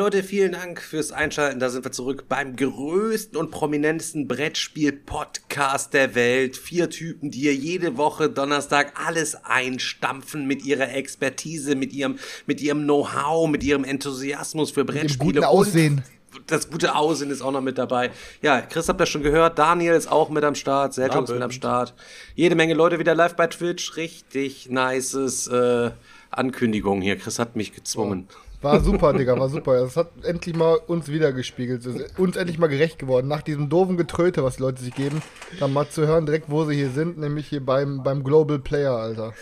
Leute, 0.00 0.22
vielen 0.22 0.52
Dank 0.52 0.80
fürs 0.80 1.12
Einschalten. 1.12 1.60
Da 1.60 1.68
sind 1.68 1.84
wir 1.84 1.92
zurück 1.92 2.24
beim 2.26 2.56
größten 2.56 3.36
und 3.36 3.50
prominentesten 3.50 4.26
Brettspiel-Podcast 4.26 5.92
der 5.92 6.14
Welt. 6.14 6.56
Vier 6.56 6.88
Typen, 6.88 7.30
die 7.30 7.40
hier 7.40 7.54
jede 7.54 7.98
Woche 7.98 8.30
Donnerstag 8.30 8.94
alles 9.06 9.44
einstampfen 9.44 10.46
mit 10.46 10.64
ihrer 10.64 10.90
Expertise, 10.94 11.74
mit 11.74 11.92
ihrem, 11.92 12.18
mit 12.46 12.62
ihrem 12.62 12.84
Know-how, 12.84 13.46
mit 13.50 13.62
ihrem 13.62 13.84
Enthusiasmus 13.84 14.70
für 14.70 14.86
Dem 14.86 14.94
Brettspiele. 14.94 15.34
guten 15.34 15.44
Aussehen. 15.44 16.02
Und 16.34 16.50
das 16.50 16.70
gute 16.70 16.94
Aussehen 16.94 17.30
ist 17.30 17.42
auch 17.42 17.52
noch 17.52 17.60
mit 17.60 17.76
dabei. 17.76 18.10
Ja, 18.40 18.62
Chris 18.62 18.88
habt 18.88 19.02
ihr 19.02 19.06
schon 19.06 19.22
gehört. 19.22 19.58
Daniel 19.58 19.92
ist 19.92 20.10
auch 20.10 20.30
mit 20.30 20.44
am 20.44 20.54
Start. 20.54 20.94
Sergio 20.94 21.24
ist 21.24 21.30
mit 21.30 21.42
am 21.42 21.50
Start. 21.50 21.92
Jede 22.34 22.54
Menge 22.54 22.72
Leute 22.72 22.98
wieder 22.98 23.14
live 23.14 23.36
bei 23.36 23.48
Twitch. 23.48 23.98
Richtig 23.98 24.70
nices 24.70 25.46
äh, 25.48 25.90
Ankündigung 26.30 27.02
hier. 27.02 27.18
Chris 27.18 27.38
hat 27.38 27.54
mich 27.54 27.74
gezwungen. 27.74 28.28
War 28.62 28.80
super, 28.80 29.14
Digga, 29.14 29.38
war 29.38 29.48
super. 29.48 29.74
Es 29.84 29.96
hat 29.96 30.10
endlich 30.22 30.54
mal 30.54 30.74
uns 30.86 31.08
wiedergespiegelt. 31.08 31.84
Es 31.86 31.94
ist 31.94 32.18
uns 32.18 32.36
endlich 32.36 32.58
mal 32.58 32.66
gerecht 32.66 32.98
geworden. 32.98 33.26
Nach 33.26 33.40
diesem 33.42 33.70
doofen 33.70 33.96
Getröte, 33.96 34.44
was 34.44 34.56
die 34.56 34.62
Leute 34.62 34.82
sich 34.82 34.94
geben, 34.94 35.22
dann 35.58 35.72
mal 35.72 35.88
zu 35.88 36.06
hören, 36.06 36.26
direkt 36.26 36.50
wo 36.50 36.64
sie 36.66 36.74
hier 36.74 36.90
sind, 36.90 37.16
nämlich 37.18 37.46
hier 37.46 37.64
beim, 37.64 38.02
beim 38.02 38.22
Global 38.22 38.58
Player, 38.58 38.92
Alter. 38.92 39.32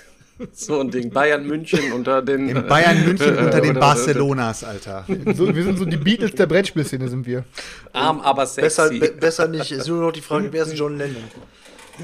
So 0.53 0.79
ein 0.79 0.91
Ding. 0.93 1.11
Bayern 1.11 1.45
München 1.49 1.93
unter 1.93 2.23
den. 2.23 2.49
In 2.49 2.65
Bayern 2.69 3.05
München 3.05 3.37
äh, 3.39 3.41
unter 3.45 3.61
den 3.61 3.73
oder- 3.73 3.81
Barcelonas, 3.81 4.63
Alter. 4.63 5.05
So, 5.35 5.53
wir 5.53 5.65
sind 5.65 5.79
so 5.81 5.85
die 5.85 5.97
Beatles 5.97 6.33
der 6.37 6.47
Brettspielszene, 6.47 7.09
sind 7.09 7.27
wir. 7.27 7.45
Arm, 7.93 8.21
aber 8.21 8.43
Besser, 8.43 8.87
sexy. 8.87 9.01
be 9.01 9.09
besser 9.19 9.49
nicht. 9.49 9.73
Es 9.73 9.79
ist 9.79 9.89
nur 9.89 10.01
noch 10.01 10.13
die 10.13 10.21
Frage, 10.21 10.53
wer 10.53 10.63
ist 10.63 10.79
John 10.79 10.97
Lennon? 10.97 11.25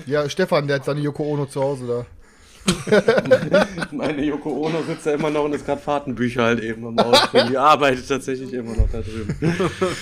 Ja, 0.06 0.28
Stefan, 0.28 0.66
der 0.66 0.76
hat 0.78 0.84
seine 0.84 0.98
Yoko 1.00 1.22
Ono 1.22 1.46
zu 1.46 1.62
Hause 1.62 1.86
da. 1.86 2.06
Meine 3.92 4.24
Yoko 4.24 4.66
Ono 4.66 4.82
sitzt 4.82 5.06
da 5.06 5.12
immer 5.12 5.30
noch 5.30 5.44
und 5.44 5.54
ist 5.54 5.66
gerade 5.66 5.80
Fahrtenbücher 5.80 6.44
halt 6.44 6.62
eben 6.62 6.86
am 6.86 6.98
Ausfüllen. 6.98 7.48
Die 7.48 7.58
arbeitet 7.58 8.08
tatsächlich 8.08 8.52
immer 8.52 8.74
noch 8.74 8.88
da 8.90 9.00
drüben. 9.00 9.36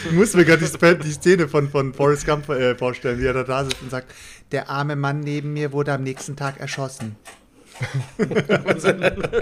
Ich 0.07 0.13
muss 0.13 0.35
mir 0.35 0.45
gerade 0.45 0.65
die, 0.65 0.99
die 1.05 1.13
Szene 1.13 1.49
von, 1.49 1.69
von 1.69 1.93
Forrest 1.93 2.27
Gump 2.27 2.49
äh, 2.49 2.75
vorstellen, 2.77 3.21
wie 3.21 3.27
er 3.27 3.35
da, 3.35 3.45
da 3.45 3.65
sitzt 3.65 3.83
und 3.83 3.91
sagt, 3.91 4.13
der 4.53 4.69
arme 4.69 4.97
Mann 4.97 5.21
neben 5.21 5.53
mir 5.53 5.73
wurde 5.73 5.93
am 5.93 6.03
nächsten 6.03 6.37
Tag 6.37 6.61
erschossen. 6.61 7.17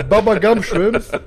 Baba 0.09 0.39
Gum 0.39 0.63
Shrimps. 0.63 1.11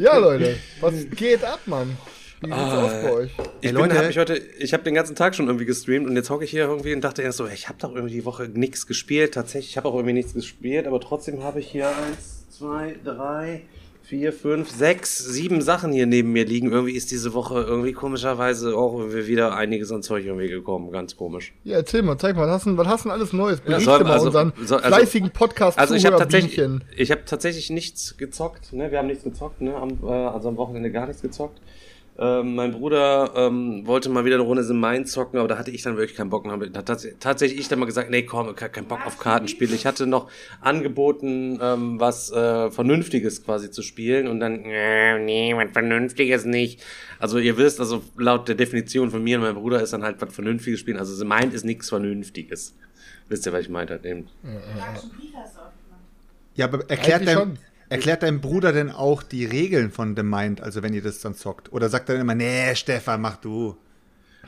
Ja, 0.00 0.16
Leute, 0.16 0.56
was 0.80 0.94
geht 1.16 1.42
ab, 1.42 1.58
Mann? 1.66 1.98
Wie 2.40 2.46
sieht's 2.46 2.56
aus 2.58 2.92
bei 3.02 3.12
euch? 3.12 3.30
Ich, 3.60 3.72
bin, 3.74 3.92
hab 3.92 4.14
heute, 4.16 4.36
ich 4.58 4.72
habe 4.72 4.84
den 4.84 4.94
ganzen 4.94 5.16
Tag 5.16 5.34
schon 5.34 5.46
irgendwie 5.46 5.64
gestreamt 5.64 6.06
und 6.08 6.14
jetzt 6.14 6.30
hocke 6.30 6.44
ich 6.44 6.50
hier 6.50 6.64
irgendwie 6.66 6.94
und 6.94 7.02
dachte 7.02 7.22
erst 7.22 7.38
so, 7.38 7.46
ich 7.46 7.68
habe 7.68 7.78
doch 7.80 7.94
irgendwie 7.94 8.14
die 8.14 8.24
Woche 8.24 8.48
nichts 8.48 8.86
gespielt. 8.86 9.34
Tatsächlich, 9.34 9.70
ich 9.70 9.76
habe 9.76 9.88
auch 9.88 9.94
irgendwie 9.94 10.14
nichts 10.14 10.34
gespielt, 10.34 10.86
aber 10.86 11.00
trotzdem 11.00 11.42
habe 11.42 11.58
ich 11.60 11.68
hier 11.68 11.88
eins, 11.88 12.46
zwei, 12.50 12.94
drei, 13.04 13.62
vier, 14.04 14.32
fünf, 14.32 14.70
sechs, 14.70 15.18
sieben 15.18 15.60
Sachen 15.60 15.92
hier 15.92 16.06
neben 16.06 16.32
mir 16.32 16.44
liegen. 16.44 16.70
Irgendwie 16.70 16.94
ist 16.94 17.10
diese 17.10 17.34
Woche 17.34 17.60
irgendwie 17.60 17.92
komischerweise 17.92 18.74
auch 18.76 18.98
irgendwie 18.98 19.26
wieder 19.26 19.54
einiges 19.54 19.90
an 19.90 20.02
Zeug 20.02 20.24
irgendwie 20.24 20.48
gekommen. 20.48 20.90
Ganz 20.92 21.16
komisch. 21.16 21.52
Ja, 21.64 21.76
erzähl 21.76 22.02
mal, 22.02 22.16
zeig 22.18 22.36
mal, 22.36 22.46
was 22.46 22.54
hast 22.54 22.66
du, 22.66 22.76
was 22.76 22.86
hast 22.86 23.04
du 23.04 23.08
denn 23.08 23.18
alles 23.18 23.32
Neues? 23.32 23.60
Berichte 23.60 23.84
soll- 23.84 24.04
mal 24.04 24.12
also- 24.12 24.26
unseren 24.26 24.52
soll- 24.64 24.78
also- 24.78 24.96
fleißigen 24.96 25.30
podcast 25.30 25.78
Also 25.78 25.94
ich 25.94 26.06
habe 26.06 26.16
tatsächlich, 26.16 26.58
ich 26.96 27.10
habe 27.10 27.24
tatsächlich 27.26 27.68
nichts 27.70 28.16
gezockt. 28.16 28.72
Ne? 28.72 28.90
Wir 28.90 28.98
haben 28.98 29.08
nichts 29.08 29.24
gezockt, 29.24 29.60
ne? 29.60 29.74
am, 29.74 29.98
äh, 30.02 30.06
also 30.06 30.48
am 30.48 30.56
Wochenende 30.56 30.90
gar 30.92 31.06
nichts 31.06 31.20
gezockt. 31.20 31.60
Ähm, 32.20 32.56
mein 32.56 32.72
Bruder 32.72 33.32
ähm, 33.36 33.86
wollte 33.86 34.08
mal 34.08 34.24
wieder 34.24 34.34
eine 34.34 34.42
Runde 34.44 34.64
The 34.64 34.74
Mind 34.74 35.08
zocken, 35.08 35.38
aber 35.38 35.46
da 35.46 35.56
hatte 35.56 35.70
ich 35.70 35.82
dann 35.82 35.96
wirklich 35.96 36.16
keinen 36.16 36.30
Bock. 36.30 36.44
Und 36.44 36.50
habe 36.50 36.72
tats 36.72 37.06
tatsächlich 37.20 37.60
ich 37.60 37.68
dann 37.68 37.78
mal 37.78 37.86
gesagt, 37.86 38.10
nee, 38.10 38.22
komm, 38.22 38.56
ke- 38.56 38.68
kein 38.70 38.86
Bock 38.86 39.06
auf 39.06 39.18
Kartenspiele. 39.20 39.72
Ich 39.74 39.86
hatte 39.86 40.06
noch 40.08 40.28
angeboten, 40.60 41.60
ähm, 41.62 42.00
was 42.00 42.32
äh, 42.32 42.70
Vernünftiges 42.72 43.44
quasi 43.44 43.70
zu 43.70 43.82
spielen 43.82 44.26
und 44.26 44.40
dann, 44.40 44.64
äh, 44.64 45.18
nee, 45.20 45.54
was 45.54 45.70
Vernünftiges 45.72 46.44
nicht. 46.44 46.82
Also 47.20 47.38
ihr 47.38 47.56
wisst, 47.56 47.78
also 47.78 48.02
laut 48.16 48.48
der 48.48 48.56
Definition 48.56 49.10
von 49.12 49.22
mir 49.22 49.36
und 49.36 49.44
meinem 49.44 49.54
Bruder 49.54 49.80
ist 49.80 49.92
dann 49.92 50.02
halt 50.02 50.20
was 50.20 50.34
Vernünftiges 50.34 50.80
spielen. 50.80 50.96
Also 50.98 51.14
The 51.14 51.24
Mind 51.24 51.54
ist 51.54 51.64
nichts 51.64 51.88
Vernünftiges. 51.88 52.74
Wisst 53.28 53.46
ihr, 53.46 53.52
was 53.52 53.60
ich 53.60 53.68
meinte? 53.68 54.00
Eben. 54.02 54.26
Ja, 56.56 56.64
aber 56.66 56.78
erklärt 56.90 57.26
dein, 57.26 57.36
schon. 57.38 57.58
Erklärt 57.88 58.22
dein 58.22 58.40
Bruder 58.40 58.72
denn 58.72 58.90
auch 58.90 59.22
die 59.22 59.44
Regeln 59.44 59.90
von 59.90 60.16
The 60.16 60.22
Mind, 60.22 60.60
also 60.60 60.82
wenn 60.82 60.94
ihr 60.94 61.02
das 61.02 61.20
dann 61.20 61.34
zockt? 61.34 61.72
Oder 61.72 61.88
sagt 61.88 62.08
er 62.08 62.14
dann 62.14 62.22
immer, 62.22 62.34
nee, 62.34 62.74
Stefan, 62.74 63.20
mach 63.20 63.36
du. 63.36 63.76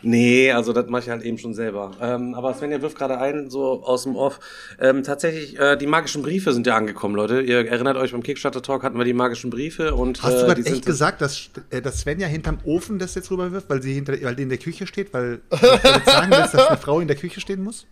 Nee, 0.02 0.50
also 0.52 0.72
das 0.72 0.88
mache 0.88 1.02
ich 1.02 1.08
halt 1.10 1.22
eben 1.22 1.38
schon 1.38 1.54
selber. 1.54 1.92
Ähm, 2.00 2.34
aber 2.34 2.54
Svenja 2.54 2.80
wirft 2.80 2.96
gerade 2.96 3.18
ein, 3.18 3.50
so 3.50 3.82
aus 3.82 4.04
dem 4.04 4.16
Off. 4.16 4.40
Ähm, 4.80 5.02
tatsächlich, 5.02 5.58
äh, 5.58 5.76
die 5.76 5.86
magischen 5.86 6.22
Briefe 6.22 6.52
sind 6.52 6.66
ja 6.66 6.76
angekommen, 6.76 7.14
Leute. 7.14 7.42
Ihr 7.42 7.68
erinnert 7.68 7.96
euch, 7.96 8.12
beim 8.12 8.22
Kickstarter 8.22 8.62
Talk 8.62 8.82
hatten 8.82 8.96
wir 8.96 9.04
die 9.04 9.12
magischen 9.12 9.50
Briefe 9.50 9.94
und 9.94 10.22
Hast 10.22 10.32
äh, 10.32 10.36
du 10.36 10.54
die 10.54 10.62
gerade 10.62 10.76
echt 10.76 10.86
gesagt, 10.86 11.20
dass, 11.20 11.50
äh, 11.70 11.82
dass 11.82 12.00
Svenja 12.00 12.28
hinterm 12.28 12.58
Ofen 12.64 12.98
das 12.98 13.14
jetzt 13.14 13.30
rüberwirft, 13.30 13.68
weil 13.68 13.82
sie 13.82 13.92
hinter, 13.92 14.14
weil 14.22 14.36
die 14.36 14.44
in 14.44 14.48
der 14.48 14.58
Küche 14.58 14.86
steht, 14.86 15.12
weil 15.12 15.40
du 15.50 15.56
damit 15.82 16.06
sagen 16.06 16.30
willst, 16.30 16.54
dass 16.54 16.68
eine 16.68 16.78
Frau 16.78 17.00
in 17.00 17.08
der 17.08 17.16
Küche 17.16 17.40
stehen 17.40 17.62
muss? 17.62 17.86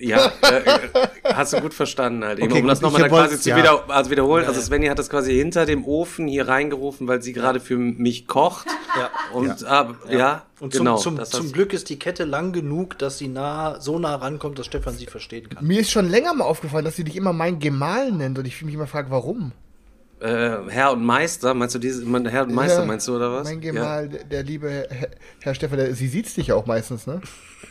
Ja, 0.00 0.30
äh, 0.42 0.56
äh, 0.56 1.34
hast 1.34 1.52
du 1.52 1.60
gut 1.60 1.74
verstanden 1.74 2.24
halt. 2.24 2.38
Eben, 2.38 2.52
Okay, 2.52 2.60
um 2.62 2.68
das 2.68 2.78
gut, 2.80 2.84
nochmal 2.92 3.00
ich 3.02 3.08
dann 3.08 3.18
quasi 3.18 3.30
wollt's- 3.32 3.42
zu 3.42 3.50
ja. 3.50 3.56
wieder, 3.56 3.84
also 3.90 4.10
wiederholen. 4.10 4.44
Also 4.46 4.60
Svenja 4.60 4.90
hat 4.90 4.98
das 4.98 5.10
quasi 5.10 5.34
hinter 5.34 5.66
dem 5.66 5.84
Ofen 5.84 6.28
hier 6.28 6.46
reingerufen, 6.48 7.08
weil 7.08 7.20
sie 7.22 7.32
gerade 7.32 7.58
für 7.60 7.76
mich 7.76 8.26
kocht. 8.26 8.66
Ja. 8.96 9.10
Und 9.32 9.60
ja, 9.60 9.94
ja, 10.08 10.42
Und 10.60 10.72
genau. 10.72 10.96
zum, 10.96 11.14
zum, 11.14 11.16
das 11.16 11.30
zum 11.30 11.52
Glück 11.52 11.72
ist 11.72 11.88
die 11.90 11.98
Kette 11.98 12.24
lang 12.24 12.52
genug, 12.52 12.96
dass 12.98 13.18
sie 13.18 13.28
nah, 13.28 13.80
so 13.80 13.98
nah 13.98 14.14
rankommt, 14.16 14.58
dass 14.58 14.66
Stefan 14.66 14.94
sie 14.94 15.06
verstehen 15.06 15.48
kann. 15.48 15.66
Mir 15.66 15.80
ist 15.80 15.90
schon 15.90 16.08
länger 16.08 16.32
mal 16.34 16.44
aufgefallen, 16.44 16.84
dass 16.84 16.96
sie 16.96 17.04
dich 17.04 17.16
immer 17.16 17.32
mein 17.32 17.58
Gemahl 17.58 18.12
nennt 18.12 18.38
und 18.38 18.46
ich 18.46 18.62
mich 18.62 18.74
immer 18.74 18.86
frage, 18.86 19.10
warum. 19.10 19.52
Äh, 20.20 20.50
Herr 20.68 20.92
und 20.92 21.04
Meister, 21.04 21.54
meinst 21.54 21.74
du 21.74 21.78
diese, 21.78 22.04
mein 22.04 22.26
Herr 22.26 22.42
und 22.44 22.54
Meister, 22.54 22.80
Ja, 22.80 22.86
meinst 22.86 23.06
du, 23.08 23.16
oder 23.16 23.32
was? 23.32 23.44
Mein 23.44 23.60
Ja. 23.62 23.72
Gemahl, 23.72 24.08
der, 24.08 24.24
der 24.24 24.42
liebe 24.42 24.68
Herr, 24.88 25.08
Herr 25.40 25.54
Stefan, 25.54 25.78
der, 25.78 25.94
sie 25.94 26.08
sieht's 26.08 26.34
dich 26.34 26.48
ja 26.48 26.54
auch 26.54 26.66
meistens, 26.66 27.06
ne? 27.06 27.20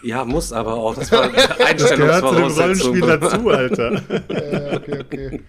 Ja, 0.04 0.26
muss 0.26 0.52
aber 0.54 0.74
auch. 0.76 0.96
Das 0.96 1.12
war 1.12 1.30
Gehört 1.30 1.50
zu 1.80 1.88
dem 1.96 2.10
Einstellungsvoraussetzung. 2.10 2.94
Rollenspiel 2.94 3.20
dazu, 3.20 3.50
Alter. 3.50 4.02
Ja, 4.30 4.78
okay, 4.78 5.00
okay. 5.02 5.40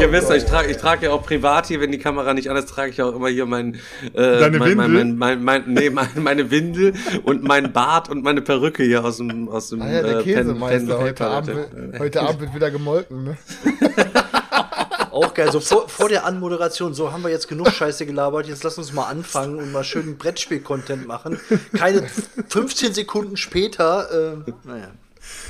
Ihr 0.00 0.12
wisst 0.12 0.30
ja, 0.30 0.36
ich 0.36 0.44
trage 0.44 0.70
ich 0.70 0.76
trage 0.76 1.06
ja 1.06 1.12
auch 1.12 1.22
privat 1.24 1.66
hier, 1.66 1.80
wenn 1.80 1.90
die 1.90 1.98
Kamera 1.98 2.32
nicht 2.34 2.48
an 2.50 2.56
ist, 2.56 2.68
trage 2.68 2.90
ich 2.90 3.00
auch 3.02 3.14
immer 3.14 3.28
hier 3.28 3.46
mein, 3.46 3.74
äh, 4.14 4.38
Deine 4.40 4.58
mein, 4.58 4.78
Windel? 4.78 4.88
mein, 4.88 5.16
mein, 5.18 5.42
mein, 5.44 5.62
nee, 5.72 5.90
mein, 5.90 6.08
meine 6.16 6.50
Windel 6.50 6.92
und 7.24 7.42
mein 7.42 7.72
Bart 7.72 8.08
und 8.08 8.22
meine 8.22 8.40
Perücke 8.42 8.82
hier 8.84 9.04
aus 9.04 9.16
dem, 9.18 9.48
aus 9.48 9.70
dem 9.70 9.82
Ah 9.82 9.90
ja, 9.90 10.02
der 10.02 10.18
äh, 10.18 10.22
Pen- 10.22 10.34
Käsemeister. 10.34 10.86
Pen- 10.94 10.98
heute, 11.04 11.14
Paper- 11.14 11.30
Abend, 11.30 11.56
heute 11.98 12.20
Abend 12.22 12.40
wird 12.40 12.54
wieder 12.54 12.70
gemolken, 12.70 13.24
ne? 13.24 13.36
Auch 15.18 15.34
geil, 15.34 15.50
so 15.50 15.58
vor, 15.58 15.88
vor 15.88 16.08
der 16.08 16.24
Anmoderation, 16.24 16.94
so 16.94 17.12
haben 17.12 17.24
wir 17.24 17.30
jetzt 17.30 17.48
genug 17.48 17.70
Scheiße 17.70 18.06
gelabert, 18.06 18.46
jetzt 18.46 18.62
lass 18.62 18.78
uns 18.78 18.92
mal 18.92 19.06
anfangen 19.08 19.58
und 19.58 19.72
mal 19.72 19.82
schön 19.82 20.16
Brettspiel-Content 20.16 21.08
machen. 21.08 21.40
Keine 21.76 22.06
15 22.48 22.94
Sekunden 22.94 23.36
später, 23.36 24.36
äh, 24.36 24.52
naja. 24.62 24.92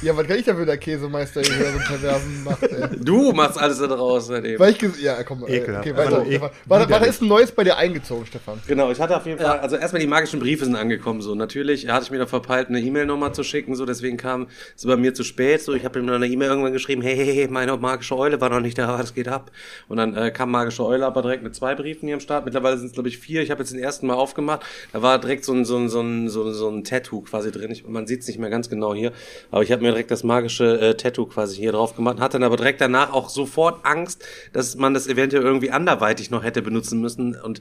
Ja, 0.03 0.17
was 0.17 0.27
kann 0.29 0.39
ich 0.39 0.45
dafür, 0.45 0.65
der 0.65 0.77
Käsemeister 0.79 1.41
hier 1.41 1.53
so 1.57 1.65
einen 1.67 1.79
Perversen 1.81 2.45
macht, 2.45 2.63
ey? 2.63 2.89
Du 3.01 3.33
machst 3.33 3.59
alles 3.59 3.79
da 3.79 3.87
draußen 3.89 4.35
halt 4.37 4.45
eben. 4.45 4.59
Weil 4.61 4.73
ich 4.73 4.79
ges- 4.79 5.01
ja, 5.01 5.23
komm, 5.25 5.45
Ekelhaft. 5.47 5.87
okay, 5.87 5.97
weiter. 5.97 6.19
Aber 6.19 6.85
Stefan. 6.85 7.01
was 7.01 7.09
ist 7.09 7.23
ein 7.23 7.29
Neues 7.29 7.51
bei 7.51 7.65
dir 7.65 7.77
eingezogen, 7.77 8.25
Stefan? 8.27 8.61
Genau, 8.69 8.91
ich 8.93 9.01
hatte 9.01 9.17
auf 9.17 9.27
jeden 9.27 9.41
Fall, 9.41 9.59
also 9.59 9.77
erstmal 9.77 10.01
die 10.01 10.07
magischen 10.07 10.39
Briefe 10.39 10.65
sind 10.65 10.77
angekommen, 10.77 11.21
so. 11.21 11.35
Natürlich 11.35 11.89
hatte 11.89 12.05
ich 12.05 12.11
mir 12.13 12.19
da 12.19 12.27
verpeilt, 12.27 12.69
eine 12.69 12.81
E-Mail 12.81 13.07
nochmal 13.07 13.35
zu 13.35 13.43
schicken, 13.43 13.75
so, 13.75 13.87
deswegen 13.87 14.17
kam 14.17 14.47
es 14.77 14.85
bei 14.87 14.97
mir 14.97 15.15
zu 15.15 15.25
spät, 15.25 15.63
so. 15.63 15.73
Ich 15.75 15.85
habe 15.85 15.99
ihm 15.99 16.07
dann 16.07 16.23
eine 16.23 16.29
E-Mail 16.33 16.49
irgendwann 16.51 16.73
geschrieben, 16.73 17.03
hey, 17.03 17.17
hey, 17.17 17.35
hey, 17.35 17.49
meine 17.49 17.77
magische 17.77 18.17
Eule 18.17 18.41
war 18.41 18.51
noch 18.51 18.61
nicht 18.61 18.79
da, 18.79 18.99
was 19.01 19.15
geht 19.15 19.27
ab? 19.29 19.51
Und 19.89 19.97
dann 19.97 20.15
äh, 20.17 20.31
kam 20.31 20.51
magische 20.53 20.85
Eule 20.85 21.07
aber 21.07 21.23
direkt 21.23 21.43
mit 21.43 21.55
zwei 21.57 21.75
Briefen 21.75 22.07
hier 22.07 22.15
am 22.15 22.21
Start. 22.21 22.45
Mittlerweile 22.45 22.77
sind 22.79 22.87
es, 22.87 22.93
glaube 22.93 23.09
ich, 23.09 23.19
vier. 23.19 23.43
Ich 23.43 23.51
habe 23.51 23.63
jetzt 23.63 23.73
den 23.73 23.81
ersten 23.81 24.07
Mal 24.07 24.15
aufgemacht. 24.15 24.65
Da 24.93 25.03
war 25.03 25.19
direkt 25.19 25.45
so 25.45 25.53
ein, 25.53 25.65
so 25.65 25.77
ein, 25.77 25.89
so 25.89 26.01
ein, 26.01 26.29
so 26.29 26.45
ein, 26.45 26.53
so 26.55 26.69
ein 26.69 26.85
Tattoo 26.85 27.23
quasi 27.23 27.51
drin. 27.51 27.71
Ich, 27.73 27.85
man 27.87 28.07
sieht 28.07 28.21
es 28.21 28.29
nicht 28.29 28.39
mehr 28.39 28.51
ganz 28.51 28.69
genau 28.71 28.95
hier. 28.95 29.13
Aber 29.51 29.63
ich 29.63 29.68
habe 29.73 29.83
mir 29.83 29.91
direkt 29.91 30.11
das 30.11 30.25
magische 30.25 30.81
äh, 30.81 30.95
Tattoo 30.95 31.27
quasi 31.27 31.57
hier 31.57 31.73
drauf 31.73 31.95
gemacht. 31.95 32.21
Hatte 32.21 32.35
dann 32.35 32.45
aber 32.45 32.57
direkt 32.57 32.81
danach 32.81 33.13
auch 33.13 33.29
sofort 33.29 33.85
Angst, 33.85 34.25
dass 34.53 34.77
man 34.77 34.95
das 34.95 35.07
eventuell 35.07 35.43
irgendwie 35.43 35.71
anderweitig 35.71 36.31
noch 36.31 36.45
hätte 36.45 36.63
benutzen 36.63 37.01
müssen 37.01 37.35
und 37.35 37.61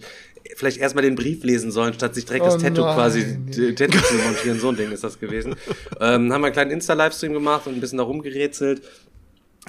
vielleicht 0.55 0.77
erstmal 0.77 1.03
den 1.03 1.15
Brief 1.15 1.43
lesen 1.43 1.71
sollen, 1.71 1.93
statt 1.93 2.15
sich 2.15 2.25
direkt 2.25 2.45
Oh 2.45 2.49
das 2.49 2.57
Tattoo 2.57 2.81
nein. 2.81 2.95
quasi 2.95 3.75
Tattoo 3.75 3.99
zu 3.99 4.15
montieren. 4.15 4.59
So 4.59 4.69
ein 4.69 4.77
Ding 4.77 4.91
ist 4.91 5.03
das 5.03 5.19
gewesen. 5.19 5.55
ähm, 5.99 6.31
haben 6.31 6.41
wir 6.41 6.47
einen 6.47 6.53
kleinen 6.53 6.71
Insta-Livestream 6.71 7.33
gemacht 7.33 7.67
und 7.67 7.75
ein 7.75 7.81
bisschen 7.81 7.97
da 7.97 8.03
rumgerätselt. 8.03 8.81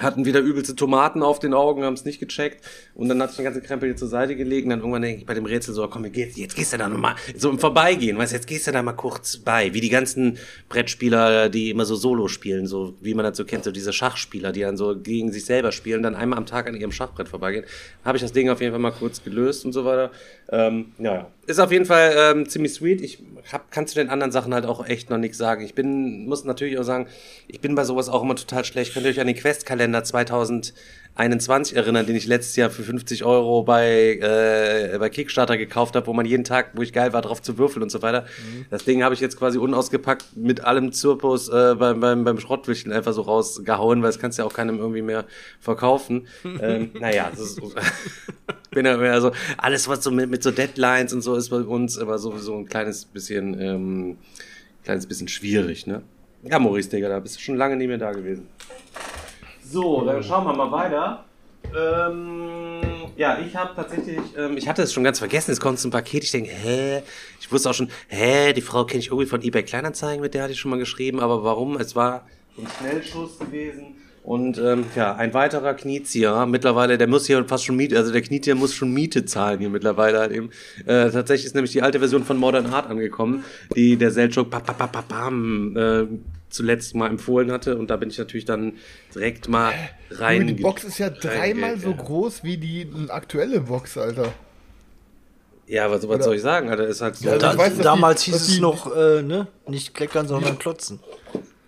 Hatten 0.03 0.25
wieder 0.25 0.39
übelste 0.39 0.75
Tomaten 0.75 1.23
auf 1.23 1.39
den 1.39 1.53
Augen, 1.53 1.83
haben 1.83 1.93
es 1.93 2.05
nicht 2.05 2.19
gecheckt 2.19 2.65
und 2.93 3.09
dann 3.09 3.21
hatte 3.21 3.31
ich 3.31 3.35
den 3.37 3.45
ganzen 3.45 3.63
Krempel 3.63 3.89
hier 3.89 3.95
zur 3.95 4.07
Seite 4.07 4.35
gelegt 4.35 4.65
und 4.65 4.71
dann 4.71 4.79
irgendwann 4.79 5.01
denke 5.01 5.21
ich 5.21 5.25
bei 5.25 5.33
dem 5.33 5.45
Rätsel 5.45 5.73
so, 5.73 5.87
komm, 5.87 6.05
jetzt, 6.05 6.37
jetzt 6.37 6.55
gehst 6.55 6.73
du 6.73 6.77
da 6.77 6.89
nochmal, 6.89 7.15
so 7.35 7.49
im 7.49 7.59
Vorbeigehen, 7.59 8.17
weißt 8.17 8.31
du, 8.31 8.35
jetzt 8.35 8.47
gehst 8.47 8.67
du 8.67 8.71
da 8.71 8.81
mal 8.81 8.93
kurz 8.93 9.37
bei, 9.37 9.73
wie 9.73 9.81
die 9.81 9.89
ganzen 9.89 10.37
Brettspieler, 10.67 11.49
die 11.49 11.69
immer 11.69 11.85
so 11.85 11.95
Solo 11.95 12.27
spielen, 12.27 12.67
so 12.67 12.95
wie 13.01 13.13
man 13.13 13.25
das 13.25 13.37
so 13.37 13.45
kennt, 13.45 13.63
so 13.63 13.71
diese 13.71 13.93
Schachspieler, 13.93 14.51
die 14.51 14.61
dann 14.61 14.77
so 14.77 14.97
gegen 14.99 15.31
sich 15.31 15.45
selber 15.45 15.71
spielen, 15.71 16.03
dann 16.03 16.15
einmal 16.15 16.37
am 16.37 16.45
Tag 16.45 16.67
an 16.67 16.75
ihrem 16.75 16.91
Schachbrett 16.91 17.29
vorbeigehen, 17.29 17.65
habe 18.03 18.17
ich 18.17 18.21
das 18.21 18.31
Ding 18.31 18.49
auf 18.49 18.61
jeden 18.61 18.71
Fall 18.71 18.81
mal 18.81 18.91
kurz 18.91 19.23
gelöst 19.23 19.65
und 19.65 19.73
so 19.73 19.85
weiter. 19.85 20.11
Ähm, 20.51 20.93
ja. 20.97 21.27
Ist 21.49 21.57
auf 21.57 21.71
jeden 21.71 21.85
Fall 21.85 22.13
ähm, 22.15 22.47
ziemlich 22.47 22.75
sweet. 22.75 23.01
Ich 23.01 23.23
hab, 23.51 23.71
kann 23.71 23.87
zu 23.87 23.95
den 23.95 24.11
anderen 24.11 24.31
Sachen 24.31 24.53
halt 24.53 24.67
auch 24.67 24.85
echt 24.85 25.09
noch 25.09 25.17
nichts 25.17 25.39
sagen. 25.39 25.65
Ich 25.65 25.73
bin, 25.73 26.27
muss 26.27 26.43
natürlich 26.43 26.77
auch 26.77 26.83
sagen, 26.83 27.07
ich 27.47 27.59
bin 27.59 27.73
bei 27.73 27.85
sowas 27.85 28.07
auch 28.07 28.21
immer 28.21 28.35
total 28.35 28.63
schlecht. 28.65 28.93
Könnt 28.93 29.07
ihr 29.07 29.11
euch 29.11 29.19
an 29.19 29.25
den 29.25 29.35
Questkalender 29.35 30.03
2021 31.15 31.75
erinnern, 31.75 32.05
den 32.05 32.15
ich 32.15 32.27
letztes 32.27 32.55
Jahr 32.55 32.69
für 32.69 32.83
50 32.83 33.25
Euro 33.25 33.63
bei, 33.63 34.19
äh, 34.21 34.97
bei 34.97 35.09
Kickstarter 35.09 35.57
gekauft 35.57 35.95
habe, 35.95 36.07
wo 36.07 36.13
man 36.13 36.25
jeden 36.25 36.45
Tag, 36.45 36.71
wo 36.75 36.81
ich 36.81 36.93
geil 36.93 37.11
war, 37.11 37.21
drauf 37.21 37.41
zu 37.41 37.57
würfeln 37.57 37.83
und 37.83 37.89
so 37.89 38.01
weiter. 38.01 38.21
Mhm. 38.21 38.65
Das 38.69 38.85
Ding 38.85 39.03
habe 39.03 39.13
ich 39.13 39.19
jetzt 39.19 39.37
quasi 39.37 39.57
unausgepackt 39.57 40.37
mit 40.37 40.63
allem 40.63 40.93
Zirpus 40.93 41.49
äh, 41.49 41.75
beim, 41.75 41.99
beim, 41.99 42.23
beim 42.23 42.39
Schrottwichteln 42.39 42.95
einfach 42.95 43.13
so 43.13 43.23
rausgehauen, 43.23 44.01
weil 44.01 44.09
es 44.09 44.19
kannst 44.19 44.37
ja 44.37 44.45
auch 44.45 44.53
keinem 44.53 44.79
irgendwie 44.79 45.01
mehr 45.01 45.25
verkaufen. 45.59 46.27
ähm, 46.61 46.91
naja, 46.99 47.29
das 47.31 47.41
ist, 47.41 47.61
bin 48.71 48.85
ja 48.85 48.95
mehr 48.95 49.19
so, 49.19 49.31
alles 49.57 49.89
was 49.89 50.03
so 50.03 50.11
mit, 50.11 50.29
mit 50.29 50.41
so 50.41 50.51
Deadlines 50.51 51.11
und 51.11 51.21
so 51.21 51.35
ist 51.35 51.49
bei 51.49 51.57
uns 51.57 51.97
immer 51.97 52.17
sowieso 52.17 52.55
ein 52.55 52.65
kleines 52.65 53.03
bisschen, 53.03 53.59
ähm, 53.59 54.17
kleines 54.83 55.05
bisschen 55.05 55.27
schwierig, 55.27 55.85
ne? 55.85 56.01
Ja, 56.43 56.57
Maurice, 56.57 56.89
Digga, 56.89 57.09
da 57.09 57.19
bist 57.19 57.35
du 57.35 57.41
schon 57.41 57.57
lange 57.57 57.75
nicht 57.75 57.89
mehr 57.89 57.97
da 57.97 58.13
gewesen. 58.13 58.47
So, 59.71 60.03
dann 60.03 60.23
schauen 60.23 60.45
wir 60.45 60.53
mal 60.55 60.71
weiter. 60.71 61.25
Ähm, 61.77 62.81
ja, 63.15 63.37
ich 63.39 63.55
habe 63.55 63.75
tatsächlich, 63.75 64.17
ähm, 64.35 64.57
ich 64.57 64.67
hatte 64.67 64.81
es 64.81 64.91
schon 64.91 65.03
ganz 65.03 65.19
vergessen, 65.19 65.51
es 65.51 65.59
kommt 65.59 65.83
ein 65.83 65.91
Paket. 65.91 66.23
Ich 66.23 66.31
denke, 66.31 66.49
hä? 66.49 67.03
Ich 67.39 67.51
wusste 67.51 67.69
auch 67.69 67.73
schon, 67.73 67.89
hä, 68.07 68.53
die 68.53 68.61
Frau 68.61 68.85
kenne 68.85 69.01
ich 69.01 69.07
irgendwie 69.07 69.27
von 69.27 69.43
eBay 69.43 69.61
Kleinanzeigen, 69.63 70.21
mit 70.21 70.33
der 70.33 70.43
hatte 70.43 70.53
ich 70.53 70.59
schon 70.59 70.71
mal 70.71 70.79
geschrieben, 70.79 71.19
aber 71.19 71.43
warum? 71.43 71.77
Es 71.77 71.95
war 71.95 72.25
ein 72.57 72.67
Schnellschuss 72.79 73.37
gewesen. 73.37 73.95
Und 74.23 74.57
ähm, 74.57 74.85
ja, 74.95 75.15
ein 75.15 75.33
weiterer 75.33 75.73
Kniezieher, 75.75 76.45
mittlerweile, 76.45 76.97
der 76.97 77.07
muss 77.07 77.25
hier 77.25 77.43
fast 77.45 77.65
schon 77.65 77.75
Miete, 77.75 77.97
also 77.97 78.11
der 78.11 78.21
Kniezieher 78.21 78.55
muss 78.55 78.73
schon 78.73 78.91
Miete 78.91 79.25
zahlen 79.25 79.59
hier 79.59 79.69
mittlerweile 79.69 80.19
halt 80.19 80.31
eben. 80.31 80.49
Äh, 80.85 81.09
tatsächlich 81.09 81.45
ist 81.45 81.55
nämlich 81.55 81.71
die 81.71 81.81
alte 81.81 81.99
Version 81.99 82.23
von 82.23 82.37
Modern 82.37 82.67
Art 82.67 82.89
angekommen, 82.89 83.43
die 83.75 83.97
der 83.97 84.11
Selchuk 84.11 84.49
pa, 84.49 84.59
pa, 84.59 84.73
pa, 84.73 84.87
pa, 84.87 85.01
pam, 85.01 85.77
äh, 85.77 86.05
zuletzt 86.49 86.95
mal 86.95 87.09
empfohlen 87.09 87.51
hatte 87.51 87.77
und 87.77 87.89
da 87.89 87.97
bin 87.97 88.09
ich 88.09 88.17
natürlich 88.17 88.45
dann 88.45 88.73
direkt 89.13 89.47
mal 89.47 89.73
rein. 90.11 90.47
Die 90.47 90.53
Box 90.53 90.83
ist 90.83 90.97
ja 90.97 91.09
dreimal 91.09 91.77
so 91.79 91.93
groß 91.93 92.43
wie 92.43 92.57
die 92.57 92.87
aktuelle 93.09 93.61
Box, 93.61 93.97
Alter. 93.97 94.33
Ja, 95.67 95.91
was, 95.91 96.07
was 96.09 96.25
soll 96.25 96.35
ich 96.35 96.41
sagen, 96.41 96.69
Alter? 96.69 96.87
Ist 96.87 97.01
halt 97.01 97.15
so. 97.15 97.29
Ja, 97.29 97.37
da, 97.37 97.55
weiß, 97.55 97.77
damals 97.77 98.23
die, 98.23 98.31
hieß 98.31 98.41
es 98.41 98.59
noch, 98.59 98.95
äh, 98.95 99.21
ne? 99.21 99.47
Nicht 99.67 99.93
kleckern, 99.93 100.27
sondern 100.27 100.57
klotzen. 100.57 100.99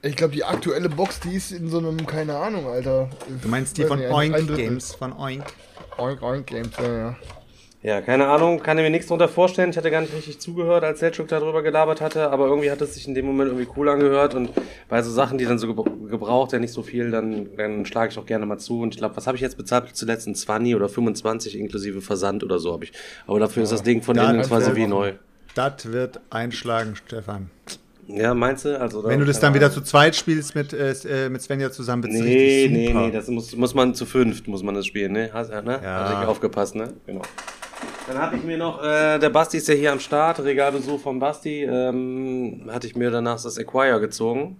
Ich 0.01 0.15
glaube, 0.15 0.33
die 0.33 0.43
aktuelle 0.43 0.89
Box, 0.89 1.19
die 1.19 1.35
ist 1.35 1.51
in 1.51 1.69
so 1.69 1.77
einem, 1.77 2.07
keine 2.07 2.35
Ahnung, 2.35 2.65
Alter. 2.65 3.11
Du 3.43 3.47
meinst 3.47 3.77
die 3.77 3.83
von 3.83 3.99
nicht, 3.99 4.11
Oink 4.11 4.55
Games, 4.55 4.95
von 4.95 5.13
Oink. 5.13 5.43
Oink, 5.99 6.23
Oink 6.23 6.47
Games, 6.47 6.71
ja, 6.79 6.97
ja. 6.97 7.15
Ja, 7.83 7.99
keine 7.99 8.27
Ahnung, 8.27 8.59
kann 8.59 8.77
ich 8.77 8.83
mir 8.83 8.91
nichts 8.91 9.07
drunter 9.07 9.27
vorstellen. 9.27 9.71
Ich 9.71 9.77
hatte 9.77 9.89
gar 9.89 10.01
nicht 10.01 10.13
richtig 10.13 10.39
zugehört, 10.39 10.83
als 10.83 10.99
Selchuk 10.99 11.27
darüber 11.27 11.63
gelabert 11.63 11.99
hatte, 11.99 12.29
aber 12.29 12.45
irgendwie 12.45 12.69
hat 12.69 12.79
es 12.81 12.93
sich 12.93 13.07
in 13.07 13.15
dem 13.15 13.25
Moment 13.25 13.49
irgendwie 13.49 13.67
cool 13.75 13.89
angehört 13.89 14.35
und 14.35 14.51
bei 14.87 15.01
so 15.01 15.09
Sachen, 15.09 15.39
die 15.39 15.45
dann 15.45 15.57
so 15.57 15.73
gebraucht, 15.73 16.53
ja 16.53 16.59
nicht 16.59 16.73
so 16.73 16.83
viel, 16.83 17.09
dann, 17.09 17.49
dann 17.57 17.87
schlage 17.87 18.11
ich 18.11 18.19
auch 18.19 18.25
gerne 18.27 18.45
mal 18.45 18.59
zu 18.59 18.81
und 18.81 18.93
ich 18.93 18.99
glaube, 18.99 19.17
was 19.17 19.25
habe 19.25 19.35
ich 19.35 19.41
jetzt 19.41 19.57
bezahlt? 19.57 19.95
Zuletzt 19.95 20.27
ein 20.27 20.35
20 20.35 20.75
oder 20.75 20.89
25 20.89 21.57
inklusive 21.57 22.01
Versand 22.01 22.43
oder 22.43 22.59
so 22.59 22.71
habe 22.71 22.83
ich. 22.83 22.93
Aber 23.25 23.39
dafür 23.39 23.61
ja, 23.61 23.63
ist 23.63 23.71
das 23.71 23.81
Ding 23.81 24.03
von 24.03 24.15
innen 24.15 24.43
quasi 24.43 24.75
wie 24.75 24.85
neu. 24.85 25.13
Das 25.55 25.91
wird 25.91 26.19
einschlagen, 26.29 26.95
Stefan. 26.95 27.49
Ja, 28.07 28.33
meinst 28.33 28.65
du? 28.65 28.79
Also, 28.79 29.03
Wenn 29.03 29.19
du 29.19 29.25
das 29.25 29.39
dann 29.39 29.53
wieder 29.53 29.71
zu 29.71 29.81
zweit 29.81 30.15
spielst 30.15 30.53
mit, 30.53 30.73
äh, 30.73 31.29
mit 31.29 31.41
Svenja 31.41 31.71
zusammen, 31.71 32.03
wird 32.03 32.13
Nee, 32.13 32.67
nee, 32.69 32.93
nee, 32.93 33.11
das 33.11 33.27
muss, 33.27 33.55
muss 33.55 33.73
man 33.73 33.95
zu 33.95 34.05
fünft, 34.05 34.47
muss 34.47 34.61
man 34.63 34.75
das 34.75 34.85
spielen, 34.85 35.13
ne? 35.13 35.29
Hast, 35.33 35.49
ne? 35.49 35.79
Ja. 35.81 36.27
Aufgepasst, 36.27 36.75
ne? 36.75 36.93
Genau. 37.05 37.21
Dann 38.07 38.17
habe 38.17 38.35
ich 38.35 38.43
mir 38.43 38.57
noch, 38.57 38.83
äh, 38.83 39.19
der 39.19 39.29
Basti 39.29 39.57
ist 39.57 39.67
ja 39.67 39.75
hier 39.75 39.91
am 39.91 39.99
Start, 39.99 40.43
Regalbesuch 40.43 40.99
von 40.99 41.19
Basti, 41.19 41.63
ähm, 41.63 42.69
hatte 42.71 42.87
ich 42.87 42.95
mir 42.95 43.11
danach 43.11 43.41
das 43.41 43.57
Acquire 43.57 43.99
gezogen. 43.99 44.57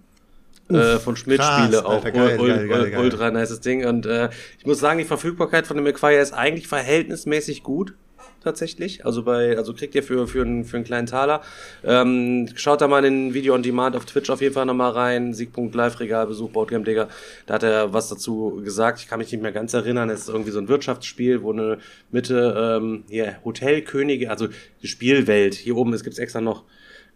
Uff, 0.68 0.76
äh, 0.76 0.98
von 0.98 1.16
Schmidt 1.16 1.42
Spiele 1.42 1.84
auch. 1.84 2.04
Alter, 2.04 2.12
geil, 2.12 2.40
ul, 2.40 2.68
geil, 2.68 2.90
geil, 2.90 3.00
ultra 3.00 3.30
nice 3.30 3.60
Ding. 3.60 3.84
Und 3.84 4.06
äh, 4.06 4.30
ich 4.58 4.66
muss 4.66 4.78
sagen, 4.78 4.98
die 4.98 5.04
Verfügbarkeit 5.04 5.66
von 5.66 5.76
dem 5.76 5.86
Acquire 5.86 6.20
ist 6.20 6.32
eigentlich 6.32 6.68
verhältnismäßig 6.68 7.62
gut 7.62 7.94
tatsächlich. 8.42 9.04
Also 9.06 9.22
bei, 9.22 9.56
also 9.56 9.74
kriegt 9.74 9.94
ihr 9.94 10.02
für, 10.02 10.26
für, 10.26 10.42
einen, 10.42 10.64
für 10.64 10.76
einen 10.76 10.84
kleinen 10.84 11.06
Taler. 11.06 11.42
Ähm, 11.84 12.48
schaut 12.54 12.80
da 12.80 12.88
mal 12.88 13.04
in 13.04 13.28
den 13.28 13.34
Video 13.34 13.54
on 13.54 13.62
Demand 13.62 13.96
auf 13.96 14.04
Twitch 14.04 14.30
auf 14.30 14.40
jeden 14.40 14.54
Fall 14.54 14.66
nochmal 14.66 14.92
rein. 14.92 15.34
Sieg.live 15.34 16.00
Regal, 16.00 16.26
Besuch 16.26 16.50
Boardgame 16.50 16.84
Digger. 16.84 17.08
Da 17.46 17.54
hat 17.54 17.62
er 17.62 17.92
was 17.92 18.08
dazu 18.08 18.60
gesagt. 18.64 19.00
Ich 19.00 19.08
kann 19.08 19.18
mich 19.18 19.32
nicht 19.32 19.42
mehr 19.42 19.52
ganz 19.52 19.74
erinnern. 19.74 20.10
Es 20.10 20.22
ist 20.22 20.28
irgendwie 20.28 20.50
so 20.50 20.58
ein 20.58 20.68
Wirtschaftsspiel, 20.68 21.42
wo 21.42 21.52
eine 21.52 21.78
Mitte, 22.10 22.80
ähm, 22.80 23.04
hier, 23.08 23.36
Hotelkönige, 23.44 24.30
also 24.30 24.48
die 24.82 24.88
Spielwelt. 24.88 25.54
Hier 25.54 25.76
oben, 25.76 25.92
es 25.92 26.04
gibt 26.04 26.18
extra 26.18 26.40
noch 26.40 26.64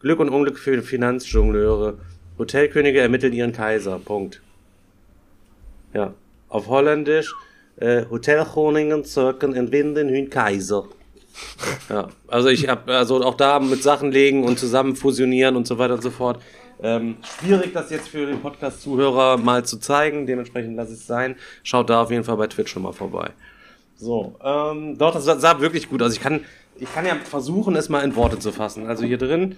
Glück 0.01 0.21
und 0.21 0.29
Unglück 0.29 0.59
für 0.59 0.81
Finanzjongleure. 0.83 1.99
Hotelkönige 2.39 3.01
ermitteln 3.01 3.33
ihren 3.33 3.53
Kaiser. 3.53 3.99
Punkt. 3.99 4.43
Ja. 5.95 6.15
Auf 6.49 6.69
Holländisch, 6.69 7.35
äh, 7.77 8.05
Hotelkoningen 8.09 9.05
zirken 9.05 9.55
in 9.55 9.73
Winden 9.73 10.09
hun 10.09 10.31
Kaiser. 10.31 10.89
Ja, 11.89 12.09
also 12.29 12.49
ich 12.49 12.69
habe 12.69 12.95
also 12.97 13.23
auch 13.23 13.35
da 13.35 13.59
mit 13.61 13.83
Sachen 13.83 14.13
legen 14.13 14.45
und 14.45 14.59
zusammen 14.59 14.97
fusionieren 14.97 15.57
und 15.57 15.67
so 15.67 15.79
weiter 15.79 15.95
und 15.95 16.03
so 16.03 16.11
fort. 16.11 16.41
Ähm, 16.83 17.17
schwierig, 17.39 17.73
das 17.73 17.91
jetzt 17.91 18.09
für 18.09 18.27
den 18.27 18.41
Podcast-Zuhörer 18.41 19.39
mal 19.39 19.65
zu 19.65 19.79
zeigen. 19.79 20.27
Dementsprechend 20.27 20.77
lasse 20.77 20.93
es 20.93 21.07
sein. 21.07 21.37
Schaut 21.63 21.89
da 21.89 22.03
auf 22.03 22.11
jeden 22.11 22.25
Fall 22.25 22.37
bei 22.37 22.47
Twitch 22.47 22.71
schon 22.71 22.83
mal 22.83 22.93
vorbei. 22.93 23.31
So, 23.97 24.37
ähm, 24.45 24.99
doch, 24.99 25.15
das 25.15 25.25
sah 25.25 25.61
wirklich 25.61 25.89
gut 25.89 26.03
aus. 26.03 26.13
Ich 26.13 26.21
kann, 26.21 26.45
ich 26.79 26.93
kann 26.93 27.07
ja 27.07 27.17
versuchen, 27.17 27.77
es 27.77 27.89
mal 27.89 28.01
in 28.01 28.15
Worte 28.15 28.39
zu 28.39 28.53
fassen. 28.53 28.87
Also 28.87 29.05
hier 29.05 29.19
drin 29.19 29.57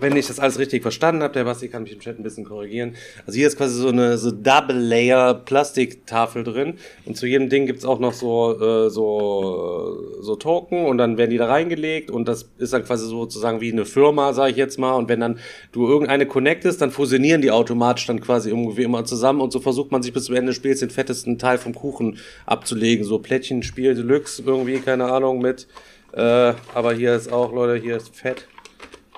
wenn 0.00 0.16
ich 0.16 0.26
das 0.26 0.38
alles 0.38 0.58
richtig 0.58 0.82
verstanden 0.82 1.22
habe, 1.22 1.34
der 1.34 1.44
Basti 1.44 1.68
kann 1.68 1.82
mich 1.82 1.92
im 1.92 2.00
Chat 2.00 2.18
ein 2.18 2.22
bisschen 2.22 2.44
korrigieren. 2.44 2.94
Also 3.26 3.36
hier 3.36 3.46
ist 3.46 3.56
quasi 3.56 3.74
so 3.74 3.88
eine 3.88 4.18
so 4.18 4.30
Double 4.30 4.76
Layer 4.76 5.34
Plastiktafel 5.34 6.44
drin. 6.44 6.74
Und 7.04 7.16
zu 7.16 7.26
jedem 7.26 7.48
Ding 7.48 7.66
gibt's 7.66 7.84
auch 7.84 7.98
noch 7.98 8.12
so 8.12 8.58
äh, 8.60 8.90
so 8.90 9.98
so 10.20 10.36
Token 10.36 10.86
und 10.86 10.98
dann 10.98 11.18
werden 11.18 11.30
die 11.30 11.38
da 11.38 11.46
reingelegt. 11.46 12.10
Und 12.10 12.28
das 12.28 12.50
ist 12.58 12.72
dann 12.72 12.84
quasi 12.84 13.06
sozusagen 13.06 13.60
wie 13.60 13.72
eine 13.72 13.84
Firma, 13.84 14.32
sage 14.32 14.52
ich 14.52 14.56
jetzt 14.56 14.78
mal. 14.78 14.94
Und 14.94 15.08
wenn 15.08 15.20
dann 15.20 15.38
du 15.72 15.86
irgendeine 15.86 16.26
connectest, 16.26 16.80
dann 16.80 16.90
fusionieren 16.90 17.42
die 17.42 17.50
automatisch 17.50 18.06
dann 18.06 18.20
quasi 18.20 18.50
irgendwie 18.50 18.82
immer 18.82 19.04
zusammen. 19.04 19.40
Und 19.40 19.52
so 19.52 19.60
versucht 19.60 19.92
man 19.92 20.02
sich 20.02 20.12
bis 20.12 20.24
zum 20.24 20.34
Ende 20.34 20.50
des 20.50 20.56
Spiels 20.56 20.80
den 20.80 20.90
fettesten 20.90 21.38
Teil 21.38 21.58
vom 21.58 21.74
Kuchen 21.74 22.18
abzulegen, 22.46 23.04
so 23.04 23.18
Plättchen 23.18 23.62
Spiel 23.62 23.94
Deluxe 23.94 24.42
irgendwie, 24.44 24.78
keine 24.78 25.06
Ahnung 25.06 25.40
mit 25.40 25.66
äh, 26.12 26.54
aber 26.74 26.92
hier 26.92 27.14
ist 27.14 27.32
auch 27.32 27.52
Leute, 27.52 27.80
hier 27.80 27.96
ist 27.96 28.14
fett 28.14 28.46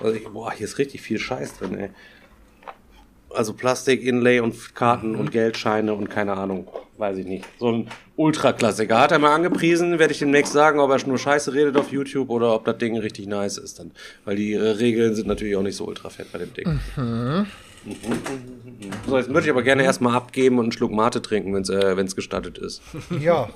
also 0.03 0.15
ich, 0.15 0.27
boah, 0.27 0.51
hier 0.51 0.65
ist 0.65 0.77
richtig 0.77 1.01
viel 1.01 1.19
Scheiß 1.19 1.57
drin, 1.57 1.77
ey. 1.77 1.89
Also 3.33 3.53
Plastik, 3.53 4.03
Inlay 4.03 4.39
und 4.39 4.75
Karten 4.75 5.13
mhm. 5.13 5.19
und 5.19 5.31
Geldscheine 5.31 5.93
und 5.93 6.09
keine 6.09 6.33
Ahnung, 6.33 6.67
weiß 6.97 7.17
ich 7.17 7.25
nicht. 7.25 7.45
So 7.59 7.71
ein 7.71 7.89
Ultra-Klassiker. 8.15 8.99
Hat 8.99 9.11
er 9.11 9.17
mal 9.17 9.33
angepriesen, 9.33 9.97
werde 9.97 10.13
ich 10.13 10.19
demnächst 10.19 10.53
sagen, 10.53 10.79
ob 10.79 10.91
er 10.91 11.07
nur 11.07 11.17
Scheiße 11.17 11.53
redet 11.53 11.75
auf 11.77 11.91
YouTube 11.91 12.29
oder 12.29 12.53
ob 12.53 12.65
das 12.65 12.77
Ding 12.77 12.95
richtig 12.97 13.25
nice 13.25 13.57
ist 13.57 13.79
dann. 13.79 13.91
Weil 14.23 14.35
die 14.35 14.53
äh, 14.53 14.61
Regeln 14.61 15.15
sind 15.15 15.27
natürlich 15.27 15.55
auch 15.55 15.63
nicht 15.63 15.75
so 15.75 15.85
ultra 15.85 16.09
fett 16.09 16.31
bei 16.31 16.37
dem 16.37 16.53
Ding. 16.53 16.79
Mhm. 16.95 17.47
So, 19.07 19.17
jetzt 19.17 19.29
würde 19.29 19.41
ich 19.41 19.49
aber 19.49 19.63
gerne 19.63 19.83
erstmal 19.83 20.15
abgeben 20.15 20.57
und 20.57 20.65
einen 20.65 20.71
Schluck 20.71 20.91
Mate 20.91 21.21
trinken, 21.21 21.53
wenn 21.53 21.63
es 21.63 21.69
äh, 21.69 22.15
gestattet 22.15 22.57
ist. 22.57 22.81
Ja, 23.19 23.49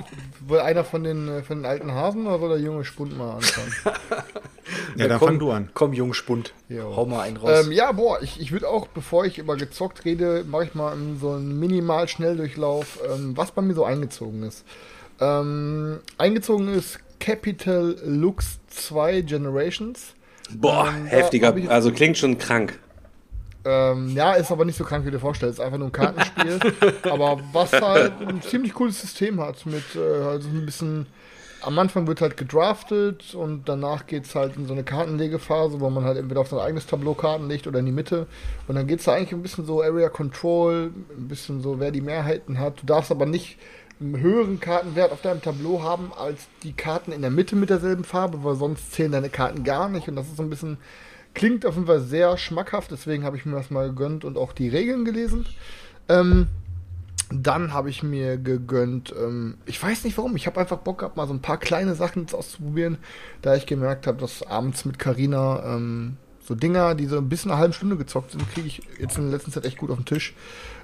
will 0.46 0.60
einer 0.60 0.84
von 0.84 1.04
den, 1.04 1.28
äh, 1.28 1.44
von 1.44 1.60
den 1.60 1.66
alten 1.66 1.92
Hasen 1.92 2.28
oder 2.28 2.40
soll 2.40 2.50
der 2.50 2.60
junge 2.60 2.84
Spund 2.84 3.18
mal 3.18 3.36
anfangen? 3.36 3.74
ja, 4.96 5.08
dann 5.08 5.20
komm, 5.20 5.28
fang 5.28 5.40
du 5.40 5.52
an. 5.52 5.70
Komm, 5.74 5.94
junge 5.94 6.14
Spund. 6.14 6.54
Jo. 6.70 6.96
Hau 6.96 7.06
mal 7.06 7.22
einen 7.22 7.38
raus. 7.38 7.66
Ähm, 7.66 7.72
ja, 7.72 7.92
boah, 7.92 8.22
ich, 8.22 8.40
ich 8.40 8.52
würde 8.52 8.68
auch, 8.68 8.88
bevor 8.88 9.26
ich 9.26 9.38
über 9.38 9.56
gezockt 9.56 10.06
rede, 10.06 10.44
mache 10.48 10.66
ich 10.66 10.76
mal 10.76 10.96
so 11.20 11.32
einen 11.32 11.60
minimal 11.60 12.08
Schnelldurchlauf, 12.08 13.00
ähm, 13.10 13.36
was 13.36 13.52
bei 13.52 13.62
mir 13.62 13.74
so 13.74 13.86
eingezogen 13.86 14.44
ist. 14.44 14.66
Ähm, 15.20 16.00
eingezogen 16.18 16.68
ist 16.68 17.00
Capital 17.20 17.96
Lux 18.06 18.60
2 18.70 19.22
Generations. 19.22 20.14
Boah, 20.54 20.94
ähm, 20.96 21.06
heftiger, 21.06 21.56
also 21.70 21.92
klingt 21.92 22.18
schon 22.18 22.38
krank. 22.38 22.80
Ähm, 23.68 24.16
ja, 24.16 24.34
ist 24.34 24.50
aber 24.50 24.64
nicht 24.64 24.78
so 24.78 24.86
krank, 24.86 25.04
wie 25.04 25.12
du 25.12 25.18
dir 25.18 25.22
vorstellst. 25.22 25.60
Ist 25.60 25.66
einfach 25.66 25.78
nur 25.78 25.90
ein 25.90 25.92
Kartenspiel. 25.92 26.60
aber 27.04 27.40
was 27.52 27.74
halt 27.74 28.14
ein 28.26 28.42
ziemlich 28.42 28.74
cooles 28.74 29.02
System 29.02 29.42
hat. 29.42 29.66
Mit 29.66 29.84
äh, 29.96 30.24
also 30.24 30.48
ein 30.48 30.66
bisschen. 30.66 31.06
Am 31.64 31.78
Anfang 31.80 32.06
wird 32.06 32.22
halt 32.22 32.38
gedraftet 32.38 33.34
und 33.34 33.68
danach 33.68 34.06
geht 34.06 34.26
es 34.26 34.36
halt 34.36 34.56
in 34.58 34.68
so 34.68 34.74
eine 34.74 34.84
Kartenlegephase, 34.84 35.82
wo 35.82 35.90
man 35.90 36.06
halt 36.06 36.16
entweder 36.16 36.42
auf 36.42 36.50
sein 36.50 36.60
eigenes 36.60 36.86
Tableau 36.86 37.16
Karten 37.16 37.50
legt 37.50 37.66
oder 37.66 37.80
in 37.80 37.88
die 37.88 37.92
Mitte. 37.92 38.28
Und 38.68 38.76
dann 38.76 38.86
geht 38.86 39.00
es 39.00 39.06
da 39.06 39.14
eigentlich 39.14 39.34
ein 39.34 39.42
bisschen 39.42 39.66
so 39.66 39.82
Area 39.82 40.08
Control, 40.10 40.92
ein 41.18 41.28
bisschen 41.28 41.64
so, 41.64 41.80
wer 41.80 41.92
die 41.92 42.02
Mehrheiten 42.02 42.60
hat. 42.60 42.84
Du 42.84 42.86
darfst 42.86 43.10
aber 43.10 43.26
nicht 43.26 43.58
einen 44.00 44.20
höheren 44.20 44.60
Kartenwert 44.60 45.12
auf 45.12 45.24
deinem 45.24 45.42
Tableau 45.42 45.82
haben 45.82 46.12
als 46.16 46.48
die 46.62 46.74
Karten 46.74 47.12
in 47.12 47.22
der 47.22 47.32
Mitte 47.32 47.56
mit 47.56 47.72
derselben 47.72 48.04
Farbe, 48.04 48.44
weil 48.44 48.56
sonst 48.56 48.94
zählen 48.94 49.12
deine 49.12 49.30
Karten 49.30 49.64
gar 49.64 49.90
nicht. 49.90 50.08
Und 50.08 50.16
das 50.16 50.28
ist 50.28 50.38
so 50.38 50.44
ein 50.44 50.52
bisschen 50.52 50.78
Klingt 51.38 51.68
auf 51.68 51.76
jeden 51.76 51.86
Fall 51.86 52.00
sehr 52.00 52.36
schmackhaft, 52.36 52.90
deswegen 52.90 53.24
habe 53.24 53.38
ich 53.38 53.46
mir 53.46 53.56
das 53.56 53.70
mal 53.70 53.90
gegönnt 53.90 54.26
und 54.26 54.40
auch 54.40 54.54
die 54.54 54.70
Regeln 54.70 55.06
gelesen. 55.06 55.46
Ähm, 56.10 56.48
dann 57.30 57.74
habe 57.74 57.92
ich 57.92 58.02
mir 58.02 58.38
gegönnt, 58.38 59.14
ähm, 59.16 59.60
ich 59.68 59.82
weiß 59.82 60.04
nicht 60.04 60.18
warum, 60.18 60.36
ich 60.36 60.48
habe 60.48 60.60
einfach 60.60 60.78
Bock 60.78 60.98
gehabt, 60.98 61.16
mal 61.16 61.28
so 61.28 61.36
ein 61.36 61.44
paar 61.44 61.60
kleine 61.60 61.94
Sachen 61.94 62.26
auszuprobieren, 62.34 62.98
da 63.44 63.56
ich 63.56 63.68
gemerkt 63.68 64.08
habe, 64.08 64.18
dass 64.18 64.48
abends 64.48 64.84
mit 64.86 64.98
Carina 64.98 65.76
ähm, 65.76 66.18
so 66.42 66.56
Dinger, 66.56 66.96
die 66.96 67.06
so 67.06 67.20
ein 67.20 67.30
bisschen 67.30 67.52
eine 67.52 67.60
halbe 67.60 67.76
Stunde 67.76 67.98
gezockt 67.98 68.32
sind, 68.32 68.52
kriege 68.52 68.66
ich 68.66 68.82
jetzt 69.00 69.20
in 69.20 69.26
der 69.26 69.34
letzten 69.34 69.52
Zeit 69.52 69.66
echt 69.66 69.78
gut 69.78 69.92
auf 69.92 69.98
den 69.98 70.06
Tisch. 70.06 70.34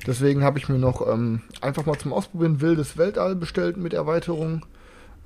Deswegen 0.05 0.43
habe 0.43 0.60
ich 0.60 0.69
mir 0.69 0.77
noch 0.77 1.12
ähm, 1.12 1.41
einfach 1.62 1.88
mal 1.88 1.98
zum 1.98 2.13
Ausprobieren 2.13 2.62
Wildes 2.62 2.95
Weltall 2.95 3.36
bestellt 3.36 3.77
mit 3.77 3.93
Erweiterung. 3.93 4.67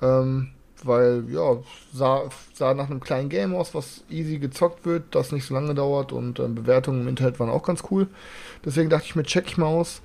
Ähm, 0.00 0.52
weil 0.84 1.24
ja, 1.28 1.58
sah, 1.92 2.28
sah 2.52 2.74
nach 2.74 2.90
einem 2.90 3.00
kleinen 3.00 3.28
Game 3.28 3.54
aus, 3.54 3.74
was 3.74 4.04
easy 4.10 4.38
gezockt 4.38 4.86
wird, 4.86 5.14
das 5.14 5.32
nicht 5.32 5.46
so 5.46 5.54
lange 5.54 5.74
dauert 5.74 6.12
und 6.12 6.38
äh, 6.38 6.48
Bewertungen 6.48 7.02
im 7.02 7.08
Internet 7.08 7.40
waren 7.40 7.50
auch 7.50 7.62
ganz 7.62 7.84
cool. 7.90 8.08
Deswegen 8.64 8.90
dachte 8.90 9.06
ich 9.06 9.16
mir, 9.16 9.24
check 9.24 9.46
ich 9.46 9.58
mal 9.58 9.66
aus. 9.66 10.02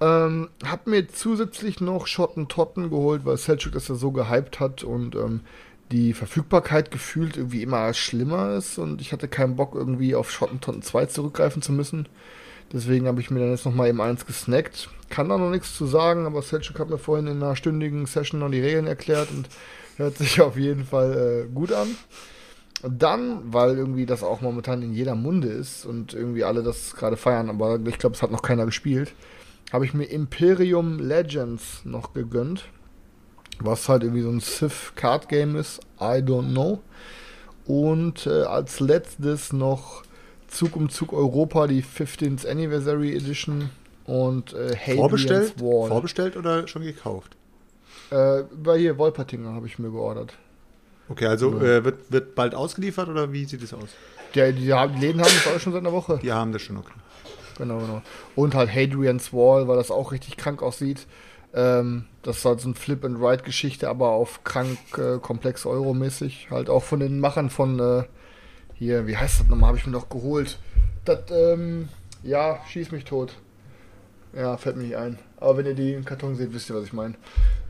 Ähm, 0.00 0.48
hab 0.64 0.86
mir 0.86 1.08
zusätzlich 1.08 1.80
noch 1.80 2.06
Schotten 2.06 2.48
Totten 2.48 2.90
geholt, 2.90 3.24
weil 3.24 3.38
Selchuk 3.38 3.72
das 3.72 3.88
ja 3.88 3.94
so 3.94 4.10
gehypt 4.10 4.60
hat 4.60 4.84
und 4.84 5.14
ähm, 5.14 5.40
die 5.90 6.12
Verfügbarkeit 6.12 6.90
gefühlt 6.90 7.36
irgendwie 7.36 7.62
immer 7.62 7.94
schlimmer 7.94 8.56
ist 8.56 8.78
und 8.78 9.00
ich 9.00 9.12
hatte 9.12 9.28
keinen 9.28 9.56
Bock 9.56 9.74
irgendwie 9.74 10.14
auf 10.14 10.30
Schotten 10.30 10.60
Totten 10.60 10.82
2 10.82 11.06
zurückgreifen 11.06 11.62
zu 11.62 11.72
müssen. 11.72 12.08
Deswegen 12.72 13.06
habe 13.06 13.20
ich 13.20 13.30
mir 13.30 13.40
dann 13.40 13.50
jetzt 13.50 13.64
nochmal 13.64 13.88
eben 13.88 14.00
eins 14.00 14.26
gesnackt. 14.26 14.90
Kann 15.08 15.28
da 15.28 15.38
noch 15.38 15.50
nichts 15.50 15.76
zu 15.76 15.86
sagen, 15.86 16.26
aber 16.26 16.42
Selchuk 16.42 16.80
hat 16.80 16.90
mir 16.90 16.98
vorhin 16.98 17.28
in 17.28 17.42
einer 17.42 17.54
stündigen 17.54 18.06
Session 18.06 18.40
noch 18.40 18.50
die 18.50 18.60
Regeln 18.60 18.88
erklärt 18.88 19.30
und 19.30 19.48
Hört 19.96 20.18
sich 20.18 20.40
auf 20.40 20.56
jeden 20.56 20.84
Fall 20.84 21.46
äh, 21.46 21.52
gut 21.52 21.72
an. 21.72 21.88
Und 22.82 23.02
dann, 23.02 23.52
weil 23.52 23.76
irgendwie 23.76 24.06
das 24.06 24.22
auch 24.22 24.42
momentan 24.42 24.82
in 24.82 24.92
jeder 24.92 25.14
Munde 25.14 25.48
ist 25.48 25.86
und 25.86 26.12
irgendwie 26.12 26.44
alle 26.44 26.62
das 26.62 26.94
gerade 26.94 27.16
feiern, 27.16 27.48
aber 27.48 27.80
ich 27.86 27.98
glaube, 27.98 28.14
es 28.14 28.22
hat 28.22 28.30
noch 28.30 28.42
keiner 28.42 28.66
gespielt, 28.66 29.14
habe 29.72 29.86
ich 29.86 29.94
mir 29.94 30.04
Imperium 30.04 30.98
Legends 30.98 31.84
noch 31.84 32.12
gegönnt. 32.12 32.68
Was 33.58 33.88
halt 33.88 34.02
irgendwie 34.02 34.22
so 34.22 34.28
ein 34.28 34.40
Civ-Card-Game 34.40 35.56
ist. 35.56 35.80
I 35.98 36.20
don't 36.20 36.50
know. 36.50 36.82
Und 37.66 38.26
äh, 38.26 38.42
als 38.42 38.80
letztes 38.80 39.54
noch 39.54 40.02
Zug 40.46 40.76
um 40.76 40.90
Zug 40.90 41.14
Europa, 41.14 41.66
die 41.66 41.82
15th 41.82 42.46
Anniversary 42.46 43.16
Edition 43.16 43.70
und 44.04 44.52
äh, 44.52 44.76
Vorbestellt? 44.94 45.54
Vorbestellt 45.58 46.36
oder 46.36 46.68
schon 46.68 46.82
gekauft? 46.82 47.35
Äh, 48.10 48.44
bei 48.62 48.78
hier 48.78 48.98
Wolpertinger 48.98 49.52
habe 49.52 49.66
ich 49.66 49.78
mir 49.78 49.90
geordert. 49.90 50.34
Okay, 51.08 51.26
also 51.26 51.52
ja. 51.58 51.78
äh, 51.78 51.84
wird, 51.84 52.10
wird 52.10 52.34
bald 52.34 52.54
ausgeliefert 52.54 53.08
oder 53.08 53.32
wie 53.32 53.44
sieht 53.44 53.62
es 53.62 53.72
aus? 53.72 53.90
Die, 54.34 54.52
die, 54.52 54.60
die 54.62 55.00
Läden 55.00 55.20
haben 55.20 55.30
das 55.44 55.46
auch 55.46 55.60
schon 55.60 55.72
seit 55.72 55.82
einer 55.82 55.92
Woche. 55.92 56.18
Die 56.22 56.32
haben 56.32 56.52
das 56.52 56.62
schon, 56.62 56.76
okay. 56.76 56.92
Genau, 57.58 57.78
genau. 57.78 58.02
Und 58.34 58.54
halt 58.54 58.70
Hadrian's 58.74 59.32
Wall, 59.32 59.66
weil 59.68 59.76
das 59.76 59.90
auch 59.90 60.12
richtig 60.12 60.36
krank 60.36 60.62
aussieht. 60.62 61.06
Ähm, 61.54 62.04
das 62.22 62.38
ist 62.38 62.44
halt 62.44 62.60
so 62.60 62.68
ein 62.68 62.74
Flip-and-Ride-Geschichte, 62.74 63.88
aber 63.88 64.10
auf 64.10 64.44
krank, 64.44 64.78
äh, 64.98 65.18
komplex 65.18 65.64
Euro-mäßig. 65.64 66.48
Halt 66.50 66.68
auch 66.68 66.82
von 66.82 67.00
den 67.00 67.18
Machern 67.20 67.50
von, 67.50 67.78
äh, 67.80 68.02
hier, 68.74 69.06
wie 69.06 69.16
heißt 69.16 69.40
das 69.40 69.48
nochmal, 69.48 69.68
habe 69.68 69.78
ich 69.78 69.86
mir 69.86 69.92
noch 69.92 70.08
geholt. 70.08 70.58
Das, 71.04 71.20
ähm, 71.30 71.88
ja, 72.22 72.58
schieß 72.68 72.90
mich 72.90 73.04
tot. 73.04 73.32
Ja, 74.36 74.56
fällt 74.58 74.76
mir 74.76 74.82
nicht 74.82 74.96
ein. 74.96 75.18
Aber 75.38 75.56
wenn 75.58 75.66
ihr 75.66 75.74
die 75.74 76.00
Karton 76.04 76.36
seht, 76.36 76.52
wisst 76.52 76.68
ihr, 76.68 76.76
was 76.76 76.84
ich 76.84 76.92
meine. 76.92 77.14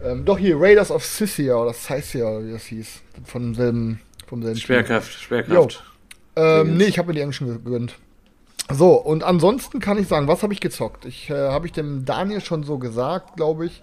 Ähm, 0.03 0.25
doch 0.25 0.39
hier, 0.39 0.61
Raiders 0.61 0.91
of 0.91 1.05
Scythia 1.05 1.55
oder 1.55 1.73
Scythia, 1.73 2.45
wie 2.45 2.53
das 2.53 2.65
hieß. 2.65 3.03
Von 3.25 3.43
demselben, 3.45 4.01
vom 4.27 4.43
selben 4.43 4.59
Schwerkraft, 4.59 5.13
Spiel. 5.13 5.45
Schwerkraft. 5.45 5.85
Ähm, 6.35 6.77
nee, 6.77 6.85
ich 6.85 6.99
habe 6.99 7.09
mir 7.09 7.15
die 7.15 7.21
Englischen 7.21 7.47
gegönnt. 7.47 7.97
So, 8.73 8.95
und 8.95 9.23
ansonsten 9.23 9.79
kann 9.79 9.97
ich 9.97 10.09
sagen, 10.09 10.27
was 10.27 10.43
habe 10.43 10.53
ich 10.53 10.61
gezockt? 10.61 11.05
Ich 11.05 11.31
äh, 11.31 11.35
habe 11.35 11.67
ich 11.67 11.73
dem 11.73 12.05
Daniel 12.05 12.41
schon 12.41 12.65
so 12.65 12.79
gesagt, 12.79 13.37
glaube 13.37 13.67
ich. 13.67 13.83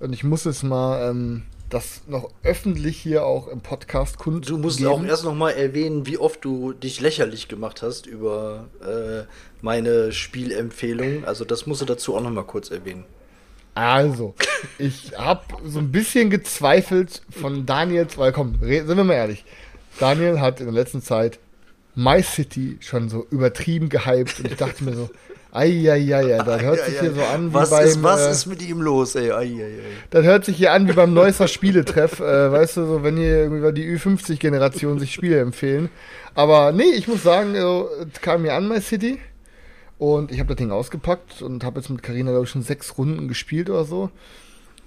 Und 0.00 0.12
ich 0.12 0.24
muss 0.24 0.44
es 0.44 0.64
mal 0.64 1.10
ähm, 1.10 1.44
das 1.74 2.02
noch 2.06 2.30
öffentlich 2.44 2.96
hier 2.96 3.26
auch 3.26 3.48
im 3.48 3.60
Podcast 3.60 4.16
kunden. 4.16 4.42
Du 4.42 4.58
musst 4.58 4.78
geben. 4.78 4.90
auch 4.90 5.04
erst 5.04 5.24
noch 5.24 5.34
mal 5.34 5.50
erwähnen, 5.50 6.06
wie 6.06 6.18
oft 6.18 6.44
du 6.44 6.72
dich 6.72 7.00
lächerlich 7.00 7.48
gemacht 7.48 7.82
hast 7.82 8.06
über 8.06 8.68
äh, 8.80 9.24
meine 9.60 10.12
Spielempfehlung. 10.12 11.24
Also 11.24 11.44
das 11.44 11.66
musst 11.66 11.80
du 11.80 11.84
dazu 11.84 12.14
auch 12.14 12.22
noch 12.22 12.30
mal 12.30 12.44
kurz 12.44 12.70
erwähnen. 12.70 13.04
Also, 13.74 14.34
ich 14.78 15.18
habe 15.18 15.42
so 15.64 15.80
ein 15.80 15.90
bisschen 15.90 16.30
gezweifelt 16.30 17.22
von 17.28 17.66
Daniels, 17.66 18.16
weil 18.16 18.30
komm, 18.30 18.60
sind 18.60 18.96
wir 18.96 19.02
mal 19.02 19.14
ehrlich. 19.14 19.44
Daniel 19.98 20.40
hat 20.40 20.60
in 20.60 20.66
der 20.66 20.74
letzten 20.74 21.02
Zeit 21.02 21.40
My 21.96 22.22
City 22.22 22.78
schon 22.80 23.08
so 23.08 23.26
übertrieben 23.30 23.88
gehypt 23.88 24.38
und 24.38 24.52
ich 24.52 24.56
dachte 24.56 24.84
mir 24.84 24.94
so, 24.94 25.10
Eieiei, 25.54 26.36
das 26.44 26.62
hört 26.62 26.84
sich 26.84 26.98
hier 26.98 27.14
so 27.14 27.22
an 27.22 27.50
wie 27.50 27.54
was 27.54 27.70
beim. 27.70 27.86
Ist, 27.86 28.02
was 28.02 28.26
äh, 28.26 28.30
ist 28.32 28.46
mit 28.46 28.60
ihm 28.60 28.80
los, 28.80 29.14
ey? 29.14 29.30
Eieiei. 29.30 29.78
Das 30.10 30.24
hört 30.24 30.44
sich 30.44 30.56
hier 30.56 30.72
an 30.72 30.88
wie 30.88 30.92
beim 30.92 31.14
Neusser 31.14 31.46
Spieletreff, 31.46 32.18
äh, 32.18 32.50
weißt 32.50 32.78
du, 32.78 32.86
so 32.86 33.04
wenn 33.04 33.16
hier 33.16 33.44
irgendwie 33.44 33.72
die 33.72 33.96
Ü50-Generation 33.96 34.98
sich 34.98 35.14
Spiele 35.14 35.38
empfehlen. 35.38 35.90
Aber 36.34 36.72
nee, 36.72 36.90
ich 36.96 37.06
muss 37.06 37.22
sagen, 37.22 37.54
es 37.54 38.20
kam 38.20 38.42
mir 38.42 38.54
an, 38.54 38.66
My 38.66 38.80
City. 38.80 39.20
Und 39.96 40.32
ich 40.32 40.40
habe 40.40 40.48
das 40.48 40.56
Ding 40.56 40.72
ausgepackt 40.72 41.40
und 41.40 41.62
habe 41.62 41.78
jetzt 41.78 41.88
mit 41.88 42.02
Karina 42.02 42.32
glaube 42.32 42.46
ich 42.46 42.50
schon 42.50 42.62
sechs 42.62 42.98
Runden 42.98 43.28
gespielt 43.28 43.70
oder 43.70 43.84
so. 43.84 44.10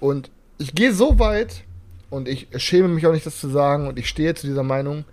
Und 0.01 0.29
ich 0.57 0.75
gehe 0.75 0.91
so 0.91 1.17
weit 1.17 1.63
und 2.09 2.27
ich 2.27 2.49
schäme 2.57 2.89
mich 2.89 3.07
auch 3.07 3.13
nicht, 3.13 3.25
das 3.25 3.39
zu 3.39 3.47
sagen 3.47 3.87
und 3.87 3.97
ich 3.97 4.09
stehe 4.09 4.35
zu 4.35 4.45
dieser 4.45 4.63
Meinung. 4.63 5.05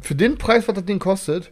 Für 0.00 0.14
den 0.14 0.38
Preis, 0.38 0.66
was 0.66 0.74
das 0.74 0.86
Ding 0.86 0.98
kostet, 0.98 1.50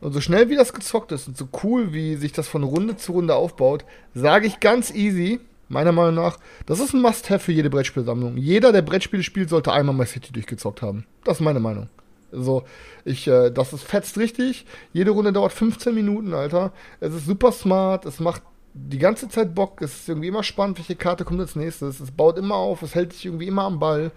und 0.00 0.12
so 0.12 0.20
schnell 0.20 0.48
wie 0.48 0.56
das 0.56 0.72
gezockt 0.72 1.12
ist 1.12 1.28
und 1.28 1.36
so 1.36 1.48
cool, 1.62 1.92
wie 1.92 2.16
sich 2.16 2.32
das 2.32 2.48
von 2.48 2.62
Runde 2.62 2.96
zu 2.96 3.12
Runde 3.12 3.34
aufbaut, 3.34 3.84
sage 4.14 4.46
ich 4.46 4.60
ganz 4.60 4.90
easy, 4.94 5.40
meiner 5.68 5.92
Meinung 5.92 6.14
nach, 6.14 6.38
das 6.66 6.80
ist 6.80 6.94
ein 6.94 7.02
Must-Have 7.02 7.44
für 7.44 7.52
jede 7.52 7.70
Brettspielsammlung. 7.70 8.36
Jeder, 8.36 8.72
der 8.72 8.82
Brettspiele 8.82 9.22
spielt, 9.22 9.48
sollte 9.48 9.72
einmal 9.72 9.94
My 9.94 10.06
City 10.06 10.32
durchgezockt 10.32 10.82
haben. 10.82 11.06
Das 11.24 11.38
ist 11.38 11.44
meine 11.44 11.60
Meinung. 11.60 11.88
So, 12.32 12.64
ich, 13.04 13.26
äh, 13.26 13.50
das 13.50 13.72
ist 13.72 13.82
fetzt 13.82 14.18
richtig. 14.18 14.66
Jede 14.92 15.10
Runde 15.10 15.32
dauert 15.32 15.52
15 15.52 15.94
Minuten, 15.94 16.34
Alter. 16.34 16.72
Es 17.00 17.14
ist 17.14 17.26
super 17.26 17.52
smart, 17.52 18.06
es 18.06 18.20
macht 18.20 18.42
die 18.72 18.98
ganze 18.98 19.28
Zeit 19.28 19.54
Bock, 19.54 19.82
es 19.82 20.00
ist 20.00 20.08
irgendwie 20.08 20.28
immer 20.28 20.44
spannend, 20.44 20.78
welche 20.78 20.94
Karte 20.94 21.24
kommt 21.24 21.40
als 21.40 21.56
nächstes. 21.56 22.00
Es 22.00 22.10
baut 22.10 22.38
immer 22.38 22.54
auf, 22.54 22.82
es 22.82 22.94
hält 22.94 23.12
sich 23.12 23.26
irgendwie 23.26 23.48
immer 23.48 23.64
am 23.64 23.80
Ball. 23.80 24.12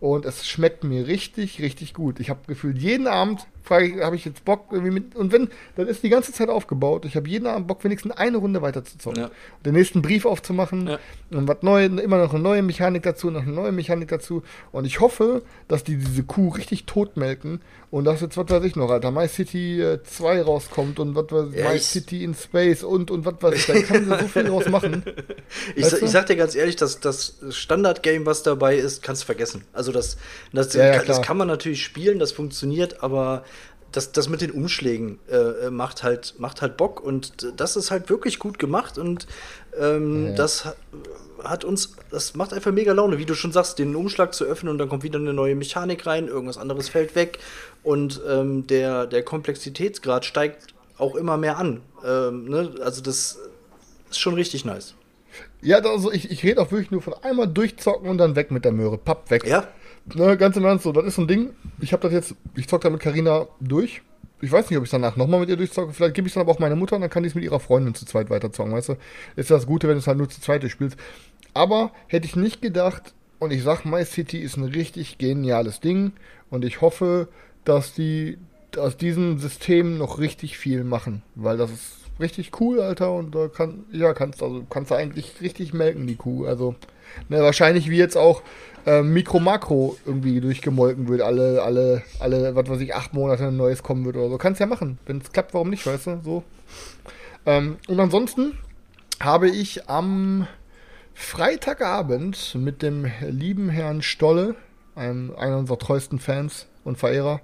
Und 0.00 0.24
es 0.24 0.46
schmeckt 0.46 0.84
mir 0.84 1.06
richtig, 1.06 1.60
richtig 1.60 1.94
gut. 1.94 2.20
Ich 2.20 2.30
habe 2.30 2.40
gefühlt 2.46 2.78
jeden 2.78 3.06
Abend 3.06 3.46
frage 3.68 3.86
ich, 3.86 4.02
habe 4.02 4.16
ich 4.16 4.24
jetzt 4.24 4.44
Bock 4.44 4.66
irgendwie 4.72 4.90
mit, 4.90 5.14
und 5.14 5.30
wenn, 5.30 5.48
dann 5.76 5.86
ist 5.86 6.02
die 6.02 6.08
ganze 6.08 6.32
Zeit 6.32 6.48
aufgebaut. 6.48 7.04
Ich 7.04 7.14
habe 7.14 7.28
jeden 7.28 7.46
Abend 7.46 7.68
Bock, 7.68 7.84
wenigstens 7.84 8.12
eine 8.12 8.38
Runde 8.38 8.62
weiter 8.62 8.84
zu 8.84 8.98
zocken. 8.98 9.24
Ja. 9.24 9.30
Den 9.64 9.74
nächsten 9.74 10.02
Brief 10.02 10.24
aufzumachen 10.24 10.88
ja. 10.88 10.98
und 11.30 11.46
was 11.46 11.58
neu, 11.62 11.84
immer 11.84 12.18
noch 12.18 12.32
eine 12.32 12.42
neue 12.42 12.62
Mechanik 12.62 13.02
dazu, 13.02 13.30
noch 13.30 13.42
eine 13.42 13.52
neue 13.52 13.72
Mechanik 13.72 14.08
dazu. 14.08 14.42
Und 14.72 14.86
ich 14.86 15.00
hoffe, 15.00 15.42
dass 15.68 15.84
die 15.84 15.96
diese 15.96 16.24
Kuh 16.24 16.48
richtig 16.48 16.86
totmelken 16.86 17.60
und 17.90 18.04
dass 18.04 18.20
jetzt, 18.20 18.36
was 18.36 18.48
weiß 18.48 18.64
ich 18.64 18.76
noch, 18.76 18.90
Alter, 18.90 19.10
My 19.10 19.28
City 19.28 19.80
äh, 19.80 20.02
2 20.02 20.42
rauskommt 20.42 20.98
und 20.98 21.14
was 21.14 21.30
weiß 21.30 21.54
ja, 21.54 21.70
My 21.70 21.78
City 21.78 22.24
in 22.24 22.34
Space 22.34 22.82
und, 22.82 23.10
und 23.10 23.24
was 23.24 23.34
weiß 23.40 23.54
ich, 23.54 23.66
da 23.66 23.80
kann 23.82 24.04
sie 24.04 24.18
so 24.18 24.28
viel 24.28 24.44
draus 24.44 24.68
machen. 24.68 25.02
ich, 25.76 25.86
sa 25.86 25.96
ich 25.98 26.10
sag 26.10 26.26
dir 26.26 26.36
ganz 26.36 26.54
ehrlich, 26.54 26.76
dass 26.76 27.00
das 27.00 27.38
Standard-Game, 27.50 28.26
was 28.26 28.42
dabei 28.42 28.76
ist, 28.76 29.02
kannst 29.02 29.22
du 29.22 29.26
vergessen. 29.26 29.64
Also 29.72 29.87
das, 29.92 30.16
das, 30.52 30.72
kann, 30.72 31.06
das 31.06 31.22
kann 31.22 31.36
man 31.36 31.48
natürlich 31.48 31.82
spielen, 31.82 32.18
das 32.18 32.32
funktioniert, 32.32 33.02
aber 33.02 33.44
das, 33.92 34.12
das 34.12 34.28
mit 34.28 34.40
den 34.40 34.50
Umschlägen 34.50 35.18
äh, 35.30 35.36
äh, 35.36 35.70
macht, 35.70 36.02
halt, 36.02 36.34
macht 36.38 36.60
halt 36.60 36.76
Bock 36.76 37.00
und 37.00 37.46
das 37.56 37.76
ist 37.76 37.90
halt 37.90 38.10
wirklich 38.10 38.38
gut 38.38 38.58
gemacht 38.58 38.98
und 38.98 39.26
ähm, 39.80 40.26
ja. 40.26 40.32
das 40.32 40.68
hat 41.42 41.64
uns, 41.64 41.96
das 42.10 42.34
macht 42.34 42.52
einfach 42.52 42.72
mega 42.72 42.92
Laune, 42.92 43.18
wie 43.18 43.24
du 43.24 43.34
schon 43.34 43.52
sagst, 43.52 43.78
den 43.78 43.94
Umschlag 43.96 44.34
zu 44.34 44.44
öffnen 44.44 44.72
und 44.72 44.78
dann 44.78 44.88
kommt 44.88 45.04
wieder 45.04 45.18
eine 45.18 45.32
neue 45.32 45.54
Mechanik 45.54 46.06
rein, 46.06 46.28
irgendwas 46.28 46.58
anderes 46.58 46.88
fällt 46.88 47.14
weg 47.14 47.38
und 47.82 48.20
ähm, 48.28 48.66
der, 48.66 49.06
der 49.06 49.22
Komplexitätsgrad 49.22 50.24
steigt 50.24 50.66
auch 50.98 51.14
immer 51.14 51.36
mehr 51.36 51.56
an. 51.56 51.80
Ähm, 52.04 52.44
ne? 52.44 52.74
Also 52.82 53.00
das 53.00 53.38
ist 54.10 54.18
schon 54.18 54.34
richtig 54.34 54.64
nice. 54.64 54.94
Ja, 55.60 55.78
also 55.78 56.12
ich, 56.12 56.30
ich 56.30 56.42
rede 56.42 56.60
auch 56.60 56.70
wirklich 56.70 56.90
nur 56.90 57.02
von 57.02 57.14
einmal 57.22 57.48
durchzocken 57.48 58.08
und 58.08 58.18
dann 58.18 58.36
weg 58.36 58.50
mit 58.50 58.64
der 58.64 58.72
Möhre. 58.72 58.98
Papp, 58.98 59.30
weg. 59.30 59.46
Ja, 59.46 59.68
ne, 60.14 60.36
ganz 60.36 60.56
im 60.56 60.64
Ernst, 60.64 60.84
so, 60.84 60.92
das 60.92 61.04
ist 61.04 61.16
so 61.16 61.22
ein 61.22 61.28
Ding. 61.28 61.50
Ich 61.80 61.92
habe 61.92 62.02
das 62.02 62.12
jetzt, 62.12 62.34
ich 62.54 62.68
zock 62.68 62.80
da 62.80 62.90
mit 62.90 63.00
Carina 63.00 63.46
durch. 63.60 64.02
ich 64.40 64.52
weiß 64.52 64.70
nicht, 64.70 64.78
ob 64.78 64.84
ich 64.84 64.90
danach 64.90 65.16
nochmal 65.16 65.40
mit 65.40 65.48
ihr 65.48 65.56
durchzocke. 65.56 65.92
Vielleicht 65.92 66.14
gebe 66.14 66.26
ich 66.26 66.30
es 66.30 66.34
dann 66.34 66.42
aber 66.42 66.52
auch 66.52 66.58
meiner 66.58 66.76
Mutter 66.76 66.96
und 66.96 67.02
dann 67.02 67.10
kann 67.10 67.24
ich 67.24 67.30
es 67.30 67.34
mit 67.34 67.44
ihrer 67.44 67.60
Freundin 67.60 67.94
zu 67.94 68.06
zweit 68.06 68.30
weiterzocken, 68.30 68.72
weißt 68.72 68.90
du? 68.90 68.96
Ist 69.36 69.50
das 69.50 69.66
Gute, 69.66 69.88
wenn 69.88 69.94
du 69.94 70.00
es 70.00 70.06
halt 70.06 70.18
nur 70.18 70.28
zu 70.28 70.40
zweit 70.40 70.68
spielst. 70.70 70.96
Aber 71.54 71.92
hätte 72.06 72.26
ich 72.26 72.36
nicht 72.36 72.62
gedacht, 72.62 73.14
und 73.38 73.52
ich 73.52 73.62
sag, 73.62 73.84
My 73.84 74.04
City 74.04 74.38
ist 74.38 74.56
ein 74.56 74.64
richtig 74.64 75.18
geniales 75.18 75.80
Ding 75.80 76.12
und 76.50 76.64
ich 76.64 76.80
hoffe, 76.80 77.28
dass 77.64 77.94
die 77.94 78.38
aus 78.76 78.96
diesem 78.96 79.38
System 79.38 79.98
noch 79.98 80.18
richtig 80.18 80.58
viel 80.58 80.84
machen, 80.84 81.22
weil 81.34 81.56
das 81.56 81.70
ist 81.70 81.94
richtig 82.20 82.60
cool, 82.60 82.80
Alter, 82.80 83.14
und 83.14 83.34
da 83.34 83.48
kann, 83.48 83.84
ja, 83.92 84.12
kannst, 84.12 84.42
also 84.42 84.64
kannst 84.68 84.90
du 84.90 84.96
eigentlich 84.96 85.40
richtig 85.40 85.72
melken, 85.72 86.06
die 86.06 86.16
Kuh. 86.16 86.46
Also, 86.46 86.74
ne, 87.28 87.40
wahrscheinlich 87.42 87.90
wie 87.90 87.96
jetzt 87.96 88.16
auch 88.16 88.42
äh, 88.88 89.02
Mikro 89.02 89.38
Makro 89.38 89.96
irgendwie 90.06 90.40
durchgemolken 90.40 91.08
wird, 91.08 91.20
alle, 91.20 91.62
alle, 91.62 92.02
alle, 92.20 92.54
was 92.54 92.68
weiß 92.68 92.80
ich, 92.80 92.94
acht 92.94 93.12
Monate 93.12 93.48
ein 93.48 93.56
neues 93.56 93.82
kommen 93.82 94.06
wird 94.06 94.16
oder 94.16 94.30
so. 94.30 94.38
Kannst 94.38 94.60
ja 94.60 94.66
machen. 94.66 94.98
Wenn 95.04 95.18
es 95.18 95.30
klappt, 95.30 95.52
warum 95.52 95.68
nicht, 95.68 95.86
weißt 95.86 96.06
du? 96.06 96.20
So. 96.24 96.44
Ähm, 97.44 97.76
und 97.86 98.00
ansonsten 98.00 98.58
habe 99.20 99.50
ich 99.50 99.88
am 99.90 100.46
Freitagabend 101.12 102.54
mit 102.54 102.82
dem 102.82 103.10
lieben 103.20 103.68
Herrn 103.68 104.00
Stolle, 104.00 104.54
einem, 104.94 105.34
einer 105.36 105.58
unserer 105.58 105.78
treuesten 105.78 106.18
Fans 106.18 106.66
und 106.84 106.96
Verehrer, 106.96 107.42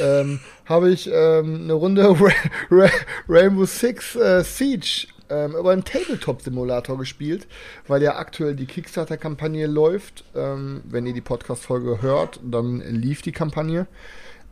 ähm, 0.00 0.40
habe 0.64 0.90
ich 0.90 1.08
ähm, 1.12 1.60
eine 1.62 1.74
Runde 1.74 2.02
Ra 2.20 2.32
Ra 2.70 2.90
Rainbow 3.28 3.64
Six 3.64 4.16
äh, 4.16 4.42
Siege 4.42 5.06
ähm, 5.30 5.54
über 5.54 5.70
einen 5.70 5.84
Tabletop-Simulator 5.84 6.98
gespielt, 6.98 7.46
weil 7.86 8.02
ja 8.02 8.16
aktuell 8.16 8.54
die 8.54 8.66
Kickstarter-Kampagne 8.66 9.66
läuft. 9.66 10.24
Ähm, 10.34 10.82
wenn 10.84 11.06
ihr 11.06 11.14
die 11.14 11.20
Podcast-Folge 11.20 12.02
hört, 12.02 12.40
dann 12.42 12.80
lief 12.80 13.22
die 13.22 13.32
Kampagne. 13.32 13.86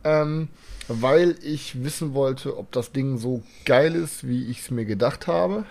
Ähm, 0.03 0.47
weil 0.87 1.35
ich 1.43 1.83
wissen 1.83 2.13
wollte, 2.13 2.57
ob 2.57 2.71
das 2.71 2.91
Ding 2.91 3.17
so 3.17 3.43
geil 3.65 3.93
ist, 3.95 4.27
wie 4.27 4.49
ich 4.49 4.61
es 4.61 4.71
mir 4.71 4.85
gedacht 4.85 5.27
habe. 5.27 5.65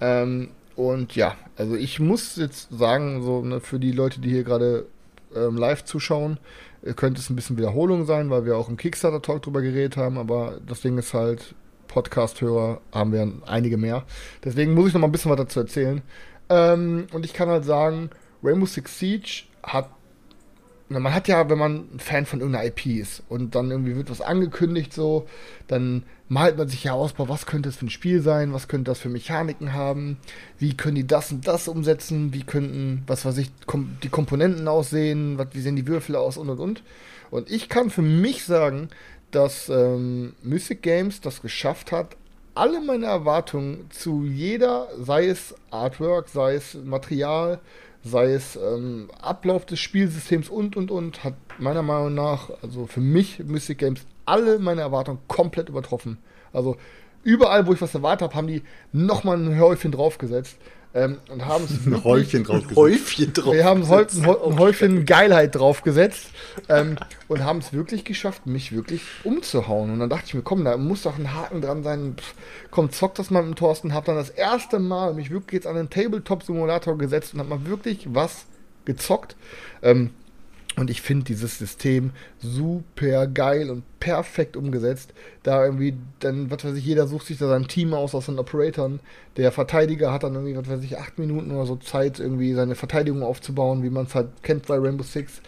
Ähm, 0.00 0.50
und 0.76 1.16
ja, 1.16 1.34
also 1.56 1.74
ich 1.74 1.98
muss 1.98 2.36
jetzt 2.36 2.68
sagen, 2.70 3.22
so 3.22 3.42
ne, 3.42 3.60
für 3.60 3.78
die 3.78 3.92
Leute, 3.92 4.20
die 4.20 4.30
hier 4.30 4.44
gerade 4.44 4.86
ähm, 5.34 5.56
live 5.56 5.84
zuschauen, 5.84 6.38
äh, 6.82 6.94
könnte 6.94 7.20
es 7.20 7.28
ein 7.30 7.36
bisschen 7.36 7.58
Wiederholung 7.58 8.06
sein, 8.06 8.30
weil 8.30 8.44
wir 8.46 8.56
auch 8.56 8.68
im 8.68 8.76
Kickstarter-Talk 8.76 9.42
drüber 9.42 9.60
geredet 9.60 9.96
haben, 9.96 10.18
aber 10.18 10.60
das 10.66 10.80
Ding 10.80 10.96
ist 10.96 11.14
halt, 11.14 11.54
Podcast-Hörer 11.88 12.80
haben 12.92 13.12
wir 13.12 13.32
einige 13.46 13.76
mehr. 13.76 14.04
Deswegen 14.44 14.74
muss 14.74 14.88
ich 14.88 14.94
noch 14.94 15.00
mal 15.00 15.08
ein 15.08 15.12
bisschen 15.12 15.30
was 15.30 15.38
dazu 15.38 15.60
erzählen. 15.60 16.02
Ähm, 16.48 17.06
und 17.12 17.24
ich 17.24 17.34
kann 17.34 17.48
halt 17.48 17.64
sagen, 17.64 18.10
Rainbow 18.42 18.66
Six 18.66 18.98
Siege 18.98 19.44
hat 19.62 19.90
na, 20.90 21.00
man 21.00 21.12
hat 21.12 21.28
ja, 21.28 21.50
wenn 21.50 21.58
man 21.58 21.88
ein 21.94 22.00
Fan 22.00 22.24
von 22.24 22.40
irgendeiner 22.40 22.66
IP 22.66 22.86
ist 22.86 23.22
und 23.28 23.54
dann 23.54 23.70
irgendwie 23.70 23.94
wird 23.94 24.10
was 24.10 24.22
angekündigt 24.22 24.92
so, 24.92 25.26
dann 25.66 26.04
malt 26.28 26.56
man 26.56 26.68
sich 26.68 26.84
ja 26.84 26.92
aus, 26.92 27.12
boah, 27.12 27.28
was 27.28 27.44
könnte 27.44 27.68
es 27.68 27.76
für 27.76 27.86
ein 27.86 27.90
Spiel 27.90 28.22
sein, 28.22 28.54
was 28.54 28.68
könnte 28.68 28.90
das 28.90 28.98
für 28.98 29.10
Mechaniken 29.10 29.74
haben, 29.74 30.16
wie 30.58 30.76
können 30.76 30.94
die 30.94 31.06
das 31.06 31.30
und 31.30 31.46
das 31.46 31.68
umsetzen, 31.68 32.32
wie 32.32 32.42
könnten, 32.42 33.02
was 33.06 33.26
weiß 33.26 33.36
ich, 33.36 33.50
kom 33.66 33.98
die 34.02 34.08
Komponenten 34.08 34.66
aussehen, 34.66 35.36
was, 35.36 35.48
wie 35.52 35.60
sehen 35.60 35.76
die 35.76 35.86
Würfel 35.86 36.16
aus 36.16 36.38
und 36.38 36.48
und 36.48 36.58
und. 36.58 36.82
Und 37.30 37.50
ich 37.50 37.68
kann 37.68 37.90
für 37.90 38.02
mich 38.02 38.44
sagen, 38.44 38.88
dass 39.30 39.68
ähm, 39.68 40.34
Mythic 40.42 40.82
Games 40.82 41.20
das 41.20 41.42
geschafft 41.42 41.92
hat, 41.92 42.16
alle 42.54 42.80
meine 42.80 43.06
Erwartungen 43.06 43.88
zu 43.90 44.24
jeder, 44.24 44.88
sei 44.98 45.28
es 45.28 45.54
Artwork, 45.70 46.28
sei 46.28 46.54
es 46.54 46.74
Material, 46.74 47.60
sei 48.02 48.32
es 48.32 48.56
ähm, 48.56 49.10
Ablauf 49.20 49.64
des 49.66 49.78
Spielsystems 49.78 50.48
und 50.48 50.76
und 50.76 50.90
und, 50.90 51.22
hat 51.24 51.34
meiner 51.58 51.82
Meinung 51.82 52.14
nach, 52.14 52.50
also 52.62 52.86
für 52.86 53.00
mich 53.00 53.38
Mystic 53.40 53.78
Games 53.78 54.06
alle 54.24 54.58
meine 54.58 54.80
Erwartungen 54.80 55.20
komplett 55.28 55.68
übertroffen. 55.68 56.18
Also 56.52 56.76
überall, 57.22 57.66
wo 57.66 57.72
ich 57.72 57.80
was 57.80 57.94
erwartet 57.94 58.28
habe, 58.28 58.34
haben 58.34 58.46
die 58.46 58.62
nochmal 58.92 59.36
ein 59.36 59.60
Häufchen 59.60 59.92
draufgesetzt. 59.92 60.58
Ähm, 60.98 61.18
und 61.28 61.46
haben 61.46 61.64
es 61.70 61.86
ein 61.86 62.02
Häufchen 62.02 62.44
draufgesetzt. 62.44 62.76
Häufchen 62.76 63.32
drauf. 63.32 63.54
Wir 63.54 63.64
haben 63.64 63.84
ein, 63.84 64.26
ein 64.26 64.58
Häufchen 64.58 65.06
Geilheit 65.06 65.54
draufgesetzt 65.54 66.30
ähm, 66.68 66.96
und 67.28 67.44
haben 67.44 67.60
es 67.60 67.72
wirklich 67.72 68.04
geschafft, 68.04 68.46
mich 68.46 68.72
wirklich 68.72 69.02
umzuhauen. 69.22 69.92
Und 69.92 70.00
dann 70.00 70.10
dachte 70.10 70.24
ich 70.26 70.34
mir, 70.34 70.42
komm, 70.42 70.64
da 70.64 70.76
muss 70.76 71.02
doch 71.02 71.18
ein 71.18 71.34
Haken 71.34 71.60
dran 71.60 71.82
sein. 71.82 72.16
Pff, 72.18 72.34
komm, 72.70 72.90
zock 72.90 73.14
das 73.14 73.30
mal 73.30 73.42
mit 73.42 73.54
dem 73.54 73.56
Thorsten. 73.56 73.94
Hab 73.94 74.06
dann 74.06 74.16
das 74.16 74.30
erste 74.30 74.78
Mal 74.78 75.14
mich 75.14 75.30
wirklich 75.30 75.58
jetzt 75.58 75.66
an 75.66 75.76
den 75.76 75.90
Tabletop-Simulator 75.90 76.98
gesetzt 76.98 77.34
und 77.34 77.40
hab 77.40 77.48
mal 77.48 77.64
wirklich 77.66 78.08
was 78.10 78.46
gezockt. 78.84 79.36
Ähm, 79.82 80.10
und 80.78 80.90
ich 80.90 81.02
finde 81.02 81.24
dieses 81.24 81.58
System 81.58 82.12
super 82.38 83.26
geil 83.26 83.70
und 83.70 83.82
perfekt 83.98 84.56
umgesetzt. 84.56 85.12
Da 85.42 85.64
irgendwie, 85.64 85.94
dann, 86.20 86.50
was 86.50 86.64
weiß 86.64 86.76
ich, 86.76 86.84
jeder 86.84 87.06
sucht 87.08 87.26
sich 87.26 87.38
da 87.38 87.48
sein 87.48 87.66
Team 87.66 87.94
aus 87.94 88.14
aus 88.14 88.26
den 88.26 88.38
Operatoren. 88.38 89.00
Der 89.36 89.50
Verteidiger 89.50 90.12
hat 90.12 90.22
dann 90.22 90.34
irgendwie, 90.34 90.56
was 90.56 90.68
weiß 90.68 90.82
ich, 90.84 90.98
acht 90.98 91.18
Minuten 91.18 91.50
oder 91.50 91.66
so 91.66 91.76
Zeit, 91.76 92.20
irgendwie 92.20 92.54
seine 92.54 92.74
Verteidigung 92.74 93.22
aufzubauen, 93.22 93.82
wie 93.82 93.90
man 93.90 94.06
es 94.06 94.14
halt 94.14 94.28
kennt 94.42 94.66
bei 94.66 94.78
Rainbow 94.78 95.02
Six. 95.02 95.40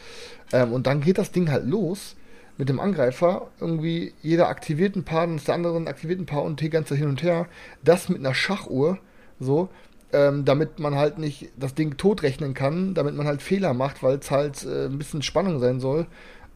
Ähm, 0.52 0.72
und 0.72 0.86
dann 0.86 1.00
geht 1.00 1.18
das 1.18 1.30
Ding 1.30 1.50
halt 1.50 1.66
los 1.66 2.16
mit 2.58 2.68
dem 2.68 2.80
Angreifer. 2.80 3.48
Irgendwie 3.60 4.12
jeder 4.22 4.48
aktiviert 4.48 4.96
ein 4.96 5.04
Paar, 5.04 5.26
dann 5.26 5.36
ist 5.36 5.48
der 5.48 5.54
andere 5.54 5.76
ein 5.76 5.88
aktivierten 5.88 6.26
Paar 6.26 6.42
und 6.42 6.60
die 6.60 6.70
ganze 6.70 6.96
hin 6.96 7.08
und 7.08 7.22
her. 7.22 7.46
Das 7.84 8.08
mit 8.08 8.18
einer 8.18 8.34
Schachuhr, 8.34 8.98
so 9.38 9.68
ähm, 10.12 10.44
damit 10.44 10.78
man 10.78 10.94
halt 10.94 11.18
nicht 11.18 11.50
das 11.56 11.74
Ding 11.74 11.96
totrechnen 11.96 12.54
kann, 12.54 12.94
damit 12.94 13.14
man 13.14 13.26
halt 13.26 13.42
Fehler 13.42 13.74
macht, 13.74 14.02
weil 14.02 14.18
es 14.18 14.30
halt 14.30 14.64
äh, 14.64 14.86
ein 14.86 14.98
bisschen 14.98 15.22
Spannung 15.22 15.60
sein 15.60 15.80
soll. 15.80 16.06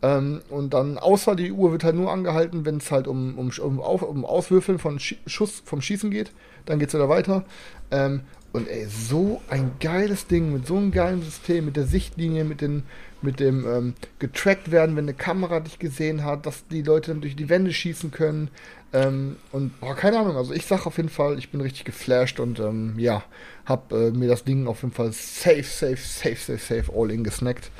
Ähm, 0.03 0.43
und 0.51 0.75
dann, 0.75 0.99
außer 0.99 1.35
die 1.35 1.53
Uhr 1.53 1.73
wird 1.73 1.85
halt 1.85 1.97
nur 1.97 2.12
angehalten, 2.12 2.67
wenn 2.67 2.77
es 2.77 2.90
halt 2.90 3.07
um, 3.07 3.38
um, 3.38 3.51
um, 3.59 3.81
auf, 3.81 4.03
um 4.03 4.25
Auswürfeln 4.25 4.79
von 4.79 4.99
Schuss 4.99 5.62
vom 5.64 5.81
Schießen 5.81 6.11
geht. 6.11 6.33
Dann 6.67 6.79
geht 6.79 6.88
es 6.88 6.95
wieder 6.95 7.09
weiter. 7.09 7.45
Ähm, 7.90 8.21
und 8.53 8.69
ey, 8.69 8.87
so 8.87 9.40
ein 9.49 9.73
geiles 9.81 10.27
Ding 10.27 10.53
mit 10.53 10.67
so 10.67 10.77
einem 10.77 10.93
geilen 10.93 11.23
System, 11.23 11.64
mit 11.64 11.77
der 11.77 11.87
Sichtlinie, 11.87 12.45
mit, 12.45 12.61
den, 12.61 12.85
mit 13.21 13.40
dem 13.40 13.67
ähm, 13.67 13.95
getrackt 14.19 14.71
werden, 14.71 14.95
wenn 14.95 15.07
eine 15.07 15.14
Kamera 15.14 15.61
dich 15.61 15.79
gesehen 15.79 16.23
hat, 16.23 16.47
dass 16.47 16.67
die 16.69 16.83
Leute 16.83 17.11
dann 17.11 17.21
durch 17.21 17.35
die 17.35 17.49
Wände 17.49 17.73
schießen 17.73 18.11
können. 18.11 18.51
Ähm, 18.95 19.37
und 19.51 19.81
boah, 19.81 19.97
keine 19.97 20.21
Ahnung, 20.21 20.37
also 20.37 20.55
ich 20.55 20.67
sag 20.67 20.87
auf 20.87 20.97
jeden 20.99 21.09
Fall, 21.09 21.37
ich 21.37 21.51
bin 21.51 21.61
richtig 21.61 21.85
geflasht 21.85 22.39
und 22.39 22.61
ähm, 22.61 22.95
ja, 22.97 23.25
hab 23.67 23.93
äh, 23.93 24.13
mir 24.13 24.29
das 24.29 24.45
Ding 24.45 24.69
auf 24.69 24.83
jeden 24.83 24.95
Fall 24.95 25.13
safe, 25.13 25.65
safe, 25.65 25.97
safe, 25.97 26.37
safe, 26.37 26.59
safe 26.59 26.93
all 26.95 27.11
in 27.11 27.25
gesnackt 27.25 27.73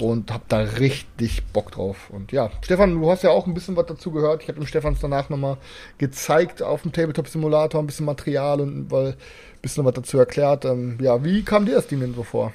und 0.00 0.32
hab 0.32 0.48
da 0.48 0.58
richtig 0.58 1.44
Bock 1.46 1.72
drauf. 1.72 2.08
Und 2.10 2.30
ja, 2.30 2.50
Stefan, 2.62 2.94
du 2.94 3.10
hast 3.10 3.24
ja 3.24 3.30
auch 3.30 3.48
ein 3.48 3.54
bisschen 3.54 3.74
was 3.76 3.86
dazu 3.86 4.12
gehört. 4.12 4.42
Ich 4.42 4.48
habe 4.48 4.60
dem 4.60 4.66
Stefan 4.66 4.96
danach 5.00 5.28
nochmal 5.28 5.56
gezeigt 5.98 6.62
auf 6.62 6.82
dem 6.82 6.92
Tabletop-Simulator, 6.92 7.82
ein 7.82 7.86
bisschen 7.86 8.06
Material 8.06 8.60
und 8.60 8.92
weil 8.92 9.08
ein 9.08 9.16
bisschen 9.60 9.84
was 9.84 9.94
dazu 9.94 10.18
erklärt. 10.18 10.64
Ähm, 10.64 10.98
ja, 11.00 11.24
wie 11.24 11.42
kam 11.42 11.66
dir 11.66 11.74
das 11.74 11.88
Ding 11.88 11.98
denn 11.98 12.14
so 12.14 12.22
vor? 12.22 12.52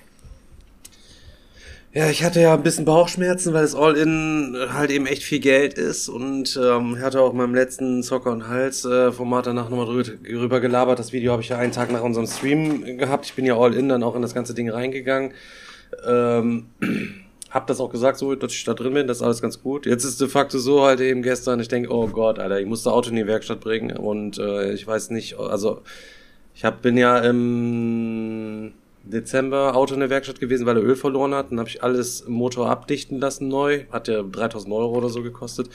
Ja, 1.96 2.10
ich 2.10 2.26
hatte 2.26 2.42
ja 2.42 2.54
ein 2.54 2.62
bisschen 2.62 2.84
Bauchschmerzen, 2.84 3.54
weil 3.54 3.62
das 3.62 3.74
All-In 3.74 4.58
halt 4.74 4.92
eben 4.92 5.06
echt 5.06 5.24
viel 5.24 5.40
Geld 5.40 5.76
ist 5.76 6.10
und 6.10 6.60
ähm, 6.62 7.00
hatte 7.00 7.22
auch 7.22 7.32
in 7.32 7.38
meinem 7.38 7.56
letzten 7.56 8.04
Zocker 8.04 8.34
und 8.34 8.50
Hals 8.50 8.84
äh, 8.84 9.12
danach 9.18 9.70
nochmal 9.70 9.86
drüber, 9.86 10.60
gelabert. 10.60 11.00
Das 11.00 11.14
Video 11.14 11.32
habe 11.32 11.42
ich 11.42 11.48
ja 11.48 11.58
einen 11.58 11.72
Tag 11.72 11.94
nach 11.94 12.02
unserem 12.02 12.28
Stream 12.28 12.98
gehabt. 12.98 13.28
Ich 13.28 13.34
bin 13.34 13.46
ja 13.46 13.58
All-In 13.58 13.88
dann 13.88 14.04
auch 14.04 14.14
in 14.18 14.22
das 14.22 14.34
ganze 14.34 14.54
Ding 14.54 14.70
reingegangen. 14.70 15.32
Ähm, 16.06 16.66
hab 17.50 17.66
das 17.68 17.80
auch 17.80 17.90
gesagt, 17.90 18.18
so, 18.18 18.36
dass 18.36 18.52
ich 18.52 18.66
da 18.66 18.74
drin 18.74 18.94
bin, 18.94 19.08
das 19.08 19.20
ist 19.20 19.24
alles 19.24 19.42
ganz 19.42 19.64
gut. 19.64 19.86
Jetzt 19.86 20.04
ist 20.04 20.20
de 20.20 20.28
facto 20.28 20.60
so 20.60 20.84
halt 20.84 21.00
eben 21.00 21.22
gestern, 21.22 21.62
ich 21.62 21.70
denke, 21.70 21.94
oh 21.94 22.08
Gott, 22.08 22.40
Alter, 22.40 22.60
ich 22.60 22.68
musste 22.68 22.92
Auto 22.92 23.10
in 23.10 23.16
die 23.16 23.26
Werkstatt 23.26 23.62
bringen 23.62 23.96
und 23.96 24.38
äh, 24.38 24.74
ich 24.74 24.86
weiß 24.86 25.12
nicht, 25.12 25.40
also 25.40 25.82
ich 26.54 26.66
hab, 26.66 26.82
bin 26.82 26.98
ja 26.98 27.20
im 27.20 28.74
Dezember 29.06 29.76
Auto 29.76 29.94
in 29.94 30.00
der 30.00 30.10
Werkstatt 30.10 30.40
gewesen, 30.40 30.66
weil 30.66 30.78
er 30.78 30.84
Öl 30.84 30.96
verloren 30.96 31.34
hat. 31.34 31.52
Dann 31.52 31.60
habe 31.60 31.70
ich 31.70 31.84
alles 31.84 32.28
Motor 32.28 32.70
abdichten 32.70 33.20
lassen 33.20 33.48
neu. 33.48 33.86
Hat 33.92 34.08
ja 34.08 34.24
3000 34.24 34.74
Euro 34.74 34.98
oder 34.98 35.10
so 35.10 35.22
gekostet. 35.22 35.70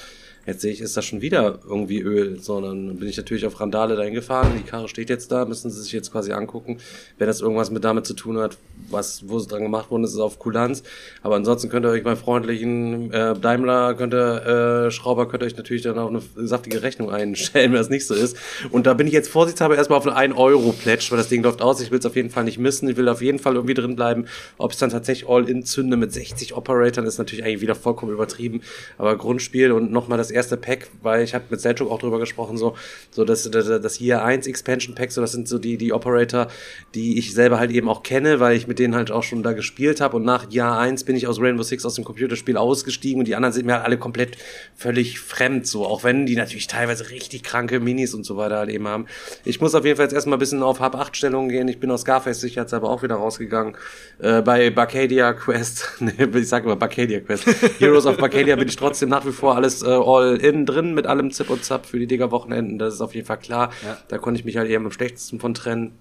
Jetzt 0.51 0.63
sehe 0.63 0.73
ich, 0.73 0.81
ist 0.81 0.97
da 0.97 1.03
schon 1.03 1.21
wieder 1.21 1.61
irgendwie 1.65 2.01
Öl, 2.01 2.41
sondern 2.41 2.97
bin 2.97 3.09
ich 3.09 3.17
natürlich 3.17 3.47
auf 3.47 3.61
Randale 3.61 3.95
dahin 3.95 4.15
gefahren. 4.15 4.51
Die 4.59 4.69
Karre 4.69 4.89
steht 4.89 5.09
jetzt 5.09 5.31
da, 5.31 5.45
müssen 5.45 5.71
sie 5.71 5.81
sich 5.81 5.93
jetzt 5.93 6.11
quasi 6.11 6.33
angucken. 6.33 6.79
Wenn 7.19 7.29
das 7.29 7.41
irgendwas 7.41 7.71
mit 7.71 7.85
damit 7.85 8.05
zu 8.05 8.15
tun 8.15 8.37
hat, 8.37 8.59
was, 8.91 9.29
wo 9.29 9.37
es 9.37 9.47
dran 9.47 9.63
gemacht 9.63 9.93
worden 9.93 10.03
ist, 10.03 10.15
ist 10.15 10.19
auf 10.19 10.41
Kulanz. 10.41 10.83
Aber 11.23 11.37
ansonsten 11.37 11.69
könnt 11.69 11.87
ihr 11.87 11.91
euch 11.91 12.03
beim 12.03 12.17
freundlichen 12.17 13.13
äh, 13.13 13.39
Daimler, 13.39 13.95
könnt 13.95 14.13
ihr, 14.13 14.87
äh, 14.87 14.91
Schrauber, 14.91 15.29
könnt 15.29 15.45
ihr 15.45 15.47
euch 15.47 15.57
natürlich 15.57 15.83
dann 15.83 15.97
auch 16.01 16.09
eine 16.09 16.21
saftige 16.35 16.83
Rechnung 16.83 17.13
einstellen, 17.13 17.71
wenn 17.73 17.79
das 17.79 17.89
nicht 17.89 18.09
so 18.09 18.15
ist. 18.15 18.37
Und 18.73 18.89
da 18.89 18.95
bin 18.95 19.07
ich 19.07 19.13
jetzt 19.13 19.29
vorsichtshalber 19.29 19.77
erstmal 19.77 19.99
auf 19.99 20.07
eine 20.09 20.17
1 20.17 20.37
Euro 20.37 20.73
plätsch, 20.73 21.13
weil 21.13 21.19
das 21.19 21.29
Ding 21.29 21.45
läuft 21.45 21.63
aus. 21.63 21.81
Ich 21.81 21.93
will 21.93 22.01
es 22.01 22.07
auf 22.07 22.17
jeden 22.17 22.31
Fall 22.31 22.43
nicht 22.43 22.59
missen. 22.59 22.89
Ich 22.89 22.97
will 22.97 23.09
auf 23.09 23.23
jeden 23.23 23.39
Fall 23.39 23.55
irgendwie 23.55 23.75
drin 23.75 23.95
bleiben. 23.95 24.25
Ob 24.59 24.73
es 24.73 24.79
dann 24.79 24.91
tatsächlich 24.91 25.31
All-In 25.31 25.63
zünde 25.63 25.97
mit 25.97 26.13
60 26.13 26.57
Operatoren 26.57 27.07
ist 27.07 27.19
natürlich 27.19 27.45
eigentlich 27.45 27.61
wieder 27.61 27.77
vollkommen 27.77 28.13
übertrieben. 28.13 28.63
Aber 28.99 29.17
Grundspiel 29.17 29.71
und 29.71 29.93
nochmal 29.93 30.19
das 30.19 30.33
erste 30.33 30.40
erste 30.41 30.57
Pack, 30.57 30.89
weil 31.03 31.23
ich 31.23 31.35
habe 31.35 31.45
mit 31.51 31.61
Selchuk 31.61 31.91
auch 31.91 31.99
drüber 31.99 32.19
gesprochen, 32.19 32.57
so, 32.57 32.75
so 33.11 33.25
das, 33.27 33.51
das, 33.51 33.67
das 33.67 34.01
Year 34.01 34.25
1 34.25 34.47
Expansion 34.47 34.95
Pack, 34.95 35.13
so 35.13 35.21
das 35.21 35.33
sind 35.33 35.49
so 35.49 35.59
die, 35.59 35.77
die 35.77 35.93
Operator, 35.93 36.49
die 36.95 37.19
ich 37.19 37.35
selber 37.35 37.59
halt 37.59 37.71
eben 37.71 37.89
auch 37.89 38.03
kenne, 38.03 38.41
weil 38.41 38.57
ich 38.57 38.67
mit 38.67 38.79
denen 38.79 38.95
halt 38.95 39.11
auch 39.11 39.23
schon 39.23 39.43
da 39.43 39.53
gespielt 39.53 40.01
habe 40.01 40.17
und 40.17 40.25
nach 40.25 40.51
Jahr 40.51 40.79
1 40.79 41.05
bin 41.05 41.15
ich 41.15 41.27
aus 41.27 41.41
Rainbow 41.41 41.63
Six 41.63 41.85
aus 41.85 41.95
dem 41.95 42.05
Computerspiel 42.05 42.57
ausgestiegen 42.57 43.21
und 43.21 43.29
die 43.29 43.35
anderen 43.35 43.53
sind 43.53 43.67
mir 43.67 43.75
halt 43.75 43.85
alle 43.85 43.99
komplett 43.99 44.39
völlig 44.75 45.21
fremd, 45.21 45.67
so, 45.67 45.87
auch 45.87 46.05
wenn 46.05 46.25
die 46.25 46.37
natürlich 46.37 46.67
teilweise 46.67 47.11
richtig 47.11 47.43
kranke 47.43 47.81
Minis 47.81 48.15
und 48.15 48.25
so 48.25 48.39
weiter 48.39 48.57
halt 48.59 48.71
eben 48.71 48.89
haben. 48.89 49.07
Ich 49.45 49.61
muss 49.61 49.75
auf 49.75 49.85
jeden 49.85 49.97
Fall 49.97 50.07
jetzt 50.07 50.15
erstmal 50.15 50.39
ein 50.39 50.41
bisschen 50.41 50.63
auf 50.63 50.81
Hab 50.81 50.95
8 50.95 51.17
Stellungen 51.17 51.51
gehen, 51.51 51.69
ich 51.69 51.81
bin 51.81 51.91
aus 51.91 52.03
Scarface 52.03 52.41
sicherheitshalber 52.41 52.89
auch 52.89 53.03
wieder 53.03 53.17
rausgegangen, 53.17 53.77
äh, 54.21 54.41
bei 54.41 54.71
Barcadia 54.71 55.35
Quest, 55.35 55.87
nee, 56.01 56.13
ich 56.33 56.49
sag 56.49 56.65
immer 56.65 56.77
Barcadia 56.77 57.21
Quest, 57.21 57.47
Heroes 57.79 58.07
of 58.07 58.17
Barcadia 58.17 58.57
bin 58.57 58.69
ich 58.69 58.77
trotzdem 58.77 59.11
nach 59.11 59.27
wie 59.27 59.33
vor 59.33 59.57
alles 59.57 59.83
äh, 59.83 59.87
all 59.87 60.20
in 60.21 60.67
drin 60.67 60.95
mit 60.95 61.07
allem 61.07 61.31
Zip 61.31 61.51
und 61.51 61.65
Zap 61.65 61.87
für 61.87 61.99
die 61.99 62.07
Digger-Wochenenden, 62.07 62.79
das 62.79 62.95
ist 62.95 63.01
auf 63.01 63.15
jeden 63.15 63.27
Fall 63.27 63.39
klar. 63.39 63.73
Ja. 63.85 63.99
Da 64.09 64.19
konnte 64.19 64.39
ich 64.39 64.45
mich 64.45 64.57
halt 64.57 64.69
eher 64.69 64.79
am 64.79 64.91
schlechtesten 64.91 65.41
von 65.41 65.55
trennen. 65.55 65.93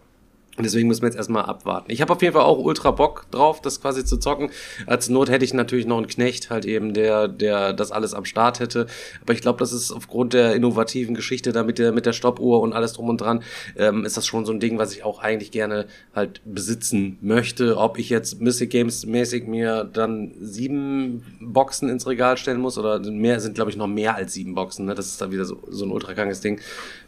Und 0.59 0.65
deswegen 0.65 0.89
müssen 0.89 1.03
wir 1.03 1.07
jetzt 1.07 1.15
erstmal 1.15 1.45
abwarten. 1.45 1.89
Ich 1.89 2.01
habe 2.01 2.11
auf 2.11 2.21
jeden 2.21 2.33
Fall 2.33 2.43
auch 2.43 2.59
ultra 2.59 2.91
Bock 2.91 3.25
drauf, 3.31 3.61
das 3.61 3.79
quasi 3.79 4.03
zu 4.03 4.17
zocken. 4.17 4.49
Als 4.87 5.07
Not 5.07 5.29
hätte 5.29 5.45
ich 5.45 5.53
natürlich 5.53 5.85
noch 5.85 5.95
einen 5.95 6.07
Knecht, 6.07 6.49
halt 6.49 6.65
eben, 6.65 6.93
der, 6.93 7.29
der 7.29 7.71
das 7.71 7.93
alles 7.93 8.13
am 8.13 8.25
Start 8.25 8.59
hätte. 8.59 8.85
Aber 9.21 9.31
ich 9.31 9.39
glaube, 9.39 9.57
das 9.59 9.71
ist 9.71 9.89
aufgrund 9.89 10.33
der 10.33 10.55
innovativen 10.55 11.15
Geschichte 11.15 11.53
da 11.53 11.63
mit 11.63 11.79
der, 11.79 11.93
mit 11.93 12.05
der 12.05 12.11
Stoppuhr 12.11 12.59
und 12.59 12.73
alles 12.73 12.91
drum 12.91 13.07
und 13.07 13.21
dran, 13.21 13.41
ähm, 13.77 14.03
ist 14.03 14.17
das 14.17 14.27
schon 14.27 14.45
so 14.45 14.51
ein 14.51 14.59
Ding, 14.59 14.77
was 14.77 14.93
ich 14.93 15.05
auch 15.05 15.19
eigentlich 15.19 15.51
gerne 15.51 15.87
halt 16.13 16.41
besitzen 16.43 17.17
möchte. 17.21 17.77
Ob 17.77 17.97
ich 17.97 18.09
jetzt 18.09 18.41
Mystic 18.41 18.69
Games 18.69 19.05
mäßig 19.05 19.47
mir 19.47 19.85
dann 19.85 20.33
sieben 20.41 21.23
Boxen 21.39 21.87
ins 21.87 22.05
Regal 22.05 22.35
stellen 22.35 22.59
muss 22.59 22.77
oder 22.77 22.99
mehr 22.99 23.39
sind, 23.39 23.55
glaube 23.55 23.71
ich, 23.71 23.77
noch 23.77 23.87
mehr 23.87 24.15
als 24.15 24.33
sieben 24.33 24.55
Boxen. 24.55 24.87
Ne? 24.87 24.93
Das 24.93 25.05
ist 25.05 25.21
dann 25.21 25.31
wieder 25.31 25.45
so, 25.45 25.63
so 25.69 25.85
ein 25.85 25.91
ultra 25.91 26.13
krankes 26.13 26.41
Ding, 26.41 26.59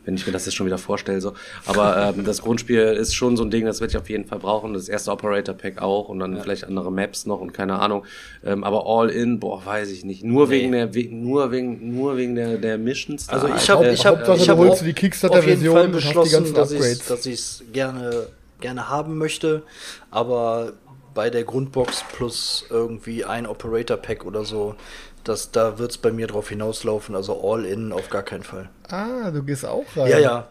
wenn 0.06 0.16
ich 0.16 0.26
mir 0.26 0.34
das 0.34 0.46
jetzt 0.46 0.56
schon 0.56 0.66
wieder 0.66 0.78
vorstelle. 0.78 1.22
So. 1.22 1.34
Aber 1.66 2.14
ähm, 2.18 2.24
das 2.24 2.42
Grundspiel 2.42 2.82
ist 2.82 3.14
schon 3.14 3.38
so 3.38 3.44
ein 3.44 3.52
Ding, 3.52 3.66
das 3.66 3.82
werde 3.82 3.92
ich 3.92 3.98
auf 3.98 4.10
jeden 4.10 4.26
Fall 4.26 4.40
brauchen. 4.40 4.74
Das 4.74 4.90
erste 4.90 5.12
Operator 5.12 5.56
Pack 5.56 5.82
auch 5.82 6.10
und 6.10 6.20
dann 6.20 6.40
vielleicht 6.42 6.66
andere 6.66 6.92
Maps 6.92 7.26
noch 7.26 7.40
und 7.40 7.54
keine 7.54 7.80
Ahnung. 7.80 8.06
Ähm, 8.44 8.64
aber 8.64 8.86
all 8.86 9.10
in, 9.10 9.40
boah, 9.40 9.66
weiß 9.66 9.90
ich 9.92 10.06
nicht. 10.06 10.24
Nur 10.24 10.50
wegen 10.50 10.72
der, 10.72 10.94
we 10.94 11.08
nur 11.10 11.52
wegen, 11.52 11.96
nur 11.96 12.18
wegen 12.18 12.36
der, 12.36 12.58
der 12.58 12.78
Missions. 12.78 13.30
Also 13.30 13.48
ich 13.48 13.70
habe 13.70 13.88
Äh, 13.88 13.94
ich 13.94 14.06
hab, 14.06 14.18
Hauptsache, 14.18 14.38
ich 14.38 14.50
hab 14.50 14.58
die 14.60 14.70
auf 14.70 14.96
Kickstarter-Version 14.96 15.92
beschlossen, 15.92 16.54
dass 16.54 16.72
ich 16.72 17.06
dass 17.06 17.26
ich's 17.26 17.64
gerne 17.74 18.28
gerne 18.62 18.90
haben 18.90 19.18
möchte, 19.18 19.64
aber 20.12 20.74
bei 21.14 21.30
der 21.30 21.44
Grundbox 21.44 22.06
plus 22.14 22.66
irgendwie 22.70 23.26
ein 23.26 23.46
Operator 23.46 23.98
Pack 23.98 24.24
oder 24.24 24.46
so, 24.46 24.76
das 25.24 25.52
da 25.52 25.78
wird's 25.80 25.98
bei 25.98 26.12
mir 26.12 26.28
drauf 26.28 26.50
hinauslaufen, 26.50 27.16
also 27.16 27.42
all 27.52 27.66
in 27.66 27.92
auf 27.92 28.10
gar 28.10 28.24
keinen 28.24 28.44
Fall. 28.44 28.70
Ah, 28.90 29.32
du 29.32 29.44
gehst 29.44 29.66
auch 29.66 29.86
rein. 29.96 30.10
Ja, 30.10 30.20
ja. 30.20 30.48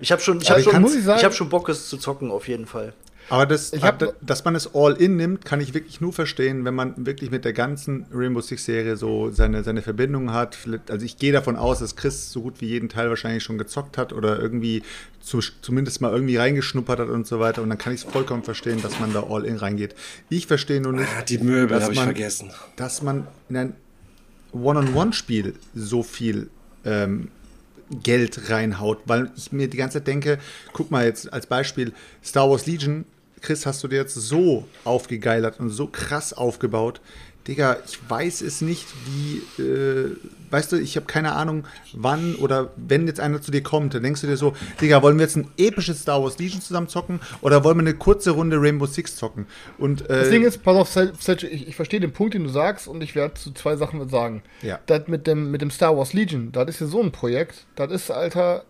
Ich 0.00 0.10
habe 0.12 0.20
schon 0.20 0.40
ich 0.40 0.50
habe 0.50 0.60
ich 0.60 0.66
schon 0.66 0.84
ich 0.84 1.04
sagen- 1.04 1.18
ich 1.18 1.24
habe 1.24 1.34
schon 1.34 1.48
Bock 1.48 1.68
es 1.68 1.88
zu 1.88 1.96
zocken 1.96 2.30
auf 2.30 2.48
jeden 2.48 2.66
Fall. 2.66 2.92
Aber 3.30 3.46
das, 3.46 3.72
Ich 3.72 3.82
hab- 3.82 4.02
ab- 4.02 4.14
dass 4.20 4.44
man 4.44 4.54
es 4.54 4.74
all 4.74 4.92
in 5.00 5.16
nimmt, 5.16 5.46
kann 5.46 5.58
ich 5.58 5.72
wirklich 5.72 5.98
nur 6.02 6.12
verstehen, 6.12 6.66
wenn 6.66 6.74
man 6.74 7.06
wirklich 7.06 7.30
mit 7.30 7.46
der 7.46 7.54
ganzen 7.54 8.04
Rainbow 8.12 8.42
Six 8.42 8.66
Serie 8.66 8.98
so 8.98 9.30
seine, 9.30 9.64
seine 9.64 9.80
Verbindung 9.80 10.34
hat. 10.34 10.58
Also 10.90 11.06
ich 11.06 11.16
gehe 11.16 11.32
davon 11.32 11.56
aus, 11.56 11.78
dass 11.78 11.96
Chris 11.96 12.30
so 12.32 12.42
gut 12.42 12.60
wie 12.60 12.66
jeden 12.66 12.90
Teil 12.90 13.08
wahrscheinlich 13.08 13.42
schon 13.42 13.56
gezockt 13.56 13.96
hat 13.96 14.12
oder 14.12 14.38
irgendwie 14.38 14.82
zu, 15.22 15.40
zumindest 15.62 16.02
mal 16.02 16.12
irgendwie 16.12 16.36
reingeschnuppert 16.36 16.98
hat 16.98 17.08
und 17.08 17.26
so 17.26 17.40
weiter. 17.40 17.62
Und 17.62 17.70
dann 17.70 17.78
kann 17.78 17.94
ich 17.94 18.04
es 18.04 18.12
vollkommen 18.12 18.42
verstehen, 18.42 18.82
dass 18.82 19.00
man 19.00 19.14
da 19.14 19.24
all 19.30 19.46
in 19.46 19.56
reingeht. 19.56 19.94
Ich 20.28 20.46
verstehe 20.46 20.82
nur 20.82 20.92
nicht, 20.92 21.08
Ah, 21.18 21.22
die 21.22 21.38
Möbel 21.38 21.68
dass 21.68 21.84
habe 21.84 21.92
ich 21.94 21.98
man- 22.00 22.08
vergessen. 22.08 22.50
dass 22.76 23.00
man 23.00 23.26
in 23.48 23.56
ein 23.56 23.76
One-on-One-Spiel 24.54 25.54
so 25.74 26.02
viel 26.02 26.48
ähm, 26.84 27.28
Geld 27.90 28.50
reinhaut, 28.50 29.00
weil 29.06 29.30
ich 29.36 29.52
mir 29.52 29.68
die 29.68 29.76
ganze 29.76 29.98
Zeit 29.98 30.06
denke, 30.06 30.38
guck 30.72 30.90
mal 30.90 31.04
jetzt 31.04 31.32
als 31.32 31.46
Beispiel 31.46 31.92
Star 32.22 32.48
Wars 32.48 32.66
Legion, 32.66 33.04
Chris, 33.40 33.66
hast 33.66 33.84
du 33.84 33.88
dir 33.88 33.96
jetzt 33.96 34.14
so 34.14 34.66
aufgegeilert 34.84 35.60
und 35.60 35.68
so 35.68 35.86
krass 35.86 36.32
aufgebaut. 36.32 37.00
Digga, 37.46 37.76
ich 37.86 37.98
weiß 38.08 38.40
es 38.40 38.62
nicht, 38.62 38.86
wie, 39.04 39.62
äh, 39.62 40.16
weißt 40.54 40.70
du, 40.70 40.76
ich 40.76 40.94
habe 40.94 41.06
keine 41.06 41.32
Ahnung, 41.32 41.64
wann 41.94 42.36
oder 42.36 42.70
wenn 42.76 43.08
jetzt 43.08 43.18
einer 43.18 43.42
zu 43.42 43.50
dir 43.50 43.62
kommt, 43.62 43.92
dann 43.94 44.04
denkst 44.04 44.20
du 44.20 44.28
dir 44.28 44.36
so, 44.36 44.54
Digga, 44.80 45.02
wollen 45.02 45.18
wir 45.18 45.24
jetzt 45.24 45.36
ein 45.36 45.50
episches 45.58 46.02
Star 46.02 46.22
Wars 46.22 46.38
Legion 46.38 46.60
zusammen 46.62 46.88
zocken 46.88 47.18
oder 47.40 47.64
wollen 47.64 47.76
wir 47.78 47.80
eine 47.80 47.94
kurze 47.94 48.30
Runde 48.30 48.60
Rainbow 48.60 48.86
Six 48.86 49.16
zocken? 49.16 49.46
Und 49.78 50.08
äh, 50.08 50.20
Das 50.20 50.30
Ding 50.30 50.44
ist, 50.44 50.62
pass 50.62 50.76
auf, 50.76 50.88
Selchuk, 50.88 51.50
ich, 51.50 51.66
ich 51.66 51.74
verstehe 51.74 51.98
den 51.98 52.12
Punkt, 52.12 52.34
den 52.34 52.44
du 52.44 52.50
sagst, 52.50 52.86
und 52.86 53.02
ich 53.02 53.16
werde 53.16 53.34
zu 53.34 53.52
zwei 53.52 53.74
Sachen 53.74 54.08
sagen. 54.08 54.42
Ja. 54.62 54.78
Das 54.86 55.08
mit 55.08 55.26
dem, 55.26 55.50
mit 55.50 55.60
dem 55.60 55.72
Star 55.72 55.96
Wars 55.96 56.12
Legion, 56.12 56.52
das 56.52 56.68
ist 56.68 56.80
ja 56.80 56.86
so 56.86 57.02
ein 57.02 57.10
Projekt, 57.10 57.66
das 57.74 57.90
ist, 57.90 58.10
Alter, 58.12 58.64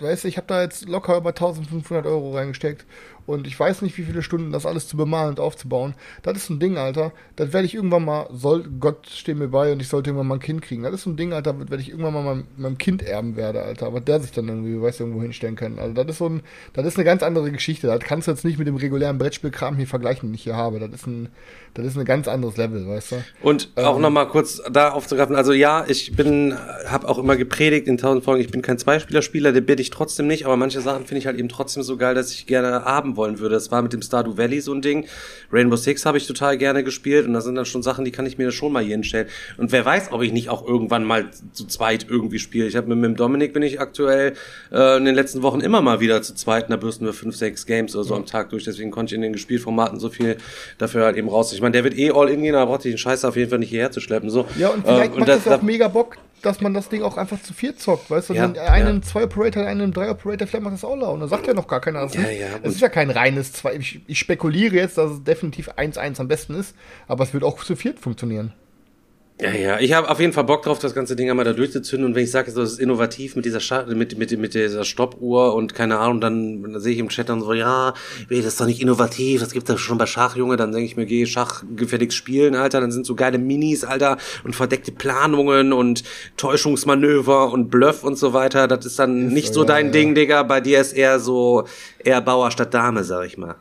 weißt 0.00 0.24
du, 0.24 0.28
ich 0.28 0.36
habe 0.36 0.46
da 0.48 0.60
jetzt 0.60 0.86
locker 0.86 1.16
über 1.16 1.30
1500 1.30 2.04
Euro 2.04 2.34
reingesteckt 2.34 2.84
und 3.26 3.46
ich 3.46 3.58
weiß 3.58 3.82
nicht, 3.82 3.96
wie 3.98 4.02
viele 4.02 4.22
Stunden 4.22 4.52
das 4.52 4.66
alles 4.66 4.88
zu 4.88 4.96
bemalen 4.96 5.30
und 5.30 5.40
aufzubauen. 5.40 5.94
Das 6.22 6.36
ist 6.36 6.50
ein 6.50 6.60
Ding, 6.60 6.76
Alter, 6.76 7.12
das 7.36 7.52
werde 7.52 7.66
ich 7.66 7.74
irgendwann 7.74 8.04
mal, 8.04 8.26
soll, 8.32 8.64
Gott 8.80 9.08
steht 9.08 9.36
mir 9.36 9.48
bei 9.48 9.72
und 9.72 9.80
ich 9.80 9.88
sollte 9.88 10.10
irgendwann 10.10 10.28
mal 10.28 10.34
ein 10.36 10.40
Kind 10.40 10.62
kriegen. 10.62 10.82
Das 10.82 10.92
ist 10.94 11.06
ein 11.06 11.16
Ding, 11.16 11.32
Alter, 11.32 11.52
das 11.52 11.70
werde 11.70 11.82
ich 11.82 11.90
irgendwann 11.90 12.14
mal 12.14 12.22
meinem, 12.22 12.44
meinem 12.56 12.78
Kind 12.78 13.02
erben 13.02 13.36
werde, 13.36 13.62
Alter, 13.62 13.86
aber 13.86 14.00
der 14.00 14.20
sich 14.20 14.32
dann 14.32 14.48
irgendwie, 14.48 14.80
weißt 14.80 15.00
du, 15.00 15.04
irgendwo 15.04 15.22
hinstellen 15.22 15.56
kann. 15.56 15.78
Also 15.78 15.94
das 15.94 16.06
ist 16.08 16.18
so 16.18 16.28
ein, 16.28 16.42
das 16.72 16.86
ist 16.86 16.96
eine 16.96 17.04
ganz 17.04 17.22
andere 17.22 17.50
Geschichte. 17.50 17.86
Das 17.86 18.00
kannst 18.00 18.26
du 18.28 18.32
jetzt 18.32 18.44
nicht 18.44 18.58
mit 18.58 18.66
dem 18.66 18.76
regulären 18.76 19.18
Brettspielkram 19.18 19.76
hier 19.76 19.86
vergleichen, 19.86 20.28
den 20.28 20.34
ich 20.34 20.42
hier 20.42 20.56
habe. 20.56 20.78
Das 20.80 20.90
ist 20.90 21.06
ein, 21.06 21.28
das 21.74 21.86
ist 21.86 21.96
ein 21.96 22.04
ganz 22.04 22.28
anderes 22.28 22.56
Level, 22.56 22.86
weißt 22.86 23.12
du? 23.12 23.24
Und 23.42 23.70
auch 23.76 23.96
Ähm. 23.96 24.02
noch 24.02 24.10
mal 24.10 24.26
kurz 24.26 24.60
da 24.70 24.90
aufzugreifen. 24.90 25.36
Also 25.36 25.52
ja, 25.52 25.84
ich 25.88 26.14
bin, 26.16 26.54
habe 26.86 27.08
auch 27.08 27.18
immer 27.18 27.36
gepredigt 27.36 27.86
in 27.86 27.98
tausend 27.98 28.24
Folgen, 28.24 28.40
ich 28.42 28.50
bin 28.50 28.62
kein 28.62 28.78
Zweispielerspieler, 28.78 29.52
der 29.52 29.60
bin 29.62 29.78
ich 29.78 29.90
trotzdem 29.90 30.26
nicht, 30.26 30.44
aber 30.44 30.56
manche 30.56 30.80
Sachen 30.80 31.06
finde 31.06 31.18
ich 31.20 31.26
halt 31.26 31.38
eben 31.38 31.48
trotzdem 31.48 31.82
so 31.82 31.96
geil, 31.96 32.14
dass 32.14 32.32
ich 32.32 32.46
gerne 32.46 32.84
haben 32.84 33.16
wollen 33.22 33.38
würde. 33.38 33.54
Das 33.54 33.70
war 33.70 33.80
mit 33.82 33.92
dem 33.92 34.02
Stardew 34.02 34.36
Valley 34.36 34.60
so 34.60 34.72
ein 34.74 34.82
Ding. 34.82 35.06
Rainbow 35.52 35.76
Six 35.76 36.04
habe 36.04 36.18
ich 36.18 36.26
total 36.26 36.58
gerne 36.58 36.82
gespielt 36.82 37.26
und 37.26 37.34
das 37.34 37.44
sind 37.44 37.54
dann 37.54 37.64
schon 37.66 37.82
Sachen, 37.82 38.04
die 38.04 38.10
kann 38.10 38.26
ich 38.26 38.36
mir 38.36 38.50
schon 38.50 38.72
mal 38.72 38.82
hier 38.82 38.94
hinstellen. 38.96 39.28
Und 39.58 39.70
wer 39.70 39.84
weiß, 39.84 40.10
ob 40.10 40.22
ich 40.22 40.32
nicht 40.32 40.48
auch 40.48 40.66
irgendwann 40.66 41.04
mal 41.04 41.26
zu 41.52 41.66
zweit 41.66 42.06
irgendwie 42.08 42.40
spiele. 42.40 42.66
Ich 42.66 42.74
habe 42.74 42.88
mit, 42.88 42.98
mit 42.98 43.04
dem 43.10 43.16
Dominik 43.16 43.52
bin 43.52 43.62
ich 43.62 43.80
aktuell 43.80 44.34
äh, 44.72 44.96
in 44.96 45.04
den 45.04 45.14
letzten 45.14 45.42
Wochen 45.42 45.60
immer 45.60 45.80
mal 45.82 46.00
wieder 46.00 46.20
zu 46.22 46.34
zweit, 46.34 46.64
und 46.64 46.70
da 46.70 46.76
bürsten 46.76 47.04
wir 47.04 47.12
fünf, 47.12 47.36
sechs 47.36 47.64
Games 47.66 47.94
oder 47.94 48.04
so 48.04 48.14
am 48.16 48.26
Tag 48.26 48.50
durch. 48.50 48.64
Deswegen 48.64 48.90
konnte 48.90 49.14
ich 49.14 49.16
in 49.16 49.22
den 49.22 49.32
Gespielformaten 49.32 50.00
so 50.00 50.08
viel 50.08 50.36
dafür 50.78 51.04
halt 51.04 51.16
eben 51.16 51.28
raus. 51.28 51.52
Ich 51.52 51.60
meine, 51.60 51.72
der 51.72 51.84
wird 51.84 51.96
eh 51.96 52.10
all 52.10 52.28
in 52.28 52.42
gehen, 52.42 52.54
aber 52.56 52.66
braucht 52.72 52.82
sich 52.82 52.92
den 52.92 52.98
Scheiß 52.98 53.24
auf 53.24 53.36
jeden 53.36 53.50
Fall 53.50 53.60
nicht 53.60 53.70
hierher 53.70 53.90
zu 53.92 54.00
schleppen. 54.00 54.30
So. 54.30 54.46
Ja, 54.58 54.70
und 54.70 54.84
vielleicht 54.84 55.12
Ähm, 55.12 55.18
macht 55.20 55.28
da- 55.28 55.34
das 55.36 55.44
ja 55.44 55.54
auch 55.54 55.60
da- 55.60 55.64
mega 55.64 55.88
Bock, 55.88 56.16
dass 56.42 56.60
man 56.60 56.74
das 56.74 56.88
Ding 56.88 57.02
auch 57.02 57.16
einfach 57.16 57.40
zu 57.42 57.54
viert 57.54 57.80
zockt, 57.80 58.10
weißt 58.10 58.30
du? 58.30 58.34
Ja, 58.34 58.48
Dann 58.48 58.58
einen 58.58 58.96
ja. 58.96 59.02
zwei 59.02 59.24
Operator, 59.24 59.64
einen 59.64 59.92
drei 59.92 60.10
Operator, 60.10 60.46
vielleicht 60.46 60.64
macht 60.64 60.74
das 60.74 60.84
auch 60.84 60.96
da 61.20 61.28
sagt 61.28 61.46
ja 61.46 61.54
noch 61.54 61.66
gar 61.66 61.80
keiner. 61.80 62.02
Das 62.02 62.14
Ja, 62.14 62.22
ja, 62.22 62.48
Es 62.62 62.74
ist 62.74 62.80
ja 62.80 62.88
kein 62.88 63.10
reines 63.10 63.52
zwei. 63.52 63.74
Ich, 63.74 64.00
ich 64.06 64.18
spekuliere 64.18 64.74
jetzt, 64.74 64.98
dass 64.98 65.10
es 65.12 65.24
definitiv 65.24 65.70
1-1 65.70 66.20
am 66.20 66.28
besten 66.28 66.54
ist, 66.54 66.74
aber 67.08 67.24
es 67.24 67.32
wird 67.32 67.44
auch 67.44 67.62
zu 67.62 67.76
viert 67.76 67.98
funktionieren. 67.98 68.52
Ja, 69.42 69.50
ja, 69.50 69.80
ich 69.80 69.92
habe 69.92 70.08
auf 70.08 70.20
jeden 70.20 70.32
Fall 70.32 70.44
Bock 70.44 70.62
drauf, 70.62 70.78
das 70.78 70.94
ganze 70.94 71.16
Ding 71.16 71.28
einmal 71.28 71.44
da 71.44 71.52
durchzuzünden. 71.52 72.06
Und 72.06 72.14
wenn 72.14 72.22
ich 72.22 72.30
sage, 72.30 72.52
das 72.52 72.74
ist 72.74 72.78
innovativ 72.78 73.34
mit 73.34 73.44
dieser 73.44 73.58
Scha 73.58 73.84
mit, 73.86 74.16
mit, 74.16 74.38
mit 74.38 74.54
dieser 74.54 74.84
Stoppuhr 74.84 75.54
und 75.54 75.74
keine 75.74 75.98
Ahnung, 75.98 76.20
dann, 76.20 76.62
dann 76.62 76.80
sehe 76.80 76.92
ich 76.92 77.00
im 77.00 77.08
Chat 77.08 77.28
dann 77.28 77.40
so, 77.40 77.52
ja, 77.52 77.92
ey, 78.28 78.36
das 78.36 78.46
ist 78.46 78.60
doch 78.60 78.66
nicht 78.66 78.80
innovativ, 78.80 79.40
das 79.40 79.50
gibt's 79.50 79.68
ja 79.68 79.76
schon 79.76 79.98
bei 79.98 80.06
Schach, 80.06 80.36
Junge. 80.36 80.56
Dann 80.56 80.70
denke 80.70 80.86
ich 80.86 80.96
mir, 80.96 81.06
geh 81.06 81.26
Schach 81.26 81.64
gefälligst 81.74 82.16
spielen, 82.16 82.54
Alter. 82.54 82.80
Dann 82.80 82.92
sind 82.92 83.04
so 83.04 83.16
geile 83.16 83.38
Minis, 83.38 83.82
Alter, 83.82 84.16
und 84.44 84.54
verdeckte 84.54 84.92
Planungen 84.92 85.72
und 85.72 86.04
Täuschungsmanöver 86.36 87.50
und 87.50 87.68
Bluff 87.68 88.04
und 88.04 88.16
so 88.16 88.32
weiter. 88.32 88.68
Das 88.68 88.86
ist 88.86 89.00
dann 89.00 89.26
nicht 89.26 89.52
so 89.52 89.62
so, 89.62 89.62
ja, 89.62 89.74
dein 89.74 89.86
ja. 89.86 89.92
Ding, 89.92 90.14
Digga. 90.14 90.44
Bei 90.44 90.60
dir 90.60 90.80
ist 90.80 90.92
eher 90.92 91.18
so, 91.18 91.64
eher 91.98 92.20
Bauer 92.20 92.52
statt 92.52 92.72
Dame, 92.74 93.02
sag 93.02 93.26
ich 93.26 93.38
mal. 93.38 93.56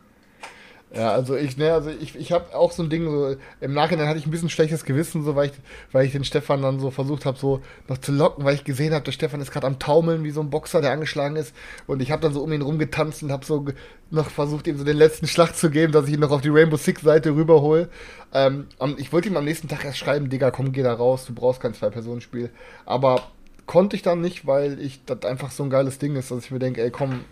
Ja, 0.94 1.14
also 1.14 1.38
ich, 1.38 1.56
ne, 1.56 1.72
also 1.72 1.90
ich, 1.90 2.18
ich 2.18 2.34
habe 2.34 2.54
auch 2.54 2.74
so 2.74 2.84
ein 2.84 2.90
Ding, 2.90 3.06
so 3.10 3.38
im 3.62 3.74
Nachhinein 3.74 4.10
hatte 4.10 4.20
ich 4.20 4.26
ein 4.26 4.32
bisschen 4.32 4.50
schlechtes 4.50 4.84
Gewissen, 4.84 5.24
so 5.24 5.38
weil 5.38 5.48
ich, 5.48 5.54
weil 5.94 6.06
ich 6.06 6.12
den 6.12 6.26
Stefan 6.26 6.62
dann 6.62 6.82
so 6.82 6.92
versucht 6.92 7.26
habe, 7.26 7.38
so 7.38 7.62
noch 7.88 7.98
zu 7.98 8.12
locken, 8.12 8.44
weil 8.44 8.56
ich 8.56 8.66
gesehen 8.66 8.94
habe, 8.94 9.06
der 9.06 9.14
Stefan 9.14 9.40
ist 9.40 9.52
gerade 9.52 9.68
am 9.68 9.80
Taumeln 9.80 10.26
wie 10.26 10.32
so 10.32 10.42
ein 10.42 10.50
Boxer, 10.50 10.82
der 10.82 10.92
angeschlagen 10.92 11.38
ist. 11.38 11.56
Und 11.88 12.02
ich 12.02 12.12
habe 12.12 12.22
dann 12.22 12.34
so 12.34 12.44
um 12.44 12.52
ihn 12.52 12.62
rumgetanzt 12.62 13.24
und 13.24 13.32
habe 13.32 13.46
so 13.46 13.66
noch 14.10 14.30
versucht, 14.30 14.68
ihm 14.68 14.78
so 14.78 14.84
den 14.84 14.98
letzten 14.98 15.28
Schlag 15.28 15.56
zu 15.56 15.70
geben, 15.70 15.94
dass 15.94 16.08
ich 16.08 16.14
ihn 16.16 16.20
noch 16.20 16.32
auf 16.32 16.42
die 16.42 16.50
Rainbow 16.50 16.76
Six 16.76 17.02
Seite 17.02 17.36
rüberhole. 17.36 17.88
Ähm, 18.34 18.68
ich 18.98 19.14
wollte 19.14 19.30
ihm 19.30 19.38
am 19.38 19.46
nächsten 19.46 19.70
Tag 19.70 19.86
erst 19.86 19.98
schreiben, 19.98 20.30
Digga, 20.30 20.52
komm, 20.52 20.74
geh 20.74 20.84
da 20.84 20.94
raus, 20.94 21.24
du 21.26 21.34
brauchst 21.34 21.62
kein 21.62 21.74
Zwei-Personen-Spiel. 21.74 22.50
Aber 22.86 23.24
konnte 23.66 23.96
ich 23.96 24.02
dann 24.02 24.20
nicht, 24.20 24.46
weil 24.46 24.82
ich 24.82 25.06
das 25.06 25.24
einfach 25.24 25.52
so 25.52 25.64
ein 25.64 25.70
geiles 25.70 26.00
Ding 26.00 26.18
ist, 26.18 26.32
dass 26.32 26.44
ich 26.44 26.52
mir 26.52 26.60
denke, 26.60 26.82
ey, 26.84 26.92
komm, 26.92 27.24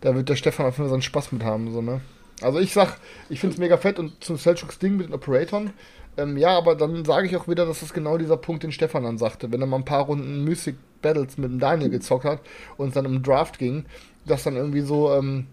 da 0.00 0.16
wird 0.16 0.28
der 0.28 0.34
Stefan 0.34 0.66
auf 0.66 0.76
jeden 0.76 0.88
Fall 0.88 0.90
seinen 0.90 1.02
Spaß 1.02 1.30
mit 1.30 1.44
haben, 1.44 1.72
so, 1.72 1.80
ne? 1.80 2.00
Also 2.42 2.58
ich 2.58 2.72
sag, 2.72 2.98
ich 3.28 3.40
finde 3.40 3.54
es 3.54 3.60
mega 3.60 3.76
fett 3.76 3.98
und 3.98 4.22
zum 4.22 4.36
Selchuks 4.36 4.78
Ding 4.78 4.96
mit 4.96 5.06
den 5.06 5.14
Operatoren, 5.14 5.72
ähm, 6.16 6.36
ja, 6.36 6.56
aber 6.56 6.76
dann 6.76 7.04
sage 7.04 7.26
ich 7.26 7.36
auch 7.36 7.48
wieder, 7.48 7.66
dass 7.66 7.80
das 7.80 7.92
genau 7.92 8.18
dieser 8.18 8.36
Punkt, 8.36 8.62
den 8.62 8.72
Stefan 8.72 9.02
dann 9.02 9.18
sagte, 9.18 9.50
wenn 9.50 9.60
er 9.60 9.66
mal 9.66 9.78
ein 9.78 9.84
paar 9.84 10.04
Runden 10.04 10.44
Mystic 10.44 10.76
Battles 11.02 11.38
mit 11.38 11.50
dem 11.50 11.58
Daniel 11.58 11.90
gezockt 11.90 12.24
hat 12.24 12.40
und 12.76 12.88
es 12.88 12.94
dann 12.94 13.04
im 13.04 13.22
Draft 13.22 13.58
ging, 13.58 13.84
dass 14.24 14.44
dann 14.44 14.56
irgendwie 14.56 14.80
so, 14.80 15.12
ähm, 15.12 15.46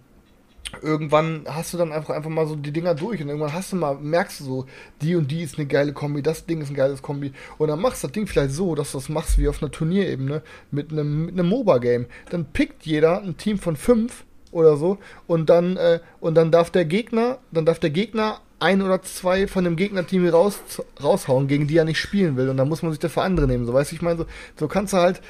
irgendwann 0.81 1.45
hast 1.47 1.73
du 1.73 1.77
dann 1.77 1.91
einfach, 1.91 2.15
einfach 2.15 2.29
mal 2.29 2.47
so 2.47 2.55
die 2.55 2.71
Dinger 2.71 2.95
durch 2.95 3.21
und 3.21 3.27
irgendwann 3.27 3.53
hast 3.53 3.71
du 3.71 3.75
mal, 3.75 3.95
merkst 3.95 4.39
du 4.39 4.43
so, 4.43 4.65
die 5.01 5.15
und 5.15 5.29
die 5.31 5.41
ist 5.41 5.57
eine 5.57 5.67
geile 5.67 5.93
Kombi, 5.93 6.21
das 6.21 6.45
Ding 6.45 6.61
ist 6.61 6.69
ein 6.69 6.75
geiles 6.75 7.01
Kombi. 7.01 7.33
Und 7.57 7.67
dann 7.67 7.81
machst 7.81 8.03
du 8.03 8.07
das 8.07 8.13
Ding 8.13 8.27
vielleicht 8.27 8.53
so, 8.53 8.75
dass 8.75 8.91
du 8.91 8.99
das 8.99 9.09
machst 9.09 9.37
wie 9.37 9.47
auf 9.47 9.61
einer 9.61 9.71
Turnierebene 9.71 10.43
mit 10.69 10.91
einem, 10.91 11.25
mit 11.25 11.33
einem 11.33 11.49
MOBA-Game. 11.49 12.05
Dann 12.29 12.45
pickt 12.45 12.85
jeder 12.85 13.21
ein 13.21 13.37
Team 13.37 13.57
von 13.57 13.75
fünf 13.75 14.23
oder 14.51 14.77
so. 14.77 14.97
Und 15.27 15.49
dann, 15.49 15.77
äh, 15.77 15.99
und 16.19 16.35
dann 16.35 16.51
darf 16.51 16.69
der 16.69 16.85
Gegner, 16.85 17.39
dann 17.51 17.65
darf 17.65 17.79
der 17.79 17.89
Gegner 17.89 18.39
ein 18.59 18.81
oder 18.81 19.01
zwei 19.01 19.47
von 19.47 19.63
dem 19.63 19.75
Gegnerteam 19.75 20.27
raus, 20.27 20.59
raushauen, 21.01 21.47
gegen 21.47 21.67
die 21.67 21.77
er 21.77 21.85
nicht 21.85 21.99
spielen 21.99 22.37
will. 22.37 22.49
Und 22.49 22.57
dann 22.57 22.69
muss 22.69 22.83
man 22.83 22.91
sich 22.91 22.99
dafür 22.99 23.23
andere 23.23 23.47
nehmen, 23.47 23.65
so 23.65 23.73
weißt 23.73 23.91
du, 23.91 23.95
ich 23.95 24.01
meine, 24.01 24.19
so, 24.19 24.25
so 24.57 24.67
kannst 24.67 24.93
du 24.93 24.97
halt 24.97 25.21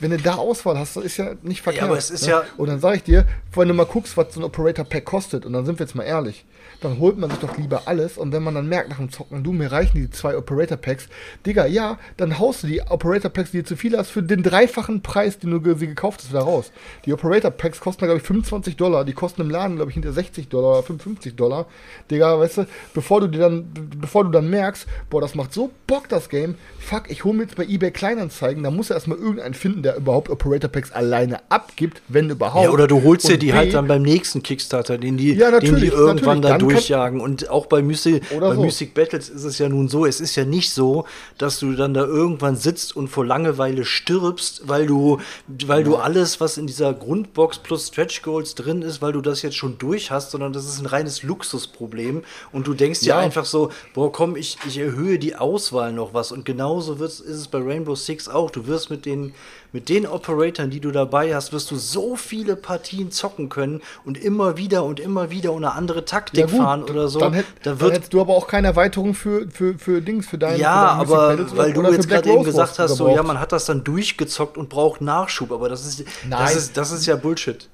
wenn 0.00 0.10
du 0.10 0.16
da 0.18 0.34
Auswahl 0.34 0.78
hast, 0.78 0.96
das 0.96 1.04
ist 1.04 1.16
ja 1.18 1.34
nicht 1.42 1.62
verkehrt. 1.62 1.82
Ja, 1.82 1.88
aber 1.88 1.98
es 1.98 2.10
ist 2.10 2.22
ne? 2.24 2.30
ja- 2.30 2.44
Und 2.56 2.68
dann 2.68 2.80
sage 2.80 2.96
ich 2.96 3.02
dir, 3.04 3.26
wenn 3.54 3.68
du 3.68 3.74
mal 3.74 3.86
guckst, 3.86 4.16
was 4.16 4.34
so 4.34 4.40
ein 4.40 4.44
Operator 4.44 4.84
Pack 4.84 5.04
kostet, 5.04 5.46
und 5.46 5.52
dann 5.52 5.64
sind 5.66 5.78
wir 5.78 5.86
jetzt 5.86 5.94
mal 5.94 6.04
ehrlich, 6.04 6.44
dann 6.80 6.98
holt 6.98 7.18
man 7.18 7.28
sich 7.28 7.38
doch 7.40 7.58
lieber 7.58 7.82
alles. 7.86 8.16
Und 8.16 8.32
wenn 8.32 8.42
man 8.42 8.54
dann 8.54 8.66
merkt 8.66 8.88
nach 8.88 8.96
dem 8.96 9.10
Zocken, 9.10 9.42
du, 9.44 9.52
mir 9.52 9.70
reichen 9.70 9.98
die 9.98 10.10
zwei 10.10 10.34
Operator 10.36 10.78
Packs, 10.78 11.08
Digga, 11.44 11.66
ja, 11.66 11.98
dann 12.16 12.38
haust 12.38 12.62
du 12.62 12.68
die 12.68 12.80
Operator 12.80 13.30
Packs, 13.30 13.50
die 13.50 13.58
du 13.58 13.64
zu 13.64 13.76
viel 13.76 13.96
hast, 13.98 14.08
für 14.10 14.22
den 14.22 14.42
dreifachen 14.42 15.02
Preis, 15.02 15.38
den 15.38 15.50
du 15.50 15.74
sie 15.76 15.86
gekauft 15.86 16.20
hast, 16.22 16.30
wieder 16.30 16.40
raus. 16.40 16.72
Die 17.04 17.12
Operator 17.12 17.50
Packs 17.50 17.80
kosten, 17.80 18.04
glaube 18.06 18.18
ich, 18.20 18.26
25 18.26 18.76
Dollar. 18.76 19.04
Die 19.04 19.12
kosten 19.12 19.42
im 19.42 19.50
Laden, 19.50 19.76
glaube 19.76 19.90
ich, 19.90 19.94
hinter 19.94 20.12
60 20.12 20.48
Dollar 20.48 20.70
oder 20.78 20.82
55 20.82 21.36
Dollar. 21.36 21.66
Digga, 22.10 22.38
weißt 22.38 22.58
du, 22.58 22.66
bevor 22.94 23.20
du 23.20 23.26
dir 23.26 23.40
dann, 23.40 23.70
be- 23.74 23.96
bevor 23.98 24.24
du 24.24 24.30
dann 24.30 24.48
merkst, 24.48 24.86
boah, 25.10 25.20
das 25.20 25.34
macht 25.34 25.52
so 25.52 25.70
Bock, 25.86 26.08
das 26.08 26.30
Game, 26.30 26.54
fuck, 26.78 27.10
ich 27.10 27.24
hole 27.24 27.34
mir 27.36 27.42
jetzt 27.42 27.56
bei 27.56 27.64
eBay 27.64 27.90
Kleinanzeigen, 27.90 28.62
da 28.62 28.70
muss 28.70 28.88
er 28.90 28.96
erstmal 28.96 29.18
irgendeinen 29.18 29.54
finden, 29.54 29.82
der 29.82 29.89
überhaupt 29.96 30.30
Operator 30.30 30.70
Packs 30.70 30.92
alleine 30.92 31.40
abgibt, 31.50 32.02
wenn 32.08 32.30
überhaupt. 32.30 32.64
Ja, 32.64 32.70
oder 32.70 32.86
du 32.86 33.02
holst 33.02 33.28
dir 33.28 33.38
die 33.38 33.48
B, 33.48 33.52
halt 33.54 33.74
dann 33.74 33.86
beim 33.88 34.02
nächsten 34.02 34.42
Kickstarter, 34.42 34.98
den 34.98 35.16
die, 35.16 35.34
Ja, 35.34 35.58
den 35.58 35.76
die 35.76 35.86
irgendwann 35.86 36.42
da 36.42 36.50
Dann 36.50 36.60
durchjagen. 36.60 37.20
Und 37.20 37.48
auch 37.50 37.66
bei, 37.66 37.82
Mystic, 37.82 38.22
bei 38.38 38.54
so. 38.54 38.60
Mystic 38.62 38.94
Battles 38.94 39.28
ist 39.28 39.44
es 39.44 39.58
ja 39.58 39.68
nun 39.68 39.88
so, 39.88 40.06
es 40.06 40.20
ist 40.20 40.36
ja 40.36 40.44
nicht 40.44 40.70
so, 40.72 41.04
dass 41.38 41.58
du 41.58 41.72
dann 41.74 41.94
da 41.94 42.04
irgendwann 42.04 42.56
sitzt 42.56 42.94
und 42.96 43.08
vor 43.08 43.24
Langeweile 43.26 43.84
stirbst, 43.84 44.62
weil 44.68 44.86
du, 44.86 45.18
weil 45.66 45.84
du 45.84 45.96
alles, 45.96 46.40
was 46.40 46.56
in 46.58 46.66
dieser 46.66 46.92
Grundbox 46.94 47.58
plus 47.58 47.88
Stretch 47.88 48.22
Goals 48.22 48.54
drin 48.54 48.82
ist, 48.82 49.00
weil 49.02 49.12
du 49.12 49.20
das 49.20 49.42
jetzt 49.42 49.56
schon 49.56 49.78
durch 49.78 50.10
hast, 50.10 50.30
sondern 50.30 50.52
das 50.52 50.66
ist 50.66 50.80
ein 50.80 50.86
reines 50.86 51.22
Luxusproblem. 51.22 52.22
Und 52.52 52.66
du 52.66 52.74
denkst 52.74 53.00
dir 53.00 53.10
Ja. 53.10 53.18
einfach 53.18 53.44
so, 53.44 53.70
boah, 53.94 54.12
komm, 54.12 54.36
ich, 54.36 54.56
ich 54.66 54.78
erhöhe 54.78 55.18
die 55.18 55.36
Auswahl 55.36 55.92
noch 55.92 56.14
was. 56.14 56.32
Und 56.32 56.44
genauso 56.44 56.98
wird's, 56.98 57.20
ist 57.20 57.36
es 57.36 57.48
bei 57.48 57.58
Rainbow 57.58 57.94
Six 57.94 58.28
auch. 58.28 58.50
Du 58.50 58.66
wirst 58.66 58.90
mit 58.90 59.06
den, 59.06 59.34
mit 59.72 59.88
den 59.88 60.06
Operatoren, 60.06 60.70
die 60.70 60.80
du 60.80 60.90
dabei 60.90 61.34
hast, 61.34 61.52
wirst 61.52 61.70
du 61.70 61.76
so 61.76 62.16
viele 62.16 62.56
Partien 62.56 63.10
zocken 63.10 63.48
können 63.48 63.80
und 64.04 64.22
immer 64.22 64.56
wieder 64.56 64.84
und 64.84 65.00
immer 65.00 65.30
wieder 65.30 65.54
eine 65.54 65.72
andere 65.72 66.04
Taktik 66.04 66.50
fahren 66.50 66.84
oder 66.84 67.08
so. 67.08 67.20
Dann, 67.20 67.34
hätt, 67.34 67.46
da 67.62 67.70
dann 67.70 67.80
wird 67.80 67.94
hättest 67.94 68.12
du 68.12 68.20
aber 68.20 68.34
auch 68.34 68.46
keine 68.46 68.68
Erweiterung 68.68 69.14
für, 69.14 69.48
für, 69.50 69.78
für 69.78 70.00
Dings, 70.00 70.26
für 70.26 70.38
deine 70.38 70.58
ja, 70.58 71.00
für 71.04 71.12
deine 71.12 71.42
aber 71.42 71.56
weil 71.56 71.72
du 71.72 71.92
jetzt 71.92 72.08
gerade 72.08 72.30
eben 72.30 72.44
gesagt 72.44 72.78
hast, 72.78 72.96
so, 72.96 73.08
ja, 73.08 73.22
man 73.22 73.38
hat 73.38 73.52
das 73.52 73.66
dann 73.66 73.84
durchgezockt 73.84 74.56
und 74.56 74.68
braucht 74.68 75.00
Nachschub, 75.00 75.52
aber 75.52 75.68
das 75.68 75.86
ist, 75.86 76.04
das 76.28 76.56
ist, 76.56 76.76
das 76.76 76.92
ist 76.92 77.06
ja 77.06 77.16
Bullshit. 77.16 77.68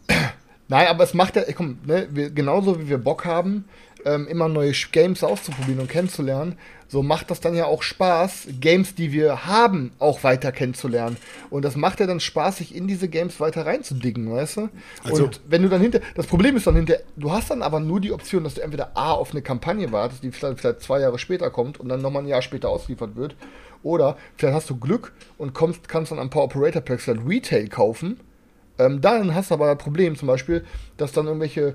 Nein, 0.69 0.89
aber 0.89 1.05
es 1.05 1.15
macht 1.15 1.37
ja, 1.37 1.43
komm, 1.55 1.79
ne, 1.85 2.09
wir, 2.11 2.31
genauso 2.31 2.81
wie 2.81 2.89
wir 2.89 2.99
Bock 2.99 3.25
haben, 3.25 3.67
ähm, 4.07 4.29
immer 4.29 4.49
neue 4.49 4.73
Games 4.93 5.23
auszuprobieren 5.23 5.81
und 5.81 5.91
kennenzulernen, 5.91 6.57
so 6.89 7.03
macht 7.03 7.33
das 7.33 7.41
dann 7.41 7.57
ja 7.57 7.67
auch 7.67 7.83
Spaß, 7.83 8.47
Games, 8.61 8.95
die 8.95 9.13
wir 9.13 9.45
haben, 9.45 9.91
auch 9.99 10.23
weiter 10.23 10.53
kennenzulernen. 10.53 11.17
Und 11.51 11.65
das 11.65 11.75
macht 11.75 11.99
ja 11.99 12.07
dann 12.07 12.21
Spaß, 12.21 12.59
sich 12.59 12.75
in 12.75 12.87
diese 12.87 13.09
Games 13.09 13.41
weiter 13.41 13.67
reinzudiggen, 13.67 14.31
weißt 14.31 14.59
du? 14.59 14.69
Also- 15.03 15.25
und 15.25 15.41
wenn 15.49 15.63
du 15.63 15.69
dann 15.69 15.81
hinter, 15.81 16.01
das 16.15 16.27
Problem 16.27 16.57
ist 16.57 16.67
dann 16.69 16.77
hinter, 16.77 16.99
du 17.17 17.33
hast 17.33 17.51
dann 17.51 17.63
aber 17.63 17.81
nur 17.81 18.01
die 18.01 18.13
Option, 18.13 18.45
dass 18.45 18.55
du 18.55 18.61
entweder 18.63 18.97
A 18.97 19.13
auf 19.13 19.33
eine 19.33 19.43
Kampagne 19.43 19.91
wartest, 19.91 20.23
die 20.23 20.31
vielleicht, 20.31 20.61
vielleicht 20.61 20.83
zwei 20.83 21.01
Jahre 21.01 21.19
später 21.19 21.51
kommt 21.51 21.81
und 21.81 21.89
dann 21.89 22.01
nochmal 22.01 22.23
ein 22.23 22.29
Jahr 22.29 22.43
später 22.43 22.69
ausgeliefert 22.69 23.17
wird, 23.17 23.35
oder 23.83 24.17
vielleicht 24.37 24.55
hast 24.55 24.71
du 24.71 24.77
Glück 24.77 25.13
und 25.39 25.55
kommst, 25.55 25.89
kannst 25.89 26.13
dann 26.13 26.19
ein 26.19 26.31
paar 26.31 26.45
Operator 26.45 26.83
Packs 26.83 27.07
dann 27.07 27.27
Retail 27.27 27.69
kaufen 27.69 28.21
ähm, 28.79 29.01
dann 29.01 29.35
hast 29.35 29.51
du 29.51 29.55
aber 29.55 29.75
das 29.75 29.83
Problem 29.83 30.17
zum 30.17 30.29
Beispiel, 30.29 30.65
dass 30.97 31.13
dann 31.13 31.27
irgendwelche 31.27 31.75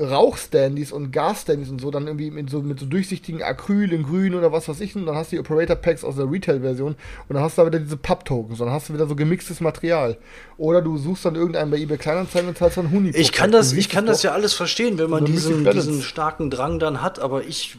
Rauchstandys 0.00 0.92
und 0.92 1.10
Gasstandys 1.10 1.70
und 1.70 1.80
so 1.80 1.90
dann 1.90 2.06
irgendwie 2.06 2.30
mit 2.30 2.50
so, 2.50 2.62
mit 2.62 2.78
so 2.78 2.86
durchsichtigen 2.86 3.42
Acryl 3.42 3.92
in 3.92 4.04
grün 4.04 4.34
oder 4.34 4.52
was 4.52 4.68
weiß 4.68 4.80
ich 4.80 4.94
und 4.94 5.06
dann 5.06 5.16
hast 5.16 5.32
du 5.32 5.36
die 5.36 5.40
Operator 5.40 5.76
Packs 5.76 6.04
aus 6.04 6.16
der 6.16 6.30
Retail-Version 6.30 6.94
und 7.28 7.34
dann 7.34 7.42
hast 7.42 7.58
du 7.58 7.62
da 7.62 7.68
wieder 7.68 7.80
diese 7.80 7.96
Papp-Tokens, 7.96 8.58
dann 8.58 8.70
hast 8.70 8.88
du 8.88 8.94
wieder 8.94 9.06
so 9.06 9.16
gemixtes 9.16 9.60
Material. 9.60 10.16
Oder 10.56 10.82
du 10.82 10.96
suchst 10.98 11.24
dann 11.24 11.34
irgendeinen 11.34 11.70
bei 11.70 11.78
eBay 11.78 11.98
Kleinanzeigen 11.98 12.48
und 12.48 12.58
zahlst 12.58 12.76
dann 12.76 12.90
Huni. 12.90 13.10
Ich 13.10 13.32
kann 13.32 13.50
das, 13.50 13.72
ich 13.72 13.88
kann 13.88 14.06
das 14.06 14.22
ja 14.22 14.32
alles 14.32 14.54
verstehen, 14.54 14.98
wenn 14.98 15.10
man 15.10 15.24
diesen, 15.24 15.64
diesen 15.70 16.02
starken 16.02 16.50
Drang 16.50 16.78
dann 16.78 17.02
hat, 17.02 17.18
aber 17.18 17.44
ich 17.44 17.78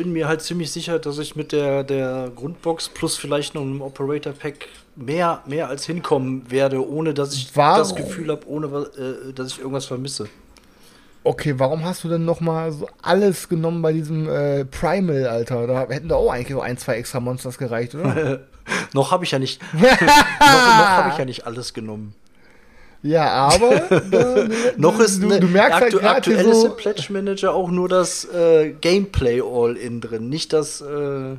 bin 0.00 0.14
mir 0.14 0.28
halt 0.28 0.40
ziemlich 0.40 0.72
sicher, 0.72 0.98
dass 0.98 1.18
ich 1.18 1.36
mit 1.36 1.52
der, 1.52 1.84
der 1.84 2.32
Grundbox 2.34 2.88
plus 2.88 3.18
vielleicht 3.18 3.54
noch 3.54 3.60
einem 3.60 3.82
Operator 3.82 4.32
Pack 4.32 4.66
mehr, 4.96 5.42
mehr 5.44 5.68
als 5.68 5.84
hinkommen 5.84 6.50
werde, 6.50 6.88
ohne 6.88 7.12
dass 7.12 7.34
ich 7.34 7.54
Warum? 7.54 7.80
das 7.80 7.94
Gefühl 7.94 8.30
habe, 8.30 8.48
ohne 8.48 8.66
äh, 8.66 9.34
dass 9.34 9.48
ich 9.48 9.58
irgendwas 9.58 9.84
vermisse. 9.84 10.26
Okay, 11.22 11.58
warum 11.58 11.84
hast 11.84 12.02
du 12.02 12.08
denn 12.08 12.24
nochmal 12.24 12.72
so 12.72 12.88
alles 13.02 13.46
genommen 13.50 13.82
bei 13.82 13.92
diesem 13.92 14.26
äh, 14.26 14.64
Primal, 14.64 15.26
Alter? 15.26 15.66
Da 15.66 15.86
hätten 15.90 16.08
da 16.08 16.14
auch 16.14 16.32
eigentlich 16.32 16.54
so 16.54 16.62
ein, 16.62 16.78
zwei 16.78 16.94
extra 16.94 17.20
Monsters 17.20 17.58
gereicht, 17.58 17.94
oder? 17.94 18.40
noch 18.94 19.10
habe 19.10 19.24
ich 19.24 19.32
ja 19.32 19.38
nicht, 19.38 19.60
noch, 19.74 19.82
noch 19.82 20.48
habe 20.48 21.10
ich 21.10 21.18
ja 21.18 21.26
nicht 21.26 21.46
alles 21.46 21.74
genommen. 21.74 22.14
Ja, 23.02 23.26
aber 23.32 24.00
da, 24.10 24.48
Noch 24.76 25.00
ist 25.00 25.22
du, 25.22 25.28
ne, 25.28 25.40
du 25.40 25.46
merkst 25.46 25.80
halt 25.80 25.84
aktu 25.94 25.98
gerade 25.98 26.16
aktuell 26.16 26.44
so, 26.44 26.50
ist 26.50 26.64
im 26.64 26.76
Pledge 26.76 27.06
Manager 27.10 27.54
auch 27.54 27.70
nur 27.70 27.88
das 27.88 28.24
äh, 28.26 28.72
Gameplay 28.80 29.40
All-In 29.40 30.00
drin, 30.00 30.28
nicht 30.28 30.52
das. 30.52 30.80
Äh, 30.80 31.36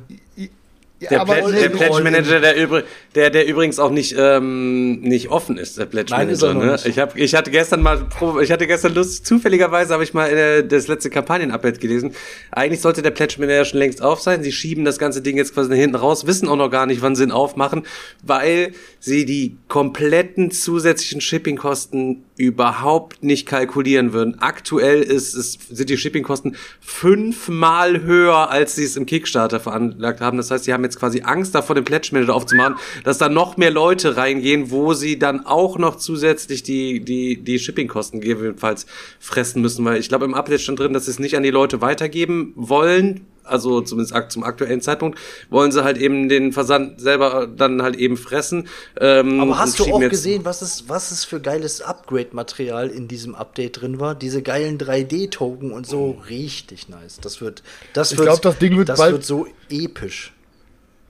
Der, 1.10 1.24
der 1.24 1.68
Pledge 1.68 2.02
Manager, 2.02 2.40
der, 2.40 2.56
übr 2.56 2.82
der, 3.14 3.30
der 3.30 3.46
übrigens 3.46 3.78
auch 3.78 3.90
nicht, 3.90 4.14
ähm, 4.18 5.00
nicht 5.00 5.28
offen 5.28 5.58
ist, 5.58 5.78
der 5.78 5.86
Pledge 5.86 6.12
Nein, 6.12 6.28
er 6.28 6.54
Manager. 6.54 6.54
Ne? 6.54 6.78
Ich, 6.84 6.98
hab, 6.98 7.16
ich 7.16 7.34
hatte 7.34 7.50
gestern 7.50 7.82
mal, 7.82 8.06
ich 8.42 8.52
hatte 8.52 8.66
gestern 8.66 8.94
Lust, 8.94 9.26
zufälligerweise 9.26 9.92
habe 9.92 10.04
ich 10.04 10.14
mal 10.14 10.30
äh, 10.30 10.66
das 10.66 10.88
letzte 10.88 11.10
Kampagnen-Update 11.10 11.80
gelesen. 11.80 12.14
Eigentlich 12.50 12.80
sollte 12.80 13.02
der 13.02 13.10
Pledge 13.10 13.36
Manager 13.38 13.64
schon 13.64 13.78
längst 13.78 14.02
auf 14.02 14.20
sein. 14.20 14.42
Sie 14.42 14.52
schieben 14.52 14.84
das 14.84 14.98
ganze 14.98 15.22
Ding 15.22 15.36
jetzt 15.36 15.54
quasi 15.54 15.70
nach 15.70 15.76
hinten 15.76 15.96
raus, 15.96 16.26
wissen 16.26 16.48
auch 16.48 16.56
noch 16.56 16.70
gar 16.70 16.86
nicht, 16.86 17.02
wann 17.02 17.16
sie 17.16 17.24
ihn 17.24 17.32
aufmachen, 17.32 17.82
weil 18.22 18.72
sie 19.00 19.24
die 19.24 19.56
kompletten 19.68 20.50
zusätzlichen 20.50 21.20
Shippingkosten 21.20 22.24
überhaupt 22.42 23.22
nicht 23.22 23.46
kalkulieren 23.46 24.12
würden. 24.12 24.40
Aktuell 24.40 25.00
ist, 25.00 25.32
es 25.34 25.56
sind 25.70 25.88
die 25.88 25.96
Shippingkosten 25.96 26.56
fünfmal 26.80 28.02
höher, 28.02 28.50
als 28.50 28.74
sie 28.74 28.82
es 28.82 28.96
im 28.96 29.06
Kickstarter 29.06 29.60
veranlagt 29.60 30.20
haben. 30.20 30.38
Das 30.38 30.50
heißt, 30.50 30.64
sie 30.64 30.72
haben 30.72 30.82
jetzt 30.82 30.98
quasi 30.98 31.22
Angst 31.22 31.54
davor, 31.54 31.76
den 31.76 31.84
Pledge 31.84 32.08
Manager 32.10 32.34
aufzumachen, 32.34 32.74
dass 33.04 33.18
da 33.18 33.28
noch 33.28 33.58
mehr 33.58 33.70
Leute 33.70 34.16
reingehen, 34.16 34.72
wo 34.72 34.92
sie 34.92 35.20
dann 35.20 35.46
auch 35.46 35.78
noch 35.78 35.94
zusätzlich 35.94 36.64
die, 36.64 36.98
die, 36.98 37.36
die 37.40 37.60
Shippingkosten 37.60 38.20
gegebenenfalls 38.20 38.86
fressen 39.20 39.62
müssen. 39.62 39.84
Weil 39.84 40.00
ich 40.00 40.08
glaube, 40.08 40.24
im 40.24 40.34
Update 40.34 40.62
stand 40.62 40.80
drin, 40.80 40.94
dass 40.94 41.04
sie 41.04 41.12
es 41.12 41.20
nicht 41.20 41.36
an 41.36 41.44
die 41.44 41.50
Leute 41.50 41.80
weitergeben 41.80 42.54
wollen. 42.56 43.20
Also 43.44 43.80
zumindest 43.80 44.14
ak- 44.14 44.30
zum 44.30 44.44
aktuellen 44.44 44.80
Zeitpunkt 44.80 45.18
wollen 45.50 45.72
sie 45.72 45.82
halt 45.84 45.98
eben 45.98 46.28
den 46.28 46.52
Versand 46.52 47.00
selber 47.00 47.46
dann 47.46 47.82
halt 47.82 47.96
eben 47.96 48.16
fressen. 48.16 48.68
Ähm, 49.00 49.40
Aber 49.40 49.58
hast 49.58 49.78
du 49.78 49.84
auch 49.92 50.00
gesehen, 50.00 50.44
was 50.44 50.62
es, 50.62 50.88
was 50.88 51.10
es 51.10 51.24
für 51.24 51.40
geiles 51.40 51.80
Upgrade-Material 51.80 52.88
in 52.88 53.08
diesem 53.08 53.34
Update 53.34 53.80
drin 53.80 53.98
war? 54.00 54.14
Diese 54.14 54.42
geilen 54.42 54.78
3D-Token 54.78 55.72
und 55.72 55.86
so. 55.86 56.18
Richtig 56.28 56.88
nice. 56.88 57.18
Das 57.20 57.40
wird, 57.40 57.62
das 57.92 58.12
Ich 58.12 58.18
wird, 58.18 58.28
glaub, 58.28 58.42
das 58.42 58.58
Ding 58.58 58.76
wird 58.76 58.88
das 58.88 58.98
bald- 58.98 59.12
wird 59.12 59.24
so 59.24 59.46
episch. 59.70 60.32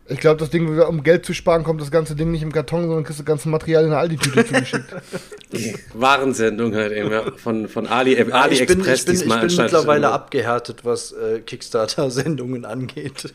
Ich 0.09 0.19
glaube, 0.19 0.39
das 0.39 0.51
Ding, 0.51 0.81
um 0.81 1.03
Geld 1.05 1.25
zu 1.25 1.33
sparen, 1.33 1.63
kommt 1.63 1.81
das 1.81 1.91
ganze 1.91 2.17
Ding 2.17 2.33
nicht 2.33 2.43
im 2.43 2.53
Karton, 2.53 2.83
sondern 2.83 3.05
kriegst 3.05 3.21
du 3.21 3.23
das 3.23 3.29
ganze 3.29 3.49
Material 3.49 3.85
in 3.85 3.91
eine 3.91 3.99
Aldi-Tüte 3.99 4.45
zugeschickt. 4.47 4.95
Die 5.53 5.75
Warensendung 5.95 6.75
halt 6.75 6.93
eben, 6.93 7.11
ja, 7.11 7.31
von, 7.37 7.69
von 7.69 7.87
Ali, 7.87 8.15
äh, 8.15 8.23
ich 8.27 8.35
AliExpress 8.35 9.05
bin, 9.05 9.15
ich 9.15 9.21
bin, 9.23 9.33
ich 9.33 9.57
bin 9.57 9.65
mittlerweile 9.65 10.11
abgehärtet, 10.11 10.85
was 10.85 11.13
äh, 11.13 11.41
Kickstarter-Sendungen 11.41 12.65
angeht. 12.65 13.33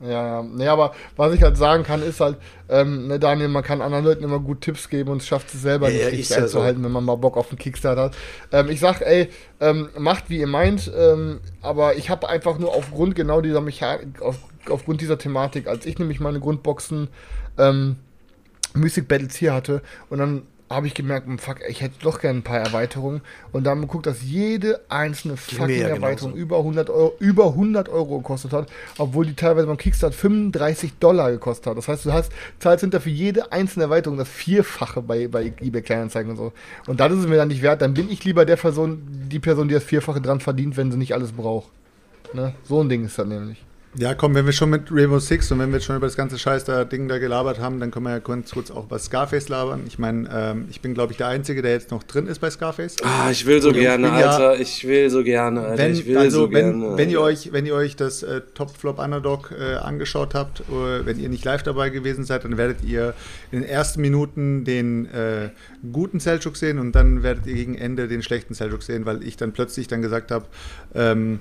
Ja, 0.00 0.08
ja. 0.26 0.42
Nee, 0.42 0.68
aber 0.68 0.92
was 1.16 1.32
ich 1.32 1.42
halt 1.42 1.56
sagen 1.56 1.82
kann, 1.82 2.02
ist 2.02 2.20
halt, 2.20 2.36
ähm, 2.68 3.06
ne, 3.08 3.18
Daniel, 3.18 3.48
man 3.48 3.62
kann 3.62 3.80
anderen 3.80 4.04
Leuten 4.04 4.24
immer 4.24 4.40
gut 4.40 4.60
Tipps 4.60 4.88
geben 4.88 5.10
und 5.10 5.22
es 5.22 5.26
schafft 5.26 5.54
es 5.54 5.62
selber 5.62 5.88
Ja, 5.88 6.06
nicht 6.10 6.18
richtig 6.18 6.36
ja 6.36 6.48
so. 6.48 6.62
wenn 6.62 6.80
man 6.92 7.04
mal 7.04 7.16
Bock 7.16 7.36
auf 7.36 7.48
einen 7.50 7.58
Kickstarter 7.58 8.02
hat. 8.02 8.16
Ähm, 8.52 8.68
ich 8.68 8.80
sag, 8.80 9.00
ey, 9.00 9.28
ähm, 9.60 9.88
macht 9.96 10.28
wie 10.28 10.38
ihr 10.38 10.46
meint, 10.46 10.90
ähm, 10.96 11.40
aber 11.62 11.96
ich 11.96 12.10
habe 12.10 12.28
einfach 12.28 12.58
nur 12.58 12.74
aufgrund 12.74 13.14
genau 13.14 13.40
dieser 13.40 13.60
Mechanik, 13.60 14.20
auf, 14.20 14.36
aufgrund 14.68 15.00
dieser 15.00 15.18
Thematik, 15.18 15.66
als 15.66 15.86
ich 15.86 15.98
nämlich 15.98 16.20
meine 16.20 16.40
Grundboxen 16.40 17.08
ähm, 17.58 17.96
Music 18.74 19.08
Battles 19.08 19.36
hier 19.36 19.54
hatte 19.54 19.82
und 20.10 20.18
dann 20.18 20.42
habe 20.68 20.86
ich 20.88 20.94
gemerkt, 20.94 21.26
hm, 21.26 21.38
fuck, 21.38 21.58
ich 21.68 21.80
hätte 21.80 21.94
doch 22.02 22.20
gerne 22.20 22.40
ein 22.40 22.42
paar 22.42 22.58
Erweiterungen. 22.58 23.20
Und 23.52 23.64
dann 23.64 23.80
geguckt, 23.82 24.06
dass 24.06 24.22
jede 24.22 24.80
einzelne 24.88 25.36
fucking 25.36 25.80
ja 25.80 25.88
Erweiterung 25.88 26.32
genauso. 26.32 26.42
über 26.42 26.58
100, 26.58 26.90
Euro, 26.90 27.14
über 27.20 27.46
100 27.48 27.88
Euro 27.88 28.18
gekostet 28.18 28.52
hat, 28.52 28.68
obwohl 28.98 29.26
die 29.26 29.34
teilweise 29.34 29.68
beim 29.68 29.76
Kickstart 29.76 30.14
35 30.14 30.98
Dollar 30.98 31.30
gekostet 31.30 31.68
hat. 31.68 31.78
Das 31.78 31.86
heißt, 31.86 32.04
du 32.04 32.12
hast, 32.12 32.32
zahlst 32.58 32.80
hinter 32.80 33.00
für 33.00 33.10
jede 33.10 33.52
einzelne 33.52 33.84
Erweiterung 33.84 34.18
das 34.18 34.28
Vierfache 34.28 35.02
bei, 35.02 35.28
bei 35.28 35.52
eBay 35.60 35.82
Kleinanzeigen 35.82 36.32
und 36.32 36.36
so. 36.36 36.52
Und 36.88 36.98
das 36.98 37.12
ist 37.12 37.20
es 37.20 37.26
mir 37.28 37.36
dann 37.36 37.48
nicht 37.48 37.62
wert. 37.62 37.80
Dann 37.80 37.94
bin 37.94 38.10
ich 38.10 38.24
lieber 38.24 38.44
der 38.44 38.56
Person, 38.56 39.02
die 39.28 39.38
Person, 39.38 39.68
die 39.68 39.74
das 39.74 39.84
Vierfache 39.84 40.20
dran 40.20 40.40
verdient, 40.40 40.76
wenn 40.76 40.90
sie 40.90 40.98
nicht 40.98 41.14
alles 41.14 41.32
braucht. 41.32 41.68
Ne? 42.32 42.54
So 42.64 42.80
ein 42.80 42.88
Ding 42.88 43.04
ist 43.04 43.18
das 43.18 43.26
nämlich. 43.26 43.65
Ja, 43.98 44.12
komm, 44.14 44.34
wenn 44.34 44.44
wir 44.44 44.52
schon 44.52 44.68
mit 44.68 44.92
Rainbow 44.92 45.18
Six 45.18 45.50
und 45.52 45.58
wenn 45.58 45.70
wir 45.70 45.76
jetzt 45.76 45.86
schon 45.86 45.96
über 45.96 46.06
das 46.06 46.16
ganze 46.16 46.38
Scheiß 46.38 46.64
da 46.64 46.84
Ding 46.84 47.08
da 47.08 47.16
gelabert 47.16 47.58
haben, 47.60 47.80
dann 47.80 47.90
können 47.90 48.04
wir 48.04 48.10
ja 48.10 48.18
ganz 48.18 48.50
kurz 48.50 48.70
auch 48.70 48.84
über 48.84 48.98
Scarface 48.98 49.48
labern. 49.48 49.84
Ich 49.86 49.98
meine, 49.98 50.28
ähm, 50.30 50.66
ich 50.68 50.82
bin, 50.82 50.92
glaube 50.92 51.12
ich, 51.12 51.16
der 51.16 51.28
Einzige, 51.28 51.62
der 51.62 51.70
jetzt 51.72 51.90
noch 51.90 52.02
drin 52.02 52.26
ist 52.26 52.40
bei 52.40 52.50
Scarface. 52.50 52.96
Ah, 53.02 53.30
ich 53.30 53.46
will 53.46 53.62
so 53.62 53.68
Und 53.68 53.74
gerne, 53.76 54.10
bin 54.10 54.18
ja- 54.18 54.30
Alter. 54.32 54.60
Ich 54.60 54.86
will 54.86 55.08
so 55.08 55.24
gerne, 55.24 55.62
Alter. 55.62 55.82
Wenn, 55.82 55.92
ich 55.94 56.06
will 56.06 56.18
also, 56.18 56.40
so 56.40 56.52
wenn, 56.52 56.80
gerne. 56.82 56.98
wenn 56.98 57.08
ihr 57.08 57.20
Alter. 57.20 57.28
euch, 57.40 57.52
wenn 57.54 57.64
ihr 57.64 57.74
euch 57.74 57.96
das 57.96 58.22
äh, 58.22 58.42
Top 58.54 58.76
Flop 58.76 58.98
Underdog 58.98 59.54
äh, 59.58 59.76
angeschaut 59.76 60.34
habt, 60.34 60.60
äh, 60.60 61.06
wenn 61.06 61.18
ihr 61.18 61.30
nicht 61.30 61.46
live 61.46 61.62
dabei 61.62 61.88
gewesen 61.88 62.24
seid, 62.24 62.44
dann 62.44 62.58
werdet 62.58 62.84
ihr 62.84 63.14
in 63.50 63.62
den 63.62 63.68
ersten 63.68 64.02
Minuten 64.02 64.64
den 64.66 65.06
äh, 65.06 65.48
guten 65.90 66.20
Seljuk 66.20 66.58
sehen 66.58 66.78
und 66.78 66.92
dann 66.92 67.22
werdet 67.22 67.46
ihr 67.46 67.54
gegen 67.54 67.76
Ende 67.76 68.08
den 68.08 68.22
schlechten 68.22 68.52
Seljuk 68.52 68.82
sehen, 68.82 69.06
weil 69.06 69.22
ich 69.22 69.38
dann 69.38 69.52
plötzlich 69.52 69.88
dann 69.88 70.02
gesagt 70.02 70.30
habe, 70.32 70.44
ähm, 70.94 71.40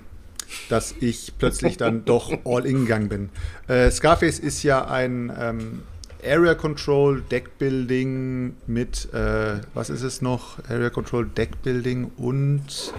dass 0.69 0.95
ich 0.99 1.33
plötzlich 1.37 1.77
dann 1.77 2.05
doch 2.05 2.31
all 2.45 2.65
in 2.65 2.81
gegangen 2.81 3.09
bin. 3.09 3.29
Äh, 3.67 3.91
Scarface 3.91 4.39
ist 4.39 4.63
ja 4.63 4.85
ein 4.85 5.31
ähm, 5.39 5.83
Area 6.25 6.55
Control 6.55 7.21
Deckbuilding 7.21 8.55
mit, 8.67 9.13
äh, 9.13 9.59
was 9.73 9.89
ist 9.89 10.01
es 10.01 10.21
noch? 10.21 10.57
Area 10.69 10.89
Control 10.89 11.25
Deckbuilding 11.25 12.11
und 12.17 12.93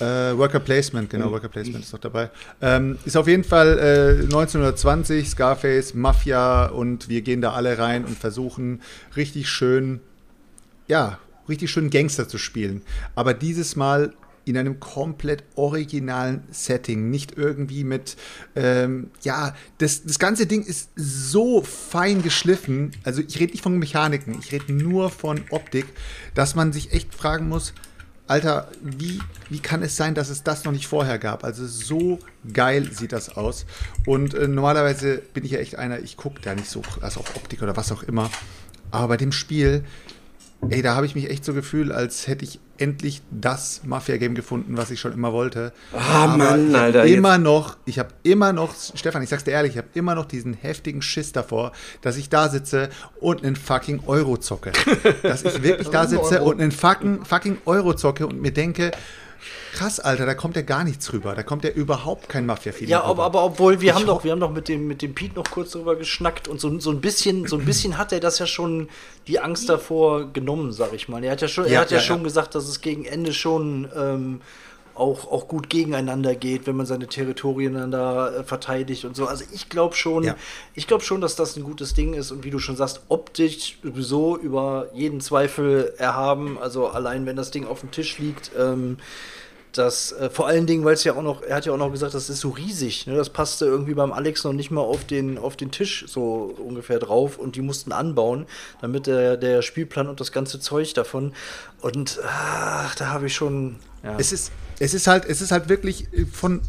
äh, 0.00 0.36
Worker 0.36 0.60
Placement, 0.60 1.10
genau, 1.10 1.30
Worker 1.30 1.48
Placement 1.48 1.84
ist 1.84 1.92
noch 1.92 2.00
dabei. 2.00 2.30
Ähm, 2.60 2.98
ist 3.04 3.16
auf 3.16 3.28
jeden 3.28 3.44
Fall 3.44 3.78
äh, 3.78 4.22
1920, 4.24 5.28
Scarface, 5.28 5.94
Mafia 5.94 6.66
und 6.66 7.08
wir 7.08 7.22
gehen 7.22 7.40
da 7.40 7.52
alle 7.52 7.78
rein 7.78 8.04
und 8.04 8.18
versuchen 8.18 8.82
richtig 9.16 9.48
schön, 9.48 10.00
ja, 10.88 11.18
richtig 11.48 11.70
schön 11.70 11.90
Gangster 11.90 12.26
zu 12.26 12.38
spielen. 12.38 12.82
Aber 13.14 13.34
dieses 13.34 13.76
Mal 13.76 14.14
in 14.44 14.56
einem 14.56 14.80
komplett 14.80 15.44
originalen 15.54 16.44
Setting, 16.50 17.10
nicht 17.10 17.36
irgendwie 17.36 17.84
mit, 17.84 18.16
ähm, 18.54 19.10
ja, 19.22 19.54
das, 19.78 20.04
das 20.04 20.18
ganze 20.18 20.46
Ding 20.46 20.62
ist 20.62 20.90
so 20.96 21.62
fein 21.62 22.22
geschliffen, 22.22 22.92
also 23.04 23.22
ich 23.26 23.40
rede 23.40 23.52
nicht 23.52 23.62
von 23.62 23.78
Mechaniken, 23.78 24.36
ich 24.40 24.52
rede 24.52 24.72
nur 24.72 25.10
von 25.10 25.42
Optik, 25.50 25.86
dass 26.34 26.54
man 26.54 26.72
sich 26.72 26.92
echt 26.92 27.14
fragen 27.14 27.48
muss, 27.48 27.72
Alter, 28.26 28.68
wie, 28.80 29.20
wie 29.50 29.58
kann 29.58 29.82
es 29.82 29.96
sein, 29.96 30.14
dass 30.14 30.30
es 30.30 30.42
das 30.42 30.64
noch 30.64 30.72
nicht 30.72 30.86
vorher 30.86 31.18
gab? 31.18 31.44
Also 31.44 31.66
so 31.66 32.18
geil 32.50 32.90
sieht 32.90 33.12
das 33.12 33.36
aus. 33.36 33.66
Und 34.06 34.32
äh, 34.32 34.48
normalerweise 34.48 35.20
bin 35.34 35.44
ich 35.44 35.50
ja 35.50 35.58
echt 35.58 35.76
einer, 35.76 35.98
ich 35.98 36.16
gucke 36.16 36.40
da 36.40 36.54
nicht 36.54 36.70
so, 36.70 36.80
also 37.02 37.20
auf 37.20 37.36
Optik 37.36 37.62
oder 37.62 37.76
was 37.76 37.92
auch 37.92 38.02
immer. 38.02 38.30
Aber 38.90 39.08
bei 39.08 39.16
dem 39.18 39.30
Spiel, 39.30 39.84
ey, 40.70 40.80
da 40.80 40.94
habe 40.94 41.04
ich 41.04 41.14
mich 41.14 41.28
echt 41.28 41.44
so 41.44 41.52
gefühlt, 41.52 41.92
als 41.92 42.26
hätte 42.26 42.46
ich 42.46 42.60
endlich 42.78 43.22
das 43.30 43.82
Mafia-Game 43.84 44.34
gefunden, 44.34 44.76
was 44.76 44.90
ich 44.90 45.00
schon 45.00 45.12
immer 45.12 45.32
wollte. 45.32 45.72
Ah, 45.92 46.24
Aber 46.24 46.36
Mann, 46.36 46.74
Alter, 46.74 47.04
Immer 47.04 47.38
noch, 47.38 47.76
ich 47.84 47.98
habe 47.98 48.10
immer 48.22 48.52
noch, 48.52 48.74
Stefan, 48.94 49.22
ich 49.22 49.28
sag's 49.28 49.44
dir 49.44 49.52
ehrlich, 49.52 49.72
ich 49.72 49.78
habe 49.78 49.88
immer 49.94 50.14
noch 50.14 50.24
diesen 50.24 50.54
heftigen 50.54 51.02
Schiss 51.02 51.32
davor, 51.32 51.72
dass 52.02 52.16
ich 52.16 52.28
da 52.28 52.48
sitze 52.48 52.88
und 53.20 53.44
einen 53.44 53.56
fucking 53.56 54.02
Euro 54.06 54.36
zocke. 54.36 54.72
dass 55.22 55.44
ich 55.44 55.62
wirklich 55.62 55.88
da 55.88 56.06
sitze 56.06 56.42
und 56.42 56.60
einen 56.60 56.72
fucking, 56.72 57.24
fucking 57.24 57.58
Euro 57.66 57.94
zocke 57.94 58.26
und 58.26 58.40
mir 58.40 58.52
denke, 58.52 58.90
krass, 59.72 60.00
Alter, 60.00 60.26
da 60.26 60.34
kommt 60.34 60.56
ja 60.56 60.62
gar 60.62 60.84
nichts 60.84 61.12
rüber. 61.12 61.34
Da 61.34 61.42
kommt 61.42 61.64
ja 61.64 61.70
überhaupt 61.70 62.28
kein 62.28 62.46
Mafia-Feeling 62.46 62.90
Ja, 62.90 63.02
aber, 63.02 63.24
aber 63.24 63.44
obwohl 63.44 63.80
wir 63.80 63.90
Ich 63.90 63.94
haben 63.94 64.06
doch, 64.06 64.24
wir 64.24 64.32
haben 64.32 64.40
doch 64.40 64.52
mit 64.52 64.68
dem 64.68 64.86
mit 64.86 65.02
dem 65.02 65.14
Pete 65.14 65.34
noch 65.34 65.50
kurz 65.50 65.72
drüber 65.72 65.96
geschnackt 65.96 66.48
und 66.48 66.60
so, 66.60 66.78
so 66.80 66.90
ein 66.90 67.00
bisschen, 67.00 67.46
so 67.46 67.56
ein 67.56 67.64
bisschen 67.64 67.98
hat 67.98 68.12
er 68.12 68.20
das 68.20 68.38
ja 68.38 68.46
schon 68.46 68.88
die 69.26 69.40
Angst 69.40 69.68
davor 69.68 70.32
genommen, 70.32 70.72
sag 70.72 70.92
ich 70.92 71.08
mal. 71.08 71.22
Er 71.24 71.32
hat 71.32 71.40
ja 71.40 71.48
schon, 71.48 71.64
er 71.64 71.70
Ja, 71.72 71.80
hat 71.80 71.90
ja, 71.90 71.96
ja, 71.98 72.02
schon 72.02 72.24
gesagt, 72.24 72.54
dass 72.54 72.68
es 72.68 72.80
gegen 72.80 73.04
Ende 73.04 73.32
schon 73.32 73.88
ähm, 73.96 74.40
auch, 74.94 75.30
auch 75.30 75.48
gut 75.48 75.68
gegeneinander 75.70 76.34
geht, 76.34 76.66
wenn 76.66 76.76
man 76.76 76.86
seine 76.86 77.06
Territorien 77.06 77.74
dann 77.74 77.90
da 77.90 78.30
äh, 78.30 78.44
verteidigt 78.44 79.04
und 79.04 79.16
so. 79.16 79.26
Also 79.26 79.44
ich 79.52 79.68
glaube 79.68 79.94
schon, 79.96 80.24
Ja. 80.24 80.36
ich 80.74 80.86
glaube 80.86 81.02
schon, 81.04 81.20
dass 81.20 81.36
das 81.36 81.56
ein 81.56 81.64
gutes 81.64 81.94
Ding 81.94 82.14
ist 82.14 82.30
und 82.30 82.44
wie 82.44 82.50
du 82.50 82.58
schon 82.58 82.76
sagst, 82.76 83.00
optisch 83.08 83.78
sowieso 83.82 84.36
über 84.36 84.88
jeden 84.94 85.20
Zweifel 85.20 85.94
erhaben. 85.98 86.58
Also 86.58 86.88
allein 86.88 87.26
wenn 87.26 87.36
das 87.36 87.50
Ding 87.50 87.66
auf 87.66 87.80
dem 87.80 87.90
Tisch 87.90 88.18
liegt, 88.18 88.50
ähm, 88.58 88.98
das 89.72 90.12
äh, 90.12 90.30
vor 90.30 90.46
allen 90.46 90.66
Dingen, 90.66 90.84
weil 90.84 90.94
es 90.94 91.02
ja 91.02 91.14
auch 91.14 91.22
noch, 91.22 91.42
er 91.42 91.56
hat 91.56 91.66
ja 91.66 91.72
auch 91.72 91.76
noch 91.76 91.90
gesagt, 91.90 92.14
das 92.14 92.30
ist 92.30 92.38
so 92.40 92.50
riesig. 92.50 93.08
Ne? 93.08 93.16
Das 93.16 93.30
passte 93.30 93.64
irgendwie 93.64 93.94
beim 93.94 94.12
Alex 94.12 94.44
noch 94.44 94.52
nicht 94.52 94.70
mal 94.70 94.80
auf 94.82 95.04
den, 95.04 95.36
auf 95.36 95.56
den 95.56 95.72
Tisch 95.72 96.04
so 96.06 96.54
ungefähr 96.64 97.00
drauf 97.00 97.38
und 97.38 97.56
die 97.56 97.60
mussten 97.62 97.90
anbauen, 97.90 98.46
damit 98.80 99.08
der, 99.08 99.36
der 99.36 99.62
Spielplan 99.62 100.08
und 100.08 100.20
das 100.20 100.30
ganze 100.30 100.60
Zeug 100.60 100.94
davon. 100.94 101.32
Und 101.80 102.20
ach, 102.24 102.94
da 102.94 103.08
habe 103.08 103.26
ich 103.26 103.34
schon. 103.34 103.76
Ja. 104.04 104.14
Es 104.18 104.32
ist, 104.32 104.52
es 104.78 104.94
ist 104.94 105.06
halt, 105.06 105.24
es 105.26 105.40
ist 105.40 105.52
halt 105.52 105.68
wirklich 105.68 106.08
von 106.32 106.60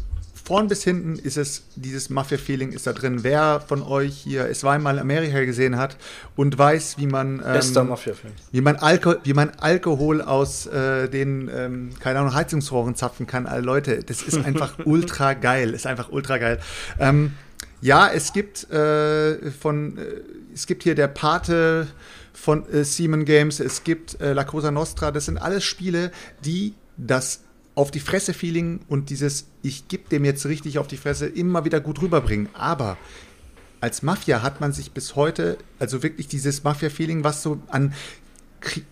vorn 0.46 0.68
bis 0.68 0.84
hinten 0.84 1.16
ist 1.18 1.36
es, 1.36 1.64
dieses 1.74 2.08
Mafia-Feeling 2.08 2.70
ist 2.70 2.86
da 2.86 2.92
drin. 2.92 3.24
Wer 3.24 3.60
von 3.66 3.82
euch 3.82 4.14
hier 4.14 4.48
es 4.48 4.62
war 4.62 4.74
einmal 4.74 5.00
Amerika 5.00 5.44
gesehen 5.44 5.76
hat 5.76 5.96
und 6.36 6.56
weiß, 6.56 6.98
wie 6.98 7.06
man 7.06 7.42
ähm, 7.44 7.54
wie 8.52 8.60
man, 8.60 8.76
Alko 8.76 9.16
wie 9.24 9.34
man 9.34 9.50
Alkohol 9.58 10.22
aus 10.22 10.66
äh, 10.66 11.08
den, 11.08 11.50
ähm, 11.52 11.90
keine 11.98 12.20
Ahnung, 12.20 12.32
Heizungsrohren 12.32 12.94
zapfen 12.94 13.26
kann. 13.26 13.46
Alle 13.46 13.62
Leute, 13.62 14.04
das 14.04 14.22
ist 14.22 14.44
einfach 14.44 14.74
ultra 14.84 15.34
geil. 15.34 15.74
Ist 15.74 15.86
einfach 15.86 16.12
ultra 16.12 16.38
geil. 16.38 16.60
Ähm, 17.00 17.32
ja, 17.80 18.08
es 18.08 18.32
gibt 18.32 18.70
äh, 18.70 19.50
von, 19.50 19.98
äh, 19.98 20.02
es 20.54 20.68
gibt 20.68 20.84
hier 20.84 20.94
der 20.94 21.08
Pate 21.08 21.88
von 22.32 22.68
äh, 22.70 22.84
Seaman 22.84 23.24
Games, 23.24 23.58
es 23.58 23.82
gibt 23.82 24.20
äh, 24.20 24.32
La 24.32 24.44
Cosa 24.44 24.70
Nostra. 24.70 25.10
Das 25.10 25.24
sind 25.24 25.38
alles 25.38 25.64
Spiele, 25.64 26.12
die 26.44 26.74
das 26.96 27.40
auf 27.76 27.92
die 27.92 28.00
Fresse-Feeling 28.00 28.80
und 28.88 29.10
dieses 29.10 29.46
Ich 29.62 29.86
geb 29.86 30.08
dem 30.08 30.24
jetzt 30.24 30.46
richtig 30.46 30.78
auf 30.78 30.88
die 30.88 30.96
Fresse 30.96 31.26
immer 31.26 31.64
wieder 31.64 31.78
gut 31.78 32.02
rüberbringen. 32.02 32.48
Aber 32.54 32.96
als 33.80 34.02
Mafia 34.02 34.42
hat 34.42 34.60
man 34.60 34.72
sich 34.72 34.90
bis 34.92 35.14
heute, 35.14 35.58
also 35.78 36.02
wirklich 36.02 36.26
dieses 36.26 36.64
Mafia-Feeling, 36.64 37.22
was 37.22 37.42
so 37.42 37.60
an, 37.68 37.94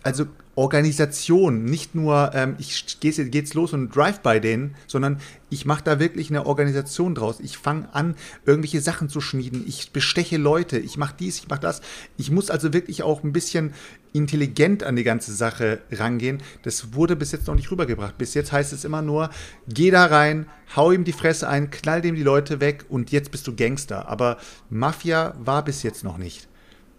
also 0.03 0.27
Organisation, 0.53 1.65
nicht 1.65 1.95
nur, 1.95 2.31
ähm, 2.33 2.55
ich 2.59 2.99
gehe 2.99 3.11
geht's 3.11 3.55
los 3.55 3.73
und 3.73 3.93
drive 3.93 4.19
bei 4.19 4.39
denen, 4.39 4.75
sondern 4.87 5.19
ich 5.49 5.65
mache 5.65 5.83
da 5.83 5.99
wirklich 5.99 6.29
eine 6.29 6.45
Organisation 6.45 7.15
draus. 7.15 7.39
Ich 7.41 7.57
fange 7.57 7.93
an, 7.93 8.15
irgendwelche 8.45 8.81
Sachen 8.81 9.09
zu 9.09 9.19
schmieden. 9.19 9.65
Ich 9.67 9.91
besteche 9.91 10.37
Leute. 10.37 10.77
Ich 10.77 10.95
mache 10.95 11.15
dies, 11.19 11.39
ich 11.39 11.49
mache 11.49 11.59
das. 11.59 11.81
Ich 12.17 12.29
muss 12.29 12.49
also 12.49 12.71
wirklich 12.71 13.03
auch 13.03 13.23
ein 13.23 13.33
bisschen 13.33 13.73
intelligent 14.15 14.83
an 14.83 14.95
die 14.95 15.03
ganze 15.03 15.33
Sache 15.33 15.81
rangehen. 15.91 16.41
Das 16.63 16.93
wurde 16.93 17.15
bis 17.15 17.31
jetzt 17.31 17.47
noch 17.47 17.55
nicht 17.55 17.69
rübergebracht. 17.69 18.17
Bis 18.17 18.33
jetzt 18.33 18.51
heißt 18.51 18.73
es 18.73 18.85
immer 18.85 19.01
nur, 19.01 19.29
geh 19.67 19.91
da 19.91 20.05
rein, 20.05 20.47
hau 20.75 20.91
ihm 20.91 21.03
die 21.03 21.11
Fresse 21.11 21.47
ein, 21.47 21.69
knall 21.69 22.01
dem 22.01 22.15
die 22.15 22.23
Leute 22.23 22.59
weg 22.61 22.85
und 22.89 23.11
jetzt 23.11 23.31
bist 23.31 23.45
du 23.47 23.55
Gangster. 23.55 24.07
Aber 24.07 24.37
Mafia 24.69 25.35
war 25.39 25.63
bis 25.63 25.83
jetzt 25.83 26.03
noch 26.03 26.17
nicht. 26.17 26.47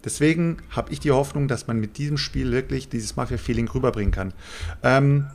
Deswegen 0.04 0.58
habe 0.70 0.92
ich 0.92 1.00
die 1.00 1.10
Hoffnung, 1.10 1.48
dass 1.48 1.66
man 1.66 1.80
mit 1.80 1.98
diesem 1.98 2.18
Spiel 2.18 2.52
wirklich 2.52 2.88
dieses 2.88 3.16
Mafia-Feeling 3.16 3.68
rüberbringen 3.68 4.12
kann. 4.12 4.32
Ähm, 4.84 5.26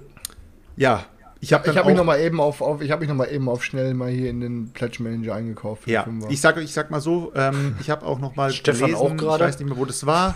ja, 0.78 1.06
ich 1.42 1.54
habe 1.54 1.70
Ich 1.70 1.78
habe 1.78 1.90
mich 1.90 1.98
noch 1.98 2.06
mal 2.06 2.20
eben 2.20 2.40
auf, 2.40 2.62
auf 2.62 2.82
ich 2.82 2.92
habe 2.92 3.02
mich 3.02 3.10
noch 3.10 3.16
mal 3.16 3.26
eben 3.26 3.50
auf 3.50 3.64
schnell 3.64 3.96
mal 3.96 4.10
hier 4.10 4.30
in 4.30 4.42
den 4.42 4.72
Pledge 4.72 5.02
Manager 5.02 5.36
eingekauft. 5.36 5.88
Ja, 5.88 6.06
ich 6.30 6.40
sag, 6.40 6.58
ich 6.58 6.72
sag 6.72 6.92
mal 6.92 7.02
so, 7.02 7.34
ähm, 7.36 7.76
ich 7.82 7.90
habe 7.90 8.06
auch 8.06 8.20
noch 8.20 8.36
mal 8.36 8.52
Stefan 8.52 8.94
auch 8.94 9.12
ich 9.12 9.18
gerade? 9.18 9.46
weiß 9.46 9.58
nicht 9.60 9.68
mehr, 9.68 9.78
wo 9.78 9.86
das 9.86 10.06
war. 10.06 10.36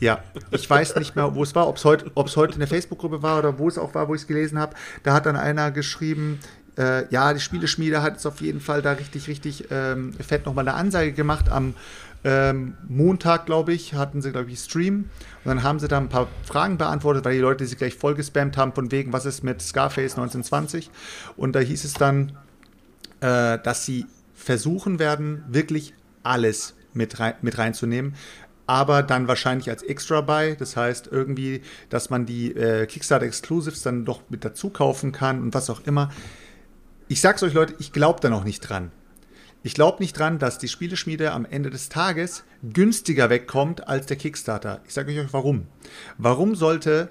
Ja, 0.00 0.20
ich 0.50 0.68
weiß 0.68 0.96
nicht 0.96 1.14
mehr, 1.14 1.34
wo 1.34 1.42
es 1.42 1.54
war, 1.54 1.68
ob 1.68 1.76
es 1.76 1.84
heute, 1.84 2.10
ob 2.14 2.26
es 2.28 2.36
heute 2.36 2.54
in 2.54 2.60
der 2.60 2.68
Facebook-Gruppe 2.68 3.22
war 3.22 3.38
oder 3.38 3.58
wo 3.58 3.68
es 3.68 3.78
auch 3.78 3.94
war, 3.94 4.08
wo 4.08 4.14
ich 4.14 4.22
es 4.22 4.26
gelesen 4.26 4.58
habe. 4.58 4.74
Da 5.02 5.12
hat 5.12 5.26
dann 5.26 5.36
einer 5.36 5.70
geschrieben, 5.70 6.40
äh, 6.78 7.12
ja, 7.12 7.34
die 7.34 7.40
Spieleschmiede 7.40 8.02
hat 8.02 8.14
jetzt 8.14 8.26
auf 8.26 8.40
jeden 8.40 8.60
Fall 8.60 8.82
da 8.82 8.92
richtig, 8.92 9.28
richtig 9.28 9.66
ähm, 9.70 10.14
fett 10.14 10.46
nochmal 10.46 10.66
eine 10.66 10.76
Ansage 10.76 11.12
gemacht. 11.12 11.50
Am 11.50 11.74
ähm, 12.24 12.76
Montag, 12.88 13.46
glaube 13.46 13.72
ich, 13.72 13.94
hatten 13.94 14.22
sie, 14.22 14.32
glaube 14.32 14.50
ich, 14.50 14.58
Stream. 14.58 15.10
Und 15.44 15.48
dann 15.48 15.62
haben 15.62 15.78
sie 15.78 15.88
da 15.88 15.98
ein 15.98 16.08
paar 16.08 16.28
Fragen 16.44 16.78
beantwortet, 16.78 17.24
weil 17.24 17.34
die 17.34 17.40
Leute 17.40 17.66
sich 17.66 17.78
gleich 17.78 17.94
voll 17.94 18.14
gespammt 18.14 18.56
haben, 18.56 18.72
von 18.72 18.90
wegen, 18.90 19.12
was 19.12 19.24
ist 19.24 19.44
mit 19.44 19.62
Scarface 19.62 20.12
1920? 20.12 20.90
Und 21.36 21.54
da 21.54 21.60
hieß 21.60 21.84
es 21.84 21.94
dann, 21.94 22.32
äh, 23.20 23.58
dass 23.58 23.84
sie 23.84 24.06
versuchen 24.34 24.98
werden, 24.98 25.44
wirklich 25.48 25.94
alles 26.22 26.74
mit, 26.92 27.20
rein, 27.20 27.34
mit 27.42 27.58
reinzunehmen. 27.58 28.14
Aber 28.66 29.02
dann 29.02 29.28
wahrscheinlich 29.28 29.70
als 29.70 29.82
Extra 29.82 30.20
Buy. 30.20 30.56
Das 30.56 30.76
heißt 30.76 31.08
irgendwie, 31.10 31.62
dass 31.88 32.10
man 32.10 32.26
die 32.26 32.54
äh, 32.54 32.86
Kickstarter 32.86 33.24
Exclusives 33.24 33.82
dann 33.82 34.04
doch 34.04 34.22
mit 34.28 34.44
dazu 34.44 34.70
kaufen 34.70 35.12
kann 35.12 35.40
und 35.40 35.54
was 35.54 35.70
auch 35.70 35.80
immer. 35.86 36.10
Ich 37.06 37.22
sag's 37.22 37.42
euch, 37.42 37.54
Leute, 37.54 37.74
ich 37.78 37.92
glaube 37.92 38.20
da 38.20 38.28
noch 38.28 38.44
nicht 38.44 38.60
dran. 38.60 38.90
Ich 39.68 39.74
glaube 39.74 40.02
nicht 40.02 40.18
dran, 40.18 40.38
dass 40.38 40.56
die 40.56 40.66
Spieleschmiede 40.66 41.30
am 41.32 41.44
Ende 41.44 41.68
des 41.68 41.90
Tages 41.90 42.42
günstiger 42.62 43.28
wegkommt 43.28 43.86
als 43.86 44.06
der 44.06 44.16
Kickstarter. 44.16 44.80
Ich 44.86 44.94
sage 44.94 45.12
euch 45.12 45.30
warum. 45.34 45.66
Warum 46.16 46.54
sollte, 46.54 47.10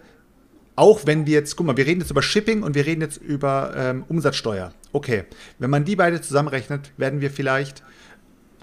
auch 0.75 1.01
wenn 1.05 1.27
wir 1.27 1.33
jetzt, 1.33 1.55
guck 1.55 1.67
mal, 1.67 1.77
wir 1.77 1.85
reden 1.85 2.01
jetzt 2.01 2.09
über 2.09 2.23
Shipping 2.23 2.63
und 2.63 2.73
wir 2.73 2.87
reden 2.87 3.01
jetzt 3.01 3.17
über 3.17 3.75
ähm, 3.77 4.05
Umsatzsteuer. 4.07 4.73
Okay, 4.91 5.25
wenn 5.59 5.69
man 5.69 5.85
die 5.85 5.95
beide 5.95 6.19
zusammenrechnet, 6.19 6.91
werden 6.97 7.21
wir 7.21 7.29
vielleicht, 7.29 7.83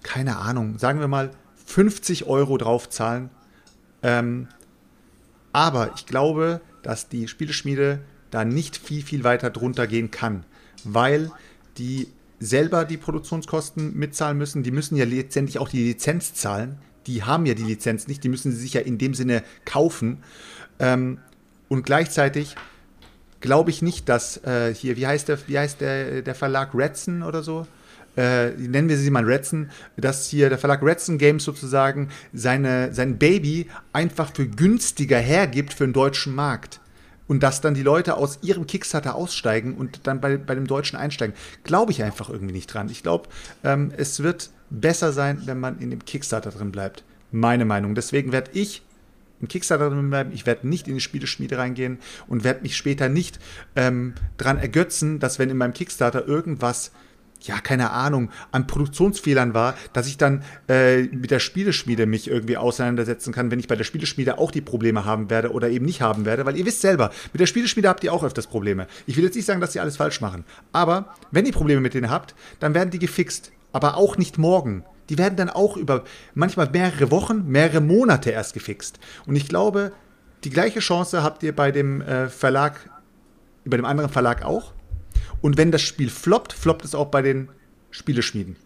keine 0.02 0.38
Ahnung, 0.38 0.76
sagen 0.76 0.98
wir 0.98 1.06
mal 1.06 1.30
50 1.64 2.26
Euro 2.26 2.58
draufzahlen. 2.58 3.30
Ähm, 4.02 4.48
aber 5.52 5.92
ich 5.94 6.04
glaube, 6.04 6.62
dass 6.82 7.08
die 7.08 7.28
Spieleschmiede 7.28 8.00
da 8.32 8.44
nicht 8.44 8.76
viel, 8.76 9.04
viel 9.04 9.22
weiter 9.22 9.50
drunter 9.50 9.86
gehen 9.86 10.10
kann, 10.10 10.44
weil 10.82 11.30
die 11.78 12.08
selber 12.44 12.84
die 12.84 12.96
Produktionskosten 12.96 13.96
mitzahlen 13.96 14.36
müssen. 14.36 14.62
Die 14.62 14.70
müssen 14.70 14.96
ja 14.96 15.04
letztendlich 15.04 15.58
auch 15.58 15.68
die 15.68 15.82
Lizenz 15.82 16.34
zahlen. 16.34 16.76
Die 17.06 17.22
haben 17.22 17.46
ja 17.46 17.54
die 17.54 17.64
Lizenz 17.64 18.06
nicht, 18.06 18.24
die 18.24 18.28
müssen 18.28 18.52
sie 18.52 18.58
sich 18.58 18.74
ja 18.74 18.80
in 18.80 18.98
dem 18.98 19.14
Sinne 19.14 19.42
kaufen. 19.64 20.18
Ähm, 20.78 21.18
und 21.68 21.84
gleichzeitig 21.84 22.56
glaube 23.40 23.70
ich 23.70 23.82
nicht, 23.82 24.08
dass 24.08 24.42
äh, 24.44 24.74
hier, 24.74 24.96
wie 24.96 25.06
heißt 25.06 25.28
der, 25.28 25.38
wie 25.46 25.58
heißt 25.58 25.80
der, 25.80 26.22
der 26.22 26.34
Verlag 26.34 26.74
Redson 26.74 27.22
oder 27.22 27.42
so? 27.42 27.66
Äh, 28.16 28.50
nennen 28.50 28.88
wir 28.88 28.96
sie 28.96 29.10
mal 29.10 29.24
Redson, 29.24 29.70
dass 29.96 30.28
hier 30.28 30.48
der 30.48 30.58
Verlag 30.58 30.82
Redson 30.82 31.18
Games 31.18 31.44
sozusagen 31.44 32.10
seine, 32.32 32.94
sein 32.94 33.18
Baby 33.18 33.68
einfach 33.92 34.32
für 34.32 34.46
günstiger 34.46 35.18
hergibt 35.18 35.74
für 35.74 35.84
den 35.84 35.92
deutschen 35.92 36.34
Markt 36.34 36.80
und 37.26 37.42
dass 37.42 37.60
dann 37.60 37.74
die 37.74 37.82
Leute 37.82 38.16
aus 38.16 38.38
ihrem 38.42 38.66
Kickstarter 38.66 39.14
aussteigen 39.14 39.74
und 39.74 40.06
dann 40.06 40.20
bei, 40.20 40.36
bei 40.36 40.54
dem 40.54 40.66
Deutschen 40.66 40.96
einsteigen, 40.96 41.34
glaube 41.62 41.92
ich 41.92 42.02
einfach 42.02 42.28
irgendwie 42.28 42.54
nicht 42.54 42.66
dran. 42.66 42.88
Ich 42.88 43.02
glaube, 43.02 43.28
ähm, 43.62 43.92
es 43.96 44.22
wird 44.22 44.50
besser 44.70 45.12
sein, 45.12 45.42
wenn 45.46 45.60
man 45.60 45.78
in 45.78 45.90
dem 45.90 46.04
Kickstarter 46.04 46.50
drin 46.50 46.72
bleibt. 46.72 47.04
Meine 47.30 47.64
Meinung. 47.64 47.94
Deswegen 47.94 48.32
werde 48.32 48.50
ich 48.52 48.82
im 49.40 49.48
Kickstarter 49.48 49.90
drin 49.90 50.10
bleiben. 50.10 50.32
Ich 50.32 50.46
werde 50.46 50.68
nicht 50.68 50.88
in 50.88 50.94
die 50.94 51.00
Spieleschmiede 51.00 51.58
reingehen 51.58 51.98
und 52.26 52.44
werde 52.44 52.62
mich 52.62 52.76
später 52.76 53.08
nicht 53.08 53.38
ähm, 53.76 54.14
dran 54.36 54.58
ergötzen, 54.58 55.18
dass 55.18 55.38
wenn 55.38 55.50
in 55.50 55.56
meinem 55.56 55.74
Kickstarter 55.74 56.26
irgendwas 56.26 56.92
ja, 57.46 57.60
keine 57.60 57.90
Ahnung, 57.90 58.30
an 58.52 58.66
Produktionsfehlern 58.66 59.54
war, 59.54 59.74
dass 59.92 60.06
ich 60.06 60.16
dann 60.16 60.42
äh, 60.68 61.02
mit 61.02 61.30
der 61.30 61.38
Spieleschmiede 61.38 62.06
mich 62.06 62.28
irgendwie 62.28 62.56
auseinandersetzen 62.56 63.32
kann, 63.32 63.50
wenn 63.50 63.58
ich 63.58 63.68
bei 63.68 63.76
der 63.76 63.84
Spieleschmiede 63.84 64.38
auch 64.38 64.50
die 64.50 64.60
Probleme 64.60 65.04
haben 65.04 65.30
werde 65.30 65.52
oder 65.52 65.68
eben 65.68 65.84
nicht 65.84 66.00
haben 66.00 66.24
werde, 66.24 66.46
weil 66.46 66.56
ihr 66.56 66.66
wisst 66.66 66.80
selber, 66.80 67.10
mit 67.32 67.40
der 67.40 67.46
Spieleschmiede 67.46 67.88
habt 67.88 68.02
ihr 68.04 68.12
auch 68.12 68.24
öfters 68.24 68.46
Probleme. 68.46 68.86
Ich 69.06 69.16
will 69.16 69.24
jetzt 69.24 69.36
nicht 69.36 69.44
sagen, 69.44 69.60
dass 69.60 69.72
sie 69.72 69.80
alles 69.80 69.96
falsch 69.96 70.20
machen, 70.20 70.44
aber 70.72 71.14
wenn 71.30 71.46
ihr 71.46 71.52
Probleme 71.52 71.80
mit 71.80 71.94
denen 71.94 72.10
habt, 72.10 72.34
dann 72.60 72.74
werden 72.74 72.90
die 72.90 72.98
gefixt, 72.98 73.52
aber 73.72 73.96
auch 73.96 74.16
nicht 74.16 74.38
morgen. 74.38 74.84
Die 75.10 75.18
werden 75.18 75.36
dann 75.36 75.50
auch 75.50 75.76
über 75.76 76.04
manchmal 76.34 76.70
mehrere 76.70 77.10
Wochen, 77.10 77.46
mehrere 77.46 77.80
Monate 77.80 78.30
erst 78.30 78.54
gefixt. 78.54 78.98
Und 79.26 79.36
ich 79.36 79.48
glaube, 79.48 79.92
die 80.44 80.50
gleiche 80.50 80.80
Chance 80.80 81.22
habt 81.22 81.42
ihr 81.42 81.54
bei 81.54 81.72
dem 81.72 82.00
äh, 82.00 82.28
Verlag, 82.28 82.90
bei 83.64 83.76
dem 83.76 83.86
anderen 83.86 84.10
Verlag 84.10 84.44
auch. 84.44 84.73
Und 85.44 85.58
wenn 85.58 85.70
das 85.70 85.82
Spiel 85.82 86.08
floppt, 86.08 86.54
floppt 86.54 86.86
es 86.86 86.94
auch 86.94 87.08
bei 87.08 87.20
den 87.20 87.50
Spieleschmieden. 87.90 88.56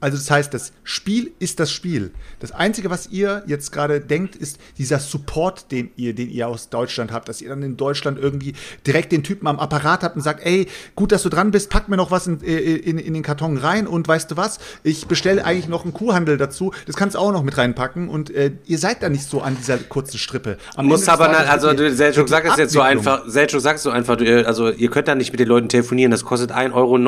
Also 0.00 0.16
das 0.16 0.30
heißt, 0.30 0.54
das 0.54 0.72
Spiel 0.84 1.32
ist 1.40 1.58
das 1.58 1.72
Spiel. 1.72 2.12
Das 2.38 2.52
Einzige, 2.52 2.88
was 2.88 3.08
ihr 3.08 3.42
jetzt 3.46 3.72
gerade 3.72 4.00
denkt, 4.00 4.36
ist 4.36 4.58
dieser 4.78 5.00
Support, 5.00 5.72
den 5.72 5.90
ihr, 5.96 6.14
den 6.14 6.30
ihr 6.30 6.46
aus 6.46 6.68
Deutschland 6.68 7.10
habt, 7.10 7.28
dass 7.28 7.40
ihr 7.40 7.48
dann 7.48 7.62
in 7.62 7.76
Deutschland 7.76 8.18
irgendwie 8.18 8.54
direkt 8.86 9.10
den 9.10 9.24
Typen 9.24 9.48
am 9.48 9.58
Apparat 9.58 10.04
habt 10.04 10.14
und 10.14 10.22
sagt, 10.22 10.46
ey, 10.46 10.68
gut, 10.94 11.10
dass 11.10 11.24
du 11.24 11.28
dran 11.28 11.50
bist, 11.50 11.68
pack 11.70 11.88
mir 11.88 11.96
noch 11.96 12.12
was 12.12 12.28
in, 12.28 12.40
in, 12.40 12.98
in 12.98 13.14
den 13.14 13.22
Karton 13.24 13.56
rein 13.56 13.88
und 13.88 14.06
weißt 14.06 14.30
du 14.30 14.36
was, 14.36 14.60
ich 14.84 15.06
bestelle 15.06 15.44
eigentlich 15.44 15.68
noch 15.68 15.82
einen 15.82 15.92
Kuhhandel 15.92 16.36
dazu, 16.36 16.72
das 16.86 16.94
kannst 16.94 17.16
du 17.16 17.18
auch 17.18 17.32
noch 17.32 17.42
mit 17.42 17.58
reinpacken 17.58 18.08
und 18.08 18.30
äh, 18.30 18.52
ihr 18.66 18.78
seid 18.78 19.02
da 19.02 19.08
nicht 19.08 19.28
so 19.28 19.40
an 19.40 19.56
dieser 19.56 19.78
kurzen 19.78 20.18
Strippe. 20.18 20.58
Am 20.76 20.86
muss 20.86 21.08
aber, 21.08 21.26
Tages, 21.26 21.50
also 21.50 21.72
du, 21.72 21.92
Selchuk 21.92 22.28
sagt 22.28 22.48
es 22.48 22.56
jetzt 22.56 22.72
so 22.72 22.80
einfach, 22.80 23.22
Selchuk 23.26 23.60
sagst 23.60 23.82
so 23.82 23.90
einfach, 23.90 24.16
du, 24.16 24.46
also 24.46 24.70
ihr 24.70 24.90
könnt 24.90 25.08
da 25.08 25.16
nicht 25.16 25.32
mit 25.32 25.40
den 25.40 25.48
Leuten 25.48 25.68
telefonieren, 25.68 26.12
das 26.12 26.24
kostet 26.24 26.52
1,89 26.52 26.72
Euro 26.74 26.98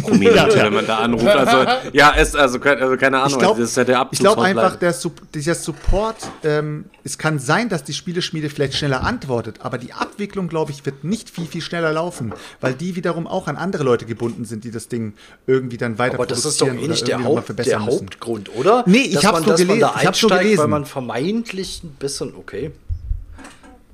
pro 0.00 0.14
Minute, 0.14 0.54
wenn 0.56 0.74
man 0.74 0.86
da 0.86 0.98
anruft. 0.98 1.26
Also 1.28 1.58
ja, 1.92 1.99
ist 2.08 2.34
also, 2.34 2.58
also 2.60 2.96
keine 2.96 3.18
Ahnung, 3.18 3.30
ich 3.30 3.38
glaub, 3.38 3.58
das 3.58 3.70
ist 3.70 3.76
ja 3.76 3.84
der 3.84 4.08
Ich 4.10 4.18
glaube 4.18 4.42
einfach, 4.42 4.76
der, 4.76 4.94
dieser 5.34 5.54
Support, 5.54 6.16
ähm, 6.42 6.86
es 7.04 7.18
kann 7.18 7.38
sein, 7.38 7.68
dass 7.68 7.84
die 7.84 7.92
Spieleschmiede 7.92 8.48
vielleicht 8.48 8.74
schneller 8.74 9.02
antwortet, 9.04 9.60
aber 9.60 9.78
die 9.78 9.92
Abwicklung, 9.92 10.48
glaube 10.48 10.70
ich, 10.72 10.84
wird 10.86 11.04
nicht 11.04 11.30
viel, 11.30 11.46
viel 11.46 11.60
schneller 11.60 11.92
laufen, 11.92 12.32
weil 12.60 12.74
die 12.74 12.96
wiederum 12.96 13.26
auch 13.26 13.46
an 13.46 13.56
andere 13.56 13.84
Leute 13.84 14.06
gebunden 14.06 14.44
sind, 14.44 14.64
die 14.64 14.70
das 14.70 14.88
Ding 14.88 15.14
irgendwie 15.46 15.76
dann 15.76 15.98
weiter 15.98 16.14
aber 16.14 16.26
das 16.26 16.44
ist 16.44 16.60
doch 16.60 16.68
eh 16.68 16.88
nicht 16.88 17.06
der, 17.06 17.22
Haupt, 17.22 17.66
der 17.66 17.84
Hauptgrund, 17.84 18.54
oder? 18.56 18.84
Nee, 18.86 18.98
ich 18.98 19.24
habe 19.24 19.42
nur 19.42 19.54
gelesen. 19.54 19.78
Ich 19.78 20.06
habe 20.06 20.18
nur 20.20 20.38
gelesen. 20.38 20.58
Weil 20.58 20.68
man 20.68 20.86
vermeintlich 20.86 21.82
ein 21.84 21.96
bisschen, 21.98 22.34
okay. 22.34 22.72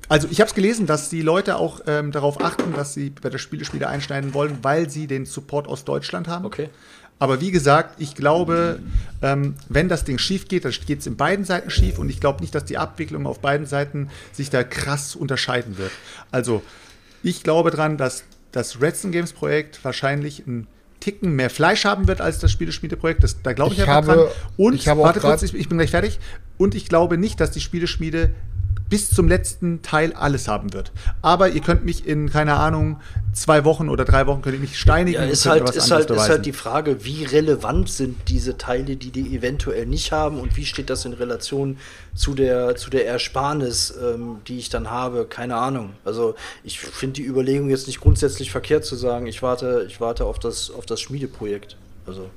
Also 0.09 0.27
ich 0.31 0.39
habe 0.39 0.47
es 0.47 0.55
gelesen, 0.55 0.85
dass 0.87 1.09
die 1.09 1.21
Leute 1.21 1.57
auch 1.57 1.81
ähm, 1.85 2.11
darauf 2.11 2.41
achten, 2.41 2.73
dass 2.73 2.93
sie 2.93 3.09
bei 3.09 3.29
der 3.29 3.39
Spieleschmiede 3.39 3.87
einschneiden 3.87 4.33
wollen, 4.33 4.59
weil 4.61 4.89
sie 4.89 5.05
den 5.07 5.25
Support 5.25 5.67
aus 5.67 5.83
Deutschland 5.83 6.27
haben. 6.27 6.45
Okay. 6.45 6.69
Aber 7.19 7.41
wie 7.41 7.51
gesagt, 7.51 7.99
ich 7.99 8.13
glaube, 8.13 8.79
ähm, 9.21 9.55
wenn 9.69 9.89
das 9.89 10.03
Ding 10.03 10.19
schief 10.19 10.47
geht, 10.47 10.65
dann 10.65 10.73
geht 10.85 10.99
es 10.99 11.07
in 11.07 11.17
beiden 11.17 11.45
Seiten 11.45 11.69
schief 11.69 11.97
und 11.97 12.09
ich 12.09 12.19
glaube 12.19 12.41
nicht, 12.41 12.53
dass 12.53 12.65
die 12.65 12.77
Abwicklung 12.77 13.25
auf 13.25 13.39
beiden 13.39 13.65
Seiten 13.65 14.09
sich 14.31 14.49
da 14.49 14.63
krass 14.63 15.15
unterscheiden 15.15 15.77
wird. 15.77 15.91
Also, 16.31 16.61
ich 17.23 17.43
glaube 17.43 17.71
dran, 17.71 17.97
dass 17.97 18.23
das 18.51 18.81
Redstone 18.81 19.11
Games 19.11 19.33
Projekt 19.33 19.83
wahrscheinlich 19.83 20.45
ein 20.45 20.67
Ticken 20.99 21.35
mehr 21.35 21.49
Fleisch 21.49 21.85
haben 21.85 22.07
wird 22.07 22.21
als 22.21 22.39
das 22.39 22.51
Spieleschmiede-Projekt. 22.51 23.23
da 23.43 23.53
glaube 23.53 23.73
ich, 23.73 23.79
ich 23.79 23.87
einfach 23.87 23.95
habe, 23.95 24.13
dran. 24.13 24.27
Und, 24.57 24.75
ich 24.75 24.87
warte 24.87 25.19
kurz, 25.19 25.43
ich, 25.43 25.53
ich 25.53 25.69
bin 25.69 25.77
gleich 25.77 25.91
fertig. 25.91 26.19
Und 26.57 26.75
ich 26.75 26.89
glaube 26.89 27.17
nicht, 27.17 27.39
dass 27.39 27.51
die 27.51 27.61
Spieleschmiede 27.61 28.31
bis 28.89 29.09
zum 29.09 29.27
letzten 29.27 29.81
Teil 29.81 30.13
alles 30.13 30.47
haben 30.47 30.73
wird. 30.73 30.91
Aber 31.21 31.49
ihr 31.49 31.61
könnt 31.61 31.85
mich 31.85 32.07
in, 32.07 32.29
keine 32.29 32.55
Ahnung, 32.55 32.99
zwei 33.33 33.65
Wochen 33.65 33.89
oder 33.89 34.05
drei 34.05 34.27
Wochen 34.27 34.41
könnt 34.41 34.55
ihr 34.55 34.61
mich 34.61 34.77
steinigen. 34.79 35.21
Ja, 35.21 35.27
ist, 35.27 35.45
halt, 35.45 35.69
ist, 35.69 35.91
halt, 35.91 36.09
ist 36.09 36.29
halt 36.29 36.45
die 36.45 36.53
Frage, 36.53 37.03
wie 37.05 37.23
relevant 37.25 37.89
sind 37.89 38.17
diese 38.27 38.57
Teile, 38.57 38.95
die 38.95 39.11
die 39.11 39.35
eventuell 39.35 39.85
nicht 39.85 40.11
haben 40.11 40.39
und 40.39 40.55
wie 40.57 40.65
steht 40.65 40.89
das 40.89 41.05
in 41.05 41.13
Relation 41.13 41.77
zu 42.15 42.33
der, 42.33 42.75
zu 42.75 42.89
der 42.89 43.05
Ersparnis, 43.05 43.93
ähm, 44.01 44.37
die 44.47 44.57
ich 44.57 44.69
dann 44.69 44.89
habe? 44.89 45.25
Keine 45.25 45.55
Ahnung. 45.55 45.91
Also 46.05 46.35
ich 46.63 46.79
finde 46.79 47.13
die 47.13 47.25
Überlegung 47.25 47.69
jetzt 47.69 47.87
nicht 47.87 47.99
grundsätzlich 47.99 48.51
verkehrt 48.51 48.85
zu 48.85 48.95
sagen, 48.95 49.27
ich 49.27 49.41
warte, 49.41 49.85
ich 49.87 50.01
warte 50.01 50.25
auf 50.25 50.39
das, 50.39 50.71
auf 50.71 50.85
das 50.85 51.01
Schmiedeprojekt. 51.01 51.77
Also. 52.05 52.29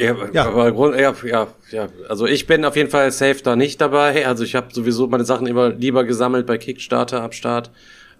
Ja, 0.00 0.16
ja. 0.32 0.46
aber 0.46 0.98
ja, 0.98 1.14
ja, 1.24 1.46
ja, 1.70 1.88
also 2.08 2.26
ich 2.26 2.46
bin 2.46 2.64
auf 2.64 2.74
jeden 2.76 2.90
Fall 2.90 3.10
safe 3.12 3.42
da 3.42 3.54
nicht 3.54 3.80
dabei. 3.80 4.26
Also 4.26 4.44
ich 4.44 4.54
habe 4.54 4.68
sowieso 4.72 5.06
meine 5.06 5.24
Sachen 5.24 5.46
immer 5.46 5.68
lieber 5.70 6.04
gesammelt 6.04 6.46
bei 6.46 6.56
Kickstarter 6.56 7.22
ab 7.22 7.34
Start. 7.34 7.70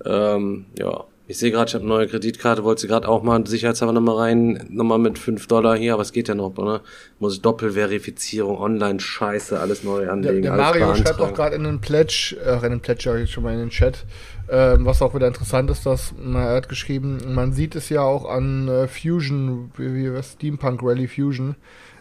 Ähm, 0.04 0.66
ja, 0.78 1.04
ich 1.30 1.38
sehe 1.38 1.52
gerade, 1.52 1.68
ich 1.68 1.74
habe 1.74 1.84
eine 1.84 1.94
neue 1.94 2.08
Kreditkarte, 2.08 2.64
wollte 2.64 2.80
sie 2.80 2.88
gerade 2.88 3.08
auch 3.08 3.22
mal 3.22 3.46
sicherheitshalber 3.46 3.92
nochmal 3.92 4.16
rein, 4.16 4.66
nochmal 4.68 4.98
mit 4.98 5.16
5 5.16 5.46
Dollar 5.46 5.76
hier, 5.76 5.92
aber 5.92 6.02
es 6.02 6.10
geht 6.10 6.26
ja 6.26 6.34
noch, 6.34 6.58
oder? 6.58 6.80
Muss 7.20 7.34
ich 7.34 7.40
Doppelverifizierung, 7.40 8.58
Online-Scheiße, 8.58 9.60
alles 9.60 9.84
neu 9.84 10.10
anlegen. 10.10 10.42
Der, 10.42 10.56
der 10.56 10.60
Mario 10.60 10.92
schreibt 10.96 11.20
auch 11.20 11.32
gerade 11.32 11.54
in 11.54 11.62
den 11.62 11.80
Pledge, 11.80 12.36
äh, 12.44 12.56
in 12.66 12.72
den 12.72 12.80
Pledge 12.80 13.22
ich 13.22 13.30
schon 13.30 13.44
mal 13.44 13.52
in 13.52 13.60
den 13.60 13.70
Chat, 13.70 14.04
ähm, 14.50 14.84
was 14.84 15.00
auch 15.02 15.14
wieder 15.14 15.28
interessant 15.28 15.70
ist, 15.70 15.86
dass 15.86 16.12
na, 16.20 16.44
er 16.44 16.56
hat 16.56 16.68
geschrieben, 16.68 17.34
man 17.34 17.52
sieht 17.52 17.76
es 17.76 17.88
ja 17.88 18.02
auch 18.02 18.28
an 18.28 18.68
äh, 18.68 18.88
Fusion, 18.88 19.70
wie, 19.76 20.12
wie 20.14 20.22
Steampunk 20.22 20.82
Rally 20.82 21.08
Fusion. 21.08 21.56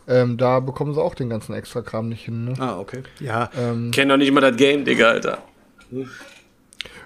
Ähm, 0.08 0.38
da 0.38 0.60
bekommen 0.60 0.94
sie 0.96 1.02
auch 1.02 1.14
den 1.14 1.30
ganzen 1.30 1.54
extra 1.54 1.82
Kram 1.82 2.10
nicht 2.10 2.26
hin. 2.26 2.46
Ne? 2.46 2.54
Ah, 2.58 2.80
okay. 2.80 3.04
Ja. 3.20 3.52
Ähm, 3.56 3.92
Kenn 3.92 4.10
doch 4.10 4.18
nicht 4.18 4.32
mal 4.32 4.42
das 4.42 4.56
Game, 4.56 4.84
Digga, 4.84 5.10
Alter. 5.10 5.38
Äh, 5.92 6.06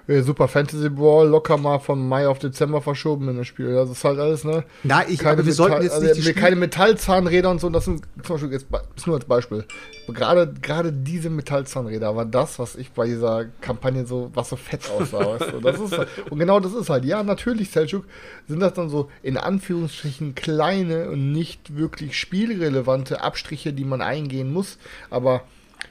Super 0.08 0.49
Fantasy 0.49 0.89
Brawl 0.89 1.30
locker 1.30 1.58
mal 1.58 1.80
von 1.80 2.08
Mai 2.08 2.28
auf 2.28 2.39
Dezember 2.39 2.82
verschoben 2.82 3.30
in 3.30 3.38
das 3.38 3.47
Spiel. 3.47 3.74
Das 3.74 3.89
ist 3.89 4.04
halt 4.04 4.20
alles, 4.20 4.43
ne? 4.43 4.66
Na, 4.84 5.08
ich 5.08 5.20
keine 5.20 5.34
aber 5.34 5.45
wir 5.45 5.54
sollten 5.54 5.82
jetzt 5.82 6.01
nicht 6.01 6.18
also, 6.18 6.34
keine 6.34 6.58
Metallzahnräder 6.58 7.49
und 7.49 7.62
so. 7.62 7.70
Das 7.70 7.86
sind 7.86 8.04
zum 8.22 8.36
Beispiel 8.36 8.51
jetzt 8.51 8.68
ist 8.95 9.08
nur 9.08 9.16
als 9.16 9.26
Beispiel. 9.26 9.66
Gerade 10.08 10.54
gerade 10.62 10.91
diese 10.91 11.30
Metallzahnräder 11.30 12.16
war 12.16 12.26
das, 12.26 12.60
was 12.60 12.76
ich 12.76 12.91
bei 12.91 13.06
dieser 13.06 13.45
Kampagne 13.62 14.06
so 14.06 14.30
was 14.34 14.49
so 14.49 14.58
fett 14.58 14.89
aussah. 14.91 15.39
weißt 15.39 15.54
du? 15.54 15.60
das 15.62 15.80
ist 15.80 15.97
halt, 15.97 16.10
und 16.30 16.38
genau 16.38 16.60
das 16.60 16.74
ist 16.74 16.89
halt. 16.89 17.06
Ja, 17.06 17.24
natürlich 17.24 17.72
Selchuk 17.72 18.04
sind 18.47 18.60
das 18.60 18.74
dann 18.74 18.89
so 18.89 19.10
in 19.22 19.38
Anführungsstrichen 19.38 20.36
kleine 20.36 21.10
und 21.12 21.32
nicht 21.32 21.78
wirklich 21.78 22.20
spielrelevante 22.20 23.22
Abstriche, 23.22 23.72
die 23.72 23.86
man 23.86 24.01
eingehen 24.01 24.51
muss. 24.51 24.78
Aber 25.10 25.43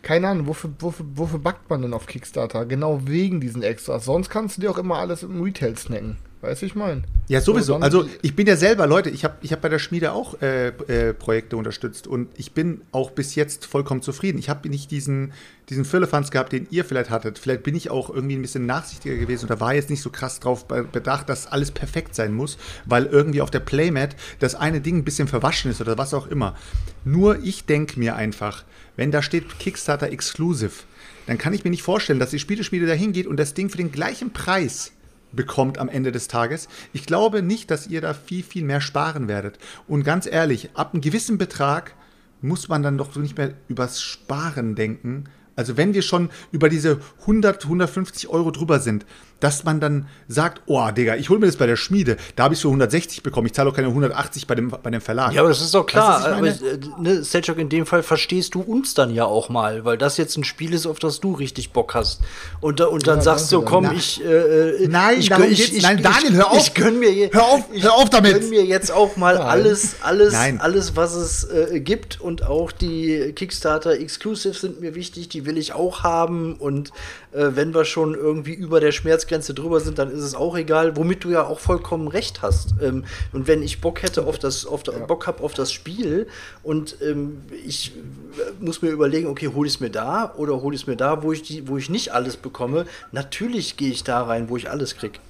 keine 0.03 0.29
Ahnung, 0.29 0.47
wofür, 0.47 0.71
wofür, 0.79 1.07
wofür 1.15 1.39
backt 1.39 1.69
man 1.69 1.83
denn 1.83 1.93
auf 1.93 2.07
Kickstarter? 2.07 2.65
Genau 2.65 3.03
wegen 3.07 3.41
diesen 3.41 3.63
Extras. 3.63 4.05
Sonst 4.05 4.31
kannst 4.31 4.57
du 4.57 4.63
dir 4.63 4.71
auch 4.71 4.79
immer 4.79 4.97
alles 4.97 5.23
im 5.23 5.43
Retail 5.43 5.77
snacken. 5.77 6.17
Weißt 6.41 6.63
du, 6.63 6.67
ich 6.67 6.75
mein? 6.75 7.05
Ja, 7.29 7.41
sowieso. 7.41 7.77
Also 7.77 8.05
ich 8.21 8.35
bin 8.35 8.49
ja 8.49 8.57
selber, 8.57 8.89
Leute, 8.89 9.11
ich 9.11 9.23
habe 9.23 9.37
ich 9.43 9.53
hab 9.53 9.61
bei 9.61 9.69
der 9.69 9.79
Schmiede 9.79 10.11
auch 10.11 10.43
äh, 10.43 10.69
äh, 10.71 11.15
Projekte 11.15 11.57
unterstützt 11.57 12.09
und 12.09 12.31
ich 12.37 12.51
bin 12.51 12.81
auch 12.91 13.13
bis 13.13 13.37
jetzt 13.37 13.65
vollkommen 13.65 14.03
zufrieden. 14.03 14.39
Ich 14.39 14.49
habe 14.49 14.69
nicht 14.69 14.91
diesen, 14.91 15.33
diesen 15.69 15.85
Firlefanz 15.85 16.33
gehabt, 16.33 16.53
den 16.53 16.67
ihr 16.71 16.85
vielleicht 16.85 17.11
hattet. 17.11 17.39
Vielleicht 17.39 17.63
bin 17.63 17.77
ich 17.77 17.91
auch 17.91 18.11
irgendwie 18.11 18.35
ein 18.35 18.43
bisschen 18.43 18.67
nachsichtiger 18.67 19.15
gewesen 19.15 19.47
oder 19.47 19.61
war 19.61 19.73
jetzt 19.73 19.89
nicht 19.89 20.03
so 20.03 20.11
krass 20.11 20.41
drauf 20.41 20.67
be- 20.67 20.83
bedacht, 20.83 21.29
dass 21.29 21.47
alles 21.47 21.71
perfekt 21.71 22.17
sein 22.17 22.35
muss, 22.35 22.59
weil 22.87 23.07
irgendwie 23.07 23.41
auf 23.41 23.53
der 23.53 23.61
Playmat 23.61 24.17
das 24.41 24.57
eine 24.57 24.81
Ding 24.81 24.97
ein 24.97 25.05
bisschen 25.05 25.29
verwaschen 25.29 25.71
ist 25.71 25.81
oder 25.81 25.97
was 25.97 26.13
auch 26.13 26.27
immer. 26.27 26.57
Nur 27.05 27.39
ich 27.45 27.67
denke 27.67 28.01
mir 28.01 28.17
einfach, 28.17 28.65
wenn 28.97 29.11
da 29.11 29.23
steht 29.23 29.59
Kickstarter 29.59 30.11
Exclusive, 30.11 30.85
dann 31.27 31.39
kann 31.39 31.53
ich 31.53 31.65
mir 31.65 31.71
nicht 31.71 31.83
vorstellen, 31.83 32.19
dass 32.19 32.31
die 32.31 32.39
Spieleschmiede 32.39 32.87
da 32.87 32.93
hingeht 32.93 33.27
und 33.27 33.37
das 33.39 33.55
Ding 33.55 33.71
für 33.71 33.79
den 33.79 33.93
gleichen 33.93 34.33
Preis 34.33 34.93
bekommt 35.33 35.79
am 35.79 35.89
Ende 35.89 36.13
des 36.13 36.29
Tages. 36.29 36.69
Ich 36.93 37.07
glaube 37.07 37.43
nicht, 37.43 37.71
dass 37.71 37.87
ihr 37.87 38.01
da 38.01 38.15
viel, 38.15 38.43
viel 38.43 38.65
mehr 38.65 38.81
sparen 38.81 39.29
werdet. 39.29 39.59
Und 39.89 40.05
ganz 40.05 40.27
ehrlich, 40.27 40.71
ab 40.75 40.93
einem 40.93 41.01
gewissen 41.01 41.39
Betrag 41.39 41.95
muss 42.41 42.69
man 42.69 42.83
dann 42.83 42.99
doch 42.99 43.15
nicht 43.17 43.39
mehr 43.39 43.55
übers 43.69 44.03
Sparen 44.03 44.75
denken. 44.75 45.25
Also 45.57 45.77
wenn 45.77 45.95
wir 45.95 46.03
schon 46.03 46.31
über 46.51 46.69
diese 46.69 47.01
100, 47.21 47.65
150 47.65 48.29
Euro 48.29 48.51
drüber 48.51 48.81
sind, 48.81 49.07
dass 49.43 49.65
man 49.65 49.81
dann 49.81 50.07
sagt, 50.29 50.63
oh, 50.67 50.89
Digga, 50.91 51.17
ich 51.17 51.29
hole 51.31 51.41
mir 51.41 51.47
das 51.47 51.57
bei 51.57 51.67
der 51.67 51.77
Schmiede, 51.77 52.17
da 52.37 52.45
habe 52.45 52.55
ich 52.55 52.61
für 52.61 52.69
160 52.69 53.23
bekommen, 53.23 53.47
ich 53.47 53.53
zahle 53.55 53.71
auch 53.71 53.75
keine 53.75 53.89
180 53.89 54.47
bei 54.47 54.55
dem, 54.55 54.71
bei 54.71 54.91
dem 54.91 55.01
Verlag. 55.01 55.33
Ja, 55.33 55.41
aber 55.41 55.49
das 55.51 55.61
ist 55.61 55.75
doch 55.75 55.85
klar. 55.85 56.25
Aber, 56.27 56.47
ich 56.47 56.63
äh, 56.63 56.79
ne, 56.99 57.23
Selchuk, 57.25 57.59
in 57.59 57.69
dem 57.69 57.87
Fall 57.87 58.03
verstehst 58.03 58.55
du 58.55 58.61
uns 58.61 58.95
dann 58.95 59.13
ja 59.13 59.25
auch 59.25 59.49
mal, 59.49 59.85
weil 59.85 59.99
das 59.99 60.17
jetzt 60.17 60.37
ein 60.37 60.45
Spiel 60.45 60.73
ist, 60.75 60.87
auf 60.87 60.99
das 60.99 61.21
du 61.21 61.33
richtig 61.35 61.73
Bock 61.73 61.95
hast. 61.95 62.21
Und, 62.61 62.81
da- 62.81 62.87
und 62.87 63.07
dann 63.07 63.19
Ja, 63.19 63.23
sagst 63.23 63.51
du, 63.53 63.63
komm, 63.63 63.85
dann. 63.85 63.97
ich, 63.97 64.25
äh, 64.25 64.87
Nein, 64.89 65.19
ich, 65.19 65.29
darum 65.29 65.45
gönn- 65.47 65.55
geht's- 65.55 65.83
nein, 65.83 66.03
Daniel, 66.03 66.35
hör 66.35 66.51
auf. 66.53 66.59
Ich 66.59 66.75
gönn 66.75 66.99
mir 66.99 67.13
je, 67.13 67.31
Hör 67.33 67.43
auf, 67.45 67.65
ich 67.73 67.83
hör 67.83 67.95
auf 67.95 68.11
damit. 68.11 68.33
gönn 68.41 68.51
mir 68.51 68.65
jetzt 68.65 68.93
auch 68.93 69.17
mal 69.17 69.35
Nein. 69.35 69.47
alles, 69.47 69.97
alles, 70.03 70.33
Nein. 70.33 70.61
alles, 70.61 70.97
was 70.97 71.15
es 71.15 71.45
äh, 71.45 71.81
gibt 71.81 72.21
und 72.21 72.45
auch 72.45 72.71
die 72.73 73.33
Kickstarter 73.35 73.93
Exclusives 73.99 74.61
sind 74.61 74.81
mir 74.81 74.95
wichtig, 74.95 75.29
die 75.29 75.47
will 75.47 75.59
ich 75.59 75.73
auch 75.73 76.03
haben 76.03 76.55
und 76.57 76.91
äh, 77.33 77.51
wenn 77.55 77.75
wir 77.75 77.85
schon 77.85 78.15
irgendwie 78.15 78.53
über 78.53 78.81
der 78.81 78.93
Schmerzgrenze 78.93 79.55
drüber 79.55 79.81
sind, 79.81 79.99
dann 79.99 80.11
ist 80.11 80.23
es 80.23 80.35
auch 80.35 80.57
egal, 80.57 80.97
womit 80.97 81.25
du 81.25 81.31
ja 81.31 81.47
auch 81.47 81.61
vollkommen 81.61 82.09
recht 82.09 82.43
hast. 82.43 82.75
Ähm, 82.83 83.05
und 83.33 83.47
wenn 83.49 83.63
ich 83.63 83.81
Bock 83.81 84.03
hätte 84.03 84.25
auf 84.27 84.39
das, 84.39 84.67
auf 84.67 84.83
da, 84.83 84.93
Bock 84.93 85.27
hab 85.27 85.43
auf 85.43 85.55
das 85.55 85.73
Spiel 85.73 86.27
und 86.63 86.97
ähm, 87.03 87.43
ich 87.67 87.93
äh, 88.37 88.65
muss 88.65 88.83
mir 88.83 88.91
überlegen, 88.91 89.29
okay, 89.29 89.49
hole 89.49 89.67
ich 89.67 89.75
es 89.75 89.81
mir 89.81 89.91
da 89.91 90.35
oder 90.37 90.61
hole 90.63 90.75
ich 90.75 90.83
es 90.83 90.87
mir 90.87 90.97
da, 90.97 91.23
wo 91.23 91.33
ich 91.33 91.43
die, 91.43 91.69
wo 91.69 91.77
ich 91.77 91.89
nicht 91.89 92.13
alles 92.13 92.37
bekomme. 92.37 92.87
Natürlich 93.13 93.77
gehe 93.77 93.91
ich 93.91 94.05
da 94.05 94.23
rein, 94.23 94.49
wo 94.49 94.57
ich 94.57 94.71
alles 94.71 94.97
krieg. 94.97 95.21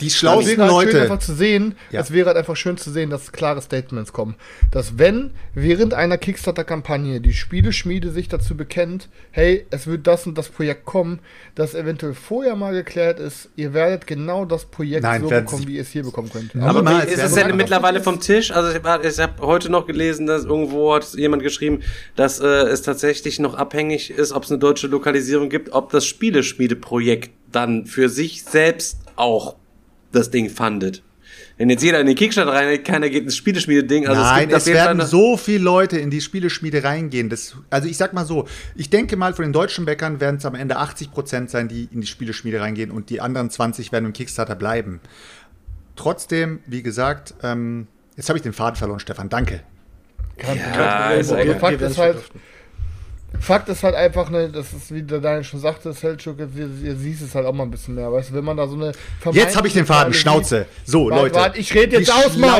Die 0.00 0.06
Es 0.06 0.16
schlauesten 0.16 0.58
wäre 0.58 0.62
halt 0.74 0.82
schön 0.84 0.92
Leute. 0.92 1.02
einfach 1.02 1.18
zu 1.18 1.34
sehen, 1.34 1.74
Ja. 1.90 2.00
es 2.00 2.12
wäre 2.12 2.26
halt 2.28 2.36
einfach 2.36 2.56
schön 2.56 2.76
zu 2.76 2.90
sehen, 2.90 3.10
dass 3.10 3.32
klare 3.32 3.60
Statements 3.62 4.12
kommen. 4.12 4.34
Dass 4.70 4.98
wenn 4.98 5.32
während 5.54 5.94
einer 5.94 6.16
Kickstarter-Kampagne 6.18 7.20
die 7.20 7.32
Spieleschmiede 7.32 8.10
sich 8.10 8.28
dazu 8.28 8.56
bekennt, 8.56 9.08
hey, 9.30 9.66
es 9.70 9.86
wird 9.86 10.06
das 10.06 10.26
und 10.26 10.36
das 10.38 10.48
Projekt 10.48 10.84
kommen, 10.84 11.20
dass 11.54 11.74
eventuell 11.74 12.14
vorher 12.14 12.56
mal 12.56 12.72
geklärt 12.72 13.20
ist, 13.20 13.50
ihr 13.56 13.74
werdet 13.74 14.06
genau 14.06 14.44
das 14.44 14.64
Projekt 14.64 15.02
Nein, 15.02 15.22
so 15.22 15.28
bekommen, 15.28 15.66
wie 15.66 15.76
ihr 15.76 15.82
es 15.82 15.90
hier 15.90 16.02
bekommen 16.02 16.30
könnt. 16.30 16.54
Aber 16.56 16.80
Aber 16.80 16.82
Niemals, 16.90 17.12
ist 17.12 17.22
es 17.22 17.34
denn 17.34 17.56
mittlerweile 17.56 18.00
vom 18.02 18.20
Tisch? 18.20 18.50
Also 18.50 18.70
ich, 18.70 18.82
hab- 18.82 19.40
habe 19.40 19.46
heute 19.46 19.70
noch 19.70 19.86
gelesen, 19.86 20.26
dass 20.26 20.44
irgendwo 20.44 20.94
hat 20.94 21.12
jemand 21.14 21.42
geschrieben, 21.42 21.82
dass 22.16 22.40
äh, 22.40 22.46
es 22.46 22.82
tatsächlich 22.82 23.38
noch 23.38 23.54
abhängig 23.54 24.10
ist, 24.10 24.32
ob 24.32 24.44
es 24.44 24.50
eine 24.50 24.58
deutsche 24.58 24.86
Lokalisierung 24.86 25.48
gibt, 25.48 25.72
ob 25.72 25.90
das 25.90 26.06
Spieleschmiedeprojekt 26.06 27.30
dann 27.52 27.86
für 27.86 28.08
sich 28.08 28.44
selbst 28.44 28.98
auch 29.16 29.56
das 30.12 30.30
Ding 30.30 30.50
fundet. 30.50 31.02
Wenn 31.56 31.68
jetzt 31.68 31.82
jeder 31.82 32.00
in 32.00 32.06
den 32.06 32.16
Kickstarter 32.16 32.52
rein, 32.52 32.82
keiner 32.82 33.10
geht 33.10 33.24
ins 33.24 33.36
Spieleschmiede-Ding. 33.36 34.06
Also 34.06 34.20
Nein, 34.20 34.50
es 34.50 34.64
Fall 34.64 34.72
werden 34.72 35.06
so 35.06 35.36
viele 35.36 35.62
Leute 35.62 35.98
in 35.98 36.10
die 36.10 36.20
Spieleschmiede 36.20 36.82
reingehen. 36.84 37.28
Das, 37.28 37.54
also 37.68 37.86
ich 37.86 37.96
sag 37.98 38.14
mal 38.14 38.24
so, 38.24 38.48
ich 38.76 38.88
denke 38.88 39.16
mal, 39.16 39.34
von 39.34 39.44
den 39.44 39.52
deutschen 39.52 39.84
Bäckern 39.84 40.20
werden 40.20 40.36
es 40.36 40.46
am 40.46 40.54
Ende 40.54 40.78
80% 40.78 41.48
sein, 41.48 41.68
die 41.68 41.88
in 41.92 42.00
die 42.00 42.06
Spieleschmiede 42.06 42.60
reingehen 42.60 42.90
und 42.90 43.10
die 43.10 43.20
anderen 43.20 43.50
20 43.50 43.92
werden 43.92 44.06
im 44.06 44.12
Kickstarter 44.12 44.54
bleiben. 44.54 45.00
Trotzdem, 45.96 46.60
wie 46.66 46.82
gesagt, 46.82 47.34
ähm, 47.42 47.88
jetzt 48.16 48.28
habe 48.30 48.38
ich 48.38 48.42
den 48.42 48.54
Faden 48.54 48.76
verloren, 48.76 49.00
Stefan, 49.00 49.28
danke. 49.28 49.60
Ja, 50.38 51.10
Problem. 51.10 51.20
ist. 51.20 51.60
Fakt 51.60 51.82
ist 51.82 51.98
halt. 51.98 52.16
Fakt 53.40 53.68
ist 53.70 53.82
halt 53.82 53.94
einfach, 53.94 54.28
ne, 54.28 54.50
das 54.50 54.72
ist, 54.72 54.92
wie 54.92 55.02
der 55.02 55.18
Daniel 55.18 55.44
schon 55.44 55.60
sagte, 55.60 55.92
Selchuk, 55.92 56.38
ihr, 56.38 56.48
ihr 56.82 56.94
siehst 56.94 57.22
es 57.22 57.34
halt 57.34 57.46
auch 57.46 57.54
mal 57.54 57.64
ein 57.64 57.70
bisschen 57.70 57.94
mehr, 57.94 58.12
weißt 58.12 58.30
du, 58.30 58.34
wenn 58.34 58.44
man 58.44 58.56
da 58.56 58.68
so 58.68 58.74
eine 58.76 58.92
Jetzt 59.32 59.56
habe 59.56 59.66
ich 59.66 59.72
den 59.72 59.86
Faden, 59.86 60.12
Schnauze. 60.12 60.66
So, 60.84 61.08
Warte, 61.10 61.22
Leute. 61.22 61.34
warte, 61.36 61.58
ich 61.58 61.74
rede 61.74 61.96
jetzt 61.96 62.08
die 62.08 62.12
aus, 62.12 62.36
Mann. 62.36 62.50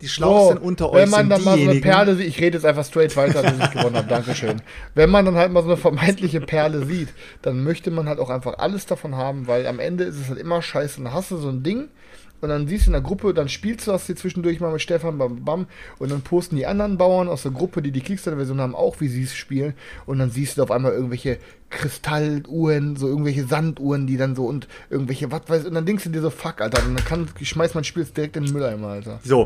Die 0.00 0.08
Schlausten 0.08 0.58
So, 0.58 0.62
unter 0.62 0.90
euch 0.90 1.02
wenn 1.02 1.10
man 1.10 1.30
dann 1.30 1.42
mal 1.44 1.58
so 1.58 1.68
eine 1.68 1.80
Perle 1.80 2.14
sieht, 2.16 2.26
ich 2.26 2.40
rede 2.40 2.58
jetzt 2.58 2.64
einfach 2.66 2.84
straight 2.84 3.16
weiter, 3.16 3.42
bis 3.42 3.52
ich 3.58 3.70
gewonnen 3.70 3.96
habe, 3.96 4.08
Dankeschön. 4.08 4.60
Wenn 4.94 5.10
man 5.10 5.24
dann 5.24 5.36
halt 5.36 5.50
mal 5.50 5.62
so 5.62 5.68
eine 5.68 5.76
vermeintliche 5.78 6.40
Perle 6.40 6.84
sieht, 6.84 7.08
dann 7.42 7.64
möchte 7.64 7.90
man 7.90 8.08
halt 8.08 8.18
auch 8.18 8.30
einfach 8.30 8.58
alles 8.58 8.86
davon 8.86 9.16
haben, 9.16 9.46
weil 9.46 9.66
am 9.66 9.78
Ende 9.80 10.04
ist 10.04 10.16
es 10.20 10.28
halt 10.28 10.38
immer 10.38 10.60
scheiße. 10.60 11.02
Dann 11.02 11.12
hast 11.12 11.30
du 11.30 11.38
so 11.38 11.48
ein 11.48 11.62
Ding 11.62 11.88
und 12.40 12.48
dann 12.48 12.68
siehst 12.68 12.86
du 12.86 12.90
in 12.90 12.92
der 12.92 13.02
Gruppe, 13.02 13.34
dann 13.34 13.48
spielst 13.48 13.86
du 13.86 13.92
das 13.92 14.06
hier 14.06 14.16
zwischendurch 14.16 14.60
mal 14.60 14.72
mit 14.72 14.80
Stefan, 14.80 15.18
bam, 15.18 15.44
bam, 15.44 15.66
und 15.98 16.10
dann 16.10 16.22
posten 16.22 16.56
die 16.56 16.66
anderen 16.66 16.98
Bauern 16.98 17.28
aus 17.28 17.42
der 17.42 17.52
Gruppe, 17.52 17.82
die 17.82 17.90
die 17.90 18.00
Kickstarter-Version 18.00 18.60
haben, 18.60 18.74
auch, 18.74 19.00
wie 19.00 19.08
sie 19.08 19.22
es 19.22 19.34
spielen, 19.34 19.74
und 20.06 20.18
dann 20.18 20.30
siehst 20.30 20.58
du 20.58 20.62
auf 20.62 20.70
einmal 20.70 20.92
irgendwelche 20.92 21.38
Kristalluhren, 21.70 22.96
so 22.96 23.08
irgendwelche 23.08 23.44
Sanduhren, 23.44 24.06
die 24.06 24.16
dann 24.16 24.34
so 24.34 24.46
und 24.46 24.68
irgendwelche, 24.90 25.30
was 25.30 25.42
weiß 25.48 25.66
und 25.66 25.74
dann 25.74 25.86
denkst 25.86 26.04
du 26.04 26.10
dir 26.10 26.22
so, 26.22 26.30
fuck, 26.30 26.60
Alter, 26.60 26.84
und 26.86 26.94
dann 26.94 27.04
kann, 27.04 27.28
schmeißt 27.40 27.74
man 27.74 27.84
Spiel 27.84 28.04
direkt 28.04 28.36
in 28.36 28.44
den 28.44 28.52
Mülleimer, 28.52 28.88
Alter. 28.88 29.20
So, 29.22 29.44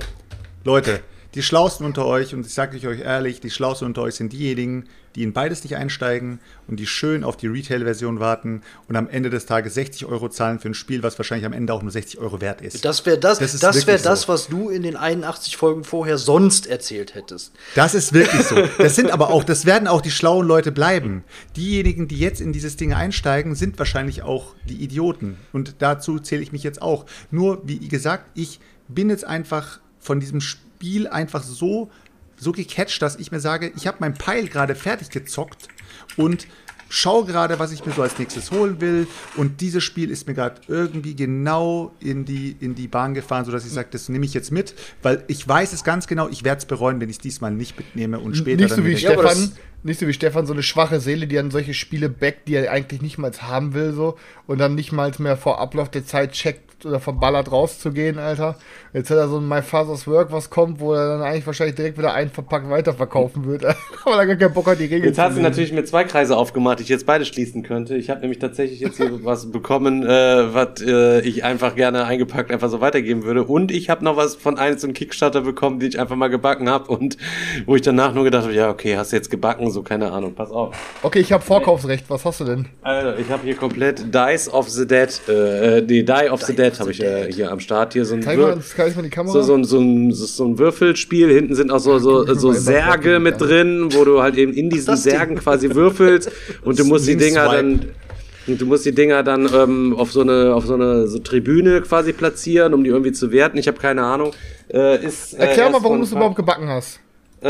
Leute, 0.65 1.01
die 1.35 1.43
Schlausten 1.43 1.87
unter 1.87 2.07
euch, 2.07 2.35
und 2.35 2.47
ich 2.47 2.53
sage 2.53 2.77
euch 2.87 3.01
ehrlich, 3.01 3.41
die 3.41 3.51
Schlausten 3.51 3.87
unter 3.87 4.03
euch 4.03 4.17
sind 4.17 4.33
diejenigen, 4.33 4.85
die 5.15 5.23
in 5.23 5.33
beides 5.33 5.63
nicht 5.63 5.77
einsteigen 5.77 6.41
und 6.69 6.79
die 6.79 6.87
schön 6.87 7.25
auf 7.25 7.37
die 7.37 7.47
Retail-Version 7.47 8.21
warten 8.21 8.63
und 8.89 8.97
am 8.97 9.09
Ende 9.09 9.31
des 9.31 9.47
Tages 9.47 9.75
60 9.75 10.07
Euro 10.07 10.29
zahlen 10.29 10.59
für 10.59 10.69
ein 10.69 10.75
Spiel, 10.75 11.03
was 11.03 11.19
wahrscheinlich 11.19 11.47
am 11.47 11.53
Ende 11.53 11.73
auch 11.73 11.83
nur 11.83 11.91
60 11.91 12.19
Euro 12.21 12.41
wert 12.41 12.61
ist. 12.61 12.85
Das 12.85 13.05
wäre 13.05 13.19
das, 13.19 13.39
Das 13.39 13.59
das, 13.59 13.77
wirklich 13.77 14.03
das, 14.03 14.23
so. 14.23 14.29
was 14.29 14.49
du 14.49 14.69
in 14.69 14.83
den 14.83 14.97
81 14.97 15.57
Folgen 15.57 15.85
vorher 15.85 16.19
sonst 16.19 16.67
erzählt 16.67 17.15
hättest. 17.15 17.53
Das 17.75 17.95
ist 17.95 18.13
wirklich 18.13 18.43
so. 18.43 18.57
Das 18.79 18.97
sind 18.97 19.11
aber 19.11 19.31
auch, 19.31 19.45
das 19.45 19.67
werden 19.67 19.89
auch 19.89 20.01
die 20.01 20.11
schlauen 20.11 20.47
Leute 20.47 20.73
bleiben. 20.73 21.25
Diejenigen, 21.57 22.09
die 22.09 22.19
jetzt 22.19 22.41
in 22.41 22.53
dieses 22.53 22.77
Ding 22.77 22.93
einsteigen, 22.93 23.55
sind 23.55 23.79
wahrscheinlich 23.79 24.23
auch 24.23 24.55
die 24.69 24.83
Idioten. 24.83 25.37
Und 25.53 25.77
dazu 25.79 26.19
zähle 26.19 26.43
ich 26.43 26.53
mich 26.53 26.63
jetzt 26.63 26.81
auch. 26.83 27.07
Nur, 27.31 27.63
wie 27.65 27.89
gesagt, 27.89 28.31
ich 28.35 28.61
bin 28.89 29.11
jetzt 29.11 29.25
einfach 29.25 29.81
von 29.99 30.21
diesem 30.21 30.41
Spiel 30.41 30.62
einfach 31.09 31.43
so, 31.43 31.91
so 32.37 32.53
gecatcht, 32.53 33.01
dass 33.03 33.17
ich 33.17 33.33
mir 33.33 33.41
sage, 33.41 33.73
ich 33.77 33.87
habe 33.87 33.99
mein 34.01 34.15
Pile 34.15 34.49
gerade 34.49 34.75
fertig 34.75 35.11
gezockt 35.11 35.69
und 36.17 36.47
schaue 36.93 37.25
gerade, 37.25 37.59
was 37.59 37.73
ich 37.73 37.85
mir 37.87 37.93
so 37.93 38.03
als 38.03 38.19
nächstes 38.19 38.51
holen 38.51 38.81
will. 38.81 39.07
Und 39.37 39.63
dieses 39.63 39.83
Spiel 39.83 40.11
ist 40.11 40.29
mir 40.29 40.35
gerade 40.35 40.61
irgendwie 40.69 41.17
genau 41.17 41.93
in 42.01 42.27
die, 42.27 42.55
in 42.61 42.75
die 42.75 42.87
Bahn 42.87 43.15
gefahren, 43.15 43.47
sodass 43.47 43.65
ich 43.65 43.73
sage, 43.73 43.89
das 43.91 44.11
nehme 44.11 44.27
ich 44.27 44.35
jetzt 44.35 44.53
mit, 44.53 44.75
weil 45.03 45.25
ich 45.27 45.49
weiß 45.49 45.73
es 45.73 45.85
ganz 45.85 46.07
genau, 46.07 46.29
ich 46.29 46.45
werde 46.45 46.59
es 46.59 46.67
bereuen, 46.67 47.01
wenn 47.01 47.09
ich 47.09 47.17
es 47.17 47.23
diesmal 47.23 47.51
nicht 47.51 47.79
mitnehme 47.79 48.21
und 48.21 48.37
später 48.37 48.63
nicht 48.63 48.71
so 48.71 48.77
dann 48.77 48.85
wie 48.85 48.93
Ja, 48.93 49.13
Stefan, 49.13 49.53
nicht 49.83 50.01
so 50.01 50.07
wie 50.07 50.13
Stefan, 50.13 50.47
so 50.47 50.53
eine 50.53 50.63
schwache 50.63 51.01
Seele, 51.01 51.27
die 51.27 51.39
an 51.39 51.51
solche 51.51 51.73
Spiele 51.73 52.11
backt, 52.11 52.47
die 52.47 52.55
er 52.57 52.71
eigentlich 52.71 53.01
nicht 53.01 53.17
mal 53.17 53.33
haben 53.41 53.73
will, 53.73 53.95
so 53.95 54.19
und 54.47 54.59
dann 54.59 54.75
nicht 54.75 54.93
mal 54.93 55.11
mehr 55.19 55.39
vor 55.39 55.61
Ablauf 55.61 55.91
der 55.91 56.05
Zeit 56.05 56.33
checkt 56.33 56.72
oder 56.87 57.01
verballert 57.01 57.51
rauszugehen, 57.51 58.19
Alter. 58.19 58.57
Jetzt 58.93 59.11
hat 59.11 59.17
er 59.17 59.29
so 59.29 59.39
ein 59.39 59.49
My 59.49 59.63
Father's 59.63 60.07
Work, 60.07 60.33
was 60.33 60.51
kommt, 60.51 60.81
wo 60.81 60.93
er 60.93 61.09
dann 61.09 61.23
eigentlich 61.23 61.47
wahrscheinlich 61.47 61.77
direkt 61.77 61.97
wieder 61.97 62.13
einverpackt 62.13 62.69
weiterverkaufen 62.69 63.47
wird, 63.47 63.63
weil 64.05 64.19
er 64.19 64.27
gar 64.27 64.37
keinen 64.37 64.53
Bock 64.53 64.67
hat, 64.67 64.79
die 64.79 64.85
Regeln 64.85 65.05
Jetzt 65.05 65.19
hat 65.19 65.31
sie 65.33 65.37
lesen. 65.39 65.43
natürlich 65.45 65.73
mir 65.73 65.85
zwei 65.85 66.05
Kreise 66.05 66.37
aufgemacht, 66.37 66.79
die 66.79 66.83
ich 66.83 66.89
jetzt 66.89 67.07
beide 67.07 67.25
schließen 67.25 67.63
könnte. 67.63 67.97
Ich 67.97 68.11
habe 68.11 68.21
nämlich 68.21 68.39
tatsächlich 68.39 68.81
jetzt 68.81 68.99
hier 68.99 69.11
was 69.25 69.51
bekommen, 69.51 70.05
äh, 70.05 70.55
was 70.55 70.83
äh, 70.83 71.21
ich 71.21 71.45
einfach 71.45 71.75
gerne 71.75 72.05
eingepackt 72.05 72.51
einfach 72.51 72.69
so 72.69 72.81
weitergeben 72.81 73.23
würde. 73.25 73.45
Und 73.45 73.71
ich 73.71 73.89
habe 73.89 74.05
noch 74.05 74.17
was 74.17 74.35
von 74.37 74.59
einem 74.59 74.77
zum 74.79 74.93
Kickstarter 74.93 75.41
bekommen, 75.41 75.81
die 75.81 75.87
ich 75.87 75.99
einfach 75.99 76.17
mal 76.17 76.29
gebacken 76.29 76.69
habe 76.69 76.91
und 76.93 77.17
wo 77.67 77.77
ich 77.77 77.83
danach 77.83 78.13
nur 78.15 78.25
gedacht 78.25 78.45
habe, 78.45 78.55
ja 78.55 78.69
okay, 78.71 78.97
hast 78.97 79.13
du 79.13 79.17
jetzt 79.17 79.31
gebacken, 79.31 79.71
so 79.71 79.83
keine 79.83 80.13
Ahnung, 80.13 80.35
pass 80.35 80.51
auf. 80.51 80.75
Okay, 81.03 81.21
ich 81.21 81.33
habe 81.33 81.43
Vorkaufsrecht, 81.43 82.05
was 82.09 82.25
hast 82.25 82.41
du 82.41 82.45
denn? 82.45 82.67
Also 82.83 83.19
ich 83.19 83.31
habe 83.31 83.43
hier 83.45 83.57
komplett 83.57 84.15
Dice 84.15 84.49
of 84.53 84.69
the 84.69 84.87
Dead, 84.87 85.29
äh, 85.29 85.83
die 85.83 86.05
Die 86.05 86.29
of 86.31 86.43
the 86.43 86.55
Dead 86.55 86.72
habe 86.81 86.91
ich 86.91 87.03
äh, 87.03 87.33
hier 87.33 87.51
am 87.51 87.61
Start. 87.61 87.93
Hier 87.93 88.05
so 88.05 88.15
ein 88.15 88.21
Kamera. 88.21 88.59
so, 88.61 89.43
so, 89.43 89.55
ein- 89.55 89.65
so, 89.65 89.79
ein, 89.81 90.13
so, 90.13 90.27
so 90.27 90.45
ein 90.45 90.59
Würfelspiel. 90.59 91.31
Hinten 91.31 91.55
sind 91.55 91.71
auch 91.71 91.79
so, 91.79 91.99
so, 91.99 92.35
so 92.35 92.53
Särge 92.53 93.19
mit 93.21 93.41
ja. 93.41 93.47
drin, 93.47 93.89
wo 93.93 94.05
du 94.05 94.23
halt 94.23 94.37
eben 94.37 94.53
in 94.53 94.71
diesen. 94.71 94.97
Särgen 94.97 95.37
quasi 95.37 95.75
würfelst 95.75 96.31
und 96.63 96.79
du 96.79 96.85
musst 96.85 97.07
die 97.09 97.17
Dinger 97.17 97.51
dann. 97.51 97.87
Und 98.47 98.61
du 98.61 98.67
musst 98.67 98.85
die 98.85 98.93
Dinger 98.93 99.23
dann 99.23 99.49
ähm, 99.55 99.95
auf 99.97 100.11
so 100.11 100.21
eine 100.21 100.53
auf 100.53 100.67
so 100.67 100.75
eine 100.75 101.07
so 101.07 101.21
Tribüne 101.21 101.81
quasi 101.81 102.13
platzieren, 102.13 102.75
um 102.75 102.83
die 102.83 102.91
irgendwie 102.91 103.13
zu 103.13 103.31
werten. 103.31 103.57
Ich 103.57 103.69
habe 103.69 103.79
keine 103.79 104.03
Ahnung. 104.03 104.33
Äh, 104.73 105.05
ist, 105.05 105.35
äh, 105.35 105.47
Erklär 105.47 105.71
mal, 105.71 105.83
warum 105.83 105.99
du 105.99 106.05
es 106.05 106.13
überhaupt 106.13 106.37
gebacken 106.37 106.69
hast. 106.69 106.99
Äh, 107.41 107.49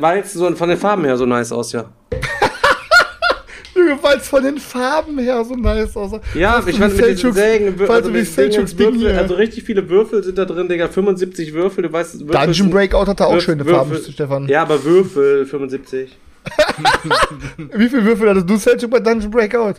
weil 0.00 0.20
es 0.20 0.32
so 0.32 0.50
von 0.54 0.68
den 0.68 0.78
Farben 0.78 1.04
her 1.04 1.16
so 1.16 1.26
nice 1.26 1.52
aussieht. 1.52 1.84
Junge, 3.88 4.02
weil 4.02 4.18
es 4.18 4.28
von 4.28 4.42
den 4.42 4.58
Farben 4.58 5.18
her 5.18 5.44
so 5.44 5.54
nice 5.54 5.96
aussah. 5.96 6.20
Ja, 6.34 6.62
ich 6.66 6.76
fand 6.78 6.96
mit 6.96 7.06
diesen 7.08 7.30
Selçuks- 7.30 7.34
Sägen, 7.34 7.78
weißt 7.78 7.90
also 7.90 8.10
mit 8.10 8.36
Dingen, 8.36 8.50
Selçuks 8.52 8.76
Ding 8.76 8.86
Würfel, 8.94 9.00
hier. 9.12 9.18
also 9.18 9.34
richtig 9.34 9.64
viele 9.64 9.88
Würfel 9.88 10.22
sind 10.24 10.36
da 10.38 10.44
drin, 10.44 10.68
Digga, 10.68 10.88
75 10.88 11.52
Würfel, 11.54 11.84
du 11.84 11.92
weißt, 11.92 12.20
Würfel 12.20 12.26
Dungeon 12.34 12.54
sind- 12.54 12.70
Breakout 12.70 13.06
hatte 13.06 13.26
auch 13.26 13.34
Würf- 13.34 13.40
schöne 13.40 13.64
Würfel- 13.64 13.74
Farben, 13.96 14.12
Stefan. 14.12 14.48
Ja, 14.48 14.62
aber 14.62 14.82
Würfel 14.84 15.46
75. 15.46 16.16
Wie 17.74 17.88
viele 17.88 18.04
Würfel 18.04 18.28
hattest 18.30 18.48
du, 18.48 18.56
Selchuk, 18.56 18.90
bei 18.90 19.00
Dungeon 19.00 19.30
Breakout? 19.30 19.74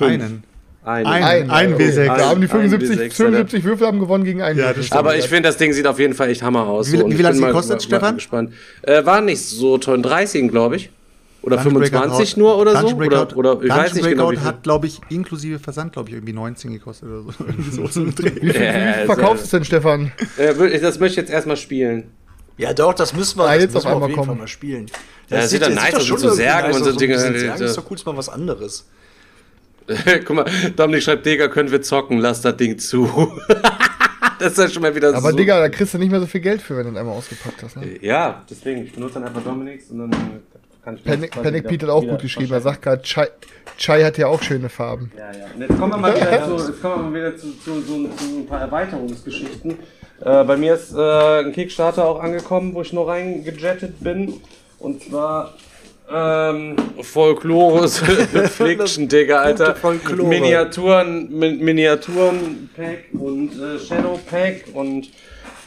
Einen. 0.00 0.42
Ein. 0.84 1.06
Ein. 1.06 1.50
Ein 1.50 1.74
W6. 1.78 2.04
Da 2.06 2.28
haben 2.28 2.40
die 2.42 2.46
Ein 2.46 2.68
75, 2.68 2.98
W6, 3.12 3.14
75 3.14 3.64
Würfel 3.64 3.86
haben 3.86 4.00
gewonnen 4.00 4.24
gegen 4.24 4.42
einen. 4.42 4.58
Ja, 4.58 4.66
Würfel. 4.66 4.76
das 4.76 4.86
stimmt. 4.86 4.98
Aber 4.98 5.16
ich 5.16 5.24
finde, 5.28 5.48
das 5.48 5.56
Ding 5.56 5.72
sieht 5.72 5.86
auf 5.86 5.98
jeden 5.98 6.12
Fall 6.14 6.28
echt 6.28 6.42
Hammer 6.42 6.66
aus. 6.66 6.92
Wie- 6.92 6.98
so. 6.98 7.06
Wie 7.06 7.10
ich 7.12 7.16
viel 7.16 7.26
bin 7.26 7.40
mal- 7.40 7.46
gekostet, 7.48 7.76
mal- 7.76 7.80
Stefan? 7.80 8.02
Mal 8.02 8.14
gespannt. 8.16 8.52
Äh, 8.82 9.04
war 9.06 9.20
nicht 9.22 9.40
so 9.40 9.78
teuer, 9.78 9.98
30, 9.98 10.48
glaube 10.50 10.76
ich. 10.76 10.90
Oder 11.44 11.56
Dungeon 11.56 11.84
25 11.84 12.34
Breakout- 12.34 12.40
nur 12.40 12.56
oder 12.58 12.72
Dungeon 12.72 12.90
so? 12.90 12.96
Breakout, 12.96 13.34
oder, 13.36 13.52
oder 13.52 13.52
ich 13.52 13.68
Dungeon 13.68 13.84
weiß 13.84 13.94
nicht 13.94 14.08
genau. 14.08 14.26
Breakout 14.28 14.40
viel. 14.40 14.48
hat, 14.48 14.62
glaube 14.62 14.86
ich, 14.86 15.00
inklusive 15.10 15.58
Versand, 15.58 15.92
glaube 15.92 16.08
ich, 16.08 16.14
irgendwie 16.14 16.32
19 16.32 16.72
gekostet 16.72 17.08
oder 17.08 17.32
so. 17.70 17.84
Wie 18.06 18.50
viel, 18.50 18.62
Ja, 18.62 19.04
verkaufst 19.06 19.42
du 19.42 19.44
es 19.44 19.50
denn, 19.50 19.64
Stefan? 19.64 20.12
Äh, 20.38 20.80
das 20.80 20.98
möchte 20.98 21.20
ich 21.20 21.26
jetzt 21.26 21.30
erstmal 21.30 21.56
spielen. 21.56 22.10
Ja, 22.56 22.72
doch, 22.72 22.94
das 22.94 23.14
müssen 23.14 23.38
wir, 23.38 23.44
das 23.46 23.62
jetzt 23.62 23.74
müssen 23.74 23.86
auf 23.86 23.92
wir 23.92 23.94
einmal 23.94 24.08
jeden 24.10 24.18
kommen. 24.18 24.28
Fall 24.30 24.38
mal 24.38 24.48
spielen. 24.48 24.86
Ja, 25.28 25.38
das 25.38 25.50
sieht 25.50 25.62
doch 25.62 25.68
nice 25.70 25.94
aus 25.94 26.06
so 26.06 26.14
irgendwie 26.16 26.36
Särgen 26.36 26.72
und 26.74 26.84
so 26.84 26.92
Dinge. 26.92 27.14
Ja. 27.44 27.54
ist 27.54 27.76
doch 27.76 27.90
cool, 27.90 27.96
ist 27.96 28.06
mal 28.06 28.16
was 28.16 28.28
anderes. 28.28 28.88
Guck 30.24 30.36
mal, 30.36 30.46
Dominik 30.76 31.02
schreibt, 31.02 31.26
Digga, 31.26 31.48
können 31.48 31.70
wir 31.70 31.82
zocken, 31.82 32.18
lass 32.18 32.40
das 32.40 32.56
Ding 32.56 32.78
zu. 32.78 33.06
das 34.38 34.52
ist 34.52 34.58
ja 34.58 34.68
schon 34.70 34.82
mal 34.82 34.94
wieder 34.94 35.14
Aber 35.14 35.30
so. 35.30 35.36
Digga, 35.36 35.58
da 35.58 35.68
kriegst 35.68 35.92
du 35.94 35.98
nicht 35.98 36.10
mehr 36.10 36.20
so 36.20 36.26
viel 36.26 36.40
Geld 36.40 36.62
für, 36.62 36.76
wenn 36.76 36.84
du 36.84 36.92
ihn 36.92 36.96
einmal 36.96 37.14
ausgepackt 37.16 37.62
hast. 37.62 37.76
Ne? 37.76 37.98
Ja, 38.00 38.42
deswegen, 38.48 38.84
ich 38.84 38.92
benutze 38.92 39.14
dann 39.14 39.24
einfach 39.24 39.42
Dominiks 39.42 39.90
und 39.90 39.98
dann 39.98 40.10
kann 40.84 40.96
ich 40.96 41.04
Panic, 41.04 41.30
Panic 41.30 41.66
Pete 41.66 41.86
hat 41.86 41.92
auch 41.92 42.04
gut 42.04 42.20
geschrieben. 42.20 42.52
Er 42.52 42.60
sagt 42.60 42.82
gerade, 42.82 43.02
Chai, 43.02 43.28
Chai 43.78 44.04
hat 44.04 44.18
ja 44.18 44.26
auch 44.26 44.42
schöne 44.42 44.68
Farben. 44.68 45.10
Ja, 45.16 45.32
ja. 45.32 45.46
Und 45.54 45.60
jetzt 45.62 45.78
kommen 45.78 45.92
wir 45.92 45.96
mal 45.96 46.14
wieder, 46.14 46.44
zu, 46.58 46.66
jetzt 46.66 46.82
kommen 46.82 46.96
wir 46.96 47.02
mal 47.02 47.14
wieder 47.14 47.36
zu, 47.36 47.52
zu, 47.58 47.80
zu, 47.82 48.08
zu 48.16 48.24
ein 48.40 48.46
paar 48.46 48.60
Erweiterungsgeschichten. 48.60 49.78
Äh, 50.20 50.44
bei 50.44 50.56
mir 50.56 50.74
ist 50.74 50.94
äh, 50.94 51.40
ein 51.40 51.52
Kickstarter 51.52 52.04
auch 52.06 52.20
angekommen, 52.20 52.74
wo 52.74 52.82
ich 52.82 52.92
noch 52.92 53.08
reingejettet 53.08 54.00
bin. 54.00 54.40
Und 54.78 55.02
zwar 55.02 55.54
ähm, 56.12 56.76
Folklore 57.00 57.84
Affliction, 57.84 59.08
Digga, 59.08 59.40
Alter. 59.40 59.74
Miniaturen, 60.22 61.30
Mi 61.30 61.52
Miniaturen-Pack 61.52 63.04
und 63.12 63.52
äh, 63.58 63.78
Shadow-Pack 63.78 64.66
und 64.74 65.08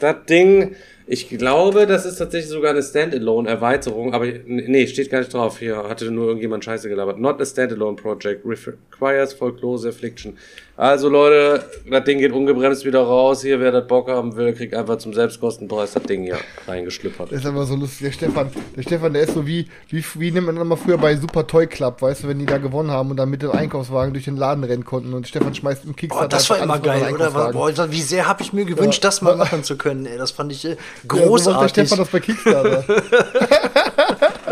das 0.00 0.16
Ding. 0.28 0.76
Ich 1.10 1.26
glaube, 1.30 1.86
das 1.86 2.04
ist 2.04 2.16
tatsächlich 2.16 2.50
sogar 2.50 2.72
eine 2.72 2.82
Standalone-Erweiterung, 2.82 4.12
aber 4.12 4.26
nee, 4.26 4.86
steht 4.86 5.08
gar 5.08 5.20
nicht 5.20 5.32
drauf. 5.32 5.58
Hier 5.58 5.88
hatte 5.88 6.10
nur 6.10 6.26
irgendjemand 6.26 6.66
Scheiße 6.66 6.86
gelabert. 6.86 7.18
Not 7.18 7.40
a 7.40 7.46
Standalone 7.46 7.96
Project. 7.96 8.44
Requires 8.44 9.32
Folklore 9.32 9.88
Affliction. 9.88 10.36
Also 10.80 11.08
Leute, 11.08 11.64
das 11.90 12.04
Ding 12.04 12.20
geht 12.20 12.30
ungebremst 12.30 12.84
wieder 12.84 13.00
raus. 13.02 13.42
Hier, 13.42 13.58
wer 13.58 13.72
das 13.72 13.88
Bock 13.88 14.08
haben 14.08 14.36
will, 14.36 14.52
kriegt 14.52 14.74
einfach 14.74 14.98
zum 14.98 15.12
Selbstkostenpreis 15.12 15.94
das 15.94 16.04
Ding 16.04 16.22
hier 16.22 16.38
reingeschlüppert. 16.68 17.32
Das 17.32 17.40
ist 17.40 17.46
aber 17.46 17.66
so 17.66 17.74
lustig. 17.74 17.98
Der 18.06 18.12
Stefan, 18.12 18.50
der 18.76 18.82
Stefan, 18.82 19.12
der 19.12 19.22
ist 19.24 19.34
so 19.34 19.44
wie, 19.44 19.66
wie, 19.88 20.04
wie 20.14 20.30
nimmt 20.30 20.46
man 20.46 20.56
immer 20.56 20.76
früher 20.76 20.96
bei 20.96 21.16
Super 21.16 21.44
Toy 21.48 21.66
Club, 21.66 22.00
weißt 22.00 22.22
du, 22.22 22.28
wenn 22.28 22.38
die 22.38 22.46
da 22.46 22.58
gewonnen 22.58 22.92
haben 22.92 23.10
und 23.10 23.16
dann 23.16 23.28
mit 23.28 23.42
dem 23.42 23.50
Einkaufswagen 23.50 24.12
durch 24.12 24.26
den 24.26 24.36
Laden 24.36 24.62
rennen 24.62 24.84
konnten 24.84 25.14
und 25.14 25.26
Stefan 25.26 25.52
schmeißt 25.52 25.84
im 25.84 25.96
Kickstarter. 25.96 26.26
Oh, 26.26 26.28
das 26.28 26.48
war 26.48 26.62
einfach 26.62 26.76
immer 26.76 26.84
geil, 26.84 27.12
oder? 27.12 27.50
Boah, 27.50 27.90
wie 27.90 28.00
sehr 28.00 28.28
habe 28.28 28.42
ich 28.44 28.52
mir 28.52 28.64
gewünscht, 28.64 29.02
Ja. 29.02 29.08
das 29.08 29.20
mal 29.20 29.34
machen 29.34 29.64
zu 29.64 29.76
können. 29.76 30.06
Ey, 30.06 30.16
das 30.16 30.30
fand 30.30 30.52
ich 30.52 30.64
äh, 30.64 30.68
Ja, 30.68 30.76
so 30.76 31.08
macht 31.08 31.18
der 31.18 31.26
großartig. 31.26 31.70
Stefan 31.70 31.98
das 31.98 32.08
bei 32.08 32.20
Kickstarter. 32.20 32.84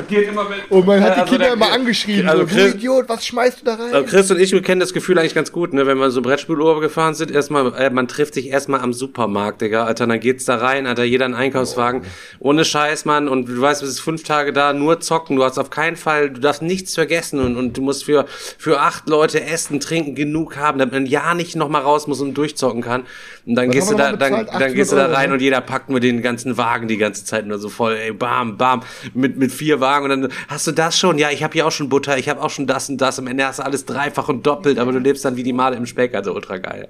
Geht 0.08 0.28
immer 0.28 0.44
mit, 0.48 0.70
Und 0.70 0.86
man 0.86 1.00
hat 1.02 1.16
die 1.16 1.20
Also 1.20 1.30
Kinder 1.32 1.44
der- 1.46 1.54
immer 1.54 1.72
angeschrien. 1.72 2.28
also 2.28 2.42
so, 2.42 2.48
Chris- 2.54 2.72
du 2.72 2.78
Idiot, 2.78 3.08
was 3.08 3.26
schmeißt 3.26 3.60
du 3.60 3.64
da 3.64 3.74
rein? 3.74 3.92
Also 3.94 4.06
Chris 4.08 4.30
und 4.30 4.40
ich, 4.40 4.52
wir 4.52 4.62
kennen 4.62 4.80
das 4.80 4.92
Gefühl 4.92 5.18
eigentlich 5.18 5.34
ganz 5.34 5.52
gut, 5.52 5.72
ne? 5.72 5.86
Wenn 5.86 5.98
wir 5.98 6.10
so 6.10 6.22
Brettspielurlaub 6.22 6.80
gefahren 6.80 7.14
sind, 7.14 7.30
erstmal, 7.30 7.74
äh, 7.74 7.90
man 7.90 8.08
trifft 8.08 8.34
sich 8.34 8.48
erstmal 8.48 8.80
am 8.80 8.92
Supermarkt, 8.92 9.60
Digga, 9.62 9.84
Alter, 9.84 10.06
dann 10.06 10.20
geht's 10.20 10.44
da 10.44 10.56
rein, 10.56 10.86
Alter, 10.86 11.04
jeder 11.04 11.24
einen 11.24 11.34
Einkaufswagen, 11.34 12.02
ohne 12.38 12.64
Scheiß, 12.64 13.04
Mann, 13.04 13.28
und 13.28 13.48
du 13.48 13.60
weißt, 13.60 13.82
es 13.82 13.90
ist 13.90 14.00
fünf 14.00 14.22
Tage 14.22 14.52
da, 14.52 14.72
nur 14.72 15.00
zocken, 15.00 15.36
du 15.36 15.44
hast 15.44 15.58
auf 15.58 15.70
keinen 15.70 15.96
Fall, 15.96 16.30
du 16.30 16.40
darfst 16.40 16.62
nichts 16.62 16.94
vergessen 16.94 17.40
und, 17.40 17.56
und 17.56 17.76
du 17.76 17.82
musst 17.82 18.04
für, 18.04 18.26
für 18.58 18.80
acht 18.80 19.08
Leute 19.08 19.42
essen, 19.44 19.80
trinken, 19.80 20.14
genug 20.14 20.56
haben, 20.56 20.78
damit 20.78 20.92
man 20.94 21.06
ja 21.06 21.34
nicht 21.34 21.56
nochmal 21.56 21.82
raus 21.82 22.06
muss 22.06 22.20
und 22.20 22.34
durchzocken 22.34 22.82
kann. 22.82 23.04
Und 23.46 23.54
dann 23.54 23.70
gehst 23.70 23.90
du 23.90 23.94
da, 23.94 24.12
dann, 24.12 24.46
dann 24.46 24.74
gehst 24.74 24.90
du 24.90 24.96
da 24.96 25.04
800 25.04 25.08
Euro, 25.08 25.14
rein 25.14 25.32
und 25.32 25.40
jeder 25.40 25.60
packt 25.60 25.88
nur 25.88 26.00
den 26.00 26.20
ganzen 26.20 26.56
Wagen 26.56 26.88
die 26.88 26.96
ganze 26.96 27.24
Zeit 27.24 27.46
nur 27.46 27.58
so 27.58 27.68
voll, 27.68 27.94
ey, 27.94 28.12
bam, 28.12 28.56
bam, 28.56 28.82
mit, 29.14 29.36
mit 29.36 29.52
vier 29.52 29.80
Wagen 29.80 30.10
und 30.10 30.10
dann 30.10 30.32
hast 30.48 30.66
du 30.66 30.72
das 30.72 30.98
schon, 30.98 31.16
ja, 31.16 31.30
ich 31.30 31.44
habe 31.44 31.52
hier 31.52 31.64
auch 31.64 31.70
schon 31.70 31.88
Butter, 31.88 32.18
ich 32.18 32.28
habe 32.28 32.42
auch 32.42 32.50
schon 32.50 32.66
das 32.66 32.88
und 32.88 33.00
das, 33.00 33.20
am 33.20 33.28
Ende 33.28 33.46
hast 33.46 33.60
du 33.60 33.64
alles 33.64 33.84
dreifach 33.84 34.28
und 34.28 34.44
doppelt, 34.44 34.80
aber 34.80 34.90
du 34.90 34.98
lebst 34.98 35.24
dann 35.24 35.36
wie 35.36 35.44
die 35.44 35.52
Male 35.52 35.76
im 35.76 35.86
Speck, 35.86 36.14
also 36.14 36.34
ultra 36.34 36.58
geil. 36.58 36.88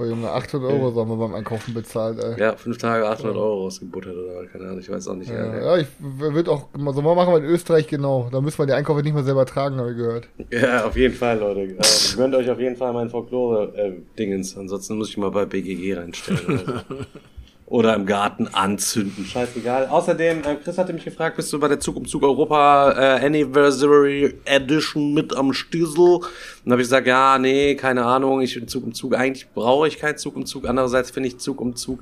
Boah, 0.00 0.06
Junge, 0.06 0.30
800 0.30 0.72
Euro 0.72 0.90
so 0.92 1.00
haben 1.02 1.10
wir 1.10 1.16
beim 1.18 1.34
Einkaufen 1.34 1.74
bezahlt, 1.74 2.18
ey. 2.18 2.40
Ja, 2.40 2.56
fünf 2.56 2.78
Tage 2.78 3.06
800 3.06 3.36
Euro 3.36 3.64
rausgebuttert 3.64 4.16
oder 4.16 4.46
keine 4.46 4.64
Ahnung, 4.64 4.78
ich 4.78 4.88
weiß 4.88 5.08
auch 5.08 5.14
nicht. 5.14 5.30
Ja, 5.30 5.54
Ja, 5.54 5.76
ja 5.76 5.76
ich 5.76 5.88
würde 6.00 6.50
auch, 6.50 6.68
so 6.72 7.02
mal 7.02 7.14
machen 7.14 7.34
wir 7.34 7.36
in 7.36 7.44
Österreich 7.44 7.86
genau. 7.86 8.30
Da 8.32 8.40
müssen 8.40 8.58
wir 8.60 8.64
die 8.64 8.72
Einkäufe 8.72 9.02
nicht 9.02 9.12
mehr 9.12 9.24
selber 9.24 9.44
tragen, 9.44 9.76
habe 9.76 9.90
ich 9.90 9.98
gehört. 9.98 10.26
ja 10.50 10.86
auf 10.86 10.96
jeden 10.96 11.14
Fall, 11.14 11.38
Leute. 11.38 11.60
Ähm, 11.60 11.76
gönnt 12.16 12.34
euch 12.34 12.48
auf 12.48 12.58
jeden 12.58 12.76
Fall 12.76 12.94
mein 12.94 13.10
Folklore-Dingens, 13.10 14.56
ansonsten 14.56 14.96
muss 14.96 15.10
ich 15.10 15.18
mal 15.18 15.30
bei 15.30 15.44
BGG 15.44 15.98
reinstellen. 15.98 16.46
Oder, 16.46 16.84
so. 16.88 16.96
oder 17.70 17.94
im 17.94 18.04
Garten 18.04 18.48
anzünden, 18.48 19.24
scheißegal. 19.24 19.86
Außerdem, 19.86 20.40
äh, 20.40 20.56
Chris 20.56 20.76
hatte 20.76 20.92
mich 20.92 21.04
gefragt, 21.04 21.36
bist 21.36 21.52
du 21.52 21.60
bei 21.60 21.68
der 21.68 21.78
Zug 21.78 21.94
um 21.94 22.04
Zug 22.04 22.24
Europa 22.24 22.90
äh, 22.90 23.24
Anniversary 23.24 24.34
Edition 24.44 25.14
mit 25.14 25.36
am 25.36 25.52
Stiesel? 25.52 26.18
Und 26.64 26.72
habe 26.72 26.82
ich 26.82 26.86
gesagt, 26.88 27.06
ja, 27.06 27.38
nee, 27.38 27.76
keine 27.76 28.04
Ahnung, 28.04 28.40
ich 28.40 28.60
Zug 28.66 28.82
um 28.82 28.92
Zug, 28.92 29.14
eigentlich 29.14 29.48
brauche 29.54 29.86
ich 29.86 30.00
keinen 30.00 30.18
Zug 30.18 30.34
um 30.34 30.46
Zug. 30.46 30.68
Andererseits 30.68 31.12
finde 31.12 31.28
ich 31.28 31.38
Zug 31.38 31.60
um 31.60 31.76
Zug 31.76 32.00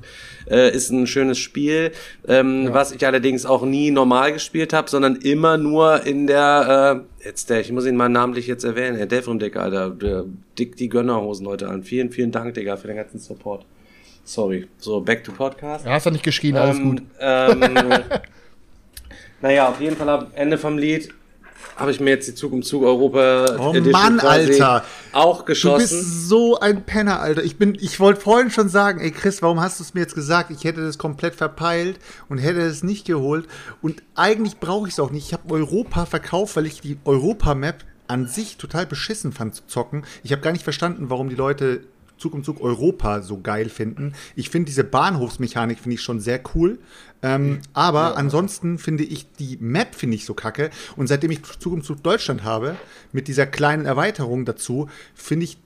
äh, 0.49 0.75
ist 0.75 0.89
ein 0.89 1.05
schönes 1.05 1.37
Spiel, 1.37 1.91
ähm, 2.27 2.69
was 2.71 2.91
ich 2.91 3.05
allerdings 3.05 3.45
auch 3.45 3.63
nie 3.63 3.91
normal 3.91 4.33
gespielt 4.33 4.73
habe, 4.73 4.89
sondern 4.89 5.17
immer 5.17 5.57
nur 5.57 6.03
in 6.03 6.25
der, 6.25 7.05
äh, 7.21 7.25
jetzt 7.27 7.51
der, 7.51 7.59
ich 7.59 7.71
muss 7.71 7.85
ihn 7.85 7.95
mal 7.95 8.09
namentlich 8.09 8.47
jetzt 8.47 8.63
erwähnen, 8.63 8.97
Herr 8.97 9.05
Devrim 9.05 9.37
Dick, 9.37 9.55
Alter, 9.55 9.91
der 9.91 10.25
Dick 10.57 10.77
die 10.77 10.89
Gönnerhosen 10.89 11.45
heute 11.45 11.69
an. 11.69 11.83
Vielen, 11.83 12.09
vielen 12.09 12.31
Dank, 12.31 12.55
Digga, 12.55 12.75
für 12.75 12.87
den 12.87 12.97
ganzen 12.97 13.19
Support. 13.19 13.67
Sorry. 14.29 14.67
So, 14.77 15.01
back 15.01 15.23
to 15.23 15.31
Podcast. 15.31 15.85
Ja, 15.85 15.93
hast 15.93 16.05
du 16.05 16.11
nicht 16.11 16.23
geschrien, 16.23 16.55
alles 16.55 16.77
Ähm, 16.77 16.83
gut. 16.89 17.01
Ähm, 17.19 17.59
naja, 19.41 19.69
auf 19.69 19.81
jeden 19.81 19.95
Fall 19.97 20.07
am 20.09 20.27
Ende 20.35 20.57
vom 20.59 20.77
Lied 20.77 21.09
habe 21.77 21.89
ich 21.91 21.99
mir 21.99 22.11
jetzt 22.11 22.27
die 22.27 22.35
Zug 22.35 22.51
um 22.51 22.61
Zug 22.61 22.83
Europa 22.83 23.45
Oh 23.57 23.69
Edition 23.73 23.91
Mann, 23.91 24.19
Alter. 24.19 24.83
auch 25.13 25.39
Du 25.39 25.45
geschossen. 25.45 25.79
bist 25.97 26.27
so 26.29 26.59
ein 26.59 26.83
Penner, 26.83 27.21
Alter. 27.21 27.43
Ich 27.43 27.57
bin, 27.57 27.75
ich 27.81 27.99
wollte 27.99 28.21
vorhin 28.21 28.51
schon 28.51 28.69
sagen, 28.69 28.99
ey 28.99 29.09
Chris, 29.11 29.41
warum 29.41 29.59
hast 29.61 29.79
du 29.79 29.83
es 29.83 29.93
mir 29.95 30.01
jetzt 30.01 30.13
gesagt? 30.13 30.51
Ich 30.51 30.63
hätte 30.63 30.81
das 30.85 30.97
komplett 30.99 31.33
verpeilt 31.35 31.97
und 32.27 32.37
hätte 32.37 32.59
es 32.61 32.83
nicht 32.83 33.07
geholt. 33.07 33.47
Und 33.81 34.03
eigentlich 34.13 34.59
brauche 34.59 34.87
ich 34.87 34.93
es 34.93 34.99
auch 34.99 35.09
nicht. 35.09 35.25
Ich 35.27 35.33
habe 35.33 35.51
Europa 35.51 36.05
verkauft, 36.05 36.55
weil 36.55 36.67
ich 36.67 36.81
die 36.81 36.97
Europa-Map 37.03 37.83
an 38.07 38.27
sich 38.27 38.57
total 38.57 38.85
beschissen 38.85 39.31
fand 39.31 39.55
zu 39.55 39.65
zocken. 39.65 40.03
Ich 40.23 40.31
habe 40.33 40.41
gar 40.43 40.51
nicht 40.51 40.63
verstanden, 40.63 41.09
warum 41.09 41.29
die 41.29 41.35
Leute 41.35 41.81
Zug 42.19 42.33
um 42.33 42.43
Zug 42.43 42.61
Europa 42.61 43.21
so 43.21 43.39
geil 43.41 43.69
finden. 43.69 44.13
Ich 44.35 44.49
finde 44.49 44.67
diese 44.67 44.83
Bahnhofsmechanik 44.83 45.79
finde 45.79 45.95
ich 45.95 46.01
schon 46.01 46.19
sehr 46.19 46.41
cool. 46.53 46.79
Ähm, 47.21 47.59
aber 47.73 48.17
ansonsten 48.17 48.77
finde 48.77 49.03
ich 49.03 49.31
die 49.33 49.57
Map 49.59 49.95
finde 49.95 50.15
ich 50.15 50.25
so 50.25 50.33
kacke. 50.33 50.69
Und 50.95 51.07
seitdem 51.07 51.31
ich 51.31 51.41
Zug 51.43 51.73
um 51.73 51.83
Zug 51.83 52.03
Deutschland 52.03 52.43
habe, 52.43 52.75
mit 53.11 53.27
dieser 53.27 53.45
kleinen 53.45 53.85
Erweiterung 53.85 54.45
dazu, 54.45 54.89
finde 55.15 55.45
ich 55.45 55.57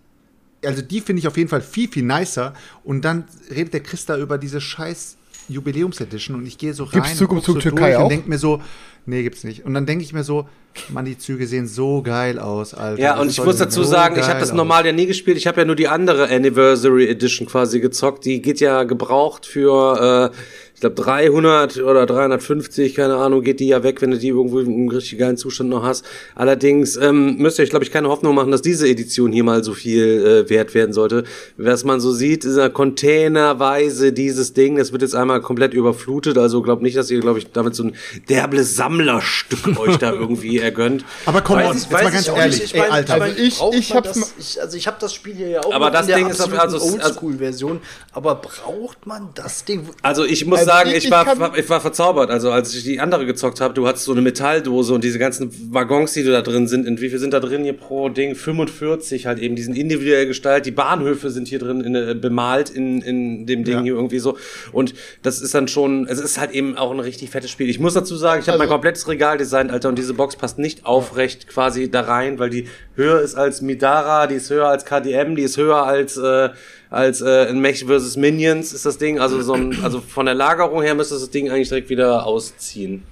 also 0.65 0.81
die 0.81 1.01
finde 1.01 1.19
ich 1.19 1.27
auf 1.27 1.35
jeden 1.35 1.49
Fall 1.49 1.61
viel, 1.61 1.89
viel 1.89 2.03
nicer. 2.03 2.53
Und 2.83 3.03
dann 3.03 3.25
redet 3.49 3.73
der 3.73 3.83
Chris 3.83 4.05
da 4.05 4.17
über 4.17 4.37
diese 4.37 4.61
scheiß 4.61 5.17
Jubiläumsedition 5.49 6.37
und 6.37 6.45
ich 6.45 6.57
gehe 6.57 6.73
so 6.73 6.83
rein 6.85 6.93
Gibt's 7.01 7.17
Zug 7.17 7.31
um 7.31 7.37
guck 7.37 7.45
so 7.45 7.53
Zug 7.53 7.61
Türkei 7.61 7.97
und 7.97 8.09
denke 8.09 8.29
mir 8.29 8.37
so, 8.37 8.61
nee, 9.05 9.23
gibt's 9.23 9.43
nicht. 9.43 9.65
Und 9.65 9.73
dann 9.73 9.85
denke 9.85 10.03
ich 10.03 10.13
mir 10.13 10.23
so, 10.23 10.47
Mann, 10.89 11.05
die 11.05 11.17
Züge 11.17 11.45
sehen 11.47 11.67
so 11.67 12.01
geil 12.01 12.39
aus, 12.39 12.73
Alter. 12.73 13.01
Ja, 13.01 13.13
Das 13.13 13.21
und 13.21 13.29
ich 13.29 13.43
muss 13.43 13.57
dazu 13.57 13.83
so 13.83 13.89
sagen, 13.89 14.15
ich 14.17 14.27
habe 14.27 14.39
das 14.39 14.51
aus. 14.51 14.55
normal 14.55 14.85
ja 14.85 14.91
nie 14.91 15.05
gespielt. 15.05 15.37
Ich 15.37 15.45
habe 15.47 15.61
ja 15.61 15.65
nur 15.65 15.75
die 15.75 15.87
andere 15.87 16.29
Anniversary 16.29 17.07
Edition 17.07 17.47
quasi 17.47 17.79
gezockt. 17.79 18.25
Die 18.25 18.41
geht 18.41 18.59
ja 18.59 18.83
gebraucht 18.83 19.45
für, 19.45 20.31
äh, 20.33 20.35
ich 20.75 20.79
glaube 20.81 20.95
300 21.01 21.77
oder 21.77 22.05
350, 22.05 22.95
keine 22.95 23.15
Ahnung, 23.15 23.41
geht 23.41 23.59
die 23.59 23.67
ja 23.67 23.83
weg, 23.83 24.01
wenn 24.01 24.11
du 24.11 24.17
die 24.17 24.29
irgendwo 24.29 24.59
in 24.59 24.67
einem 24.67 24.89
richtig 24.89 25.17
geilen 25.19 25.37
Zustand 25.37 25.69
noch 25.69 25.83
hast. 25.83 26.03
Allerdings 26.35 26.97
ähm, 26.97 27.37
müsst 27.37 27.57
ihr 27.59 27.63
euch, 27.63 27.69
glaube 27.69 27.85
ich, 27.85 27.91
keine 27.91 28.09
Hoffnung 28.09 28.35
machen, 28.35 28.51
dass 28.51 28.61
diese 28.61 28.87
Edition 28.87 29.31
hier 29.31 29.43
mal 29.43 29.63
so 29.63 29.73
viel 29.73 30.45
äh, 30.45 30.49
wert 30.49 30.73
werden 30.73 30.91
sollte. 30.91 31.23
Was 31.57 31.83
man 31.85 31.99
so 32.01 32.11
sieht, 32.11 32.43
ist 32.43 32.57
ja 32.57 32.67
containerweise 32.69 34.11
dieses 34.13 34.53
Ding. 34.53 34.77
Das 34.77 34.91
wird 34.91 35.01
jetzt 35.01 35.15
einmal 35.15 35.41
komplett 35.41 35.73
überflutet. 35.73 36.37
Also 36.37 36.61
glaubt 36.61 36.81
nicht, 36.81 36.97
dass 36.97 37.09
ihr, 37.11 37.19
glaube 37.19 37.39
ich, 37.39 37.51
damit 37.51 37.75
so 37.75 37.83
ein 37.83 37.95
derbles 38.29 38.75
Sammlerstück 38.75 39.79
euch 39.79 39.97
da 39.97 40.11
irgendwie 40.11 40.59
ergönnt. 40.59 41.05
Aber 41.25 41.41
komm 41.41 41.57
Weiß 41.57 41.69
on, 41.69 41.77
ich- 41.77 41.83
jetzt 41.83 41.91
weiß 41.93 42.01
mal 42.03 42.07
ich 42.09 42.13
ganz 42.15 42.27
ehrlich, 42.27 42.53
nicht. 42.61 42.63
Ich 42.65 42.73
ey, 42.75 42.79
mein- 42.81 42.91
Alter. 42.91 43.17
mein, 43.19 43.29
Also 43.31 43.41
ich- 43.71 43.79
ich 43.79 43.93
hab's 43.95 44.13
das, 44.13 44.33
ich, 44.37 44.61
also 44.61 44.77
ich 44.77 44.87
habe 44.87 44.97
das 44.99 45.13
Spiel 45.13 45.35
hier 45.35 45.47
ja 45.49 45.59
auch 45.63 45.73
Aber 45.73 45.91
das 45.91 46.01
in 46.01 46.07
der 46.07 46.17
Ding 46.17 46.27
ist 46.29 46.41
also- 46.41 46.55
also- 46.57 46.93
Oldschool-Version. 46.93 47.79
Aber 48.11 48.35
braucht 48.35 49.05
man 49.05 49.29
das 49.35 49.65
Ding? 49.65 49.87
Also 50.01 50.25
ich 50.25 50.45
muss 50.45 50.59
Also 50.59 50.71
sagen, 50.77 50.89
ich- 50.89 50.95
ich 50.97 51.05
ich 51.05 51.11
war, 51.11 51.57
ich 51.57 51.69
war 51.69 51.81
verzaubert. 51.81 52.29
Also 52.29 52.51
als 52.51 52.73
ich 52.75 52.83
die 52.83 52.99
andere 52.99 53.25
gezockt 53.25 53.61
habe, 53.61 53.73
du 53.73 53.87
hattest 53.87 54.05
so 54.05 54.11
eine 54.11 54.21
Metalldose 54.21 54.93
und 54.93 55.03
diese 55.03 55.19
ganzen 55.19 55.51
Waggons, 55.73 56.13
die 56.13 56.23
da 56.23 56.41
drin 56.41 56.67
sind. 56.67 56.87
Und 56.87 57.01
wie 57.01 57.09
viel 57.09 57.19
sind 57.19 57.33
da 57.33 57.39
drin 57.39 57.63
hier 57.63 57.73
pro 57.73 58.09
Ding? 58.09 58.35
45 58.35 59.25
halt 59.25 59.39
eben. 59.39 59.55
Die 59.55 59.63
sind 59.63 59.77
individuell 59.77 60.25
gestaltet. 60.27 60.65
Die 60.65 60.71
Bahnhöfe 60.71 61.29
sind 61.29 61.47
hier 61.47 61.59
drin 61.59 61.81
in, 61.81 61.95
äh, 61.95 62.15
bemalt 62.19 62.69
in, 62.69 63.01
in 63.01 63.45
dem 63.45 63.63
Ding 63.63 63.75
Ja. 63.77 63.81
hier 63.83 63.93
irgendwie 63.95 64.19
so. 64.19 64.37
Und 64.71 64.93
das 65.21 65.41
ist 65.41 65.53
dann 65.55 65.67
schon, 65.67 66.07
es 66.07 66.19
ist 66.19 66.39
halt 66.39 66.51
eben 66.51 66.77
auch 66.77 66.91
ein 66.91 66.99
richtig 66.99 67.29
fettes 67.29 67.49
Spiel. 67.51 67.69
Ich 67.69 67.79
muss 67.79 67.93
dazu 67.93 68.15
sagen, 68.15 68.41
ich 68.41 68.47
habe 68.47 68.57
mein 68.57 68.65
Also- 68.67 68.73
komplettes 68.73 69.07
Regal 69.07 69.37
designt, 69.37 69.71
Alter, 69.71 69.89
und 69.89 69.97
diese 69.97 70.13
Box 70.13 70.35
passt 70.35 70.59
nicht 70.59 70.85
aufrecht 70.85 71.47
quasi 71.47 71.89
da 71.89 72.01
rein, 72.01 72.39
weil 72.39 72.49
die 72.49 72.67
höher 72.95 73.21
ist 73.21 73.35
als 73.35 73.61
Midara, 73.61 74.27
die 74.27 74.35
ist 74.35 74.49
höher 74.49 74.67
als 74.67 74.85
KDM, 74.85 75.35
die 75.35 75.43
ist 75.43 75.57
höher 75.57 75.83
als 75.83 76.17
äh, 76.17 76.49
als 76.93 77.21
äh, 77.21 77.49
in 77.49 77.59
Mech 77.59 77.85
vs. 77.85 78.17
Minions 78.17 78.71
ist 78.71 78.85
das 78.85 78.99
Ding. 78.99 79.19
Also 79.19 79.41
so 79.41 79.53
ein, 79.53 79.83
also 79.83 79.99
von 79.99 80.27
der 80.27 80.35
Lagerung 80.35 80.83
her 80.83 80.93
müsste 80.93 81.15
das 81.15 81.29
Ding 81.31 81.49
eigentlich 81.49 81.69
direkt 81.69 81.89
wieder 81.89 82.25
ausziehen. 82.25 83.03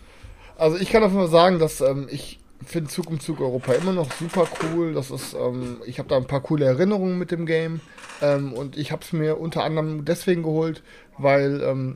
Also 0.56 0.78
ich 0.78 0.92
kann 0.92 1.04
auf 1.04 1.12
jeden 1.12 1.24
Fall 1.24 1.32
sagen, 1.32 1.58
dass 1.58 1.82
ähm, 1.82 2.08
ich 2.12 2.40
finde 2.64 2.92
Zug 2.92 3.10
um 3.10 3.20
Zug 3.20 3.42
Europa 3.42 3.74
immer 3.74 3.92
noch 3.92 4.12
super 4.12 4.48
cool. 4.62 4.94
Das 4.94 5.10
ist, 5.10 5.34
ähm, 5.34 5.78
ich 5.88 5.98
habe 5.98 6.08
da 6.08 6.18
ein 6.18 6.28
paar 6.28 6.42
coole 6.42 6.66
Erinnerungen 6.66 7.18
mit 7.18 7.32
dem 7.32 7.48
Game. 7.48 7.82
Ähm, 8.22 8.54
und 8.54 8.78
ich 8.78 8.92
habe 8.92 9.02
es 9.02 9.14
mir 9.14 9.40
unter 9.40 9.64
anderem 9.64 10.06
deswegen 10.06 10.44
geholt, 10.44 10.84
weil 11.18 11.64
ähm, 11.64 11.96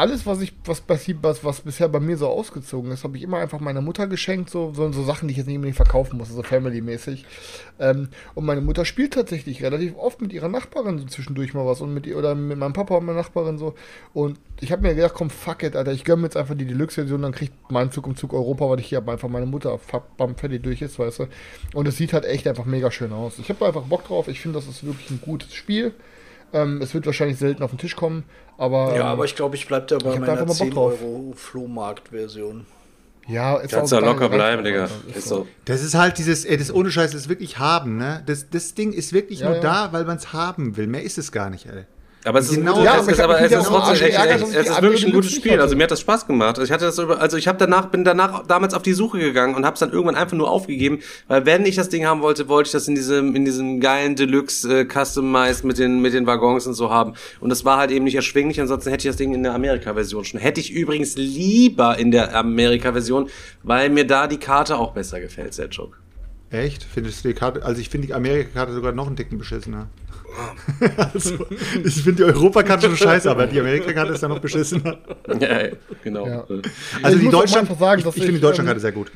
alles, 0.00 0.24
was 0.24 0.40
ich, 0.40 0.54
was, 0.64 0.80
passi- 0.80 1.16
was, 1.20 1.44
was 1.44 1.60
bisher 1.60 1.86
bei 1.90 2.00
mir 2.00 2.16
so 2.16 2.26
ausgezogen 2.26 2.90
ist, 2.90 3.04
habe 3.04 3.18
ich 3.18 3.22
immer 3.22 3.36
einfach 3.36 3.60
meiner 3.60 3.82
Mutter 3.82 4.06
geschenkt, 4.06 4.48
so, 4.48 4.72
so, 4.74 4.90
so 4.92 5.04
Sachen, 5.04 5.28
die 5.28 5.32
ich 5.32 5.38
jetzt 5.38 5.46
nicht 5.46 5.56
unbedingt 5.56 5.76
verkaufen 5.76 6.16
muss, 6.16 6.30
so 6.30 6.42
family-mäßig. 6.42 7.26
Ähm, 7.78 8.08
und 8.34 8.46
meine 8.46 8.62
Mutter 8.62 8.86
spielt 8.86 9.12
tatsächlich 9.12 9.62
relativ 9.62 9.94
oft 9.98 10.22
mit 10.22 10.32
ihrer 10.32 10.48
Nachbarin 10.48 10.98
so 10.98 11.04
zwischendurch 11.04 11.52
mal 11.52 11.66
was 11.66 11.82
und 11.82 11.92
mit 11.92 12.06
ihr 12.06 12.16
oder 12.16 12.34
mit 12.34 12.56
meinem 12.56 12.72
Papa 12.72 12.96
und 12.96 13.04
meiner 13.04 13.18
Nachbarin 13.18 13.58
so. 13.58 13.74
Und 14.14 14.40
ich 14.60 14.72
habe 14.72 14.80
mir 14.80 14.94
gedacht, 14.94 15.12
komm, 15.14 15.28
fuck 15.28 15.62
it, 15.62 15.76
Alter, 15.76 15.92
ich 15.92 16.04
gönn 16.04 16.20
mir 16.20 16.28
jetzt 16.28 16.36
einfach 16.38 16.56
die 16.56 16.64
Deluxe-Version, 16.66 17.20
dann 17.20 17.32
kriegt 17.32 17.52
mein 17.70 17.92
Zug 17.92 18.06
um 18.06 18.16
Zug 18.16 18.32
Europa, 18.32 18.70
was 18.70 18.80
ich 18.80 18.86
hier 18.86 19.06
einfach 19.06 19.28
meine 19.28 19.46
Mutter 19.46 19.78
bam, 20.16 20.34
fertig 20.34 20.62
durch 20.62 20.80
ist, 20.80 20.98
weißt 20.98 21.18
du. 21.20 21.26
Und 21.74 21.86
es 21.86 21.98
sieht 21.98 22.14
halt 22.14 22.24
echt 22.24 22.48
einfach 22.48 22.64
mega 22.64 22.90
schön 22.90 23.12
aus. 23.12 23.38
Ich 23.38 23.50
habe 23.50 23.66
einfach 23.66 23.82
Bock 23.82 24.04
drauf, 24.06 24.28
ich 24.28 24.40
finde, 24.40 24.58
das 24.58 24.66
ist 24.66 24.82
wirklich 24.82 25.10
ein 25.10 25.20
gutes 25.20 25.52
Spiel. 25.52 25.92
Ähm, 26.52 26.80
es 26.82 26.94
wird 26.94 27.06
wahrscheinlich 27.06 27.38
selten 27.38 27.62
auf 27.62 27.70
den 27.70 27.78
Tisch 27.78 27.94
kommen, 27.96 28.24
aber. 28.58 28.94
Ja, 28.94 29.00
ähm, 29.02 29.06
aber 29.06 29.24
ich 29.24 29.36
glaube, 29.36 29.56
ich 29.56 29.66
bleibe 29.68 29.86
da 29.86 29.98
bei 29.98 30.14
da 30.14 30.20
meiner 30.20 30.32
einfach 30.32 30.46
mal 30.46 30.54
10 30.54 30.70
Bock 30.70 30.74
drauf. 30.74 31.02
Euro 31.02 31.32
Flohmarkt-Version. 31.36 32.66
ja, 33.28 33.56
ist 33.58 33.72
Kannst 33.72 33.92
du 33.92 33.96
auch 33.96 34.00
ja 34.02 34.06
locker 34.06 34.28
bleiben, 34.28 34.64
Digga. 34.64 34.88
Ist 35.14 35.28
so. 35.28 35.46
Das 35.64 35.82
ist 35.82 35.94
halt 35.94 36.18
dieses, 36.18 36.44
ey, 36.44 36.56
das 36.56 36.72
ohne 36.74 36.90
Scheiß, 36.90 37.12
das 37.12 37.28
wirklich 37.28 37.58
haben, 37.58 37.96
ne? 37.96 38.22
Das, 38.26 38.50
das 38.50 38.74
Ding 38.74 38.92
ist 38.92 39.12
wirklich 39.12 39.40
Ja, 39.40 39.46
nur 39.46 39.56
ja. 39.56 39.62
da, 39.62 39.92
weil 39.92 40.04
man 40.04 40.16
es 40.16 40.32
haben 40.32 40.76
will. 40.76 40.86
Mehr 40.86 41.02
ist 41.04 41.18
es 41.18 41.30
gar 41.32 41.50
nicht, 41.50 41.66
ey. 41.66 41.84
Aber 42.24 42.38
es 42.38 42.50
ist, 42.50 42.56
Genau, 42.56 42.74
gutes, 42.74 42.84
ja, 42.84 42.96
es 42.96 43.00
aber 43.00 43.12
ist, 43.12 43.20
aber 43.20 43.40
mich 43.40 43.52
es 43.52 43.58
ist 43.58 43.66
trotzdem 43.66 44.06
echt, 44.06 44.18
echt, 44.18 44.42
es 44.42 44.68
ist 44.68 44.82
wirklich 44.82 45.06
ein 45.06 45.12
gutes 45.12 45.32
Spiel. 45.32 45.60
Also 45.60 45.74
mir 45.74 45.84
hat 45.84 45.90
das 45.90 46.00
Spaß 46.00 46.26
gemacht. 46.26 46.58
Also 46.58 46.62
ich 46.62 46.70
hatte 46.70 46.84
das 46.84 46.98
über, 46.98 47.20
also 47.20 47.36
ich 47.36 47.48
habe 47.48 47.56
danach 47.58 47.86
bin 47.86 48.04
danach 48.04 48.46
damals 48.46 48.74
auf 48.74 48.82
die 48.82 48.92
Suche 48.92 49.18
gegangen 49.18 49.54
und 49.54 49.64
habe 49.64 49.74
es 49.74 49.80
dann 49.80 49.90
irgendwann 49.90 50.16
einfach 50.16 50.36
nur 50.36 50.50
aufgegeben, 50.50 51.00
weil 51.28 51.46
wenn 51.46 51.64
ich 51.64 51.76
das 51.76 51.88
Ding 51.88 52.04
haben 52.04 52.20
wollte, 52.20 52.48
wollte 52.48 52.68
ich 52.68 52.72
das 52.72 52.88
in 52.88 52.94
diesem 52.94 53.34
in 53.34 53.44
diesem 53.44 53.80
geilen 53.80 54.16
Deluxe 54.16 54.80
äh, 54.80 54.84
Customized 54.84 55.64
mit 55.64 55.78
den 55.78 56.00
mit 56.02 56.12
den 56.12 56.26
Waggons 56.26 56.66
und 56.66 56.74
so 56.74 56.90
haben 56.90 57.14
und 57.40 57.48
das 57.48 57.64
war 57.64 57.78
halt 57.78 57.90
eben 57.90 58.04
nicht 58.04 58.16
erschwinglich. 58.16 58.60
Ansonsten 58.60 58.90
hätte 58.90 59.06
ich 59.06 59.10
das 59.10 59.16
Ding 59.16 59.32
in 59.32 59.42
der 59.42 59.54
Amerika-Version 59.54 60.24
schon. 60.24 60.40
Hätte 60.40 60.60
ich 60.60 60.70
übrigens 60.72 61.16
lieber 61.16 61.98
in 61.98 62.10
der 62.10 62.34
Amerika-Version, 62.34 63.30
weil 63.62 63.88
mir 63.88 64.06
da 64.06 64.26
die 64.26 64.38
Karte 64.38 64.76
auch 64.76 64.92
besser 64.92 65.20
gefällt, 65.20 65.54
Selchuk. 65.54 65.98
Echt? 66.50 66.82
Findest 66.82 67.24
du 67.24 67.28
die 67.28 67.34
Karte, 67.34 67.64
also 67.64 67.80
ich 67.80 67.88
finde 67.88 68.08
die 68.08 68.14
Amerika-Karte 68.14 68.72
sogar 68.72 68.92
noch 68.92 69.06
einen 69.06 69.16
Dicken 69.16 69.38
beschissener. 69.38 69.88
also, 71.12 71.46
ich 71.84 72.02
finde 72.02 72.14
die 72.14 72.24
Europa-Karte 72.24 72.86
schon 72.86 72.96
scheiße, 72.96 73.30
aber 73.30 73.46
die 73.46 73.60
Amerika-Karte 73.60 74.12
ist 74.12 74.22
ja 74.22 74.28
noch 74.28 74.38
beschissener. 74.40 74.98
Ja, 75.40 75.68
genau. 76.02 76.26
Ja. 76.26 76.44
Also 77.02 77.16
Ich 77.16 77.24
die 77.24 77.30
Deutschland, 77.30 77.68
einfach 77.68 77.78
sagen, 77.78 77.98
ich, 77.98 78.04
dass 78.04 78.16
ich 78.16 78.22
finde 78.22 78.38
die 78.38 78.42
Deutschland-Karte 78.42 78.78
ähm, 78.78 78.82
sehr 78.82 78.92
gut. 78.92 79.12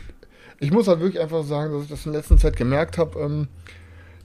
Ich 0.60 0.70
muss 0.70 0.88
halt 0.88 1.00
wirklich 1.00 1.20
einfach 1.20 1.44
sagen, 1.44 1.72
dass 1.72 1.84
ich 1.84 1.90
das 1.90 2.06
in 2.06 2.12
letzter 2.12 2.36
Zeit 2.36 2.56
gemerkt 2.56 2.98
habe, 2.98 3.18
ähm, 3.20 3.48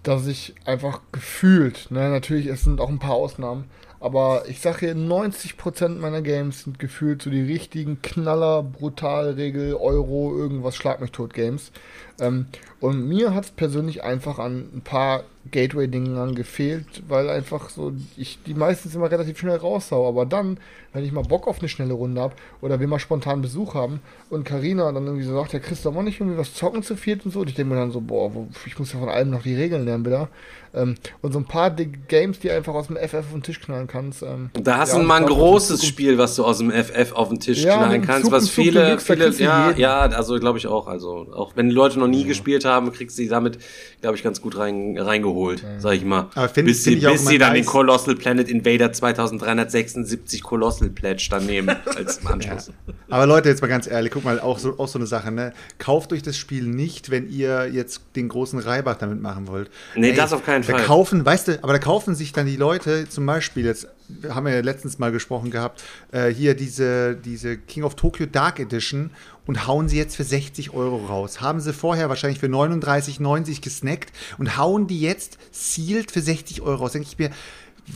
dass 0.04 0.28
ich 0.28 0.56
einfach 0.66 1.02
gefühlt, 1.12 1.88
ne, 1.92 2.10
natürlich, 2.10 2.48
es 2.48 2.64
sind 2.64 2.80
auch 2.80 2.90
ein 2.90 3.00
paar 3.00 3.16
Ausnahmen, 3.16 3.66
aber 4.00 4.44
ich 4.48 4.62
sage 4.62 4.80
hier, 4.80 4.96
90% 4.96 6.00
meiner 6.00 6.22
Games 6.22 6.64
sind 6.64 6.80
gefühlt 6.80 7.22
so 7.22 7.30
die 7.30 7.42
richtigen 7.42 8.02
Knaller, 8.02 8.64
Brutalregel, 8.64 9.74
Euro, 9.74 10.34
irgendwas, 10.38 10.76
Schlag 10.78 11.02
mich 11.02 11.12
tot 11.12 11.34
Games. 11.34 11.72
Ähm, 12.20 12.48
und 12.80 13.08
mir 13.08 13.34
hat 13.34 13.46
es 13.46 13.52
persönlich 13.52 14.04
einfach 14.04 14.40
an 14.40 14.70
ein 14.74 14.82
paar 14.82 15.24
Gateway-Dingen 15.52 16.36
gefehlt, 16.36 17.04
weil 17.08 17.30
einfach 17.30 17.70
so, 17.70 17.94
ich 18.18 18.40
die 18.46 18.54
meistens 18.54 18.96
immer 18.96 19.10
relativ 19.10 19.40
schnell 19.40 19.58
raushau. 19.58 20.08
Aber 20.08 20.26
dann, 20.26 20.58
wenn 20.94 21.04
ich 21.04 21.12
mal 21.12 21.24
Bock 21.24 21.48
auf 21.48 21.60
eine 21.60 21.70
schnelle 21.70 21.94
Runde 21.94 22.22
habe 22.22 22.36
oder 22.62 22.80
wir 22.80 22.88
mal 22.88 23.00
spontan 23.00 23.42
Besuch 23.42 23.74
haben 23.74 24.00
und 24.30 24.44
Karina 24.44 24.92
dann 24.92 25.06
irgendwie 25.06 25.26
so 25.26 25.34
sagt, 25.34 25.54
ja, 25.54 25.60
Chris, 25.60 25.82
da 25.82 25.92
mal 25.92 26.04
nicht 26.04 26.20
irgendwie 26.20 26.38
was 26.38 26.54
zocken 26.54 26.84
zu 26.84 26.96
viert 26.96 27.26
und 27.26 27.32
so. 27.32 27.42
Und 27.42 27.50
ich 27.50 27.56
denke 27.56 27.74
mir 27.74 27.80
dann 27.80 27.92
so, 27.92 28.02
boah, 28.02 28.32
ich 28.66 28.78
muss 28.78 28.94
ja 28.94 29.00
von 29.00 29.10
allem 29.10 29.30
noch 29.30 29.44
die 29.44 29.56
Regeln 29.56 29.86
lernen 29.86 30.06
wieder. 30.06 30.30
Ähm, 30.74 30.96
und 31.22 31.32
so 31.32 31.40
ein 31.40 31.46
paar 31.46 31.72
Games, 31.72 32.40
die 32.40 32.52
einfach 32.52 32.76
aus 32.76 32.88
dem 32.88 32.98
FF 32.98 33.16
auf 33.16 33.32
den 33.32 33.42
Tisch 33.42 33.60
knallen 33.60 33.88
kannst. 33.88 34.22
Ähm, 34.22 34.52
Da 34.54 34.78
hast 34.78 34.94
ja, 34.94 35.00
du 35.00 35.06
mal 35.06 35.22
ein 35.22 35.26
großes 35.26 35.84
Spiel, 35.84 36.18
was 36.18 36.36
du 36.36 36.46
aus 36.46 36.60
dem 36.60 36.72
FF 36.72 37.12
auf 37.14 37.30
den 37.30 37.40
Tisch 37.40 37.64
Ja, 37.64 37.78
knallen 37.78 38.02
kannst, 38.04 38.26
Zug 38.26 38.32
was 38.32 38.50
viele, 38.50 38.82
da 38.82 38.98
viele, 38.98 39.32
ja, 39.32 39.72
ja, 39.72 40.00
also 40.02 40.38
glaube 40.38 40.60
ich 40.60 40.68
auch. 40.68 40.88
Also 40.88 41.28
auch 41.34 41.54
wenn 41.56 41.70
die 41.70 41.76
Leute 41.76 41.98
noch 41.98 42.08
nie 42.10 42.24
gespielt 42.26 42.66
haben, 42.66 42.92
kriegst 42.92 43.18
du 43.18 43.24
sie 43.24 43.30
damit, 43.30 43.58
glaube 44.02 44.16
ich, 44.18 44.24
ganz 44.24 44.42
gut 44.42 44.58
rein, 44.58 44.98
reingeholt, 44.98 45.64
sag 45.80 45.94
ich 45.94 46.04
mal. 46.06 46.30
Aber 46.36 46.50
find- 46.50 46.68
bis 46.68 46.84
find 46.84 47.02
sie, 47.02 47.08
bis 47.08 47.26
sie 47.26 47.38
dann 47.38 47.54
nice. 47.54 47.62
den 47.62 47.66
Colossal 47.66 48.16
Planet 48.16 48.50
Invader 48.50 48.92
2376 48.92 50.44
Colossal 50.44 50.90
Pledge 50.90 51.28
dann 51.30 51.46
nehmen 51.46 51.76
als 51.96 52.26
Anschluss. 52.26 52.72
Aber 53.10 53.26
Leute, 53.26 53.50
jetzt 53.50 53.62
mal 53.62 53.68
ganz 53.68 53.88
ehrlich, 53.88 54.12
guck 54.12 54.24
mal, 54.24 54.40
auch 54.40 54.60
so, 54.60 54.78
auch 54.80 54.88
so 54.88 55.00
eine 55.00 55.08
Sache, 55.08 55.32
ne? 55.32 55.54
Kauft 55.78 56.14
euch 56.14 56.22
das 56.22 56.38
Spiel 56.38 56.64
nicht, 56.64 57.10
wenn 57.10 57.30
ihr 57.30 57.70
jetzt 57.72 58.02
den 58.16 58.30
großen 58.30 58.60
Reibach 58.60 58.96
damit 58.98 59.22
machen 59.22 59.48
wollt. 59.48 59.70
Nee, 59.96 60.14
das 60.14 60.34
auf 60.34 60.46
keinen 60.46 60.66
da 60.66 60.74
Fall. 60.74 60.84
Kaufen, 60.86 61.26
weißt 61.26 61.48
du, 61.48 61.64
aber 61.64 61.74
da 61.74 61.80
kaufen 61.80 62.16
sich 62.16 62.32
dann 62.34 62.46
die 62.46 62.56
Leute, 62.58 63.08
zum 63.10 63.26
Beispiel, 63.26 63.66
jetzt 63.66 63.88
haben 64.30 64.46
wir 64.46 64.54
ja 64.54 64.62
letztens 64.62 65.00
mal 65.00 65.12
gesprochen 65.12 65.52
gehabt, 65.52 65.84
äh, 66.12 66.30
hier 66.30 66.56
diese, 66.56 67.16
diese 67.16 67.58
King 67.58 67.84
of 67.84 67.96
Tokyo 67.96 68.26
Dark 68.26 68.60
Edition 68.60 69.12
und 69.46 69.68
hauen 69.68 69.90
sie 69.90 69.98
jetzt 69.98 70.16
für 70.16 70.24
60 70.24 70.74
Euro 70.74 70.98
raus. 71.06 71.42
Haben 71.42 71.60
sie 71.60 71.74
vorher 71.74 72.10
wahrscheinlich 72.10 72.40
für 72.40 72.48
39,90 72.48 73.62
gesnackt 73.62 74.12
und 74.38 74.58
hauen 74.58 74.88
die 74.88 75.00
jetzt 75.00 75.38
sealed 75.52 76.12
für 76.12 76.22
60 76.22 76.62
Euro 76.62 76.84
raus. 76.84 76.94
Denke 76.94 77.08
ich 77.10 77.18
mir, 77.18 77.32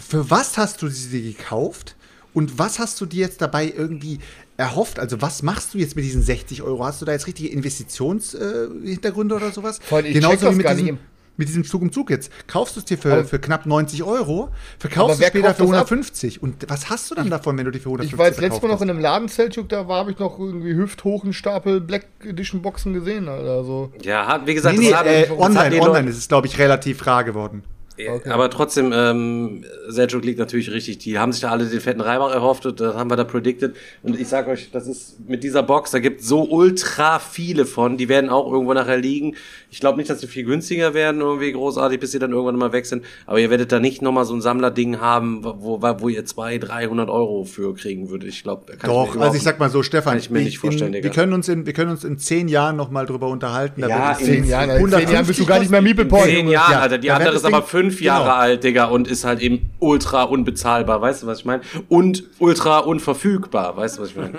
für 0.01 0.29
was 0.29 0.57
hast 0.57 0.81
du 0.81 0.87
sie 0.87 1.33
gekauft? 1.33 1.95
Und 2.33 2.57
was 2.57 2.79
hast 2.79 2.99
du 2.99 3.05
dir 3.05 3.21
jetzt 3.21 3.41
dabei 3.41 3.71
irgendwie 3.75 4.17
erhofft? 4.57 4.97
Also, 4.97 5.21
was 5.21 5.43
machst 5.43 5.73
du 5.73 5.77
jetzt 5.77 5.95
mit 5.95 6.03
diesen 6.03 6.23
60 6.23 6.63
Euro? 6.63 6.83
Hast 6.83 6.99
du 6.99 7.05
da 7.05 7.11
jetzt 7.11 7.27
richtige 7.27 7.49
Investitionshintergründe 7.49 9.35
äh, 9.35 9.37
oder 9.37 9.51
sowas? 9.51 9.79
Vor 9.83 9.99
allem, 9.99 10.07
ich 10.07 10.19
check 10.19 10.39
das 10.39 10.55
mit 10.55 10.65
gar 10.65 10.73
diesem, 10.73 10.95
nicht 10.95 11.03
mit 11.37 11.47
diesem 11.47 11.63
Zug 11.63 11.81
um 11.81 11.91
Zug 11.91 12.09
jetzt. 12.09 12.31
Kaufst 12.47 12.75
du 12.75 12.79
es 12.79 12.85
dir 12.85 12.97
für, 12.97 13.13
Aber- 13.13 13.25
für 13.25 13.39
knapp 13.39 13.65
90 13.65 14.03
Euro, 14.03 14.49
verkaufst 14.79 15.17
du 15.17 15.21
wer 15.21 15.29
später 15.29 15.53
für 15.55 15.63
das 15.63 15.71
ab? 15.71 15.87
150. 15.89 16.43
Und 16.43 16.69
was 16.69 16.89
hast 16.89 17.09
du 17.11 17.15
dann 17.15 17.29
davon, 17.29 17.57
wenn 17.57 17.65
du 17.65 17.71
die 17.71 17.79
für 17.79 17.89
150 17.89 18.13
Ich 18.13 18.17
war 18.19 18.27
jetzt 18.27 18.39
letztes 18.41 18.61
Mal 18.61 18.69
noch 18.69 18.81
in 18.81 18.89
einem 18.89 18.99
Laden, 18.99 19.27
Selchuk, 19.27 19.69
da 19.69 19.85
habe 19.87 20.11
ich 20.11 20.19
noch 20.19 20.37
irgendwie 20.39 20.75
hüfthoch 20.75 21.23
einen 21.23 21.33
Stapel 21.33 21.81
Black 21.81 22.05
Edition 22.23 22.61
Boxen 22.61 22.93
gesehen. 22.93 23.27
Also, 23.27 23.91
Ja, 24.03 24.41
wie 24.45 24.53
gesagt, 24.53 24.77
Nee, 24.77 24.93
nee, 25.03 25.23
äh, 25.23 25.31
online, 25.31 25.81
online 25.81 26.09
ist 26.09 26.17
es, 26.17 26.27
glaube 26.27 26.47
ich, 26.47 26.57
relativ 26.59 27.05
rar 27.07 27.23
geworden. 27.23 27.63
Ja, 27.95 28.13
Aber 28.33 28.49
trotzdem, 28.49 28.91
ähm, 28.91 29.65
Seljuk 29.87 30.23
liegt 30.25 30.39
natürlich 30.39 30.71
richtig. 30.71 30.97
Die 30.97 31.19
haben 31.19 31.31
sich 31.31 31.41
da 31.41 31.51
alle 31.51 31.65
den 31.65 31.79
fetten 31.79 32.01
Reibach 32.01 32.33
erhofft 32.33 32.65
und 32.65 32.79
das 32.79 32.95
haben 32.95 33.07
wir 33.11 33.15
da 33.17 33.23
predicted. 33.23 33.75
Und 34.01 34.19
ich 34.19 34.27
sag 34.27 34.47
euch, 34.47 34.71
das 34.71 34.87
ist 34.87 35.17
mit 35.29 35.43
dieser 35.43 35.61
Box, 35.61 35.91
da 35.91 35.99
gibt 35.99 36.23
so 36.23 36.41
ultra 36.49 37.19
viele 37.19 37.65
von. 37.67 37.97
Die 37.97 38.09
werden 38.09 38.31
auch 38.31 38.51
irgendwo 38.51 38.73
nachher 38.73 38.97
liegen. 38.97 39.35
Ich 39.73 39.79
glaube 39.79 39.97
nicht, 39.97 40.07
dass 40.07 40.19
sie 40.19 40.27
viel 40.27 40.43
günstiger 40.43 40.93
werden, 40.93 41.19
irgendwie 41.19 41.51
großartig, 41.51 41.99
bis 41.99 42.11
sie 42.11 42.19
dann 42.19 42.31
irgendwann 42.31 42.57
mal 42.57 42.71
weg 42.73 42.85
sind. 42.85 43.03
Aber 43.25 43.39
ihr 43.39 43.49
werdet 43.49 43.71
da 43.71 43.79
nicht 43.79 44.03
nochmal 44.03 44.23
so 44.23 44.35
ein 44.35 44.41
Sammlerding 44.41 44.99
haben, 44.99 45.43
wo, 45.43 45.81
wo, 45.81 46.09
ihr 46.09 46.23
200, 46.23 46.69
300 46.69 47.09
Euro 47.09 47.43
für 47.43 47.73
kriegen 47.73 48.11
würdet. 48.11 48.29
Ich 48.29 48.43
glaube, 48.43 48.71
Doch, 48.83 49.17
also 49.17 49.35
ich 49.35 49.41
sag 49.41 49.57
mal 49.57 49.71
so, 49.71 49.81
Stefan, 49.81 50.11
kann 50.11 50.19
ich 50.19 50.29
mir 50.29 50.41
nicht 50.41 50.59
vorstellen, 50.59 50.93
in, 50.93 51.03
wir, 51.03 51.09
können 51.09 51.33
uns 51.33 51.49
in, 51.49 51.65
wir 51.65 51.73
können 51.73 51.89
uns 51.89 52.03
in 52.03 52.19
zehn 52.19 52.49
Jahren 52.49 52.75
noch 52.75 52.91
mal 52.91 53.07
drüber 53.07 53.29
unterhalten. 53.29 53.81
Ja, 53.81 54.11
in 54.11 54.25
zehn 54.25 54.45
Jahren, 54.45 54.69
in 54.69 54.91
zehn 54.91 55.09
Jahren 55.09 55.25
bist 55.25 55.39
du 55.39 55.45
gar 55.47 55.57
nicht 55.57 55.71
mehr 55.71 55.81
kosten. 55.81 55.97
Meeple 55.97 56.05
Point. 56.05 56.25
Zehn. 56.25 56.47
Jahren, 56.49 56.71
Ja, 56.71 56.79
Alter. 56.79 56.99
Die 56.99 57.09
andere 57.09 57.33
ist 57.33 57.45
aber 57.45 57.63
fünf 57.63 57.99
Jahre 57.99 58.25
genau. 58.25 58.35
alt, 58.35 58.63
Digga, 58.63 58.85
und 58.85 59.07
ist 59.07 59.25
halt 59.25 59.41
eben 59.41 59.71
ultra 59.79 60.21
unbezahlbar. 60.21 61.01
Weißt 61.01 61.23
du, 61.23 61.27
was 61.27 61.39
ich 61.39 61.45
meine? 61.45 61.63
Und 61.89 62.25
ultra 62.37 62.77
unverfügbar. 62.77 63.75
Weißt 63.75 63.97
du, 63.97 64.03
was 64.03 64.09
ich 64.09 64.17
meine? 64.17 64.33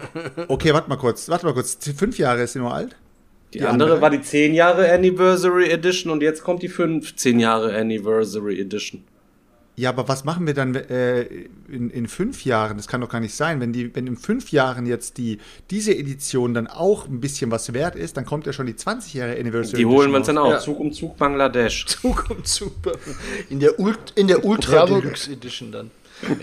Okay, 0.47 0.73
warte 0.73 0.89
mal 0.89 0.97
kurz, 0.97 1.29
warte 1.29 1.45
mal 1.45 1.55
kurz. 1.55 1.77
Fünf 1.97 2.19
Jahre 2.19 2.43
ist 2.43 2.53
sie 2.53 2.61
nur 2.61 2.73
alt? 2.73 2.95
Die, 3.55 3.59
Die 3.61 3.65
andere 3.67 3.91
andere? 3.93 4.03
war 4.03 4.11
die 4.11 4.21
10 4.21 4.53
Jahre 4.55 4.93
Anniversary 4.93 5.71
Edition 5.71 6.13
und 6.13 6.23
jetzt 6.23 6.43
kommt 6.43 6.63
die 6.63 6.69
15 6.69 7.39
Jahre 7.39 7.75
Anniversary 7.77 8.61
Edition. 8.61 9.05
Ja, 9.77 9.89
aber 9.91 10.07
was 10.07 10.25
machen 10.25 10.47
wir 10.47 10.55
dann 10.55 10.75
äh, 10.77 11.23
in, 11.69 11.91
in 11.91 12.07
fünf 12.07 12.45
Jahren? 12.45 12.77
Das 12.77 12.87
kann 12.87 13.01
doch 13.01 13.09
gar 13.09 13.19
nicht 13.21 13.35
sein. 13.35 13.61
Wenn, 13.61 13.73
die, 13.73 13.93
wenn 13.97 14.07
in 14.07 14.17
fünf 14.17 14.53
Jahren 14.53 14.87
jetzt 14.87 15.19
die, 15.19 15.39
diese 15.71 15.93
Edition 15.97 16.55
dann 16.55 16.69
auch 16.69 17.09
ein 17.09 17.19
bisschen 17.21 17.51
was 17.51 17.73
wert 17.75 17.97
ist, 17.97 18.17
dann 18.17 18.25
kommt 18.25 18.47
ja 18.47 18.53
schon 18.53 18.67
die 18.67 18.77
20 18.77 19.15
Jahre 19.15 19.33
Anniversary 19.39 19.77
Die 19.79 19.87
holen 19.87 20.11
wir 20.13 20.19
uns 20.19 20.29
Edition 20.29 20.37
dann 20.37 20.45
auch. 20.45 20.51
Ja. 20.53 20.59
Zug 20.61 20.79
um 20.79 20.93
Zug 20.93 21.17
Bangladesch. 21.17 21.87
Zug 21.89 22.31
um 22.31 22.45
Zug. 22.45 22.73
In 23.51 23.59
der, 23.59 23.81
Ult 23.81 24.13
in 24.15 24.29
der 24.29 24.45
Ultra 24.45 24.75
Ja, 24.75 24.87
so- 24.87 25.01
Deluxe 25.01 25.33
Edition 25.33 25.73
dann. 25.73 25.91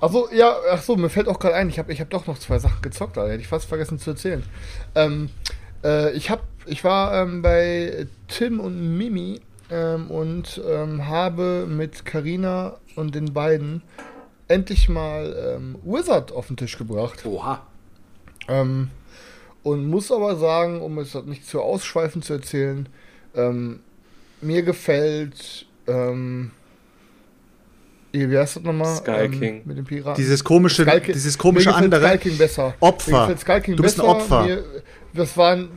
Also 0.00 0.28
ja, 0.32 0.56
ach 0.70 0.82
so, 0.82 0.96
mir 0.96 1.10
fällt 1.10 1.28
auch 1.28 1.38
gerade 1.38 1.54
ein, 1.56 1.68
ich 1.68 1.78
habe 1.78 1.92
ich 1.92 2.00
hab 2.00 2.10
doch 2.10 2.26
noch 2.26 2.38
zwei 2.38 2.58
Sachen 2.58 2.80
gezockt, 2.82 3.18
Alter. 3.18 3.32
Hätte 3.32 3.42
ich 3.42 3.48
fast 3.48 3.66
vergessen 3.68 3.98
zu 3.98 4.10
erzählen. 4.10 4.42
Ähm, 4.94 5.28
äh, 5.84 6.12
ich 6.12 6.30
hab, 6.30 6.42
ich 6.66 6.84
war 6.84 7.22
ähm, 7.22 7.42
bei 7.42 8.06
Tim 8.28 8.60
und 8.60 8.96
Mimi 8.96 9.40
ähm, 9.70 10.10
und 10.10 10.60
ähm, 10.68 11.06
habe 11.08 11.66
mit 11.68 12.04
Karina 12.04 12.76
und 12.96 13.14
den 13.14 13.32
beiden 13.32 13.82
endlich 14.48 14.88
mal 14.88 15.56
ähm, 15.56 15.78
Wizard 15.84 16.32
auf 16.32 16.48
den 16.48 16.56
Tisch 16.56 16.76
gebracht. 16.78 17.24
Oha. 17.24 17.66
Ähm, 18.48 18.90
und 19.62 19.86
muss 19.88 20.10
aber 20.10 20.36
sagen, 20.36 20.80
um 20.80 20.98
es 20.98 21.14
nicht 21.24 21.46
zu 21.46 21.60
ausschweifend 21.60 22.24
zu 22.24 22.34
erzählen, 22.34 22.88
ähm, 23.34 23.80
mir 24.40 24.62
gefällt, 24.62 25.66
ähm, 25.86 26.50
wie 28.12 28.36
heißt 28.36 28.56
das 28.56 28.62
nochmal? 28.62 28.96
Sky 28.96 29.10
ähm, 29.10 29.40
King. 29.40 29.62
Mit 29.64 29.78
dem 29.78 29.84
Piraten. 29.84 30.20
Dieses 30.20 30.44
komische, 30.44 30.84
dieses 31.06 31.38
komische 31.38 31.70
mir 31.70 31.74
gefällt 31.74 31.94
andere. 31.94 32.08
Sky 32.10 32.28
King 32.28 32.38
besser. 32.38 32.74
Opfer. 32.80 33.36
Sky 33.38 33.60
King 33.60 33.76
Du 33.76 33.82
bist 33.82 33.98
ein 33.98 34.06
besser. 34.06 34.16
Opfer. 34.16 34.44
Mir, 34.44 34.64
das 35.14 35.36
waren, 35.36 35.68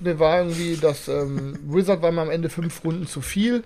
mir 0.00 0.18
war 0.18 0.38
irgendwie 0.38 0.76
das 0.80 1.08
ähm, 1.08 1.58
Wizard 1.66 2.02
war 2.02 2.12
mir 2.12 2.20
am 2.22 2.30
Ende 2.30 2.48
fünf 2.48 2.84
Runden 2.84 3.06
zu 3.06 3.20
viel. 3.20 3.64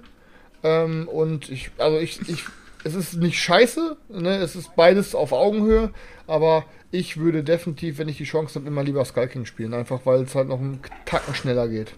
Ähm, 0.63 1.09
und 1.09 1.49
ich, 1.51 1.71
also 1.79 1.99
ich, 1.99 2.21
ich, 2.29 2.45
es 2.85 2.95
ist 2.95 3.15
nicht 3.15 3.39
scheiße, 3.39 3.97
ne? 4.09 4.37
Es 4.37 4.57
ist 4.57 4.75
beides 4.77 5.15
auf 5.15 5.33
Augenhöhe, 5.33 5.91
aber 6.27 6.65
ich 6.91 7.17
würde 7.19 7.43
definitiv, 7.43 7.99
wenn 7.99 8.09
ich 8.09 8.17
die 8.17 8.25
Chance 8.25 8.59
habe, 8.59 8.69
immer 8.69 8.83
lieber 8.83 9.05
Sky 9.05 9.27
King 9.27 9.45
spielen, 9.45 9.75
einfach 9.75 10.01
weil 10.05 10.23
es 10.23 10.35
halt 10.35 10.49
noch 10.49 10.61
einen 10.61 10.81
Tacken 11.05 11.35
schneller 11.35 11.69
geht. 11.69 11.95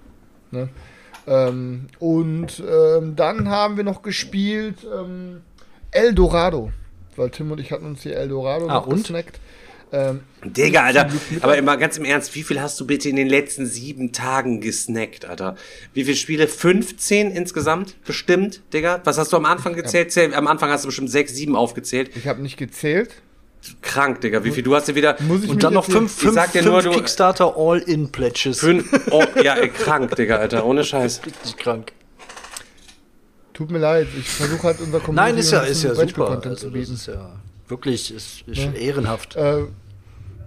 Ne? 0.51 0.69
Ähm, 1.27 1.89
und 1.99 2.63
ähm, 2.67 3.15
dann 3.15 3.49
haben 3.49 3.77
wir 3.77 3.85
noch 3.85 4.03
gespielt 4.03 4.87
ähm, 4.93 5.43
Eldorado. 5.91 6.73
Weil 7.17 7.31
Tim 7.31 7.51
und 7.53 7.61
ich 7.61 7.71
hatten 7.73 7.85
uns 7.87 8.03
hier 8.03 8.17
Eldorado 8.17 8.67
Ah, 8.69 8.75
noch 8.75 8.87
und? 8.87 9.03
gesnackt. 9.03 9.41
Ähm, 9.93 10.21
Digga, 10.45 10.83
Alter. 10.85 11.09
Aber 11.41 11.57
immer 11.57 11.77
ganz 11.77 11.97
im 11.97 12.05
Ernst, 12.05 12.35
wie 12.35 12.43
viel 12.43 12.61
hast 12.61 12.79
du 12.79 12.87
bitte 12.87 13.09
in 13.09 13.17
den 13.17 13.29
letzten 13.29 13.67
sieben 13.67 14.13
Tagen 14.13 14.61
gesnackt, 14.61 15.25
Alter? 15.25 15.57
Wie 15.95 16.05
viele 16.05 16.17
Spiele? 16.17 16.47
15 16.49 17.31
insgesamt? 17.31 17.97
Bestimmt, 18.05 18.61
Digga? 18.73 19.01
Was 19.05 19.17
hast 19.19 19.33
du 19.33 19.37
am 19.39 19.47
Anfang 19.47 19.75
gezählt? 19.75 20.13
Zähl- 20.13 20.35
Am 20.35 20.47
Anfang 20.47 20.71
hast 20.71 20.85
du 20.85 20.89
bestimmt 20.89 21.11
sechs, 21.11 21.35
sieben 21.35 21.57
aufgezählt. 21.57 22.11
ich 22.17 22.27
habe 22.27 22.43
nicht 22.43 22.57
gezählt. 22.57 23.11
Krank, 23.83 24.21
Digga. 24.21 24.45
Wie 24.45 24.53
viel? 24.53 24.63
Du 24.63 24.75
hast 24.77 24.87
dir 24.89 24.95
wieder 24.95 25.17
Muss 25.27 25.43
ich 25.43 25.51
Und 25.51 25.63
dann 25.65 25.73
noch 25.75 25.85
fünf, 25.85 26.15
Ich 26.17 26.23
fünf, 26.23 26.35
sag 26.35 26.53
dir 26.53 26.63
fünf 26.63 26.73
nur, 26.73 26.83
du- 26.83 26.91
Kickstarter 26.93 27.55
All-In-Pledges. 27.57 28.63
Oh, 29.11 29.25
ja, 29.43 29.55
ey, 29.57 29.69
krank, 29.69 30.15
Digga, 30.15 30.37
Alter. 30.37 30.65
Ohne 30.65 30.85
Scheiß. 30.85 31.23
Richtig 31.27 31.57
krank. 31.57 31.93
Tut 33.55 33.71
mir 33.73 33.79
leid, 33.79 34.07
ich 34.17 34.29
versuche 34.29 34.63
halt 34.63 34.81
unser 34.81 35.01
Community 35.01 35.33
Nein, 35.33 35.39
ist 35.39 35.51
ja, 35.51 35.63
ein 35.63 35.73
ist 35.73 35.83
ja 35.83 35.95
super. 35.95 36.41
Also, 36.45 36.55
zu 36.55 36.71
das 36.71 36.89
ist 36.91 37.07
ja 37.09 37.41
wirklich 37.71 38.13
ist, 38.15 38.43
ist 38.47 38.75
ehrenhaft. 38.75 39.37
Äh, 39.37 39.67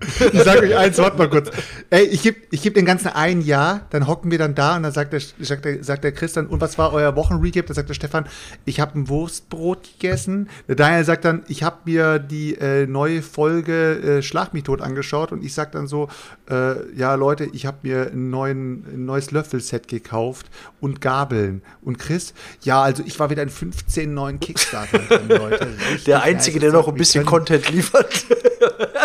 Ich 0.33 0.43
sage 0.43 0.61
euch 0.61 0.77
eins, 0.77 0.97
warte 0.97 1.17
mal 1.17 1.29
kurz. 1.29 1.51
Ey, 1.89 2.03
ich 2.03 2.21
gebe 2.23 2.37
ich 2.51 2.61
geb 2.61 2.73
den 2.73 2.85
ganzen 2.85 3.09
ein 3.09 3.41
Jahr, 3.41 3.87
dann 3.89 4.07
hocken 4.07 4.31
wir 4.31 4.37
dann 4.37 4.55
da 4.55 4.75
und 4.75 4.83
dann 4.83 4.91
sagt 4.91 5.13
der, 5.13 5.21
sagt 5.39 5.65
der, 5.65 5.83
sagt 5.83 6.03
der 6.03 6.11
Chris 6.11 6.33
dann, 6.33 6.47
und 6.47 6.61
was 6.61 6.77
war 6.77 6.93
euer 6.93 7.15
Wochenrecap? 7.15 7.65
Da 7.65 7.73
sagt 7.73 7.89
der 7.89 7.93
Stefan, 7.93 8.25
ich 8.65 8.79
habe 8.79 8.97
ein 8.97 9.09
Wurstbrot 9.09 9.83
gegessen. 9.83 10.49
Der 10.67 10.75
Daniel 10.75 11.03
sagt 11.03 11.25
dann, 11.25 11.43
ich 11.47 11.63
habe 11.63 11.77
mir 11.85 12.19
die 12.19 12.55
äh, 12.55 12.87
neue 12.87 13.21
Folge 13.21 14.17
äh, 14.17 14.21
Schlag 14.21 14.53
mich 14.53 14.63
tot 14.63 14.81
angeschaut 14.81 15.31
und 15.31 15.43
ich 15.43 15.53
sag 15.53 15.71
dann 15.71 15.87
so, 15.87 16.07
äh, 16.49 16.91
ja 16.95 17.15
Leute, 17.15 17.45
ich 17.53 17.65
habe 17.65 17.77
mir 17.83 18.07
einen 18.11 18.29
neuen, 18.29 18.85
ein 18.93 19.05
neues 19.05 19.31
Löffelset 19.31 19.87
gekauft 19.87 20.47
und 20.79 21.01
Gabeln. 21.01 21.61
Und 21.81 21.99
Chris, 21.99 22.33
ja, 22.63 22.81
also 22.81 23.03
ich 23.05 23.19
war 23.19 23.29
wieder 23.29 23.43
in 23.43 23.49
15 23.49 24.13
neuen 24.13 24.39
Kickstarter 24.39 24.99
drin, 24.99 25.27
Leute. 25.29 25.67
Richtig 25.89 26.05
Der 26.05 26.23
Einzige, 26.23 26.59
der 26.59 26.71
noch 26.71 26.87
ein 26.87 26.95
bisschen 26.95 27.25
Content 27.25 27.69
liefert. 27.69 28.25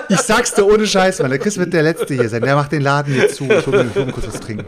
Ich 0.08 0.20
sag's 0.20 0.54
dir 0.54 0.66
ohne 0.66 0.86
Scheiß, 0.86 1.20
Mann. 1.20 1.30
Der 1.30 1.38
Chris 1.38 1.58
wird 1.58 1.72
der 1.72 1.82
Letzte 1.82 2.14
hier 2.14 2.28
sein. 2.28 2.42
Der 2.42 2.54
macht 2.56 2.72
den 2.72 2.82
Laden 2.82 3.14
jetzt 3.14 3.36
zu. 3.36 3.44
Ich 3.44 3.66
will 3.66 3.90
kurz 4.12 4.26
was 4.26 4.40
trinken. 4.40 4.64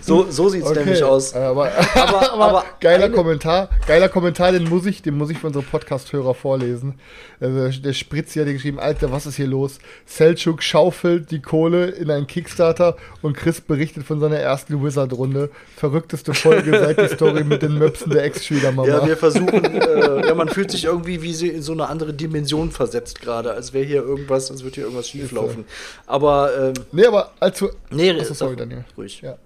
So, 0.00 0.26
so 0.30 0.48
sieht 0.48 0.62
es 0.62 0.68
okay. 0.70 0.80
nämlich 0.80 1.02
aus. 1.02 1.32
äh, 1.34 1.38
Aber, 1.38 1.70
Aber- 1.94 2.32
aber, 2.32 2.44
aber 2.44 2.64
geiler 2.80 3.04
eine- 3.06 3.14
Kommentar, 3.14 3.68
geiler 3.86 4.08
Kommentar, 4.08 4.52
den 4.52 4.64
muss 4.68 4.86
ich, 4.86 5.02
den 5.02 5.16
muss 5.16 5.30
ich 5.30 5.38
für 5.38 5.46
unsere 5.48 5.64
Podcast-Hörer 5.64 6.34
vorlesen. 6.34 6.94
Also 7.40 7.80
der 7.80 7.92
Spritz 7.92 8.32
hier 8.32 8.44
hat 8.46 8.52
geschrieben, 8.52 8.78
Alter, 8.78 9.12
was 9.12 9.26
ist 9.26 9.36
hier 9.36 9.46
los? 9.46 9.78
Selchuk 10.06 10.62
schaufelt 10.62 11.30
die 11.30 11.42
Kohle 11.42 11.86
in 11.86 12.10
einen 12.10 12.26
Kickstarter 12.26 12.96
und 13.22 13.36
Chris 13.36 13.60
berichtet 13.60 14.04
von 14.04 14.20
seiner 14.20 14.38
ersten 14.38 14.82
Wizard-Runde. 14.82 15.50
Verrückteste 15.76 16.32
Folge 16.34 16.78
seit 16.78 16.98
die 17.00 17.14
Story 17.14 17.44
mit 17.44 17.62
den 17.62 17.78
Möpsen 17.78 18.10
der 18.10 18.24
Ex-Schülermama. 18.24 18.88
Ja, 18.88 19.06
wir 19.06 19.16
versuchen, 19.16 19.64
äh, 19.64 20.26
ja, 20.26 20.34
man 20.34 20.48
fühlt 20.48 20.70
sich 20.70 20.84
irgendwie 20.84 21.20
wie 21.22 21.34
sie 21.34 21.48
in 21.48 21.62
so 21.62 21.72
eine 21.72 21.88
andere 21.88 22.12
Dimension 22.14 22.70
versetzt 22.70 23.20
gerade, 23.20 23.52
als 23.52 23.72
wäre 23.76 23.84
hier 23.84 24.02
irgendwas, 24.02 24.50
als 24.50 24.62
würde 24.62 24.74
hier 24.74 24.84
irgendwas 24.84 25.08
schieflaufen. 25.08 25.64
Aber, 26.06 26.50
ähm, 26.58 26.74
nee, 26.92 27.04
aber 27.04 27.32
also, 27.38 27.70
nee, 27.90 28.10
Achso, 28.10 28.34
sorry, 28.34 28.56
Daniel. 28.56 28.84
Ruhig. 28.96 29.20
Ja. 29.20 29.36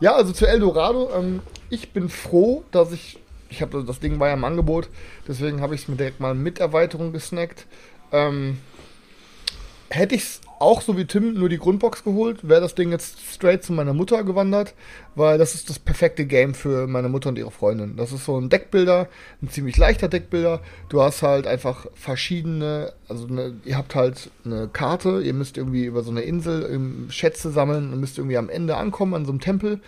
Ja, 0.00 0.14
also 0.14 0.32
zu 0.32 0.46
Eldorado. 0.46 1.10
Ähm, 1.14 1.40
ich 1.68 1.92
bin 1.92 2.08
froh, 2.08 2.64
dass 2.70 2.92
ich. 2.92 3.18
Ich 3.50 3.60
habe 3.60 3.84
das 3.84 4.00
Ding 4.00 4.18
war 4.18 4.28
ja 4.28 4.34
im 4.34 4.44
Angebot, 4.44 4.88
deswegen 5.28 5.60
habe 5.60 5.74
ich 5.74 5.82
es 5.82 5.88
mir 5.88 5.96
direkt 5.96 6.20
mal 6.20 6.34
mit 6.34 6.58
Erweiterung 6.58 7.12
gesnackt. 7.12 7.66
Ähm, 8.10 8.58
hätte 9.90 10.14
ich 10.14 10.22
es 10.22 10.40
auch 10.62 10.80
so 10.80 10.96
wie 10.96 11.04
Tim 11.04 11.34
nur 11.34 11.48
die 11.48 11.58
Grundbox 11.58 12.04
geholt, 12.04 12.48
wäre 12.48 12.60
das 12.60 12.74
Ding 12.74 12.92
jetzt 12.92 13.18
straight 13.20 13.64
zu 13.64 13.72
meiner 13.72 13.92
Mutter 13.92 14.22
gewandert, 14.22 14.74
weil 15.16 15.36
das 15.36 15.54
ist 15.54 15.68
das 15.68 15.78
perfekte 15.78 16.24
Game 16.24 16.54
für 16.54 16.86
meine 16.86 17.08
Mutter 17.08 17.30
und 17.30 17.38
ihre 17.38 17.50
Freundin. 17.50 17.96
Das 17.96 18.12
ist 18.12 18.24
so 18.24 18.38
ein 18.38 18.48
Deckbilder, 18.48 19.08
ein 19.42 19.50
ziemlich 19.50 19.76
leichter 19.76 20.08
Deckbilder. 20.08 20.60
Du 20.88 21.02
hast 21.02 21.22
halt 21.22 21.46
einfach 21.46 21.86
verschiedene, 21.94 22.92
also 23.08 23.26
eine, 23.26 23.54
ihr 23.64 23.76
habt 23.76 23.94
halt 23.96 24.30
eine 24.44 24.68
Karte, 24.68 25.20
ihr 25.20 25.34
müsst 25.34 25.58
irgendwie 25.58 25.84
über 25.84 26.02
so 26.02 26.12
eine 26.12 26.22
Insel 26.22 26.70
ähm, 26.72 27.08
Schätze 27.10 27.50
sammeln 27.50 27.92
und 27.92 28.00
müsst 28.00 28.18
irgendwie 28.18 28.38
am 28.38 28.48
Ende 28.48 28.76
ankommen 28.76 29.14
an 29.14 29.24
so 29.24 29.32
einem 29.32 29.40
Tempel. 29.40 29.80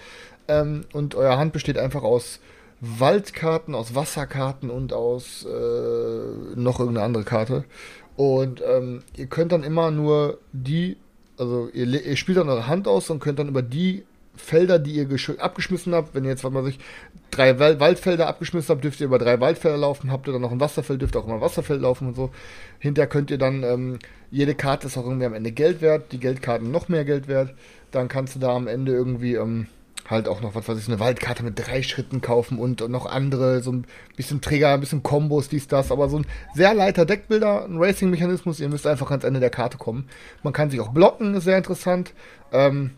Ähm, 0.49 0.85
und 0.93 1.15
euer 1.15 1.39
Hand 1.39 1.53
besteht 1.53 1.79
einfach 1.79 2.03
aus 2.03 2.41
Waldkarten, 2.81 3.75
aus 3.75 3.95
Wasserkarten 3.95 4.71
und 4.71 4.93
aus 4.93 5.47
äh, 5.47 6.57
noch 6.57 6.81
irgendeine 6.81 7.07
andere 7.07 7.25
Karte. 7.25 7.65
Und 8.17 8.63
ähm, 8.67 9.03
ihr 9.17 9.27
könnt 9.27 9.53
dann 9.53 9.65
immer 9.65 9.91
nur 9.91 10.39
die, 10.53 10.97
also 11.37 11.69
ihr, 11.73 11.87
ihr 11.87 12.17
spielt 12.17 12.39
dann 12.39 12.49
eure 12.49 12.69
Hand 12.69 12.87
aus 12.87 13.11
und 13.11 13.19
könnt 13.21 13.39
dann 13.39 13.49
über 13.49 13.63
die 13.63 14.05
Felder, 14.37 14.79
die 14.79 14.93
ihr 14.93 15.05
gesch- 15.09 15.39
abgeschmissen 15.39 15.95
habt, 15.95 16.15
wenn 16.15 16.25
ihr 16.25 16.31
jetzt, 16.31 16.43
was 16.45 16.53
weiß 16.53 16.67
ich, 16.67 16.79
drei 17.31 17.59
Wal 17.59 17.79
Waldfelder 17.79 18.27
abgeschmissen 18.27 18.69
habt, 18.75 18.85
dürft 18.85 19.01
ihr 19.01 19.07
über 19.07 19.19
drei 19.19 19.39
Waldfelder 19.41 19.77
laufen, 19.77 20.11
habt 20.11 20.27
ihr 20.29 20.33
dann 20.33 20.43
noch 20.43 20.51
ein 20.51 20.61
Wasserfeld, 20.61 21.01
dürft 21.01 21.15
ihr 21.15 21.21
auch 21.21 21.27
immer 21.27 21.37
ein 21.37 21.41
Wasserfeld 21.41 21.81
laufen 21.81 22.09
und 22.09 22.17
so. 22.17 22.31
Hinterher 22.81 23.09
könnt 23.09 23.31
ihr 23.31 23.39
dann, 23.39 23.63
ähm, 23.63 23.99
jede 24.31 24.55
Karte 24.57 24.89
ist 24.89 24.97
auch 24.97 25.05
irgendwie 25.05 25.27
am 25.27 25.35
Ende 25.35 25.53
Geld 25.53 25.81
wert, 25.81 26.11
die 26.11 26.19
Geldkarten 26.19 26.71
noch 26.71 26.89
mehr 26.89 27.05
Geld 27.05 27.29
wert. 27.29 27.55
Dann 27.93 28.09
kannst 28.09 28.35
du 28.35 28.41
da 28.41 28.55
am 28.55 28.67
Ende 28.67 28.93
irgendwie, 28.93 29.35
ähm, 29.35 29.69
halt 30.09 30.29
auch 30.29 30.41
noch, 30.41 30.55
was 30.55 30.69
weiß 30.69 30.79
ich, 30.79 30.89
eine 30.89 31.01
Waldkarte 31.01 31.43
mit 31.43 31.59
drei 31.59 31.83
Schritten 31.83 32.21
kaufen 32.21 32.59
und 32.59 32.87
noch 32.89 33.07
andere, 33.07 33.63
so 33.63 33.73
ein 33.73 33.87
bisschen 34.17 34.41
Trigger, 34.41 34.75
ein 34.75 34.81
bisschen 34.81 35.03
Kombos, 35.03 35.49
dies, 35.49 35.69
das, 35.69 35.91
aber 35.91 36.09
so 36.09 36.19
ein 36.19 36.27
sehr 36.55 36.75
leiter 36.75 37.07
Deckbilder, 37.07 37.65
ein 37.65 37.79
Racing-Mechanismus, 37.79 38.61
ihr 38.61 38.69
müsst 38.69 38.87
einfach 38.87 39.11
ans 39.11 39.25
Ende 39.25 39.41
der 39.41 39.51
Karte 39.51 39.79
kommen. 39.79 40.09
Man 40.43 40.53
kann 40.53 40.71
sich 40.71 40.81
auch 40.81 40.91
blocken, 40.91 41.35
ist 41.35 41.45
sehr 41.45 41.59
interessant. 41.59 42.13
Ähm, 42.53 42.91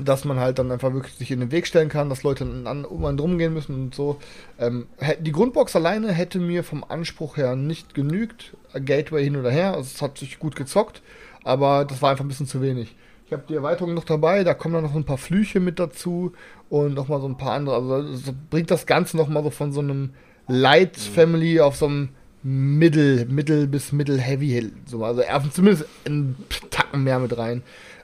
dass 0.00 0.24
man 0.24 0.38
halt 0.38 0.58
dann 0.58 0.70
einfach 0.70 0.92
wirklich 0.92 1.14
sich 1.14 1.30
in 1.30 1.40
den 1.40 1.50
Weg 1.50 1.66
stellen 1.66 1.88
kann, 1.88 2.08
dass 2.08 2.22
Leute 2.22 2.44
an, 2.44 2.84
um 2.84 3.04
einen 3.04 3.16
drum 3.16 3.38
gehen 3.38 3.52
müssen 3.52 3.74
und 3.74 3.94
so. 3.94 4.18
Ähm, 4.58 4.86
die 5.18 5.32
Grundbox 5.32 5.74
alleine 5.74 6.12
hätte 6.12 6.38
mir 6.38 6.62
vom 6.62 6.84
Anspruch 6.84 7.36
her 7.36 7.56
nicht 7.56 7.94
genügt. 7.94 8.56
Gateway 8.72 9.24
hin 9.24 9.36
oder 9.36 9.50
her, 9.50 9.74
also 9.74 9.90
es 9.92 10.00
hat 10.00 10.18
sich 10.18 10.38
gut 10.38 10.54
gezockt, 10.54 11.02
aber 11.42 11.84
das 11.84 12.00
war 12.02 12.10
einfach 12.10 12.24
ein 12.24 12.28
bisschen 12.28 12.46
zu 12.46 12.62
wenig. 12.62 12.94
Ich 13.30 13.32
habe 13.32 13.44
die 13.48 13.54
Erweiterung 13.54 13.94
noch 13.94 14.02
dabei, 14.02 14.42
da 14.42 14.54
kommen 14.54 14.74
dann 14.74 14.82
noch 14.82 14.96
ein 14.96 15.04
paar 15.04 15.16
Flüche 15.16 15.60
mit 15.60 15.78
dazu 15.78 16.32
und 16.68 16.94
noch 16.94 17.06
mal 17.06 17.20
so 17.20 17.28
ein 17.28 17.36
paar 17.36 17.52
andere. 17.52 17.76
Also 17.76 18.12
so 18.16 18.32
bringt 18.50 18.72
das 18.72 18.86
Ganze 18.86 19.16
noch 19.16 19.28
mal 19.28 19.44
so 19.44 19.50
von 19.50 19.70
so 19.70 19.78
einem 19.78 20.10
Light 20.48 20.96
Family 20.96 21.60
auf 21.60 21.76
so 21.76 21.86
einem 21.86 22.08
Mittel, 22.42 23.26
Mittel 23.26 23.68
bis 23.68 23.92
Mittel-Heavy, 23.92 24.72
so, 24.84 25.04
also 25.04 25.22
zumindest 25.52 25.86
einen 26.04 26.44
Tacken 26.70 27.04
mehr 27.04 27.20
mit 27.20 27.38
rein. 27.38 27.62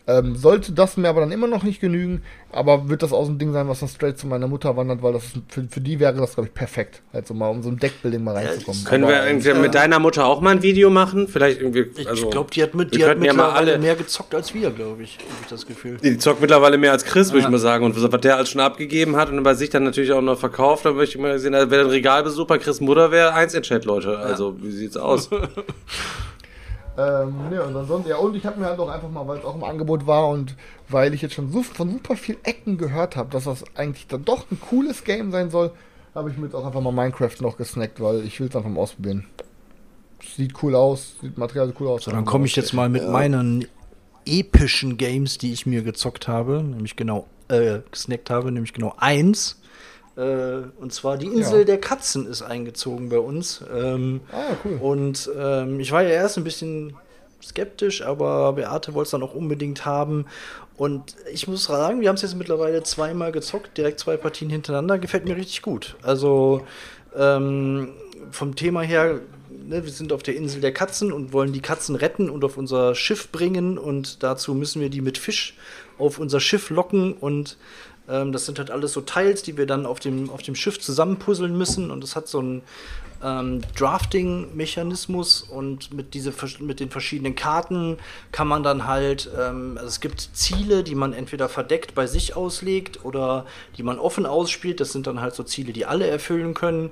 Ähm, 0.09 0.37
sollte 0.37 0.71
das 0.73 0.97
mir 0.97 1.09
aber 1.09 1.21
dann 1.21 1.33
immer 1.33 1.49
noch 1.49 1.65
nicht 1.65 1.81
genügen, 1.81 2.23
aber 2.53 2.89
wird 2.89 3.03
das 3.03 3.13
auch 3.13 3.25
so 3.25 3.33
ein 3.33 3.39
Ding 3.39 3.53
sein, 3.53 3.69
was 3.69 3.81
dann 3.81 3.89
straight 3.89 4.17
zu 4.17 4.29
meiner 4.29 4.47
Mutter 4.47 4.77
wandert, 4.77 5.03
weil 5.03 5.13
das 5.13 5.25
für, 5.49 5.65
für 5.69 5.81
die 5.81 5.99
wäre 5.99 6.15
das, 6.15 6.35
glaube 6.35 6.47
ich, 6.47 6.55
perfekt. 6.55 7.03
Halt 7.13 7.27
so 7.27 7.35
mal, 7.35 7.49
um 7.49 7.61
so 7.63 7.71
ein 7.71 7.79
Deckbuilding 7.79 8.23
mal 8.23 8.37
reinzukommen. 8.37 8.85
Können 8.85 9.03
aber, 9.03 9.15
wir 9.15 9.27
irgendwie 9.27 9.53
mit 9.55 9.75
deiner 9.75 9.99
Mutter 9.99 10.27
auch 10.27 10.41
mal 10.41 10.51
ein 10.51 10.63
Video 10.63 10.91
machen? 10.91 11.27
Vielleicht 11.27 11.61
irgendwie. 11.61 11.87
Ich 11.97 12.09
Also, 12.09 12.31
glaube, 12.31 12.51
die 12.53 12.63
hat, 12.63 12.75
mit, 12.75 12.95
die 12.95 13.03
hat 13.03 13.11
könnten 13.11 13.25
ja 13.25 13.33
mal 13.33 13.47
mittlerweile 13.47 13.73
alle. 13.73 13.83
mehr 13.83 13.97
gezockt 13.97 14.33
als 14.33 14.55
wir, 14.55 14.71
glaube 14.71 15.03
ich. 15.03 15.19
Habe 15.19 15.29
ich 15.43 15.49
das 15.49 15.67
Gefühl. 15.67 15.97
Die 16.01 16.19
zockt 16.19 16.41
mittlerweile 16.41 16.79
mehr 16.79 16.93
als 16.93 17.05
Chris, 17.05 17.33
würde 17.33 17.41
ich 17.41 17.49
mal 17.49 17.59
sagen. 17.59 17.85
Und 17.85 18.01
was 18.01 18.21
der 18.21 18.37
alles 18.37 18.49
schon 18.51 18.61
abgegeben 18.61 19.17
hat 19.17 19.31
und 19.31 19.43
bei 19.43 19.55
sich 19.55 19.71
dann 19.71 19.83
natürlich 19.83 20.13
auch 20.13 20.23
noch 20.23 20.39
verkauft, 20.39 20.85
dann 20.85 20.95
möchte 20.95 21.17
ich 21.17 21.23
mal 21.23 21.37
sehen, 21.41 21.53
wer 21.53 21.81
ein 21.81 21.87
Regalbesuch 21.87 22.47
bei 22.47 22.59
Chris 22.59 22.81
Mutter 22.81 23.11
wäre, 23.11 23.35
eins 23.35 23.55
in 23.55 23.63
Chat, 23.63 23.85
Leute. 23.85 24.17
Also, 24.19 24.57
wie 24.63 24.71
sieht's 24.71 24.97
aus? 24.97 25.31
Ähm, 26.99 27.51
ne, 27.51 27.63
und 27.63 27.77
ansonsten, 27.77 28.09
ja, 28.09 28.17
und 28.17 28.35
ich 28.35 28.47
habe 28.47 28.59
mir 28.59 28.67
halt 28.67 28.79
auch 28.79 28.89
einfach 28.89 29.11
mal, 29.11 29.27
weil 29.29 29.39
es 29.39 29.45
auch 29.45 29.55
im 29.55 29.65
Angebot 29.65 30.07
war 30.07 30.29
und 30.29 30.57
weil 30.89 31.13
ich 31.13 31.21
jetzt 31.21 31.35
schon 31.35 31.53
so, 31.53 31.63
von 31.63 31.91
super 31.91 32.17
vielen 32.17 32.43
Ecken 32.45 32.79
gehört 32.79 33.17
habe, 33.17 33.31
dass 33.31 33.45
das 33.45 33.65
eigentlich 33.75 34.07
dann 34.07 34.25
doch 34.25 34.51
ein 34.51 34.59
cooles 34.61 35.05
Game 35.05 35.31
sein 35.31 35.51
soll, 35.51 35.73
habe 36.15 36.31
ich 36.31 36.39
mir 36.39 36.47
jetzt 36.47 36.55
auch 36.55 36.65
einfach 36.65 36.81
mal 36.81 36.93
Minecraft 36.93 37.37
noch 37.41 37.59
gesnackt, 37.59 38.01
weil 38.01 38.25
ich 38.25 38.41
will 38.41 38.49
es 38.49 38.57
einfach 38.57 38.71
mal 38.71 38.81
ausprobieren. 38.81 39.27
Sieht 40.37 40.55
cool 40.63 40.75
aus, 40.75 41.17
sieht 41.21 41.37
Material 41.37 41.73
cool 41.79 41.89
aus. 41.89 42.05
So, 42.05 42.11
dann 42.11 42.25
komme 42.25 42.47
ich 42.47 42.57
jetzt 42.57 42.73
mal 42.73 42.89
mit 42.89 43.07
meinen 43.09 43.67
epischen 44.25 44.97
Games, 44.97 45.37
die 45.37 45.53
ich 45.53 45.67
mir 45.67 45.83
gezockt 45.83 46.29
habe, 46.29 46.63
nämlich 46.63 46.97
genau, 46.97 47.27
äh, 47.49 47.81
gesnackt 47.91 48.31
habe, 48.31 48.51
nämlich 48.51 48.73
genau 48.73 48.95
eins. 48.97 49.61
Äh, 50.17 50.63
und 50.81 50.93
zwar 50.93 51.19
die 51.19 51.27
Insel 51.27 51.61
Ja. 51.61 51.65
der 51.65 51.81
Katzen 51.81 52.27
ist 52.27 52.43
eingezogen 52.43 53.09
bei 53.11 53.19
uns. 53.19 53.63
Ähm, 53.75 54.21
Ah, 54.33 54.55
cool. 54.65 54.79
Und 54.81 55.31
ähm, 55.39 55.79
ich 55.81 55.93
war 55.93 56.03
ja 56.03 56.11
erst 56.11 56.39
ein 56.39 56.45
bisschen 56.45 56.95
skeptisch, 57.43 58.03
aber 58.03 58.55
Beate 58.55 58.95
wollte 58.95 59.07
es 59.07 59.11
dann 59.11 59.23
auch 59.23 59.35
unbedingt 59.35 59.85
haben. 59.85 60.27
Und 60.77 61.17
ich 61.33 61.47
muss 61.49 61.65
sagen, 61.65 62.01
wir 62.01 62.09
haben 62.09 62.17
es 62.17 62.23
jetzt 62.23 62.37
mittlerweile 62.37 62.83
zweimal 62.83 63.31
gezockt, 63.33 63.77
direkt 63.79 64.01
zwei 64.01 64.17
Partien 64.17 64.51
hintereinander. 64.51 64.99
Gefällt 64.99 65.25
mir 65.27 65.37
richtig 65.37 65.63
gut. 65.63 65.97
Also 66.03 66.63
ähm, 67.17 67.91
vom 68.31 68.57
Thema 68.57 68.81
her, 68.83 69.21
ne, 69.51 69.85
wir 69.85 69.93
sind 69.93 70.13
auf 70.13 70.23
der 70.23 70.37
Insel 70.37 70.61
der 70.61 70.73
Katzen 70.73 71.13
und 71.13 71.33
wollen 71.33 71.53
die 71.53 71.61
Katzen 71.61 71.95
retten 71.95 72.29
und 72.31 72.43
auf 72.45 72.57
unser 72.57 72.95
Schiff 72.95 73.31
bringen. 73.31 73.79
Und 73.79 74.23
dazu 74.23 74.55
müssen 74.55 74.81
wir 74.81 74.91
die 74.91 75.01
mit 75.03 75.19
Fisch 75.19 75.55
auf 75.99 76.19
unser 76.19 76.41
Schiff 76.41 76.69
locken 76.71 77.13
und 77.15 77.57
ähm, 78.09 78.33
das 78.33 78.47
sind 78.47 78.59
halt 78.59 78.71
alles 78.71 78.93
so 78.93 79.01
Teils, 79.01 79.43
die 79.43 79.57
wir 79.57 79.67
dann 79.67 79.87
auf 79.87 80.01
dem, 80.01 80.31
auf 80.31 80.43
dem 80.43 80.55
Schiff 80.55 80.81
zusammenpuzzeln 80.81 81.57
müssen. 81.57 81.91
Und 81.91 82.05
es 82.05 82.17
hat 82.17 82.29
so 82.29 82.39
einen 82.39 82.63
ähm, 83.23 83.63
Drafting-Mechanismus 83.77 85.43
und 85.43 85.93
mit, 85.93 86.15
diese, 86.15 86.33
mit 86.61 86.81
den 86.81 86.91
verschiedenen 86.91 87.35
Karten 87.35 87.99
kann 88.33 88.47
man 88.47 88.63
dann 88.63 88.87
halt, 88.87 89.31
ähm, 89.39 89.77
also 89.77 89.89
es 89.89 90.01
gibt 90.01 90.21
Ziele, 90.33 90.85
die 90.85 90.95
man 90.95 91.13
entweder 91.13 91.49
verdeckt 91.49 91.95
bei 91.95 92.07
sich 92.07 92.37
auslegt 92.37 93.05
oder 93.05 93.47
die 93.77 93.83
man 93.83 93.99
offen 93.99 94.27
ausspielt. 94.27 94.81
Das 94.81 94.93
sind 94.93 95.07
dann 95.07 95.21
halt 95.21 95.35
so 95.35 95.43
Ziele, 95.43 95.73
die 95.73 95.87
alle 95.87 96.07
erfüllen 96.07 96.55
können. 96.55 96.91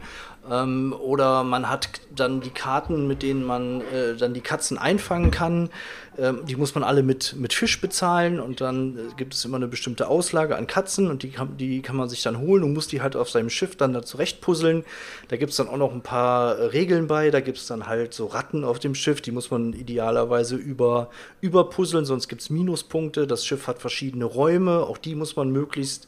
Ähm, 0.51 0.95
oder 0.99 1.43
man 1.45 1.69
hat 1.71 1.89
dann 2.15 2.41
die 2.41 2.51
Karten, 2.51 3.07
mit 3.07 3.23
denen 3.23 3.45
man 3.45 3.81
äh, 3.81 4.17
dann 4.17 4.35
die 4.35 4.41
Katzen 4.41 4.79
einfangen 4.79 5.31
kann. 5.31 5.71
Ähm, 6.17 6.41
die 6.47 6.55
muss 6.55 6.75
man 6.75 6.85
alle 6.85 7.03
mit, 7.03 7.35
mit 7.37 7.53
Fisch 7.53 7.81
bezahlen 7.81 8.39
und 8.39 8.61
dann 8.61 8.97
äh, 8.97 9.01
gibt 9.17 9.35
es 9.35 9.45
immer 9.45 9.57
eine 9.57 9.67
bestimmte 9.67 10.07
Auslage 10.07 10.57
an 10.57 10.67
Katzen 10.67 11.11
und 11.11 11.25
die 11.25 11.31
kann, 11.31 11.57
die 11.57 11.83
kann 11.83 11.97
man 11.97 12.09
sich 12.09 12.23
dann 12.23 12.39
holen 12.39 12.63
und 12.63 12.73
muss 12.73 12.87
die 12.87 13.03
halt 13.03 13.17
auf 13.17 13.31
seinem 13.31 13.51
Schiff 13.51 13.75
dann 13.77 13.93
da 13.93 14.03
zurechtpuzzeln. 14.03 14.85
Da 15.29 15.37
gibt 15.37 15.51
es 15.51 15.57
dann 15.57 15.69
auch 15.69 15.77
noch 15.77 15.93
ein 15.93 16.03
paar 16.03 16.57
äh, 16.57 16.67
Regeln 16.67 17.09
bei. 17.09 17.31
Da 17.31 17.41
gibt 17.41 17.59
es 17.59 17.67
dann 17.67 17.87
halt 17.87 18.15
so 18.15 18.27
Ratten 18.27 18.65
auf 18.65 18.79
dem 18.79 18.95
Schiff, 18.95 19.23
die 19.23 19.33
muss 19.33 19.51
man 19.51 19.73
idealerweise 19.73 20.57
über, 20.57 21.11
überpuzzeln, 21.41 22.05
sonst 22.05 22.29
gibt 22.29 22.43
es 22.43 22.51
Minuspunkte. 22.51 23.27
Das 23.27 23.45
Schiff 23.45 23.67
hat 23.67 23.81
verschiedene 23.81 24.25
Räume, 24.27 24.81
auch 24.81 24.99
die 24.99 25.15
muss 25.15 25.35
man 25.35 25.51
möglichst 25.51 26.07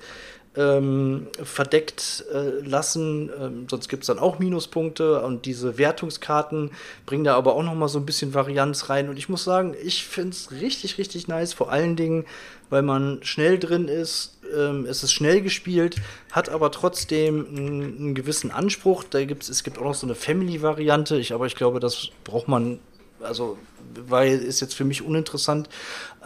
ähm, 0.56 1.26
verdeckt 1.42 2.24
äh, 2.32 2.66
lassen, 2.66 3.30
ähm, 3.40 3.66
sonst 3.68 3.88
gibt 3.88 4.02
es 4.02 4.06
dann 4.06 4.18
auch 4.18 4.38
Minuspunkte 4.38 5.20
und 5.22 5.44
diese 5.44 5.78
Wertungskarten 5.78 6.70
bringen 7.04 7.24
da 7.24 7.36
aber 7.36 7.54
auch 7.54 7.62
noch 7.62 7.74
mal 7.74 7.88
so 7.88 7.98
ein 7.98 8.06
bisschen 8.06 8.34
Varianz 8.34 8.88
rein. 8.88 9.08
Und 9.08 9.18
ich 9.18 9.28
muss 9.28 9.44
sagen, 9.44 9.74
ich 9.82 10.04
finde 10.06 10.30
es 10.30 10.50
richtig, 10.50 10.98
richtig 10.98 11.28
nice, 11.28 11.52
vor 11.52 11.70
allen 11.70 11.96
Dingen, 11.96 12.24
weil 12.70 12.82
man 12.82 13.20
schnell 13.22 13.58
drin 13.58 13.88
ist, 13.88 14.38
ähm, 14.56 14.86
es 14.86 15.02
ist 15.02 15.12
schnell 15.12 15.42
gespielt, 15.42 15.96
hat 16.32 16.48
aber 16.48 16.70
trotzdem 16.70 17.46
einen, 17.48 17.98
einen 17.98 18.14
gewissen 18.14 18.50
Anspruch, 18.50 19.04
da 19.04 19.24
gibt's, 19.24 19.48
es 19.48 19.62
gibt 19.62 19.78
auch 19.78 19.84
noch 19.84 19.94
so 19.94 20.06
eine 20.06 20.14
Family-Variante, 20.14 21.18
ich, 21.18 21.32
aber 21.32 21.46
ich 21.46 21.54
glaube, 21.54 21.80
das 21.80 22.08
braucht 22.24 22.48
man 22.48 22.80
also 23.20 23.58
weil 24.08 24.38
ist 24.38 24.60
jetzt 24.60 24.74
für 24.74 24.84
mich 24.84 25.02
uninteressant. 25.02 25.68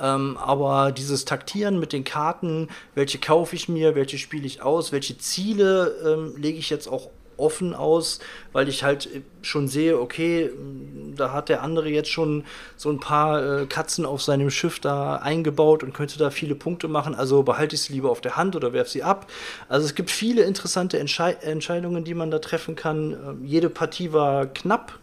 Ähm, 0.01 0.37
aber 0.39 0.93
dieses 0.93 1.25
Taktieren 1.25 1.79
mit 1.79 1.93
den 1.93 2.05
Karten, 2.05 2.69
welche 2.95 3.19
kaufe 3.19 3.55
ich 3.57 3.69
mir, 3.69 3.95
welche 3.95 4.19
spiele 4.19 4.47
ich 4.47 4.63
aus, 4.63 4.93
welche 4.93 5.19
Ziele 5.19 5.97
ähm, 6.05 6.35
lege 6.37 6.59
ich 6.59 6.71
jetzt 6.71 6.89
auch 6.89 7.11
offen 7.41 7.75
aus, 7.75 8.21
weil 8.53 8.69
ich 8.69 8.85
halt 8.85 9.07
äh, 9.07 9.23
schon 9.43 9.67
sehe, 9.67 9.99
okay, 9.99 10.51
mh, 10.51 11.17
da 11.17 11.33
hat 11.33 11.49
der 11.49 11.63
andere 11.63 11.89
jetzt 11.89 12.11
schon 12.11 12.45
so 12.77 12.91
ein 12.91 13.01
paar 13.01 13.63
äh, 13.63 13.67
Katzen 13.67 14.07
auf 14.07 14.23
seinem 14.23 14.51
Schiff 14.51 14.79
da 14.79 15.17
eingebaut 15.17 15.83
und 15.83 15.93
könnte 15.93 16.19
da 16.19 16.31
viele 16.31 16.55
Punkte 16.55 16.87
machen. 16.89 17.15
Also 17.15 17.43
behalte 17.43 17.75
ich 17.75 17.83
sie 17.83 17.95
lieber 17.95 18.11
auf 18.11 18.21
der 18.21 18.37
Hand 18.37 18.55
oder 18.55 18.73
werf 18.73 18.89
sie 18.89 19.03
ab. 19.03 19.27
Also 19.69 19.87
es 19.87 19.95
gibt 19.95 20.11
viele 20.11 20.43
interessante 20.43 20.99
Entschei 20.99 21.33
Entscheidungen, 21.41 22.05
die 22.05 22.15
man 22.15 22.31
da 22.31 22.39
treffen 22.39 22.77
kann. 22.77 23.13
Ähm, 23.13 23.45
jede 23.45 23.71
Partie 23.71 24.13
war 24.13 24.47
knapp. 24.47 24.99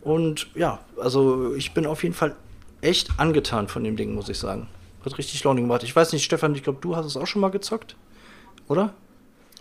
Und 0.00 0.48
ja, 0.54 0.80
also 1.00 1.54
ich 1.54 1.72
bin 1.72 1.86
auf 1.86 2.02
jeden 2.02 2.14
Fall 2.14 2.36
echt 2.84 3.08
angetan 3.18 3.68
von 3.68 3.82
dem 3.82 3.96
Ding, 3.96 4.14
muss 4.14 4.28
ich 4.28 4.38
sagen. 4.38 4.68
Hat 5.04 5.18
richtig 5.18 5.42
Laune 5.44 5.60
gemacht. 5.60 5.82
Ich 5.82 5.94
weiß 5.94 6.12
nicht, 6.12 6.24
Stefan, 6.24 6.54
ich 6.54 6.62
glaube, 6.62 6.78
du 6.80 6.96
hast 6.96 7.06
es 7.06 7.16
auch 7.16 7.26
schon 7.26 7.40
mal 7.40 7.50
gezockt, 7.50 7.96
oder? 8.68 8.94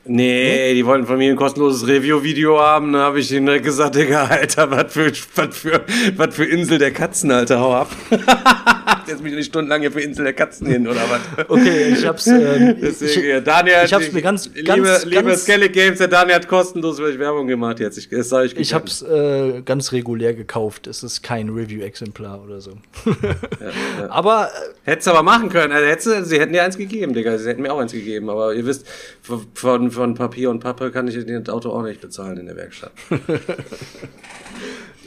Nee, 0.05 0.74
die 0.74 0.86
wollten 0.86 1.07
von 1.07 1.17
mir 1.17 1.32
ein 1.32 1.38
kostenloses 1.38 1.88
Review-Video 1.88 2.59
haben. 2.59 2.91
Da 2.91 2.99
habe 2.99 3.19
ich 3.19 3.32
ihnen 3.32 3.45
direkt 3.45 3.63
gesagt, 3.63 3.95
Digga, 3.95 4.26
Alter, 4.26 4.69
was 4.69 4.91
für, 4.91 5.11
was 5.36 5.57
für, 5.57 5.86
was 6.17 6.36
für 6.36 6.45
Insel 6.45 6.78
der 6.78 6.91
Katzen, 6.91 7.32
Alter, 7.32 7.59
hau 7.59 7.74
ab. 7.74 7.89
Jetzt 9.07 9.23
mich 9.23 9.33
nicht 9.33 9.47
stundenlang 9.47 9.81
hier 9.81 9.91
für 9.91 10.01
Insel 10.01 10.25
der 10.25 10.33
Katzen 10.33 10.67
hin, 10.67 10.87
oder 10.87 11.01
was? 11.09 11.49
Okay, 11.49 11.93
ich 11.93 12.05
hab's. 12.05 12.27
Ähm, 12.27 12.77
Deswegen, 12.81 13.19
ich, 13.21 13.25
ja, 13.25 13.39
Daniel, 13.39 13.75
ich 13.85 13.93
hab's 13.93 14.11
mir 14.11 14.21
ganz, 14.21 14.49
liebe, 14.53 14.63
ganz, 14.63 15.05
liebe 15.05 15.23
ganz, 15.23 15.43
Skelly 15.43 15.69
Games, 15.69 15.97
der 15.97 16.07
Daniel 16.07 16.35
hat 16.35 16.47
kostenlos 16.47 16.97
für 16.97 17.05
euch 17.05 17.19
Werbung 17.19 17.47
gemacht 17.47 17.79
jetzt. 17.79 17.97
Ich, 17.97 18.09
das 18.09 18.31
ich 18.31 18.57
ich 18.57 18.73
hab's 18.73 19.01
äh, 19.01 19.61
ganz 19.63 19.91
regulär 19.91 20.33
gekauft. 20.33 20.87
Es 20.87 21.03
ist 21.03 21.21
kein 21.23 21.49
Review-Exemplar 21.49 22.43
oder 22.43 22.61
so. 22.61 22.71
Aber 24.09 24.47
äh, 24.47 24.73
Hättest 24.85 25.07
aber 25.07 25.23
machen 25.23 25.47
können. 25.47 25.71
Also 25.71 25.87
hättest, 25.87 26.29
sie 26.29 26.39
hätten 26.39 26.51
dir 26.51 26.63
eins 26.63 26.77
gegeben, 26.77 27.13
Digga. 27.13 27.37
Sie 27.37 27.47
hätten 27.47 27.61
mir 27.61 27.71
auch 27.71 27.79
eins 27.79 27.93
gegeben. 27.93 28.29
Aber 28.29 28.53
ihr 28.53 28.65
wisst, 28.65 28.85
von, 29.53 29.91
von 29.91 30.13
Papier 30.13 30.49
und 30.49 30.59
Pappe 30.59 30.91
kann 30.91 31.07
ich 31.07 31.15
das 31.25 31.49
Auto 31.49 31.69
auch 31.71 31.83
nicht 31.83 32.01
bezahlen 32.01 32.37
in 32.37 32.47
der 32.47 32.57
Werkstatt. 32.57 32.91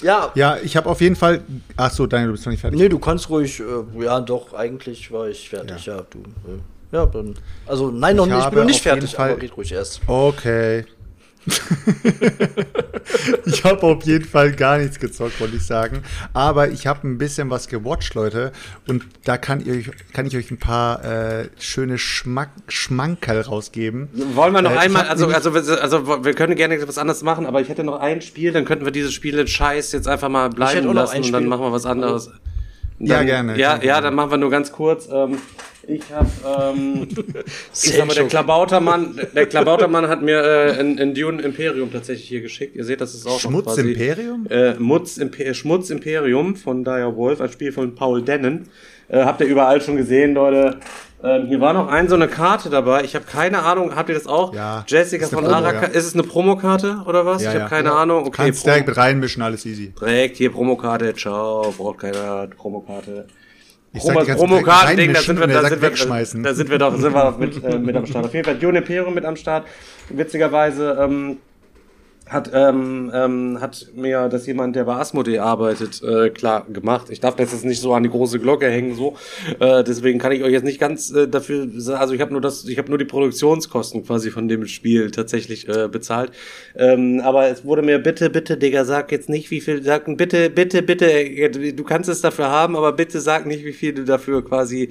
ja, 0.03 0.33
Ja, 0.35 0.57
ich 0.63 0.77
habe 0.77 0.89
auf 0.89 1.01
jeden 1.01 1.17
Fall. 1.17 1.41
Ach 1.77 1.91
so, 1.91 2.07
Daniel, 2.07 2.29
du 2.29 2.33
bist 2.33 2.47
noch 2.47 2.51
nicht 2.53 2.61
fertig. 2.61 2.79
nee, 2.79 2.89
du 2.89 2.99
kannst 2.99 3.29
ruhig. 3.31 3.61
Äh, 3.61 4.03
ja, 4.05 4.21
doch, 4.21 4.53
eigentlich 4.55 5.11
war 5.13 5.29
ich 5.29 5.49
fertig. 5.49 5.87
Ja, 5.87 6.03
du. 6.11 6.19
Äh, 6.19 6.59
ja, 6.93 7.07
dann. 7.07 7.35
Also, 7.67 7.91
nein, 7.91 8.17
noch 8.17 8.27
Ich 8.27 8.33
nicht. 8.33 8.45
Ich 8.45 8.51
bin 8.51 8.59
noch 8.61 8.65
nicht 8.67 8.83
fertig, 8.83 9.15
Fall- 9.15 9.33
aber 9.33 9.43
red 9.43 9.57
ruhig 9.57 9.73
erst. 9.73 10.01
Okay. 10.07 10.85
ich 13.47 13.65
habe 13.65 13.83
auf 13.83 14.03
jeden 14.05 14.25
Fall 14.25 14.53
gar 14.53 14.79
nichts 14.79 14.99
gezockt, 14.99 15.41
wollte 15.41 15.57
ich 15.57 15.65
sagen. 15.67 16.03
Aber 16.33 16.69
ich 16.69 16.87
habe 16.87 17.07
ein 17.07 17.19
bisschen 17.19 17.51
was 17.51 17.69
gewatcht, 17.69 18.15
Leute. 18.15 18.53
Und 18.87 19.05
da 19.25 19.37
kann, 19.39 19.61
euch- 19.69 19.91
kann 20.13 20.27
ich 20.27 20.37
euch 20.37 20.51
ein 20.51 20.59
paar 20.59 21.05
äh, 21.05 21.49
schöne 21.59 21.99
Schmack, 21.99 22.51
Schmankerl 22.69 23.41
rausgeben. 23.43 24.09
Wollen 24.35 24.53
wir 24.55 24.63
noch 24.63 24.71
Äh, 24.73 24.75
ich 24.75 24.81
einmal, 24.81 25.07
also, 25.09 25.27
also, 25.29 25.55
wir- 25.55 25.83
also 25.83 26.25
wir 26.25 26.35
können 26.35 26.57
gerne 26.57 26.87
was 26.87 26.99
anderes 26.99 27.23
machen, 27.23 27.47
aber 27.47 27.61
ich 27.61 27.69
hätte 27.69 27.85
noch 27.85 28.01
ein 28.01 28.21
Spiel, 28.23 28.53
dann 28.53 28.65
könnten 28.65 28.85
wir 28.85 28.93
dieses 28.93 29.13
Spiel 29.13 29.47
Scheiß 29.47 29.93
jetzt 29.93 30.09
einfach 30.09 30.29
mal 30.29 30.49
bleiben 30.51 30.93
lassen 30.93 31.23
und 31.23 31.33
dann 31.33 31.47
machen 31.47 31.63
wir 31.63 31.73
was 31.73 31.87
anderes. 31.87 32.31
Ja, 32.99 33.19
Dann, 33.19 33.27
gerne. 33.27 33.59
Ja, 33.59 33.73
Gerne. 33.75 33.85
ja, 33.87 34.01
dann 34.01 34.15
machen 34.15 34.31
wir 34.31 34.39
nur 34.39 34.51
ganz 34.51 34.73
kurz. 34.73 35.07
Ähm, 35.13 35.37
ich 35.87 36.03
habe, 36.13 36.75
ähm, 36.77 37.09
ich 37.73 37.97
sag 37.97 38.07
mal, 38.07 38.15
der. 38.15 38.27
Klabautermann, 38.27 39.21
der 39.35 39.47
Klabautermann 39.47 40.09
hat 40.09 40.23
mir 40.23 40.43
äh, 40.43 40.81
ein, 40.81 40.99
ein 40.99 41.15
Dune 41.15 41.43
Imperium 41.43 41.93
tatsächlich 41.93 42.29
hier 42.29 42.41
geschickt. 42.41 42.75
Ihr 42.77 42.85
seht, 42.85 43.01
das 43.01 43.15
ist 43.15 43.27
auch 43.27 43.39
Schmutz 43.39 43.67
quasi, 43.67 43.93
Imperium? 43.93 44.47
Äh, 44.51 44.75
Mutz, 44.75 45.17
Imper 45.17 45.55
Schmutz 45.55 45.91
Imperium 45.91 46.57
von 46.57 46.85
Dire 46.85 47.17
Wolf, 47.17 47.41
ein 47.41 47.51
Spiel 47.51 47.73
von 47.73 47.95
Paul 47.95 48.23
Dennen. 48.23 48.69
Äh, 49.09 49.25
habt 49.25 49.41
ihr 49.41 49.47
überall 49.47 49.81
schon 49.81 49.97
gesehen, 49.97 50.35
Leute. 50.35 50.79
Ähm, 51.23 51.47
hier 51.47 51.61
war 51.61 51.73
noch 51.73 51.89
ein 51.89 52.09
so 52.09 52.15
eine 52.15 52.29
Karte 52.29 52.69
dabei. 52.69 53.05
Ich 53.05 53.15
habe 53.15 53.25
keine 53.25 53.63
Ahnung, 53.63 53.95
habt 53.95 54.09
ihr 54.09 54.15
das 54.15 54.27
auch? 54.27 54.55
Ja, 54.55 54.85
Jessica 54.87 55.27
von 55.27 55.45
Promo, 55.45 55.57
Araka. 55.57 55.83
ja. 55.83 55.87
Ist 55.89 56.05
es 56.05 56.15
eine 56.15 56.25
Promokarte 56.25 57.03
oder 57.07 57.25
was? 57.25 57.43
Ja, 57.43 57.51
ich 57.51 57.55
habe 57.55 57.65
ja. 57.65 57.69
keine. 57.69 57.93
Ahnung. 57.93 58.27
Okay, 58.27 58.45
kannst 58.45 58.67
direkt 58.67 58.97
reinmischen, 58.97 59.43
alles 59.43 59.65
easy. 59.65 59.95
direkt 59.99 60.37
hier 60.37 60.51
Promokarte. 60.51 61.15
Ciao, 61.15 61.73
braucht 61.77 62.01
keiner 62.01 62.49
Promokarte. 62.49 63.27
Ich 63.97 64.03
Zeit 64.03 64.37
Promokarten-Ding, 64.37 65.13
da 65.15 65.21
sind 65.21 65.41
wir, 65.41 65.47
da 65.47 65.69
sind 65.69 65.81
wir, 65.83 66.43
da 66.43 66.55
sind 66.55 66.71
wir 66.71 66.79
doch, 66.79 66.97
sind 66.97 67.15
wir 67.15 67.35
mit, 67.39 67.65
äh, 67.65 67.79
mit 67.79 67.97
am 67.97 68.07
Start. 68.07 68.27
Auf 68.27 68.35
jeden 68.35 68.45
Fall 68.45 68.57
Dune 68.59 68.79
Imperium 68.79 69.15
mit 69.15 69.25
am 69.25 69.37
Start. 69.37 69.67
Witzigerweise, 70.11 70.99
ähm, 71.01 71.39
hat, 72.29 72.51
ähm, 72.53 73.11
ähm, 73.15 73.59
hat 73.61 73.87
mir 73.95 74.29
das 74.29 74.47
jemand, 74.47 74.75
der 74.75 74.85
bei 74.85 74.97
Asmodee 74.97 75.39
arbeitet, 75.39 76.03
äh, 76.03 76.31
klar 76.31 76.67
gemacht. 76.69 77.07
Ich 77.11 77.21
darf 77.21 77.37
das 77.37 77.53
jetzt 77.53 77.65
nicht 77.65 77.81
so 77.81 77.95
an 77.95 78.03
die 78.03 78.09
große 78.09 78.41
Glocke 78.41 78.69
hängen, 78.69 78.97
so. 78.97 79.17
Äh, 79.61 79.85
deswegen 79.85 80.19
kann 80.19 80.33
ich 80.33 80.43
euch 80.43 80.51
jetzt 80.51 80.65
nicht 80.65 80.81
ganz 80.81 81.11
äh, 81.13 81.29
dafür 81.29 81.69
sagen, 81.77 82.01
also 82.01 82.15
ich 82.15 82.21
habe 82.21 82.33
nur 82.33 82.41
das, 82.41 82.65
ich 82.65 82.79
habe 82.79 82.89
nur 82.89 82.99
die 82.99 83.05
Produktionskosten 83.05 84.05
quasi 84.05 84.33
von 84.33 84.49
dem 84.49 84.67
Spiel 84.67 85.13
tatsächlich 85.13 85.69
äh, 85.69 85.87
bezahlt. 85.89 86.33
Ähm, 86.77 87.21
aber 87.23 87.47
es 87.47 87.65
wurde 87.65 87.83
mir 87.83 88.01
bitte, 88.01 88.29
bitte, 88.29 88.57
Digga, 88.57 88.85
sag 88.85 89.13
jetzt 89.13 89.29
nicht, 89.29 89.53
wie 89.53 89.61
viel, 89.61 89.85
sag 89.85 90.05
bitte, 90.17 90.51
bitte, 90.51 90.83
bitte, 90.83 91.73
du 91.73 91.85
kannst 91.85 92.09
es 92.09 92.23
dafür 92.23 92.51
haben, 92.51 92.75
aber 92.75 92.93
bitte 92.93 93.21
sag 93.21 93.47
nicht, 93.47 93.65
wie 93.65 93.73
viel 93.73 93.93
du 93.93 94.05
dafür 94.05 94.45
quasi 94.45 94.91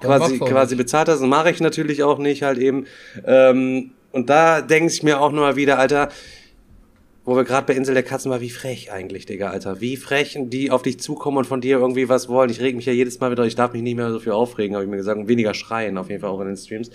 quasi, 0.00 0.38
quasi 0.38 0.76
bezahlt 0.76 1.08
hast. 1.08 1.20
Das 1.20 1.28
mache 1.28 1.50
ich 1.50 1.60
natürlich 1.60 2.02
auch 2.02 2.18
nicht 2.18 2.42
halt 2.42 2.56
eben. 2.56 2.86
Ähm, 3.26 3.90
und 4.12 4.30
da 4.30 4.62
denke 4.62 4.92
ich 4.92 5.02
mir 5.02 5.20
auch 5.20 5.30
nur 5.30 5.42
mal 5.42 5.56
wieder, 5.56 5.78
Alter, 5.78 6.08
wo 7.24 7.36
wir 7.36 7.44
gerade 7.44 7.66
bei 7.66 7.74
Insel 7.74 7.94
der 7.94 8.02
Katzen 8.02 8.30
waren, 8.30 8.40
wie 8.40 8.50
frech 8.50 8.92
eigentlich, 8.92 9.26
Digga, 9.26 9.50
Alter. 9.50 9.80
Wie 9.80 9.96
frech 9.96 10.38
die 10.38 10.70
auf 10.70 10.82
dich 10.82 11.00
zukommen 11.00 11.38
und 11.38 11.46
von 11.46 11.60
dir 11.60 11.78
irgendwie 11.78 12.08
was 12.08 12.28
wollen. 12.28 12.50
Ich 12.50 12.60
reg 12.60 12.74
mich 12.76 12.86
ja 12.86 12.92
jedes 12.92 13.20
Mal 13.20 13.30
wieder, 13.30 13.44
ich 13.44 13.54
darf 13.54 13.72
mich 13.72 13.82
nicht 13.82 13.96
mehr 13.96 14.10
so 14.10 14.20
viel 14.20 14.32
aufregen, 14.32 14.74
habe 14.74 14.84
ich 14.84 14.90
mir 14.90 14.96
gesagt, 14.96 15.18
und 15.18 15.28
weniger 15.28 15.54
schreien, 15.54 15.98
auf 15.98 16.08
jeden 16.08 16.20
Fall 16.20 16.30
auch 16.30 16.40
in 16.40 16.48
den 16.48 16.56
Streams. 16.56 16.90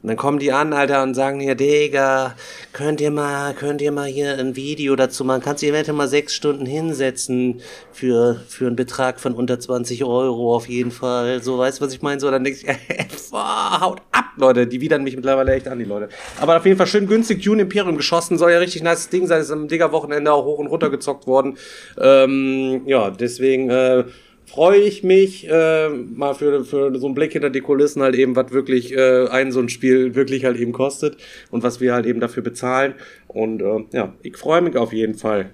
Und 0.00 0.10
dann 0.10 0.16
kommen 0.16 0.38
die 0.38 0.52
an, 0.52 0.72
Alter, 0.72 1.02
und 1.02 1.14
sagen 1.14 1.40
hier, 1.40 1.56
Digga, 1.56 2.36
könnt 2.72 3.00
ihr 3.00 3.10
mal, 3.10 3.52
könnt 3.52 3.82
ihr 3.82 3.90
mal 3.90 4.06
hier 4.06 4.38
ein 4.38 4.54
Video 4.54 4.94
dazu 4.94 5.24
machen? 5.24 5.42
Kannst 5.42 5.64
du 5.64 5.66
eventuell 5.66 5.96
mal 5.96 6.06
sechs 6.06 6.34
Stunden 6.34 6.66
hinsetzen 6.66 7.60
für, 7.90 8.40
für 8.46 8.68
einen 8.68 8.76
Betrag 8.76 9.18
von 9.18 9.34
unter 9.34 9.58
20 9.58 10.04
Euro 10.04 10.54
auf 10.54 10.68
jeden 10.68 10.92
Fall. 10.92 11.42
So, 11.42 11.58
weißt 11.58 11.80
du, 11.80 11.84
was 11.84 11.92
ich 11.92 12.00
meine? 12.00 12.20
So, 12.20 12.30
dann 12.30 12.44
denk 12.44 12.58
ich, 12.58 12.66
boah, 13.32 13.80
haut 13.80 14.02
ab, 14.12 14.17
Leute. 14.38 14.66
Die 14.66 14.80
widern 14.80 15.02
mich 15.02 15.16
mittlerweile 15.16 15.52
echt 15.52 15.68
an, 15.68 15.78
die 15.78 15.84
Leute. 15.84 16.08
Aber 16.40 16.56
auf 16.56 16.66
jeden 16.66 16.76
Fall 16.76 16.86
schön 16.86 17.06
günstig 17.06 17.42
Dune 17.42 17.62
Imperium 17.62 17.96
geschossen. 17.96 18.38
Soll 18.38 18.52
ja 18.52 18.58
richtig 18.58 18.82
nice 18.82 19.08
Ding 19.08 19.26
sein. 19.26 19.40
Ist 19.40 19.50
am 19.50 19.68
Digger-Wochenende 19.68 20.32
auch 20.32 20.44
hoch 20.44 20.58
und 20.58 20.66
runter 20.66 20.90
gezockt 20.90 21.26
worden. 21.26 21.56
Ähm, 22.00 22.82
ja, 22.86 23.10
deswegen, 23.10 23.70
äh, 23.70 24.04
freue 24.48 24.78
ich 24.78 25.04
mich 25.04 25.48
äh, 25.48 25.88
mal 25.88 26.34
für, 26.34 26.64
für 26.64 26.98
so 26.98 27.06
einen 27.06 27.14
Blick 27.14 27.32
hinter 27.32 27.50
die 27.50 27.60
Kulissen 27.60 28.02
halt 28.02 28.14
eben, 28.14 28.34
was 28.34 28.50
wirklich 28.50 28.96
äh, 28.96 29.28
ein 29.28 29.52
so 29.52 29.60
ein 29.60 29.68
Spiel 29.68 30.14
wirklich 30.14 30.44
halt 30.44 30.56
eben 30.58 30.72
kostet 30.72 31.16
und 31.50 31.62
was 31.62 31.80
wir 31.80 31.92
halt 31.92 32.06
eben 32.06 32.20
dafür 32.20 32.42
bezahlen. 32.42 32.94
Und 33.26 33.60
äh, 33.60 33.84
ja, 33.92 34.14
ich 34.22 34.36
freue 34.36 34.62
mich 34.62 34.76
auf 34.76 34.92
jeden 34.92 35.14
Fall. 35.14 35.50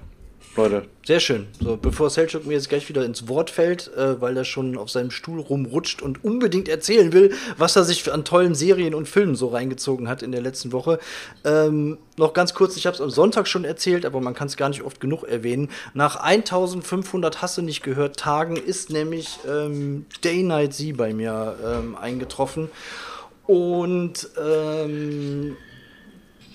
Leute. 0.57 0.87
Sehr 1.05 1.21
schön. 1.21 1.49
So, 1.61 1.77
bevor 1.77 2.11
Selchuk 2.11 2.47
mir 2.47 2.55
jetzt 2.55 2.69
gleich 2.69 2.89
wieder 2.89 3.05
ins 3.05 3.29
Wort 3.29 3.51
fällt, 3.51 3.93
äh, 3.97 4.21
weil 4.21 4.37
er 4.37 4.45
schon 4.45 4.79
auf 4.79 4.89
seinem 4.89 5.11
Stuhl 5.11 5.41
rumrutscht 5.41 6.01
und 6.01 6.23
unbedingt 6.25 6.69
erzählen 6.69 7.13
will, 7.13 7.33
was 7.59 7.75
er 7.77 7.85
sich 7.85 8.13
an 8.13 8.25
tollen 8.25 8.55
Serien 8.55 8.95
und 8.95 9.09
Filmen 9.09 9.35
so 9.35 9.49
reingezogen 9.49 10.09
hat 10.09 10.23
in 10.23 10.33
der 10.33 10.41
letzten 10.41 10.73
Woche. 10.73 11.01
Ähm, 11.45 11.99
noch 12.17 12.33
ganz 12.33 12.55
kurz, 12.55 12.77
ich 12.77 12.87
habe 12.87 12.95
es 12.95 13.01
am 13.01 13.11
Sonntag 13.11 13.49
schon 13.49 13.65
erzählt, 13.65 14.07
aber 14.07 14.21
man 14.21 14.35
kann 14.35 14.47
es 14.47 14.57
gar 14.57 14.69
nicht 14.69 14.83
oft 14.83 15.01
genug 15.01 15.25
erwähnen. 15.25 15.71
Nach 15.93 16.17
1500 16.17 17.43
Hasse 17.43 17.63
nicht 17.63 17.83
gehört 17.83 18.17
Tagen 18.17 18.57
ist 18.57 18.91
nämlich 18.91 19.41
ähm, 19.49 20.07
Day 20.23 20.43
Night 20.43 20.73
Sie 20.73 20.93
bei 20.93 21.13
mir 21.13 21.57
ähm, 21.65 21.97
eingetroffen. 21.97 22.71
Und 23.47 24.29
ähm, 24.41 25.57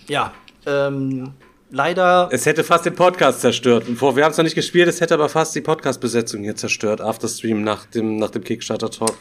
ja, 0.08 0.34
ähm, 0.66 1.34
leider. 1.70 2.30
Es 2.32 2.45
hätte 2.45 2.63
fast 2.63 2.86
den 2.86 2.95
Podcast 2.95 3.41
zerstört. 3.41 3.86
Wir 3.88 4.24
haben 4.24 4.32
es 4.32 4.38
noch 4.38 4.43
nicht 4.43 4.55
gespielt, 4.55 4.88
es 4.88 5.01
hätte 5.01 5.13
aber 5.13 5.30
fast 5.30 5.55
die 5.55 5.61
Podcast-Besetzung 5.61 6.43
hier 6.43 6.55
zerstört, 6.55 7.01
After 7.01 7.28
Stream 7.28 7.63
nach 7.63 7.86
dem, 7.86 8.17
nach 8.17 8.32
dem 8.32 8.43
Kickstarter-Talk. 8.43 9.15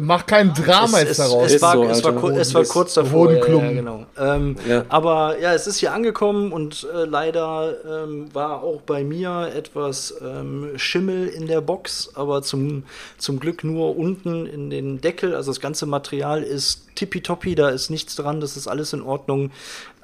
Mach 0.00 0.26
kein 0.26 0.52
Drama 0.54 0.98
es, 0.98 1.08
jetzt 1.08 1.18
daraus. 1.18 1.52
Es, 1.52 1.62
war, 1.62 1.74
so, 1.74 1.84
es, 1.84 2.04
war, 2.04 2.24
es 2.36 2.54
war 2.54 2.64
kurz 2.64 2.94
davor. 2.94 3.32
Ja, 3.32 3.40
genau. 3.72 4.06
Ähm, 4.18 4.56
Ja. 4.68 4.84
Aber 4.88 5.38
ja, 5.40 5.54
es 5.54 5.66
ist 5.66 5.78
hier 5.78 5.92
angekommen 5.92 6.52
und 6.52 6.86
äh, 6.94 7.04
leider 7.04 7.74
ähm, 8.04 8.28
war 8.32 8.62
auch 8.62 8.80
bei 8.82 9.04
mir 9.04 9.52
etwas 9.54 10.14
ähm, 10.22 10.72
Schimmel 10.76 11.28
in 11.28 11.46
der 11.46 11.60
Box, 11.60 12.10
aber 12.14 12.42
zum, 12.42 12.84
zum 13.18 13.40
Glück 13.40 13.64
nur 13.64 13.96
unten 13.96 14.46
in 14.46 14.70
den 14.70 15.00
Deckel. 15.00 15.34
Also 15.34 15.50
das 15.50 15.60
ganze 15.60 15.86
Material 15.86 16.42
ist 16.42 16.94
tippitoppi, 16.94 17.54
da 17.54 17.70
ist 17.70 17.90
nichts 17.90 18.16
dran, 18.16 18.40
das 18.40 18.56
ist 18.56 18.68
alles 18.68 18.92
in 18.92 19.02
Ordnung. 19.02 19.50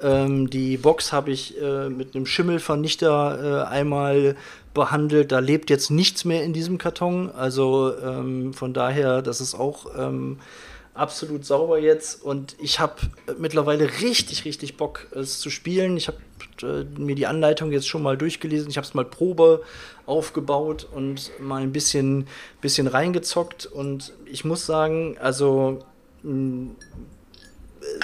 Ähm, 0.01 0.49
die 0.49 0.77
Box 0.77 1.13
habe 1.13 1.31
ich 1.31 1.59
äh, 1.61 1.89
mit 1.89 2.15
einem 2.15 2.25
Schimmelvernichter 2.25 3.65
äh, 3.65 3.69
einmal 3.69 4.35
behandelt. 4.73 5.31
Da 5.31 5.39
lebt 5.39 5.69
jetzt 5.69 5.91
nichts 5.91 6.25
mehr 6.25 6.43
in 6.43 6.53
diesem 6.53 6.77
Karton. 6.77 7.31
Also 7.31 7.93
ähm, 7.97 8.53
von 8.53 8.73
daher, 8.73 9.21
das 9.21 9.41
ist 9.41 9.55
auch 9.55 9.87
ähm, 9.97 10.39
absolut 10.93 11.45
sauber 11.45 11.79
jetzt. 11.79 12.23
Und 12.23 12.55
ich 12.59 12.79
habe 12.79 12.95
mittlerweile 13.37 13.89
richtig, 14.01 14.45
richtig 14.45 14.77
Bock, 14.77 15.07
es 15.15 15.39
zu 15.39 15.49
spielen. 15.49 15.97
Ich 15.97 16.07
habe 16.07 16.17
äh, 16.63 16.83
mir 16.99 17.15
die 17.15 17.27
Anleitung 17.27 17.71
jetzt 17.71 17.87
schon 17.87 18.03
mal 18.03 18.17
durchgelesen. 18.17 18.69
Ich 18.69 18.77
habe 18.77 18.87
es 18.87 18.93
mal 18.93 19.05
Probe 19.05 19.63
aufgebaut 20.05 20.87
und 20.93 21.31
mal 21.39 21.61
ein 21.61 21.71
bisschen, 21.71 22.27
bisschen 22.61 22.87
reingezockt. 22.87 23.65
Und 23.65 24.13
ich 24.25 24.45
muss 24.45 24.65
sagen, 24.65 25.17
also 25.19 25.79
mh, 26.23 26.71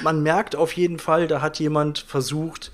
man 0.03 0.23
merkt 0.23 0.55
auf 0.55 0.73
jeden 0.73 0.99
Fall, 0.99 1.27
da 1.27 1.41
hat 1.41 1.59
jemand 1.59 1.99
versucht, 1.99 2.71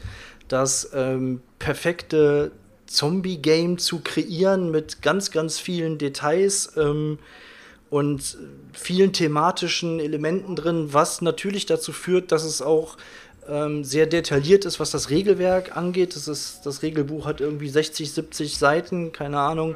das 0.47 0.91
ähm, 0.93 1.41
perfekte 1.59 2.51
Zombie-Game 2.93 3.79
zu 3.79 3.99
kreieren 3.99 4.71
mit 4.71 5.01
ganz, 5.01 5.31
ganz 5.31 5.59
vielen 5.59 5.97
Details 5.97 6.73
ähm, 6.77 7.17
und 7.89 8.37
vielen 8.73 9.13
thematischen 9.13 9.99
Elementen 9.99 10.55
drin, 10.55 10.93
was 10.93 11.21
natürlich 11.21 11.65
dazu 11.65 11.91
führt, 11.91 12.31
dass 12.31 12.43
es 12.43 12.61
auch 12.61 12.97
ähm, 13.49 13.83
sehr 13.83 14.05
detailliert 14.05 14.65
ist, 14.65 14.79
was 14.79 14.91
das 14.91 15.09
Regelwerk 15.09 15.75
angeht. 15.75 16.15
Das, 16.15 16.27
ist, 16.27 16.61
das 16.65 16.81
Regelbuch 16.81 17.25
hat 17.25 17.41
irgendwie 17.41 17.69
60, 17.69 18.11
70 18.11 18.57
Seiten, 18.57 19.11
keine 19.11 19.39
Ahnung. 19.39 19.75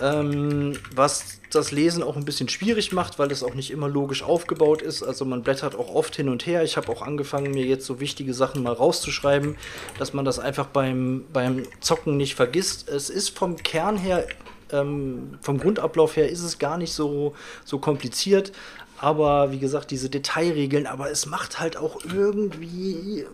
Ähm, 0.00 0.74
was 0.94 1.40
das 1.50 1.72
Lesen 1.72 2.02
auch 2.02 2.16
ein 2.16 2.24
bisschen 2.24 2.48
schwierig 2.48 2.92
macht, 2.92 3.18
weil 3.18 3.30
es 3.32 3.42
auch 3.42 3.54
nicht 3.54 3.70
immer 3.70 3.88
logisch 3.88 4.22
aufgebaut 4.22 4.82
ist. 4.82 5.02
Also 5.02 5.24
man 5.24 5.42
blättert 5.42 5.74
auch 5.74 5.94
oft 5.94 6.14
hin 6.16 6.28
und 6.28 6.46
her. 6.46 6.62
Ich 6.62 6.76
habe 6.76 6.90
auch 6.92 7.02
angefangen, 7.02 7.52
mir 7.52 7.64
jetzt 7.64 7.86
so 7.86 8.00
wichtige 8.00 8.34
Sachen 8.34 8.62
mal 8.62 8.72
rauszuschreiben, 8.72 9.56
dass 9.98 10.12
man 10.12 10.24
das 10.24 10.38
einfach 10.38 10.66
beim, 10.66 11.24
beim 11.32 11.62
Zocken 11.80 12.16
nicht 12.16 12.34
vergisst. 12.34 12.88
Es 12.88 13.08
ist 13.10 13.30
vom 13.30 13.56
Kern 13.56 13.96
her, 13.96 14.26
ähm, 14.70 15.38
vom 15.40 15.58
Grundablauf 15.58 16.16
her, 16.16 16.28
ist 16.28 16.42
es 16.42 16.58
gar 16.58 16.76
nicht 16.76 16.92
so, 16.92 17.34
so 17.64 17.78
kompliziert. 17.78 18.52
Aber 18.98 19.52
wie 19.52 19.58
gesagt, 19.58 19.90
diese 19.90 20.10
Detailregeln, 20.10 20.86
aber 20.86 21.10
es 21.10 21.26
macht 21.26 21.60
halt 21.60 21.76
auch 21.76 22.04
irgendwie 22.04 23.24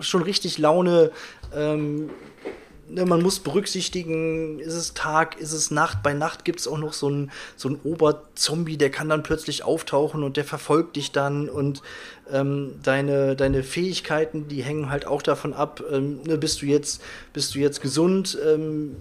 schon 0.00 0.22
richtig 0.22 0.58
Laune. 0.58 1.10
Ähm, 1.54 2.10
man 2.94 3.22
muss 3.22 3.40
berücksichtigen, 3.40 4.58
ist 4.58 4.74
es 4.74 4.94
Tag, 4.94 5.40
ist 5.40 5.52
es 5.52 5.70
Nacht. 5.70 6.02
Bei 6.02 6.12
Nacht 6.12 6.44
gibt 6.44 6.60
es 6.60 6.68
auch 6.68 6.78
noch 6.78 6.92
so 6.92 7.08
einen 7.08 7.30
so 7.56 7.70
Oberzombie, 7.84 8.76
der 8.76 8.90
kann 8.90 9.08
dann 9.08 9.22
plötzlich 9.22 9.64
auftauchen 9.64 10.22
und 10.22 10.36
der 10.36 10.44
verfolgt 10.44 10.96
dich 10.96 11.12
dann. 11.12 11.48
Und 11.48 11.82
ähm, 12.30 12.74
deine, 12.82 13.36
deine 13.36 13.62
Fähigkeiten, 13.62 14.48
die 14.48 14.62
hängen 14.62 14.90
halt 14.90 15.06
auch 15.06 15.22
davon 15.22 15.54
ab, 15.54 15.82
ähm, 15.90 16.22
ne, 16.22 16.36
bist 16.36 16.62
du 16.62 16.66
jetzt, 16.66 17.02
bist 17.32 17.54
du 17.54 17.58
jetzt 17.58 17.80
gesund, 17.80 18.38
ähm, 18.46 18.96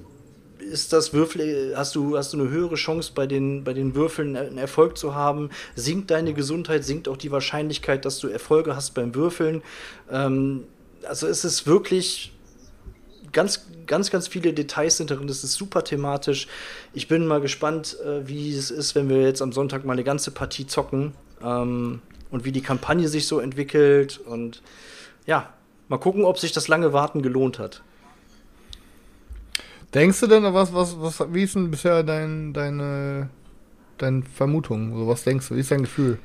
ist 0.59 0.93
das 0.93 1.11
Würfel, 1.11 1.73
hast 1.75 1.95
du, 1.95 2.17
hast 2.17 2.33
du 2.33 2.39
eine 2.39 2.49
höhere 2.49 2.75
Chance 2.75 3.11
bei 3.13 3.27
den, 3.27 3.63
bei 3.63 3.73
den 3.73 3.95
Würfeln 3.95 4.37
einen 4.37 4.57
Erfolg 4.57 4.97
zu 4.97 5.15
haben? 5.15 5.49
Sinkt 5.75 6.11
deine 6.11 6.33
Gesundheit, 6.33 6.85
sinkt 6.85 7.07
auch 7.07 7.17
die 7.17 7.31
Wahrscheinlichkeit, 7.31 8.05
dass 8.05 8.19
du 8.19 8.27
Erfolge 8.27 8.75
hast 8.75 8.93
beim 8.93 9.15
Würfeln. 9.15 9.63
Ähm, 10.09 10.65
also 11.03 11.27
es 11.27 11.43
ist 11.43 11.65
wirklich 11.65 12.31
ganz, 13.31 13.65
ganz, 13.85 14.11
ganz 14.11 14.27
viele 14.27 14.53
Details 14.53 14.97
sind 14.97 15.11
darin. 15.11 15.27
Das 15.27 15.43
ist 15.43 15.53
super 15.53 15.83
thematisch. 15.83 16.47
Ich 16.93 17.07
bin 17.07 17.27
mal 17.27 17.41
gespannt, 17.41 17.97
äh, 18.05 18.27
wie 18.27 18.55
es 18.55 18.71
ist, 18.71 18.95
wenn 18.95 19.09
wir 19.09 19.21
jetzt 19.21 19.41
am 19.41 19.51
Sonntag 19.51 19.85
mal 19.85 19.93
eine 19.93 20.03
ganze 20.03 20.31
Partie 20.31 20.67
zocken 20.67 21.13
ähm, 21.43 22.01
und 22.29 22.45
wie 22.45 22.51
die 22.51 22.61
Kampagne 22.61 23.07
sich 23.07 23.27
so 23.27 23.39
entwickelt. 23.39 24.19
Und 24.25 24.61
ja, 25.25 25.53
mal 25.89 25.97
gucken, 25.97 26.25
ob 26.25 26.39
sich 26.39 26.51
das 26.51 26.67
lange 26.67 26.93
Warten 26.93 27.21
gelohnt 27.21 27.59
hat. 27.59 27.81
Denkst 29.93 30.21
du 30.21 30.27
denn, 30.27 30.43
was, 30.43 30.73
was, 30.73 30.95
was, 30.99 31.33
wie 31.33 31.43
ist 31.43 31.55
denn 31.55 31.69
bisher 31.69 32.03
dein, 32.03 32.53
deine, 32.53 33.29
deine 33.97 34.23
Vermutung? 34.23 34.97
So, 34.97 35.07
was 35.07 35.23
denkst 35.23 35.49
du? 35.49 35.55
Wie 35.55 35.59
ist 35.59 35.71
dein 35.71 35.81
Gefühl? 35.81 36.17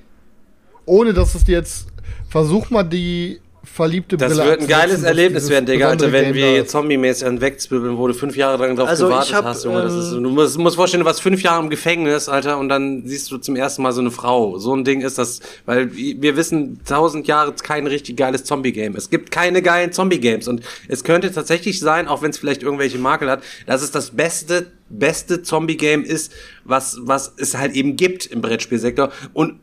Ohne 0.84 1.12
dass 1.12 1.34
es 1.34 1.42
dir 1.42 1.56
jetzt, 1.56 1.88
versuch 2.28 2.70
mal 2.70 2.84
die 2.84 3.40
verliebte 3.66 4.16
Das 4.16 4.32
Brille 4.32 4.48
wird 4.48 4.60
ein 4.60 4.66
geiles 4.66 5.02
Erlebnis 5.02 5.48
werden, 5.50 5.66
Digga, 5.66 5.90
Alter, 5.90 6.12
wenn 6.12 6.32
Game 6.32 6.34
wir 6.34 6.66
zombie-mäßig 6.66 7.26
an 7.26 7.40
wegzwirbeln, 7.40 7.98
wo 7.98 8.06
du 8.08 8.14
fünf 8.14 8.36
Jahre 8.36 8.56
lang 8.64 8.76
drauf 8.76 8.88
Also, 8.88 9.06
ich 9.06 9.10
gewartet 9.10 9.34
hab, 9.34 9.44
hast, 9.44 9.64
Junge. 9.64 9.82
Das 9.82 9.92
ist, 9.92 10.12
ähm, 10.12 10.22
du 10.22 10.30
musst, 10.30 10.58
musst 10.58 10.76
vorstellen, 10.76 11.00
du 11.00 11.06
warst 11.06 11.20
fünf 11.20 11.42
Jahre 11.42 11.62
im 11.62 11.70
Gefängnis, 11.70 12.28
Alter, 12.28 12.58
und 12.58 12.68
dann 12.68 13.06
siehst 13.06 13.30
du 13.30 13.38
zum 13.38 13.56
ersten 13.56 13.82
Mal 13.82 13.92
so 13.92 14.00
eine 14.00 14.10
Frau. 14.10 14.58
So 14.58 14.74
ein 14.74 14.84
Ding 14.84 15.00
ist 15.00 15.18
das, 15.18 15.40
weil 15.66 15.94
wir 15.94 16.36
wissen, 16.36 16.80
tausend 16.84 17.26
Jahre 17.26 17.52
ist 17.52 17.64
kein 17.64 17.86
richtig 17.86 18.16
geiles 18.16 18.44
Zombie-Game. 18.44 18.96
Es 18.96 19.10
gibt 19.10 19.30
keine 19.30 19.60
geilen 19.60 19.92
Zombie-Games 19.92 20.48
und 20.48 20.62
es 20.88 21.04
könnte 21.04 21.32
tatsächlich 21.32 21.80
sein, 21.80 22.08
auch 22.08 22.22
wenn 22.22 22.30
es 22.30 22.38
vielleicht 22.38 22.62
irgendwelche 22.62 22.98
Makel 22.98 23.30
hat, 23.30 23.42
dass 23.66 23.82
es 23.82 23.90
das 23.90 24.10
beste 24.10 24.66
beste 24.88 25.42
Zombie-Game 25.42 26.04
ist, 26.04 26.32
was, 26.64 26.96
was 27.00 27.34
es 27.38 27.56
halt 27.56 27.74
eben 27.74 27.96
gibt 27.96 28.26
im 28.26 28.40
Brettspielsektor. 28.40 29.10
Und 29.32 29.58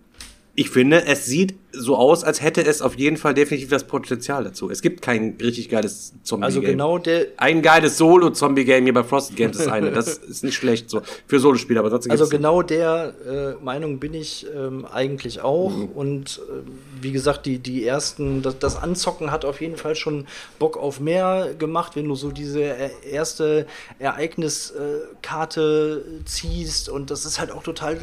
ich 0.56 0.70
finde, 0.70 1.06
es 1.06 1.26
sieht 1.26 1.56
so 1.72 1.98
aus, 1.98 2.24
als 2.24 2.44
hätte 2.44 2.64
es 2.64 2.84
auf 2.84 2.96
jeden 2.96 3.18
Fall 3.18 3.34
definitiv 3.34 3.70
das 3.70 3.86
Potenzial 3.86 4.44
dazu. 4.44 4.70
Es 4.70 4.84
gibt 4.84 5.02
kein 5.02 5.36
richtig 5.42 5.70
geiles 5.70 6.14
Zombie-Game. 6.22 6.44
Also 6.44 6.62
genau 6.62 7.00
der, 7.00 7.26
Ein 7.38 7.64
geiles 7.64 7.98
Solo-Zombie-Game 7.98 8.84
hier 8.84 8.94
bei 8.94 9.04
Frosted 9.04 9.36
Games 9.36 9.60
ist 9.60 9.68
eine. 9.68 9.92
Das 9.92 10.18
ist 10.20 10.44
nicht 10.44 10.54
schlecht 10.54 10.92
so. 10.92 11.02
Für 11.26 11.40
Solospieler, 11.40 11.80
aber 11.80 11.90
sonst 11.90 12.08
Also 12.12 12.30
genau 12.30 12.62
der 12.62 13.16
äh, 13.28 13.56
Meinung 13.64 13.98
bin 13.98 14.14
ich 14.14 14.46
ähm, 14.56 14.86
eigentlich 14.86 15.42
auch. 15.42 15.76
Mhm. 15.76 15.88
Und 15.88 16.40
ähm, 16.48 16.66
wie 17.02 17.12
gesagt, 17.12 17.48
die, 17.48 17.58
die 17.58 17.88
ersten, 17.88 18.44
das, 18.44 18.60
das 18.60 18.76
Anzocken 18.76 19.32
hat 19.32 19.46
auf 19.46 19.60
jeden 19.60 19.78
Fall 19.78 19.96
schon 19.96 20.28
Bock 20.60 20.78
auf 20.78 21.00
mehr 21.00 21.56
gemacht, 21.58 21.96
wenn 21.96 22.08
du 22.08 22.14
so 22.14 22.30
diese 22.30 22.62
äh, 22.62 22.92
erste 23.10 23.66
Ereigniskarte 23.98 26.06
ziehst. 26.26 26.90
Und 26.90 27.10
das 27.10 27.26
ist 27.26 27.40
halt 27.40 27.52
auch 27.52 27.64
total 27.64 27.98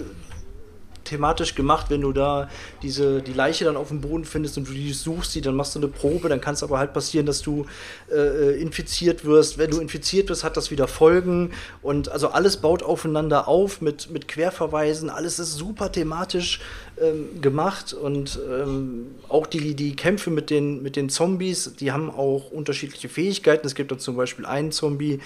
thematisch 1.05 1.55
gemacht, 1.55 1.87
wenn 1.89 2.01
du 2.03 2.13
da 2.13 2.49
diese, 2.83 3.23
die 3.23 3.33
Leiche 3.33 3.65
dann 3.65 3.77
auf 3.77 3.89
dem 3.89 4.01
Boden 4.01 4.25
findest 4.25 4.59
und 4.59 4.69
du 4.69 4.73
die 4.73 4.93
suchst, 4.93 5.35
die, 5.35 5.41
dann 5.41 5.57
machst 5.57 5.75
du 5.75 5.79
eine 5.79 5.89
Probe, 5.89 6.29
dann 6.29 6.41
kann 6.41 6.55
es 6.55 6.63
aber 6.63 6.79
halt 6.79 6.93
passieren, 6.93 7.27
dass 7.27 7.43
du 7.43 7.67
äh, 8.13 8.61
infiziert 8.61 9.25
wirst. 9.25 9.59
Wenn 9.59 9.71
du 9.71 9.81
infiziert 9.81 10.29
wirst, 10.29 10.45
hat 10.45 10.57
das 10.57 10.71
wieder 10.71 10.89
Folgen 10.89 11.53
und 11.83 12.11
also 12.11 12.29
alles 12.29 12.59
baut 12.59 12.83
aufeinander 12.83 13.49
auf 13.49 13.81
mit, 13.81 14.11
mit 14.11 14.29
Querverweisen, 14.29 15.11
alles 15.11 15.39
ist 15.39 15.55
super 15.55 15.93
thematisch 15.93 16.61
ähm, 17.01 17.41
gemacht 17.41 17.95
und 17.95 18.39
ähm, 18.51 19.07
auch 19.29 19.47
die, 19.47 19.75
die 19.75 19.97
Kämpfe 19.97 20.31
mit 20.31 20.51
den, 20.51 20.83
mit 20.83 20.97
den 20.97 21.09
Zombies, 21.09 21.75
die 21.79 21.93
haben 21.93 22.11
auch 22.11 22.51
unterschiedliche 22.51 23.09
Fähigkeiten. 23.09 23.67
Es 23.67 23.75
gibt 23.75 23.91
dann 23.91 23.99
zum 23.99 24.17
Beispiel 24.17 24.45
einen 24.45 24.71
Zombie, 24.71 25.21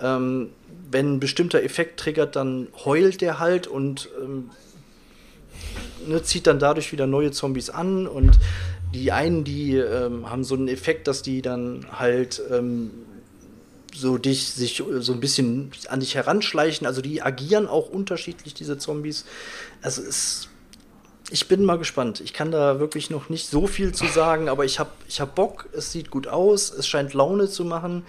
ähm, 0.00 0.50
wenn 0.90 1.14
ein 1.14 1.20
bestimmter 1.20 1.62
Effekt 1.62 2.00
triggert, 2.00 2.34
dann 2.34 2.68
heult 2.84 3.20
der 3.20 3.38
halt 3.38 3.66
und 3.68 4.08
ähm, 4.20 4.50
ne, 6.06 6.22
zieht 6.22 6.46
dann 6.46 6.58
dadurch 6.58 6.92
wieder 6.92 7.06
neue 7.06 7.30
Zombies 7.30 7.70
an 7.70 8.06
und 8.06 8.38
die 8.92 9.12
einen, 9.12 9.44
die 9.44 9.76
ähm, 9.76 10.28
haben 10.30 10.44
so 10.44 10.54
einen 10.54 10.68
Effekt, 10.68 11.06
dass 11.06 11.22
die 11.22 11.42
dann 11.42 11.86
halt 11.92 12.42
ähm, 12.50 12.90
so 13.94 14.18
dich 14.18 14.48
sich 14.48 14.82
so 15.00 15.12
ein 15.12 15.20
bisschen 15.20 15.70
an 15.88 16.00
dich 16.00 16.14
heranschleichen. 16.14 16.86
Also 16.86 17.00
die 17.00 17.22
agieren 17.22 17.66
auch 17.66 17.88
unterschiedlich, 17.88 18.54
diese 18.54 18.78
Zombies. 18.78 19.24
Also 19.82 20.02
es, 20.02 20.48
ich 21.30 21.48
bin 21.48 21.64
mal 21.64 21.78
gespannt. 21.78 22.20
Ich 22.20 22.32
kann 22.32 22.50
da 22.50 22.80
wirklich 22.80 23.10
noch 23.10 23.28
nicht 23.28 23.48
so 23.48 23.66
viel 23.66 23.92
zu 23.92 24.06
sagen, 24.06 24.48
aber 24.48 24.64
ich 24.64 24.78
habe 24.78 24.90
ich 25.08 25.20
hab 25.20 25.34
Bock. 25.34 25.68
Es 25.72 25.92
sieht 25.92 26.10
gut 26.10 26.26
aus. 26.26 26.70
Es 26.72 26.88
scheint 26.88 27.14
Laune 27.14 27.48
zu 27.48 27.64
machen. 27.64 28.04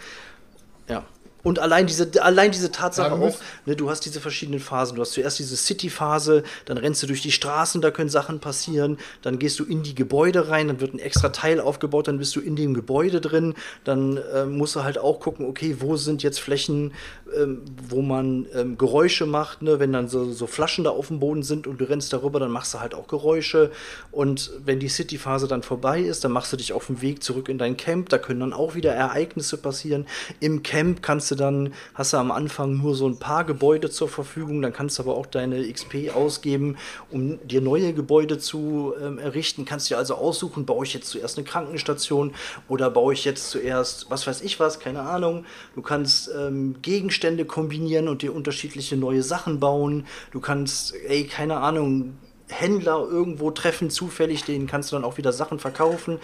Und 1.43 1.59
allein 1.59 1.87
diese, 1.87 2.09
allein 2.23 2.51
diese 2.51 2.71
Tatsache 2.71 3.13
auch, 3.13 3.37
ne, 3.65 3.75
du 3.75 3.89
hast 3.89 4.05
diese 4.05 4.19
verschiedenen 4.19 4.59
Phasen. 4.59 4.95
Du 4.95 5.01
hast 5.01 5.13
zuerst 5.13 5.39
diese 5.39 5.55
City-Phase, 5.55 6.43
dann 6.65 6.77
rennst 6.77 7.01
du 7.03 7.07
durch 7.07 7.21
die 7.21 7.31
Straßen, 7.31 7.81
da 7.81 7.91
können 7.91 8.09
Sachen 8.09 8.39
passieren, 8.39 8.97
dann 9.21 9.39
gehst 9.39 9.59
du 9.59 9.65
in 9.65 9.83
die 9.83 9.95
Gebäude 9.95 10.49
rein, 10.49 10.67
dann 10.67 10.79
wird 10.79 10.93
ein 10.93 10.99
extra 10.99 11.29
Teil 11.29 11.59
aufgebaut, 11.59 12.07
dann 12.07 12.17
bist 12.17 12.35
du 12.35 12.41
in 12.41 12.55
dem 12.55 12.73
Gebäude 12.73 13.21
drin, 13.21 13.55
dann 13.83 14.19
ähm, 14.35 14.57
musst 14.57 14.75
du 14.75 14.83
halt 14.83 14.97
auch 14.97 15.19
gucken, 15.19 15.47
okay, 15.47 15.77
wo 15.79 15.97
sind 15.97 16.23
jetzt 16.23 16.39
Flächen, 16.39 16.93
ähm, 17.37 17.61
wo 17.89 18.01
man 18.01 18.47
ähm, 18.53 18.77
Geräusche 18.77 19.25
macht, 19.25 19.61
ne? 19.61 19.79
wenn 19.79 19.93
dann 19.93 20.07
so, 20.07 20.31
so 20.31 20.47
Flaschen 20.47 20.83
da 20.83 20.91
auf 20.91 21.07
dem 21.07 21.19
Boden 21.19 21.43
sind 21.43 21.67
und 21.67 21.79
du 21.79 21.85
rennst 21.85 22.13
darüber, 22.13 22.39
dann 22.39 22.51
machst 22.51 22.73
du 22.73 22.79
halt 22.79 22.93
auch 22.93 23.07
Geräusche. 23.07 23.71
Und 24.11 24.51
wenn 24.65 24.79
die 24.79 24.89
City-Phase 24.89 25.47
dann 25.47 25.63
vorbei 25.63 26.01
ist, 26.01 26.23
dann 26.23 26.31
machst 26.31 26.51
du 26.53 26.57
dich 26.57 26.73
auf 26.73 26.87
den 26.87 27.01
Weg 27.01 27.23
zurück 27.23 27.49
in 27.49 27.57
dein 27.57 27.77
Camp, 27.77 28.09
da 28.09 28.17
können 28.17 28.39
dann 28.39 28.53
auch 28.53 28.75
wieder 28.75 28.93
Ereignisse 28.93 29.57
passieren. 29.57 30.05
Im 30.39 30.63
Camp 30.63 31.01
kannst 31.01 31.31
du 31.31 31.35
dann, 31.35 31.73
hast 31.93 32.13
du 32.13 32.17
am 32.17 32.31
Anfang 32.31 32.77
nur 32.77 32.95
so 32.95 33.07
ein 33.07 33.17
paar 33.17 33.43
Gebäude 33.43 33.89
zur 33.89 34.09
Verfügung, 34.09 34.61
dann 34.61 34.73
kannst 34.73 34.97
du 34.97 35.03
aber 35.03 35.15
auch 35.15 35.25
deine 35.25 35.71
XP 35.71 36.15
ausgeben, 36.15 36.77
um 37.09 37.45
dir 37.47 37.61
neue 37.61 37.93
Gebäude 37.93 38.37
zu 38.37 38.93
ähm, 39.01 39.19
errichten. 39.19 39.65
Kannst 39.65 39.89
dir 39.89 39.97
also 39.97 40.15
aussuchen, 40.15 40.65
baue 40.65 40.85
ich 40.85 40.93
jetzt 40.93 41.09
zuerst 41.09 41.37
eine 41.37 41.45
Krankenstation 41.45 42.33
oder 42.67 42.89
baue 42.89 43.13
ich 43.13 43.25
jetzt 43.25 43.49
zuerst, 43.49 44.09
was 44.09 44.27
weiß 44.27 44.41
ich 44.41 44.59
was, 44.59 44.79
keine 44.79 45.01
Ahnung. 45.01 45.45
Du 45.75 45.81
kannst 45.81 46.29
ähm, 46.37 46.75
Gegenstände 47.21 47.45
kombinieren 47.45 48.07
und 48.07 48.23
dir 48.23 48.33
unterschiedliche 48.33 48.97
neue 48.97 49.21
Sachen 49.21 49.59
bauen. 49.59 50.07
Du 50.31 50.39
kannst, 50.39 50.95
ey, 51.07 51.25
keine 51.25 51.57
Ahnung, 51.57 52.17
Händler 52.49 52.97
irgendwo 53.09 53.51
treffen, 53.51 53.89
zufällig, 53.89 54.43
denen 54.43 54.67
kannst 54.67 54.91
du 54.91 54.95
dann 54.95 55.05
auch 55.05 55.17
wieder 55.17 55.31
Sachen 55.31 55.59
verkaufen. 55.59 56.19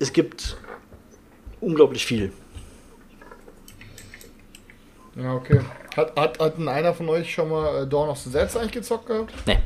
Es 0.00 0.12
gibt 0.12 0.56
unglaublich 1.60 2.04
viel. 2.04 2.32
Ja, 5.14 5.34
okay. 5.34 5.60
Hat, 5.96 6.16
hat, 6.16 6.40
hat 6.40 6.58
einer 6.58 6.92
von 6.92 7.08
euch 7.08 7.32
schon 7.32 7.48
mal 7.48 7.84
äh, 7.84 7.86
Dawn 7.86 8.08
of 8.08 8.18
the 8.18 8.30
Dead 8.30 8.48
eigentlich 8.56 8.72
gezockt 8.72 9.06
gehabt? 9.06 9.32
Nee. 9.46 9.58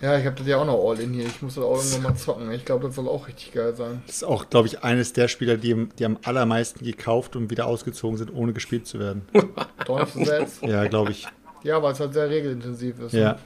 Ja, 0.00 0.18
ich 0.18 0.26
habe 0.26 0.36
das 0.36 0.46
ja 0.46 0.56
auch 0.58 0.64
noch 0.64 0.88
all 0.88 1.00
in 1.00 1.12
hier. 1.12 1.26
Ich 1.26 1.42
muss 1.42 1.54
das 1.54 1.64
auch 1.64 1.76
irgendwann 1.76 2.02
mal 2.02 2.14
zocken. 2.14 2.50
Ich 2.52 2.64
glaube, 2.64 2.86
das 2.86 2.96
soll 2.96 3.08
auch 3.08 3.28
richtig 3.28 3.52
geil 3.52 3.74
sein. 3.74 4.02
Das 4.06 4.16
ist 4.16 4.24
auch, 4.24 4.48
glaube 4.50 4.68
ich, 4.68 4.82
eines 4.82 5.12
der 5.12 5.28
Spieler, 5.28 5.56
die, 5.56 5.88
die 5.98 6.04
am 6.04 6.18
allermeisten 6.24 6.84
gekauft 6.84 7.36
und 7.36 7.50
wieder 7.50 7.66
ausgezogen 7.66 8.16
sind, 8.16 8.32
ohne 8.32 8.52
gespielt 8.52 8.86
zu 8.86 8.98
werden. 8.98 9.22
Dawn 9.86 10.02
of. 10.02 10.62
Ja, 10.62 10.86
glaube 10.86 11.12
ich. 11.12 11.26
Ja, 11.62 11.82
weil 11.82 11.92
es 11.92 12.00
halt 12.00 12.12
sehr 12.12 12.28
regelintensiv 12.28 12.98
ist. 13.00 13.12
Ja. 13.12 13.38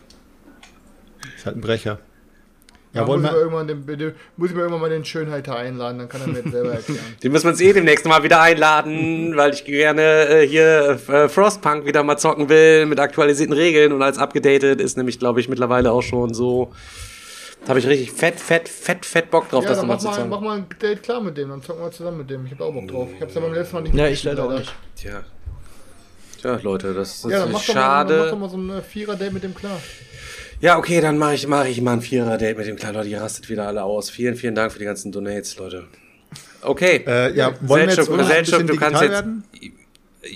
Ist 1.36 1.46
halt 1.46 1.56
ein 1.56 1.60
Brecher. 1.60 1.98
Ja, 2.96 3.02
Ja, 3.02 3.08
wollen 3.08 3.22
muss, 3.22 3.30
ich 3.30 3.36
irgendwann 3.36 3.66
den, 3.68 3.86
den, 3.86 4.12
muss 4.36 4.48
ich 4.50 4.54
mir 4.56 4.62
irgendwann 4.62 4.80
mal 4.82 4.90
den 4.90 5.04
Schönheiter 5.04 5.56
einladen, 5.56 5.98
dann 5.98 6.08
kann 6.08 6.20
er 6.22 6.26
mir 6.28 6.42
das 6.42 6.52
selber 6.52 6.72
erklären. 6.72 7.00
Den 7.22 7.32
müssen 7.32 7.44
wir 7.44 7.50
uns 7.50 7.60
eh 7.60 7.72
demnächst 7.72 8.04
mal 8.06 8.22
wieder 8.22 8.40
einladen, 8.40 9.36
weil 9.36 9.52
ich 9.54 9.64
gerne 9.64 10.02
äh, 10.28 10.46
hier 10.46 10.98
äh, 11.08 11.28
Frostpunk 11.28 11.86
wieder 11.86 12.02
mal 12.02 12.16
zocken 12.16 12.48
will 12.48 12.86
mit 12.86 12.98
aktualisierten 13.00 13.54
Regeln 13.54 13.92
und 13.92 14.02
als 14.02 14.18
abgedatet 14.18 14.80
ist 14.80 14.96
nämlich, 14.96 15.18
glaube 15.18 15.40
ich, 15.40 15.48
mittlerweile 15.48 15.92
auch 15.92 16.02
schon 16.02 16.34
so. 16.34 16.72
Da 17.62 17.70
habe 17.70 17.80
ich 17.80 17.86
richtig 17.88 18.12
fett, 18.12 18.38
fett, 18.38 18.68
fett, 18.68 19.04
fett 19.04 19.30
Bock 19.30 19.48
drauf, 19.50 19.64
ja, 19.64 19.70
das 19.70 19.78
nochmal 19.78 19.96
mach 19.96 20.00
zu 20.02 20.06
mal, 20.08 20.14
zocken. 20.14 20.30
mach 20.30 20.40
mal 20.40 20.56
ein 20.58 20.66
Date 20.80 21.02
klar 21.02 21.20
mit 21.20 21.36
dem, 21.36 21.48
dann 21.48 21.62
zocken 21.62 21.82
wir 21.82 21.90
zusammen 21.90 22.18
mit 22.18 22.30
dem. 22.30 22.46
Ich 22.46 22.52
habe 22.52 22.64
auch 22.64 22.72
Bock 22.72 22.86
drauf. 22.88 23.08
Ich 23.12 23.20
habe 23.20 23.28
es 23.28 23.34
ja 23.34 23.40
beim 23.40 23.52
letzten 23.54 23.74
Mal 23.74 23.82
nicht 23.82 23.94
Ja, 23.96 24.06
ich 24.06 24.22
leider 24.22 24.44
auch 24.44 24.52
nicht. 24.58 24.72
Tja. 24.94 25.22
Tja, 26.40 26.60
Leute, 26.62 26.94
das, 26.94 27.22
das 27.22 27.32
Ja, 27.32 27.38
dann 27.40 27.48
ist 27.48 27.52
mach 27.54 27.66
doch, 27.66 27.74
mal, 27.74 28.04
dann 28.04 28.18
mach 28.18 28.24
schade. 28.24 28.30
doch 28.30 28.38
mal 28.38 28.50
so 28.50 28.56
ein 28.56 28.70
äh, 28.70 28.82
Vierer-Date 28.82 29.32
mit 29.32 29.42
dem 29.42 29.54
klar. 29.54 29.80
Ja, 30.60 30.78
okay, 30.78 31.00
dann 31.00 31.18
mache 31.18 31.34
ich, 31.34 31.46
mach 31.46 31.66
ich 31.66 31.80
mal 31.82 31.94
ein 31.94 32.00
Vierer-Date 32.00 32.56
mit 32.56 32.66
dem 32.66 32.76
Kleinen, 32.76 32.94
Leute. 32.94 33.08
Ihr 33.08 33.20
rastet 33.20 33.48
wieder 33.50 33.66
alle 33.66 33.82
aus. 33.82 34.08
Vielen, 34.08 34.36
vielen 34.36 34.54
Dank 34.54 34.72
für 34.72 34.78
die 34.78 34.86
ganzen 34.86 35.12
Donates, 35.12 35.56
Leute. 35.58 35.84
Okay. 36.62 37.04
Äh, 37.06 37.34
ja, 37.34 37.52
wollen 37.60 37.88
wir 37.88 37.94
jetzt 37.94 38.06
Seltschuk, 38.06 38.24
Seltschuk, 38.24 38.66
du 38.66 38.76
kannst 38.76 39.02
jetzt. 39.02 39.10
werden? 39.10 39.44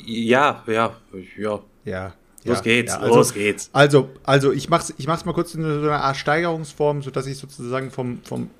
Ja, 0.06 0.62
ja, 0.66 0.94
ja. 1.36 1.60
Ja. 1.84 2.14
Los 2.44 2.58
ja, 2.58 2.62
geht's, 2.62 2.92
ja, 2.92 3.00
also, 3.00 3.14
los 3.16 3.34
geht's. 3.34 3.70
Also, 3.72 4.10
also 4.22 4.52
ich 4.52 4.70
mach's, 4.70 4.94
ich 4.96 5.06
mach's 5.06 5.24
mal 5.24 5.32
kurz 5.32 5.54
in 5.54 5.62
so 5.62 5.68
einer 5.68 6.02
Art 6.02 6.16
Steigerungsform, 6.16 7.02
sodass 7.02 7.26
ich 7.26 7.36
sozusagen 7.36 7.90
vom, 7.90 8.20
vom 8.24 8.50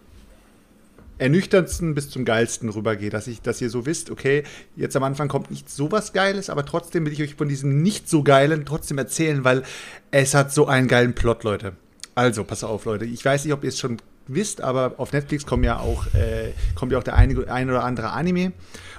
ernüchterndsten 1.21 1.95
bis 1.95 2.11
zum 2.11 2.25
geilsten 2.25 2.69
rübergehe, 2.69 3.11
dass 3.11 3.27
ich, 3.27 3.43
dass 3.43 3.61
ihr 3.61 3.71
so 3.71 3.87
wisst, 3.87 4.11
okay, 4.11 4.43
jetzt 4.77 4.97
am 4.97 5.03
Anfang 5.03 5.29
kommt 5.29 5.51
nicht 5.51 5.71
so 5.71 5.93
was 5.93 6.13
Geiles, 6.13 6.51
aber 6.51 6.65
trotzdem 6.65 7.05
will 7.07 7.13
ich 7.13 7.23
euch 7.23 7.35
von 7.35 7.49
diesem 7.49 7.83
nicht 7.83 8.09
so 8.09 8.23
geilen 8.23 8.65
trotzdem 8.65 8.99
erzählen, 8.99 9.45
weil 9.45 9.63
es 10.11 10.35
hat 10.35 10.53
so 10.53 10.67
einen 10.67 10.89
geilen 10.89 11.15
Plot, 11.15 11.45
Leute. 11.45 11.73
Also, 12.15 12.45
pass 12.45 12.65
auf, 12.65 12.85
Leute. 12.85 13.05
Ich 13.05 13.25
weiß 13.25 13.45
nicht, 13.45 13.55
ob 13.55 13.63
ihr 13.63 13.69
es 13.69 13.79
schon 13.79 13.99
wisst, 14.27 14.61
aber 14.61 14.95
auf 14.99 15.13
Netflix 15.13 15.47
kommen 15.47 15.65
ja 15.65 15.79
auch, 15.79 16.07
äh, 16.15 16.53
kommt 16.75 16.93
ja 16.93 16.99
auch 16.99 17.03
der 17.03 17.17
eine, 17.17 17.49
ein 17.49 17.69
oder 17.69 17.85
andere 17.85 18.11
Anime. 18.11 18.53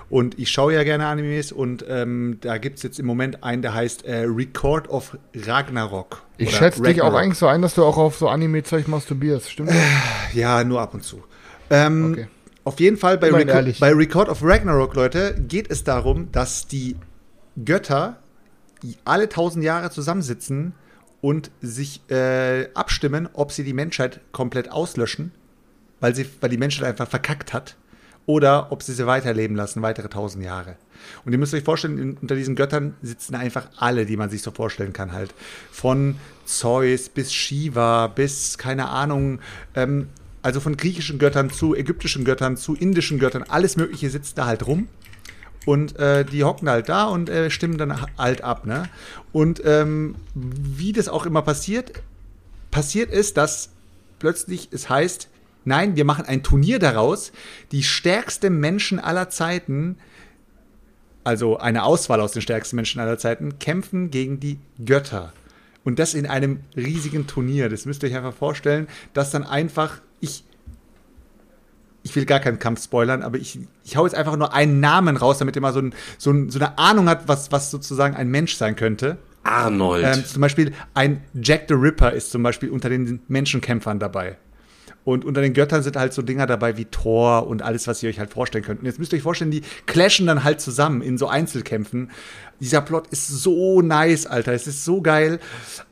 Und 0.10 0.38
ich 0.38 0.52
schaue 0.52 0.74
ja 0.74 0.84
gerne 0.84 1.06
Animes 1.06 1.54
und 1.54 1.86
ähm, 1.88 2.38
da 2.42 2.58
gibt 2.58 2.78
es 2.78 2.84
jetzt 2.84 3.00
im 3.00 3.06
Moment 3.06 3.46
einen, 3.46 3.62
der 3.62 3.74
heißt 3.74 4.04
äh, 4.04 4.26
Record 4.26 4.90
of 4.90 5.18
Ragnarok. 5.34 6.24
Ich 6.38 6.54
schätze 6.54 6.82
dich 6.82 7.02
auch 7.02 7.14
eigentlich 7.14 7.38
so 7.38 7.48
ein, 7.48 7.62
dass 7.62 7.76
du 7.76 7.86
auch 7.86 7.98
auf 7.98 8.18
so 8.18 8.28
Anime-Zeug 8.28 8.90
masturbierst, 8.90 9.50
stimmt 9.50 9.70
das? 9.70 9.78
Ja, 10.34 10.66
nur 10.66 10.82
ab 10.82 10.94
und 10.94 11.04
zu. 11.04 11.24
Ähm, 11.72 12.12
Okay. 12.12 12.28
Auf 12.64 12.80
jeden 12.80 12.98
Fall 12.98 13.18
bei, 13.18 13.32
Reco 13.32 13.80
bei 13.80 13.92
Record 13.92 14.30
of 14.30 14.44
Ragnarok, 14.44 14.94
Leute, 14.94 15.36
geht 15.48 15.72
es 15.72 15.84
darum, 15.84 16.32
dass 16.32 16.68
die 16.68 16.96
Götter 17.66 18.18
alle 19.04 19.30
tausend 19.30 19.64
Jahre 19.64 19.90
zusammensitzen 19.90 20.74
und 21.22 21.50
sich 21.62 22.02
äh, 22.12 22.70
abstimmen, 22.76 23.30
ob 23.34 23.52
sie 23.52 23.64
die 23.64 23.74
Menschheit 23.74 24.22
komplett 24.32 24.72
auslöschen, 24.72 25.32
weil, 26.00 26.14
sie, 26.14 26.28
weil 26.40 26.52
die 26.52 26.58
Menschheit 26.58 26.88
einfach 26.88 27.08
verkackt 27.08 27.52
hat, 27.52 27.78
oder 28.28 28.72
ob 28.72 28.84
sie 28.84 28.94
sie 28.94 29.08
weiterleben 29.08 29.56
lassen, 29.56 29.82
weitere 29.82 30.08
tausend 30.08 30.46
Jahre. 30.46 30.78
Und 31.26 31.32
ihr 31.32 31.40
müsst 31.40 31.54
euch 31.54 31.64
vorstellen, 31.64 31.98
in, 31.98 32.18
unter 32.18 32.36
diesen 32.36 32.56
Göttern 32.56 32.94
sitzen 33.02 33.36
einfach 33.36 33.68
alle, 33.78 34.06
die 34.06 34.18
man 34.18 34.30
sich 34.30 34.44
so 34.44 34.52
vorstellen 34.52 34.94
kann, 34.94 35.12
halt. 35.12 35.34
Von 35.72 36.18
Zeus 36.46 37.10
bis 37.10 37.34
Shiva 37.34 38.08
bis, 38.08 38.58
keine 38.58 38.90
Ahnung, 38.90 39.40
ähm, 39.76 40.10
also 40.42 40.60
von 40.60 40.78
griechischen 40.78 41.20
Göttern 41.20 41.50
zu 41.50 41.76
ägyptischen 41.76 42.26
Göttern 42.26 42.58
zu 42.58 42.76
indischen 42.76 43.20
Göttern, 43.20 43.44
alles 43.48 43.76
Mögliche 43.76 44.10
sitzt 44.10 44.38
da 44.38 44.46
halt 44.46 44.66
rum. 44.66 44.88
Und 45.66 45.98
äh, 46.00 46.26
die 46.26 46.44
hocken 46.44 46.68
halt 46.70 46.90
da 46.90 47.06
und 47.06 47.30
äh, 47.30 47.52
stimmen 47.52 47.78
dann 47.78 48.02
halt 48.18 48.44
ab, 48.44 48.66
ne? 48.66 48.90
Und 49.32 49.62
ähm, 49.64 50.16
wie 50.34 50.92
das 50.92 51.08
auch 51.08 51.28
immer 51.28 51.44
passiert, 51.44 52.02
passiert 52.72 53.12
ist, 53.12 53.38
dass 53.38 53.70
plötzlich 54.18 54.70
es 54.72 54.90
heißt, 54.90 55.28
nein, 55.64 55.96
wir 55.96 56.06
machen 56.06 56.26
ein 56.26 56.42
Turnier 56.42 56.80
daraus. 56.80 57.32
Die 57.72 57.84
stärksten 57.84 58.60
Menschen 58.60 59.00
aller 59.00 59.30
Zeiten, 59.30 59.98
also 61.24 61.58
eine 61.58 61.84
Auswahl 61.84 62.22
aus 62.22 62.32
den 62.32 62.42
stärksten 62.42 62.76
Menschen 62.76 63.00
aller 63.00 63.20
Zeiten, 63.20 63.60
kämpfen 63.60 64.10
gegen 64.10 64.40
die 64.40 64.58
Götter. 64.84 65.32
Und 65.84 66.00
das 66.00 66.14
in 66.14 66.28
einem 66.28 66.60
riesigen 66.76 67.28
Turnier. 67.28 67.70
Das 67.70 67.86
müsst 67.86 68.04
ihr 68.04 68.10
euch 68.10 68.16
einfach 68.16 68.34
vorstellen, 68.34 68.88
dass 69.14 69.32
dann 69.32 69.44
einfach 69.44 70.02
ich 70.20 70.44
ich 72.04 72.16
will 72.16 72.26
gar 72.26 72.40
keinen 72.40 72.60
Kampf 72.60 72.84
spoilern, 72.84 73.22
aber 73.22 73.38
ich, 73.38 73.60
ich 73.84 73.96
hau 73.96 74.06
jetzt 74.06 74.16
einfach 74.16 74.36
nur 74.36 74.54
einen 74.54 74.80
Namen 74.80 75.18
raus, 75.18 75.38
damit 75.38 75.56
ihr 75.56 75.62
mal 75.62 75.74
so, 75.74 75.82
ein, 75.82 75.94
so, 76.18 76.32
ein, 76.32 76.50
so 76.50 76.60
eine 76.60 76.78
Ahnung 76.78 77.08
hat, 77.08 77.28
was, 77.28 77.52
was 77.52 77.70
sozusagen 77.70 78.16
ein 78.16 78.30
Mensch 78.30 78.56
sein 78.56 78.76
könnte. 78.76 79.18
Arnold. 79.44 80.06
Ähm, 80.06 80.26
zum 80.26 80.42
Beispiel 80.42 80.74
ein 80.94 81.24
Jack 81.34 81.66
the 81.68 81.74
Ripper 81.76 82.12
ist 82.12 82.32
zum 82.32 82.44
Beispiel 82.44 82.70
unter 82.70 82.90
den 82.90 83.22
Menschenkämpfern 83.28 84.00
dabei. 84.00 84.38
Und 85.04 85.26
unter 85.26 85.42
den 85.42 85.54
Göttern 85.54 85.82
sind 85.82 85.96
halt 85.96 86.14
so 86.14 86.22
Dinger 86.22 86.46
dabei 86.46 86.78
wie 86.78 86.86
Thor 86.86 87.48
und 87.48 87.64
alles, 87.64 87.88
was 87.88 88.04
ihr 88.04 88.10
euch 88.10 88.20
halt 88.20 88.32
vorstellen 88.32 88.64
könnt. 88.64 88.82
Und 88.82 88.86
jetzt 88.86 89.00
müsst 89.00 89.12
ihr 89.14 89.18
euch 89.18 89.24
vorstellen, 89.24 89.50
die 89.50 89.64
clashen 89.88 90.28
dann 90.28 90.44
halt 90.44 90.62
zusammen 90.62 91.02
in 91.02 91.18
so 91.18 91.28
Einzelkämpfen. 91.28 92.12
Dieser 92.62 92.82
Plot 92.82 93.08
ist 93.08 93.28
so 93.28 93.82
nice, 93.82 94.28
Alter. 94.28 94.54
Es 94.54 94.68
ist 94.68 94.86
so 94.86 95.02
geil. 95.02 95.40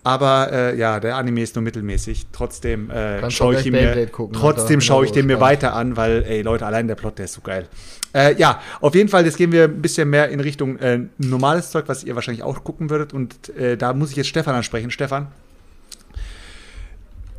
Aber 0.04 0.52
äh, 0.54 0.78
ja, 0.78 1.00
der 1.00 1.16
Anime 1.18 1.42
ist 1.42 1.56
nur 1.56 1.64
mittelmäßig. 1.64 2.28
Trotzdem 2.32 2.92
äh, 2.92 3.30
schaue 3.32 3.60
ich 3.60 3.70
mir, 3.72 4.06
gucken, 4.08 4.36
trotzdem 4.40 4.76
Alter. 4.76 4.82
schaue 4.82 5.06
ich 5.06 5.12
den 5.12 5.26
mir 5.26 5.40
weiter 5.40 5.74
an, 5.74 5.98
weil, 5.98 6.24
ey, 6.24 6.44
Leute, 6.44 6.68
allein 6.68 6.88
der 6.88 6.94
Plot, 6.94 7.18
der 7.18 7.26
ist 7.26 7.34
so 7.34 7.42
geil. 7.42 7.68
Äh, 8.14 8.36
ja, 8.36 8.62
auf 8.82 8.94
jeden 8.94 9.10
Fall, 9.10 9.26
jetzt 9.26 9.38
gehen 9.38 9.52
wir 9.52 9.64
ein 9.64 9.82
bisschen 9.82 10.10
mehr 10.12 10.30
in 10.30 10.40
Richtung 10.40 10.78
äh, 10.78 11.00
normales 11.18 11.72
Zeug, 11.72 11.86
was 11.88 12.04
ihr 12.04 12.14
wahrscheinlich 12.14 12.44
auch 12.44 12.64
gucken 12.64 12.92
würdet. 12.92 13.14
Und 13.14 13.50
äh, 13.58 13.76
da 13.76 13.94
muss 13.94 14.12
ich 14.12 14.18
jetzt 14.18 14.28
Stefan 14.28 14.54
ansprechen. 14.54 14.92
Stefan, 14.92 15.28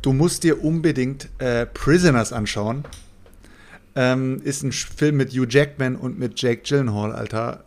du 0.01 0.11
musst 0.11 0.43
dir 0.43 0.61
unbedingt 0.61 1.29
äh, 1.39 1.65
Prisoners 1.65 2.33
anschauen. 2.33 2.83
Ähm, 3.95 4.41
ist 4.43 4.63
ein 4.63 4.73
Film 4.73 5.17
mit 5.17 5.31
Hugh 5.31 5.47
Jackman 5.49 5.95
und 5.95 6.19
mit 6.19 6.41
Jake 6.41 6.63
Gyllenhaal, 6.63 7.13
Alter. 7.13 7.63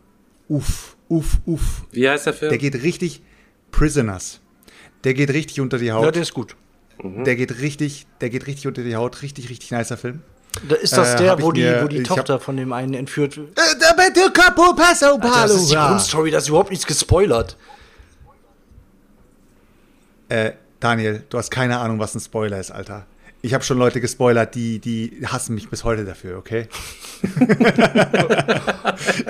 Uff, 0.48 0.93
uff, 1.08 1.38
uff. 1.46 1.82
Wie 1.92 2.08
heißt 2.08 2.26
der 2.26 2.32
Film? 2.34 2.50
Der 2.50 2.58
geht 2.58 2.74
richtig 2.82 3.22
Prisoners. 3.70 4.40
Der 5.04 5.14
geht 5.14 5.30
richtig 5.30 5.60
unter 5.60 5.78
die 5.78 5.86
Ja, 5.86 5.94
Haut. 5.96 6.14
der 6.14 6.22
ist 6.22 6.34
gut. 6.34 6.56
der 7.02 7.36
geht 7.36 7.58
richtig, 7.60 8.06
der 8.20 8.30
geht 8.30 8.46
richtig 8.46 8.66
unter 8.66 8.82
die 8.82 8.94
Haut. 8.96 9.20
Richtig, 9.22 9.50
richtig 9.50 9.70
nicer 9.72 9.96
Film. 9.96 10.22
Da 10.68 10.76
ist 10.76 10.96
das 10.96 11.14
Äh, 11.14 11.24
der, 11.24 11.42
wo 11.42 11.50
die, 11.50 11.62
mir- 11.62 11.82
wo 11.82 11.88
die 11.88 11.96
ich 11.98 12.08
hab- 12.08 12.18
Tochter 12.18 12.38
von 12.38 12.56
dem 12.56 12.72
einen 12.72 12.94
entführt 12.94 13.36
wird? 13.36 13.58
Äh, 13.58 14.30
Capo 14.32 14.74
Passo 14.74 15.06
Alter, 15.14 15.28
das 15.28 15.54
ist 15.54 15.70
die 15.70 15.74
Grundstory, 15.74 16.30
das 16.30 16.44
ist 16.44 16.48
überhaupt 16.50 16.70
nichts 16.70 16.86
gespoilert. 16.86 17.56
Äh, 20.28 20.52
Daniel, 20.80 21.24
du 21.28 21.38
hast 21.38 21.50
keine 21.50 21.78
Ahnung, 21.78 21.98
was 21.98 22.14
ein 22.14 22.20
Spoiler 22.20 22.60
ist, 22.60 22.70
Alter. 22.70 23.06
Ich 23.44 23.52
habe 23.52 23.62
schon 23.62 23.76
Leute 23.76 24.00
gespoilert, 24.00 24.54
die, 24.54 24.78
die 24.78 25.20
hassen 25.26 25.54
mich 25.54 25.68
bis 25.68 25.84
heute 25.84 26.06
dafür, 26.06 26.38
okay? 26.38 26.66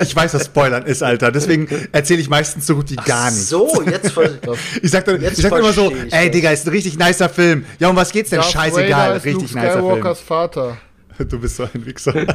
ich 0.01 0.15
weiß, 0.15 0.33
was 0.35 0.45
Spoilern 0.45 0.85
ist, 0.85 1.03
Alter. 1.03 1.33
Deswegen 1.33 1.67
erzähle 1.91 2.21
ich 2.21 2.29
meistens 2.29 2.65
so 2.65 2.77
gut 2.77 2.89
wie 2.91 2.95
gar 2.95 3.29
nicht. 3.29 3.45
So, 3.45 3.81
jetzt 3.81 4.13
ver 4.13 4.29
Ich 4.81 4.89
sag, 4.89 5.03
dann, 5.03 5.21
Jetzt 5.21 5.39
ich 5.39 5.43
sag 5.43 5.51
immer 5.59 5.73
so, 5.73 5.91
ich 5.91 6.13
ey. 6.13 6.31
Digga, 6.31 6.51
ist 6.51 6.65
ein 6.65 6.69
richtig 6.69 6.97
nicer 6.97 7.27
Film. 7.27 7.65
Ja, 7.77 7.89
um 7.89 7.97
was 7.97 8.13
geht's 8.13 8.29
denn? 8.29 8.39
Darth 8.39 8.53
Scheißegal, 8.53 8.89
Vader 8.89 9.17
ist 9.17 9.25
richtig 9.25 9.51
Luke 9.51 9.65
nicer 9.65 9.79
Skywalkers 9.79 10.19
Vater. 10.21 10.77
Film. 11.17 11.27
Du 11.29 11.39
bist 11.39 11.57
so 11.57 11.63
ein 11.63 11.85
Wichser. 11.85 12.13
Den 12.13 12.27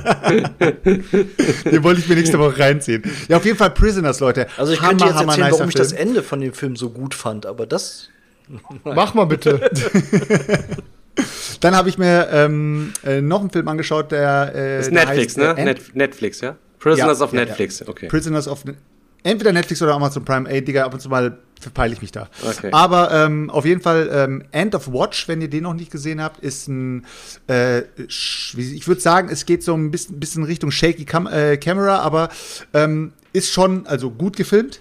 wollte 1.82 2.00
ich 2.00 2.08
mir 2.08 2.14
nächste 2.14 2.38
Woche 2.38 2.58
reinziehen. 2.58 3.02
Ja, 3.28 3.38
auf 3.38 3.44
jeden 3.46 3.56
Fall 3.56 3.70
Prisoners, 3.70 4.20
Leute. 4.20 4.48
Also 4.58 4.72
ich 4.74 4.80
Hammer, 4.80 4.88
könnte 4.90 5.04
jetzt 5.06 5.14
hammer 5.14 5.32
erzählen, 5.32 5.52
warum 5.52 5.68
ich 5.70 5.74
das 5.74 5.92
Film. 5.92 6.08
Ende 6.08 6.22
von 6.22 6.40
dem 6.42 6.52
Film 6.52 6.76
so 6.76 6.90
gut 6.90 7.14
fand, 7.14 7.46
aber 7.46 7.64
das. 7.66 8.08
Mach 8.84 9.14
mal 9.14 9.24
bitte. 9.24 9.70
Dann 11.60 11.76
habe 11.76 11.88
ich 11.88 11.98
mir 11.98 12.28
ähm, 12.32 12.92
äh, 13.04 13.20
noch 13.20 13.40
einen 13.40 13.50
Film 13.50 13.68
angeschaut, 13.68 14.12
der. 14.12 14.52
Äh, 14.54 14.80
ist 14.80 14.86
der 14.86 15.04
Netflix, 15.06 15.36
heißt, 15.36 15.38
ne? 15.38 15.44
äh, 15.44 15.48
Ant- 15.50 15.64
Net 15.64 15.96
Netflix, 15.96 16.40
ja? 16.40 16.56
Prisoners 16.78 17.18
Ja, 17.18 17.24
of 17.24 17.32
ja, 17.32 17.40
ja. 17.40 17.44
Netflix, 17.46 17.86
okay. 17.86 18.06
Prisoners 18.08 18.48
of. 18.48 18.64
Entweder 19.22 19.52
Netflix 19.52 19.82
oder 19.82 19.94
Amazon 19.94 20.24
Prime. 20.24 20.48
Ey, 20.48 20.64
Digga, 20.64 20.84
ab 20.86 20.94
und 20.94 21.00
zu 21.00 21.10
mal 21.10 21.36
verpeile 21.60 21.92
ich 21.92 22.00
mich 22.00 22.10
da. 22.10 22.30
Okay. 22.42 22.70
Aber 22.72 23.10
ähm, 23.12 23.50
auf 23.50 23.66
jeden 23.66 23.82
Fall, 23.82 24.08
ähm, 24.10 24.44
End 24.50 24.74
of 24.74 24.90
Watch, 24.90 25.28
wenn 25.28 25.42
ihr 25.42 25.50
den 25.50 25.64
noch 25.64 25.74
nicht 25.74 25.90
gesehen 25.90 26.22
habt, 26.22 26.40
ist 26.40 26.68
ein. 26.68 27.04
Äh, 27.46 27.82
ich 28.08 28.84
würde 28.88 29.00
sagen, 29.02 29.28
es 29.30 29.44
geht 29.44 29.62
so 29.62 29.74
ein 29.74 29.90
bisschen, 29.90 30.18
bisschen 30.18 30.44
Richtung 30.44 30.70
Shaky 30.70 31.04
Cam 31.04 31.26
äh, 31.26 31.58
Camera, 31.58 31.98
aber 31.98 32.30
ähm, 32.72 33.12
ist 33.34 33.52
schon 33.52 33.86
also 33.86 34.10
gut 34.10 34.36
gefilmt. 34.36 34.80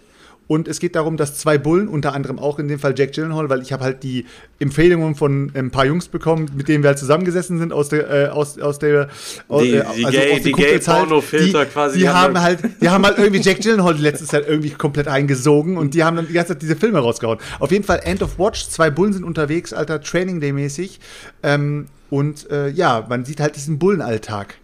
Und 0.50 0.68
es 0.68 0.80
geht 0.80 0.96
darum, 0.96 1.16
dass 1.16 1.38
zwei 1.38 1.60
Bullen, 1.60 1.88
unter 1.88 2.16
anderem 2.16 2.40
auch 2.40 2.58
in 2.58 2.68
dem 2.68 2.80
Fall 2.80 2.96
Jack 2.98 3.14
Gyllenhaal, 3.14 3.50
weil 3.52 3.62
ich 3.62 3.72
habe 3.72 3.84
halt 3.84 4.02
die 4.02 4.26
Empfehlungen 4.58 5.14
von 5.14 5.52
ein 5.54 5.70
paar 5.70 5.86
Jungs 5.86 6.08
bekommen, 6.08 6.50
mit 6.56 6.68
denen 6.68 6.84
wir 6.84 6.88
halt 6.88 6.98
zusammengesessen 6.98 7.60
sind 7.60 7.72
aus 7.72 7.90
der 7.90 8.10
äh, 8.10 8.28
aus, 8.30 8.58
aus 8.58 8.80
der 8.80 9.10
aus, 9.48 9.62
Die- 9.62 9.76
äh, 9.76 9.84
die 9.96 10.06
also 10.06 10.18
Gay- 10.18 10.34
aus 10.34 10.42
die 10.42 10.52
Kumpels 10.52 10.88
halt, 10.88 10.98
Gay-Porno-Filter 11.04 11.66
die, 11.66 11.72
quasi, 11.72 11.94
Die 12.00 12.04
die 12.06 12.10
haben 12.10 12.42
halt, 12.42 12.60
die 12.82 12.90
haben 12.90 13.06
halt 13.06 13.20
irgendwie 13.20 13.42
Jack 13.42 13.62
Gyllenhaal 13.62 13.94
die 13.94 14.02
letzte 14.02 14.26
Zeit 14.26 14.48
irgendwie 14.48 14.72
komplett 14.72 15.08
eingesogen 15.08 15.78
und 15.78 15.94
die 15.94 16.04
haben 16.04 16.16
dann 16.18 16.28
die 16.28 16.34
ganze 16.34 16.54
Zeit 16.54 16.64
diese 16.64 16.76
Filme 16.76 16.98
rausgehauen. 16.98 17.38
Auf 17.60 17.72
jeden 17.72 17.84
Fall 17.84 18.02
End 18.04 18.24
of 18.24 18.40
Watch, 18.40 18.70
zwei 18.70 18.90
Bullen 18.90 19.14
sind 19.14 19.24
unterwegs, 19.24 19.72
alter 19.72 20.02
Training 20.02 20.40
Day 20.42 20.52
mäßig. 20.52 21.00
Ähm, 21.44 21.86
und 22.10 22.50
äh, 22.50 22.70
ja, 22.70 23.06
man 23.08 23.24
sieht 23.24 23.40
halt 23.40 23.56
diesen 23.56 23.78
Bullenalltag. 23.78 24.56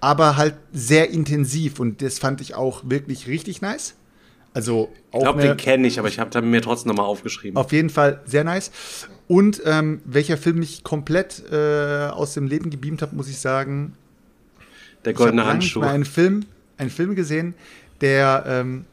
Aber 0.00 0.36
halt 0.36 0.54
sehr 0.72 1.10
intensiv 1.10 1.78
und 1.78 2.02
das 2.02 2.18
fand 2.18 2.40
ich 2.40 2.56
auch 2.56 2.82
wirklich 2.88 3.28
richtig 3.28 3.60
nice. 3.62 3.94
Also 4.54 4.92
auch 5.10 5.18
Ich 5.18 5.22
glaube, 5.22 5.42
den 5.42 5.56
kenne 5.56 5.86
ich, 5.86 5.98
aber 5.98 6.08
ich 6.08 6.18
habe 6.18 6.30
da 6.30 6.40
mir 6.40 6.62
trotzdem 6.62 6.88
nochmal 6.88 7.06
aufgeschrieben. 7.06 7.56
auf 7.56 7.72
jeden 7.72 7.90
Fall 7.90 8.20
sehr 8.24 8.44
nice. 8.44 8.70
Und 9.26 9.62
ähm, 9.64 10.00
welcher 10.04 10.36
Film 10.36 10.58
mich 10.58 10.82
komplett 10.84 11.42
äh, 11.52 12.08
aus 12.08 12.34
dem 12.34 12.46
Leben 12.46 12.70
gebeamt 12.70 13.02
hat, 13.02 13.12
muss 13.12 13.28
ich 13.28 13.38
sagen, 13.38 13.94
der 15.04 15.12
ich 15.12 15.18
habe 15.18 15.24
goldene 15.24 15.46
Handschuh. 15.46 15.80
mal 15.80 15.90
einen 15.90 16.04
Film, 16.06 16.46
einen 16.78 16.90
Film 16.90 17.14
gesehen, 17.14 17.54
der 18.00 18.44
ähm, 18.46 18.84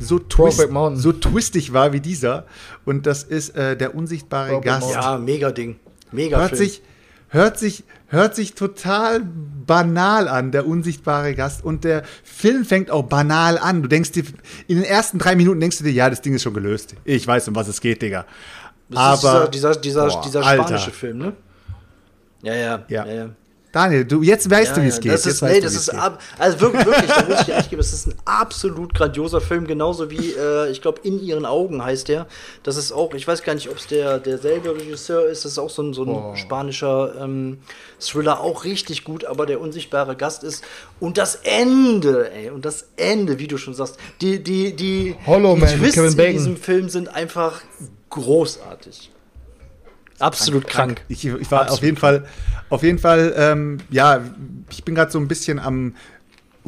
so, 0.00 0.18
twist, 0.18 0.68
so 0.94 1.12
twistig 1.12 1.72
war 1.72 1.92
wie 1.92 2.00
dieser. 2.00 2.46
Und 2.84 3.06
das 3.06 3.22
ist 3.22 3.50
äh, 3.56 3.76
der 3.76 3.94
unsichtbare 3.94 4.60
Gast. 4.60 4.90
Ja, 4.90 5.18
mega 5.18 5.50
Ding. 5.52 5.76
Mega 6.12 6.38
hört 6.38 6.50
Film. 6.50 6.58
sich, 6.58 6.82
hört 7.28 7.58
sich, 7.58 7.84
hört 8.08 8.34
sich 8.34 8.54
total 8.54 9.22
banal 9.66 10.28
an, 10.28 10.52
der 10.52 10.66
unsichtbare 10.66 11.34
Gast. 11.34 11.64
Und 11.64 11.84
der 11.84 12.02
Film 12.22 12.64
fängt 12.64 12.90
auch 12.90 13.04
banal 13.04 13.58
an. 13.58 13.82
Du 13.82 13.88
denkst 13.88 14.12
dir, 14.12 14.24
in 14.68 14.76
den 14.76 14.84
ersten 14.84 15.18
drei 15.18 15.36
Minuten 15.36 15.60
denkst 15.60 15.78
du 15.78 15.84
dir, 15.84 15.92
ja, 15.92 16.08
das 16.08 16.22
Ding 16.22 16.34
ist 16.34 16.42
schon 16.42 16.54
gelöst. 16.54 16.94
Ich 17.04 17.26
weiß, 17.26 17.48
um 17.48 17.54
was 17.56 17.68
es 17.68 17.80
geht, 17.80 18.02
Digga. 18.02 18.24
Das 18.88 18.98
Aber 19.22 19.44
ist 19.44 19.50
dieser, 19.54 19.70
dieser, 19.72 19.80
dieser, 19.80 20.06
boah, 20.08 20.22
dieser 20.24 20.44
Alter. 20.44 20.62
spanische 20.64 20.90
Film, 20.92 21.18
ne? 21.18 21.32
Ja, 22.42 22.54
ja. 22.54 22.84
Ja. 22.88 23.06
ja, 23.06 23.14
ja. 23.14 23.28
Daniel, 23.76 24.06
du, 24.06 24.22
jetzt 24.22 24.50
weißt 24.50 24.74
du, 24.74 24.80
wie 24.80 24.86
Ja, 24.86 24.88
es 24.88 24.96
ja, 24.96 25.02
geht. 25.02 25.12
Das 25.12 25.24
Jetzt 25.26 25.34
ist, 25.34 25.42
weißt 25.42 25.54
nee, 25.54 25.60
das 25.60 25.74
ist 25.74 25.90
ab, 25.90 26.22
also 26.38 26.60
wirklich, 26.62 26.86
wirklich, 26.86 27.10
da 27.10 27.24
muss 27.28 27.40
ich 27.40 27.44
dir 27.44 27.56
recht 27.56 27.68
geben, 27.68 27.80
es 27.80 27.92
ist 27.92 28.06
ein 28.06 28.14
absolut 28.24 28.94
grandioser 28.94 29.42
Film, 29.42 29.66
genauso 29.66 30.10
wie, 30.10 30.32
äh, 30.32 30.70
ich 30.70 30.80
glaube, 30.80 31.02
In 31.02 31.22
ihren 31.22 31.44
Augen 31.44 31.84
heißt 31.84 32.08
der. 32.08 32.26
Das 32.62 32.78
ist 32.78 32.90
auch, 32.90 33.12
ich 33.12 33.28
weiß 33.28 33.42
gar 33.42 33.54
nicht, 33.54 33.68
ob 33.68 33.76
es 33.76 33.86
der 33.86 34.18
derselbe 34.18 34.74
Regisseur 34.74 35.26
ist, 35.26 35.44
das 35.44 35.52
ist 35.52 35.58
auch 35.58 35.68
so 35.68 35.82
ein, 35.82 35.92
so 35.92 36.04
ein 36.04 36.36
spanischer 36.38 37.16
ähm, 37.20 37.58
Thriller, 38.00 38.40
auch 38.40 38.64
richtig 38.64 39.04
gut, 39.04 39.26
aber 39.26 39.44
der 39.44 39.60
unsichtbare 39.60 40.16
Gast 40.16 40.42
ist. 40.42 40.64
Und 40.98 41.18
das 41.18 41.40
Ende, 41.42 42.32
ey, 42.32 42.48
und 42.48 42.64
das 42.64 42.88
Ende, 42.96 43.38
wie 43.38 43.46
du 43.46 43.58
schon 43.58 43.74
sagst, 43.74 43.98
die, 44.22 44.42
die, 44.42 44.74
die, 44.74 45.16
Hollow 45.26 45.54
die 45.54 45.60
Man 45.60 45.78
Twists 45.78 46.14
in 46.14 46.32
diesem 46.32 46.56
Film 46.56 46.88
sind 46.88 47.08
einfach 47.08 47.60
großartig. 48.08 49.10
Absolut 50.18 50.66
krank. 50.66 51.02
Ich, 51.08 51.24
ich 51.26 51.50
war 51.50 51.70
auf 51.70 51.82
jeden 51.82 51.96
Fall, 51.96 52.24
auf 52.70 52.82
jeden 52.82 52.98
Fall, 52.98 53.34
ähm, 53.36 53.78
ja, 53.90 54.20
ich 54.70 54.84
bin 54.84 54.94
gerade 54.94 55.10
so 55.12 55.18
ein 55.18 55.28
bisschen 55.28 55.58
am 55.58 55.94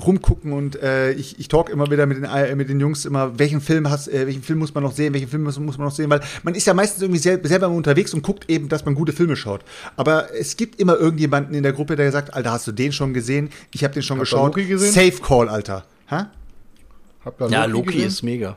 rumgucken 0.00 0.52
und 0.52 0.80
äh, 0.80 1.10
ich, 1.12 1.40
ich 1.40 1.48
talk 1.48 1.70
immer 1.70 1.90
wieder 1.90 2.06
mit 2.06 2.18
den, 2.18 2.24
äh, 2.24 2.54
mit 2.54 2.68
den 2.68 2.78
Jungs 2.78 3.04
immer, 3.04 3.38
welchen 3.38 3.60
Film 3.60 3.90
hast, 3.90 4.08
äh, 4.08 4.26
welchen 4.26 4.42
Film 4.42 4.60
muss 4.60 4.72
man 4.72 4.84
noch 4.84 4.92
sehen, 4.92 5.12
welchen 5.12 5.28
Film 5.28 5.42
muss, 5.42 5.58
muss 5.58 5.76
man 5.76 5.88
noch 5.88 5.94
sehen, 5.94 6.08
weil 6.08 6.20
man 6.44 6.54
ist 6.54 6.66
ja 6.66 6.74
meistens 6.74 7.02
irgendwie 7.02 7.18
sel 7.20 7.40
selber 7.44 7.68
unterwegs 7.68 8.14
und 8.14 8.22
guckt 8.22 8.48
eben, 8.48 8.68
dass 8.68 8.84
man 8.84 8.94
gute 8.94 9.12
Filme 9.12 9.34
schaut. 9.34 9.62
Aber 9.96 10.32
es 10.34 10.56
gibt 10.56 10.80
immer 10.80 10.96
irgendjemanden 10.96 11.54
in 11.54 11.64
der 11.64 11.72
Gruppe, 11.72 11.96
der 11.96 12.12
sagt, 12.12 12.32
Alter, 12.34 12.52
hast 12.52 12.66
du 12.68 12.72
den 12.72 12.92
schon 12.92 13.12
gesehen? 13.12 13.50
Ich 13.72 13.82
habe 13.82 13.92
den 13.92 14.02
schon 14.04 14.18
ihr 14.18 14.20
geschaut. 14.20 14.54
Loki 14.54 14.66
gesehen? 14.68 14.92
Safe 14.92 15.20
Call, 15.22 15.48
Alter. 15.48 15.84
Hä? 16.06 16.26
Habt 17.24 17.40
ihr 17.40 17.48
Ja, 17.48 17.64
Loki 17.64 17.86
gesehen? 17.92 18.06
ist 18.08 18.22
mega. 18.22 18.56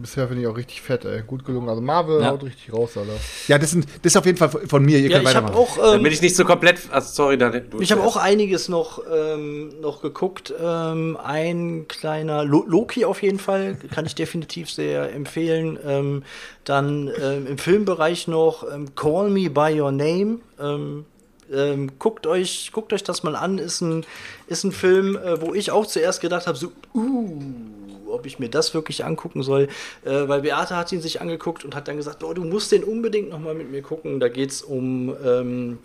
Bisher 0.00 0.26
finde 0.28 0.42
ich 0.42 0.48
auch 0.48 0.56
richtig 0.56 0.80
fett, 0.82 1.04
ey. 1.04 1.22
Gut 1.26 1.44
gelungen. 1.44 1.68
Also 1.68 1.80
Marvel 1.82 2.20
Ja. 2.22 2.30
haut 2.30 2.42
richtig 2.42 2.72
raus, 2.72 2.96
Alter. 2.96 3.12
Ja, 3.48 3.58
das, 3.58 3.70
sind, 3.72 3.84
das 4.02 4.12
ist 4.12 4.16
auf 4.16 4.24
jeden 4.26 4.38
Fall 4.38 4.48
von 4.48 4.84
mir. 4.84 4.98
Ihr 4.98 5.08
Ja, 5.10 5.18
könnt 5.18 5.28
ich 5.28 5.34
habe 5.36 5.48
weitermachen. 5.48 5.78
auch. 5.78 5.78
Ähm, 5.78 5.92
Damit 5.98 6.12
ich 6.12 6.22
nicht 6.22 6.36
so 6.36 6.44
komplett. 6.44 6.80
Ach, 6.90 7.02
sorry, 7.02 7.36
du- 7.36 7.80
Ich 7.80 7.92
habe 7.92 8.02
auch 8.02 8.16
einiges 8.16 8.68
noch, 8.68 9.02
ähm, 9.14 9.80
noch 9.80 10.00
geguckt. 10.02 10.54
Ähm, 10.62 11.18
ein 11.22 11.86
kleiner 11.88 12.44
Lo 12.44 12.64
Loki 12.66 13.04
auf 13.04 13.22
jeden 13.22 13.38
Fall, 13.38 13.76
kann 13.94 14.06
ich 14.06 14.14
definitiv 14.16 14.70
sehr 14.70 15.12
empfehlen. 15.12 15.78
Ähm, 15.86 16.22
dann 16.64 17.10
ähm, 17.22 17.46
im 17.46 17.58
Filmbereich 17.58 18.28
noch 18.28 18.64
ähm, 18.72 18.94
Call 18.94 19.30
Me 19.30 19.50
By 19.50 19.80
Your 19.80 19.92
Name. 19.92 20.38
Ähm, 20.60 21.04
ähm, 21.52 21.90
guckt, 21.98 22.26
euch, 22.28 22.70
guckt 22.72 22.92
euch 22.92 23.02
das 23.02 23.22
mal 23.24 23.34
an. 23.34 23.58
Ist 23.58 23.80
ein, 23.80 24.06
ist 24.46 24.62
ein 24.62 24.70
Film, 24.72 25.16
äh, 25.16 25.40
wo 25.42 25.52
ich 25.52 25.72
auch 25.72 25.84
zuerst 25.84 26.20
gedacht 26.20 26.46
habe, 26.46 26.56
so, 26.56 26.70
uh, 26.94 27.42
ob 28.10 28.26
ich 28.26 28.38
mir 28.38 28.48
das 28.48 28.74
wirklich 28.74 29.04
angucken 29.04 29.42
soll. 29.42 29.68
Äh, 30.04 30.28
weil 30.28 30.42
Beate 30.42 30.76
hat 30.76 30.92
ihn 30.92 31.00
sich 31.00 31.20
angeguckt 31.20 31.64
und 31.64 31.74
hat 31.74 31.88
dann 31.88 31.96
gesagt, 31.96 32.24
oh, 32.24 32.32
du 32.32 32.44
musst 32.44 32.72
den 32.72 32.84
unbedingt 32.84 33.30
noch 33.30 33.40
mal 33.40 33.54
mit 33.54 33.70
mir 33.70 33.82
gucken. 33.82 34.20
Da 34.20 34.28
geht 34.28 34.50
es 34.50 34.62
um... 34.62 35.14
Ähm, 35.24 35.78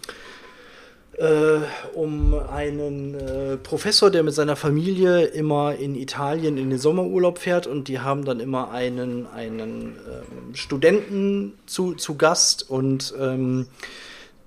äh, 1.17 1.59
um 1.93 2.33
einen 2.33 3.15
äh, 3.15 3.57
Professor, 3.57 4.11
der 4.11 4.23
mit 4.23 4.33
seiner 4.33 4.57
Familie 4.57 5.23
immer 5.23 5.75
in 5.75 5.95
Italien 5.95 6.57
in 6.57 6.69
den 6.69 6.79
Sommerurlaub 6.79 7.39
fährt 7.39 7.67
und 7.67 7.87
die 7.87 7.99
haben 7.99 8.25
dann 8.25 8.41
immer 8.41 8.71
einen, 8.71 9.25
einen 9.27 9.95
ähm, 10.09 10.55
Studenten 10.55 11.53
zu, 11.65 11.93
zu 11.93 12.15
Gast 12.17 12.69
und 12.69 13.13
ähm, 13.17 13.67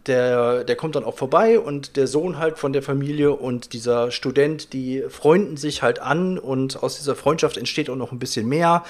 der, 0.09 0.65
der 0.65 0.77
kommt 0.77 0.97
dann 0.97 1.05
auch 1.05 1.17
vorbei 1.17 1.61
und 1.61 1.97
der 1.97 2.07
Sohn 2.07 2.39
halt 2.39 2.59
von 2.59 2.73
der 2.73 2.83
Familie 2.83 3.33
und 3.33 3.73
dieser 3.73 4.11
Student, 4.11 4.73
die 4.73 5.05
freunden 5.09 5.57
sich 5.57 5.83
halt 5.83 6.01
an 6.01 6.39
und 6.39 6.83
aus 6.83 6.97
dieser 6.99 7.15
Freundschaft 7.15 7.57
entsteht 7.57 7.89
auch 7.91 7.97
noch 7.97 8.11
ein 8.13 8.19
bisschen 8.19 8.49
mehr. 8.49 8.85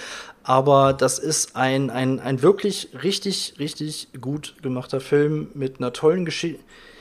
Aber 0.44 0.92
das 0.94 1.18
ist 1.18 1.56
ein, 1.56 1.90
ein, 1.90 2.20
ein 2.20 2.40
wirklich 2.42 2.88
richtig, 3.02 3.56
richtig 3.58 4.08
gut 4.20 4.54
gemachter 4.62 5.00
Film 5.00 5.48
mit 5.54 5.78
einer 5.78 5.92
tollen 5.92 6.24
Geschichte. 6.24 6.60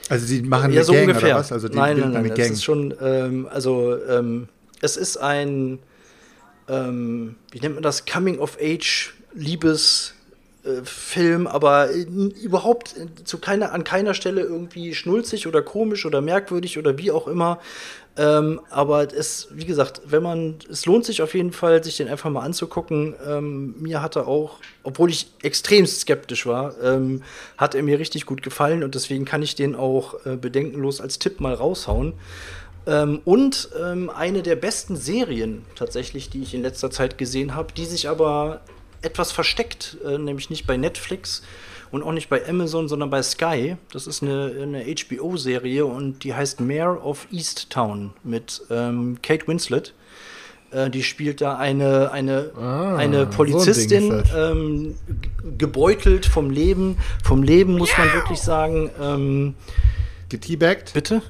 Also 0.09 0.27
die 0.27 0.41
machen 0.41 0.73
Ja, 0.73 0.83
so 0.83 0.93
Gang 0.93 1.07
ungefähr. 1.07 1.29
oder 1.29 1.39
was? 1.39 1.51
Also 1.51 1.67
die 1.69 1.75
nein, 1.77 1.99
nein, 1.99 2.11
nein, 2.11 2.25
es 2.25 2.35
Gang. 2.35 2.51
ist 2.51 2.63
schon, 2.63 2.93
ähm, 3.01 3.47
also 3.51 3.95
ähm, 4.07 4.47
es 4.81 4.97
ist 4.97 5.17
ein, 5.17 5.79
ähm, 6.69 7.35
wie 7.51 7.59
nennt 7.59 7.75
man 7.75 7.83
das, 7.83 8.05
Coming 8.05 8.39
of 8.39 8.57
Age 8.61 9.13
Liebes 9.33 10.13
Film, 10.83 11.47
aber 11.47 11.91
äh, 11.91 12.03
überhaupt 12.03 12.95
äh, 12.97 13.23
zu 13.23 13.37
keiner, 13.39 13.71
an 13.71 13.83
keiner 13.83 14.13
Stelle 14.13 14.41
irgendwie 14.41 14.93
schnulzig 14.93 15.47
oder 15.47 15.61
komisch 15.61 16.05
oder 16.05 16.21
merkwürdig 16.21 16.77
oder 16.77 16.97
wie 16.97 17.11
auch 17.11 17.27
immer. 17.27 17.59
Ähm, 18.17 18.61
aber 18.71 19.13
es, 19.13 19.47
wie 19.51 19.65
gesagt, 19.65 20.01
wenn 20.05 20.23
man, 20.23 20.55
es 20.69 20.87
lohnt 20.87 21.05
sich 21.05 21.21
auf 21.21 21.35
jeden 21.35 21.51
Fall, 21.51 21.83
sich 21.83 21.97
den 21.97 22.07
einfach 22.07 22.31
mal 22.31 22.41
anzugucken. 22.41 23.15
Ähm, 23.25 23.75
mir 23.79 24.01
hat 24.01 24.15
er 24.15 24.27
auch, 24.27 24.57
obwohl 24.83 25.11
ich 25.11 25.31
extrem 25.43 25.85
skeptisch 25.85 26.47
war, 26.47 26.73
ähm, 26.81 27.21
hat 27.57 27.75
er 27.75 27.83
mir 27.83 27.99
richtig 27.99 28.25
gut 28.25 28.41
gefallen 28.41 28.83
und 28.83 28.95
deswegen 28.95 29.25
kann 29.25 29.43
ich 29.43 29.53
den 29.53 29.75
auch 29.75 30.25
äh, 30.25 30.35
bedenkenlos 30.35 30.99
als 30.99 31.19
Tipp 31.19 31.39
mal 31.39 31.53
raushauen. 31.53 32.13
Ähm, 32.87 33.21
und 33.23 33.69
ähm, 33.79 34.09
eine 34.09 34.41
der 34.41 34.55
besten 34.55 34.95
Serien 34.95 35.63
tatsächlich, 35.75 36.29
die 36.31 36.41
ich 36.41 36.55
in 36.55 36.63
letzter 36.63 36.89
Zeit 36.89 37.19
gesehen 37.19 37.53
habe, 37.53 37.71
die 37.73 37.85
sich 37.85 38.09
aber 38.09 38.61
etwas 39.01 39.31
versteckt, 39.31 39.97
äh, 40.05 40.17
nämlich 40.17 40.49
nicht 40.49 40.65
bei 40.67 40.77
Netflix 40.77 41.43
und 41.91 42.03
auch 42.03 42.11
nicht 42.11 42.29
bei 42.29 42.47
Amazon, 42.47 42.87
sondern 42.87 43.09
bei 43.09 43.21
Sky. 43.23 43.77
Das 43.93 44.07
ist 44.07 44.21
eine, 44.23 44.53
eine 44.61 44.83
HBO-Serie 44.85 45.85
und 45.85 46.23
die 46.23 46.33
heißt 46.33 46.59
Mayor 46.59 47.05
of 47.05 47.27
Easttown 47.31 48.11
mit 48.23 48.61
ähm, 48.69 49.17
Kate 49.21 49.47
Winslet. 49.47 49.93
Äh, 50.71 50.89
die 50.89 51.01
spielt 51.03 51.39
da 51.39 51.57
eine, 51.57 52.11
eine, 52.11 52.51
Ah, 52.57 52.97
eine 52.97 53.19
so 53.19 53.23
ein 53.23 53.29
Polizistin, 53.29 54.11
ist 54.11 54.31
das. 54.33 54.51
ähm, 54.51 54.95
ge- 55.07 55.31
gebeutelt 55.57 56.25
vom 56.25 56.49
Leben. 56.49 56.97
Vom 57.23 57.41
Leben 57.41 57.77
muss 57.77 57.97
man 57.97 58.11
wirklich 58.13 58.39
sagen. 58.41 58.89
Ähm, 59.01 59.55
Geteabagt? 60.29 60.91
bitte? 60.93 61.21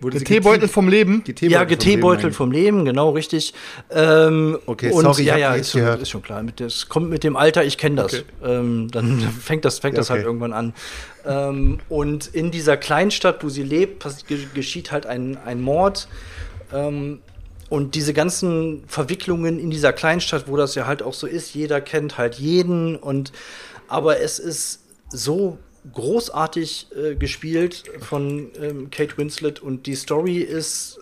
Wurde 0.00 0.22
Teebeutel 0.22 0.68
vom 0.68 0.88
Leben. 0.88 1.24
Ja, 1.40 1.60
vom 1.60 1.68
geteebeutelt 1.68 2.24
eigentlich? 2.26 2.36
vom 2.36 2.52
Leben, 2.52 2.84
genau 2.84 3.10
richtig. 3.10 3.52
Ähm, 3.90 4.58
Okay, 4.66 4.90
und, 4.90 5.02
sorry, 5.02 5.24
ja, 5.24 5.36
ja, 5.36 5.54
ist 5.54 5.72
schon, 5.72 5.82
ist 5.82 6.10
schon 6.10 6.22
klar. 6.22 6.44
Das 6.56 6.88
kommt 6.88 7.10
mit 7.10 7.24
dem 7.24 7.36
Alter, 7.36 7.64
ich 7.64 7.78
kenne 7.78 7.96
das. 7.96 8.14
Okay. 8.14 8.24
Ähm, 8.44 8.88
dann 8.92 9.18
fängt 9.42 9.64
das, 9.64 9.80
fängt 9.80 9.94
Ja, 9.94 10.00
das 10.00 10.10
halt 10.10 10.20
okay. 10.20 10.26
irgendwann 10.28 10.52
an. 10.52 10.74
Ähm, 11.26 11.80
und 11.88 12.28
in 12.28 12.50
dieser 12.50 12.76
Kleinstadt, 12.76 13.42
wo 13.42 13.48
sie 13.48 13.64
lebt, 13.64 14.06
geschieht 14.54 14.92
halt 14.92 15.06
ein, 15.06 15.36
ein 15.44 15.60
Mord. 15.60 16.08
Ähm, 16.72 17.20
und 17.68 17.94
diese 17.94 18.14
ganzen 18.14 18.84
Verwicklungen 18.86 19.58
in 19.58 19.70
dieser 19.70 19.92
Kleinstadt, 19.92 20.44
wo 20.46 20.56
das 20.56 20.74
ja 20.74 20.86
halt 20.86 21.02
auch 21.02 21.12
so 21.14 21.26
ist, 21.26 21.54
jeder 21.54 21.80
kennt 21.80 22.16
halt 22.18 22.36
jeden 22.36 22.96
und 22.96 23.32
aber 23.88 24.20
es 24.20 24.38
ist 24.38 24.80
so 25.10 25.58
großartig 25.92 26.88
äh, 26.96 27.14
gespielt 27.14 27.84
von 28.00 28.48
ähm, 28.60 28.90
Kate 28.90 29.16
Winslet 29.18 29.60
und 29.60 29.86
die 29.86 29.94
Story 29.94 30.38
ist 30.38 30.98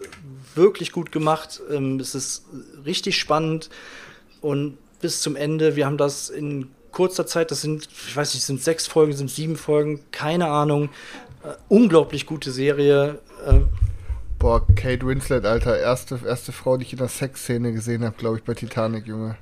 wirklich 0.55 0.93
gut 0.93 1.13
gemacht. 1.13 1.61
Ähm, 1.71 1.99
es 2.01 2.15
ist 2.15 2.45
richtig 2.85 3.19
spannend 3.19 3.71
und 4.41 4.79
bis 5.01 5.21
zum 5.21 5.37
Ende. 5.37 5.77
Wir 5.77 5.87
haben 5.87 5.99
das 5.99 6.31
in 6.31 6.69
kurzer 6.93 7.27
Zeit, 7.27 7.51
das 7.51 7.61
sind, 7.61 7.89
ich 8.09 8.17
weiß 8.17 8.35
nicht, 8.35 8.45
sind 8.45 8.63
sechs 8.63 8.87
Folgen, 8.87 9.13
sind 9.13 9.31
sieben 9.31 9.57
Folgen, 9.57 10.01
keine 10.13 10.47
Ahnung. 10.49 10.89
Äh, 11.45 11.49
unglaublich 11.69 12.27
gute 12.27 12.51
Serie. 12.51 13.19
Äh, 13.47 13.61
Boah, 14.39 14.67
Kate 14.77 15.07
Winslet, 15.07 15.45
Alter, 15.45 15.79
erste, 15.79 16.21
erste 16.25 16.53
Frau, 16.53 16.77
die 16.77 16.85
ich 16.85 16.93
in 16.93 16.99
der 16.99 17.09
Sexszene 17.09 17.73
gesehen 17.73 18.05
habe, 18.05 18.17
glaube 18.17 18.37
ich, 18.39 18.45
bei 18.45 18.55
Titanic, 18.55 19.07
Junge. 19.07 19.37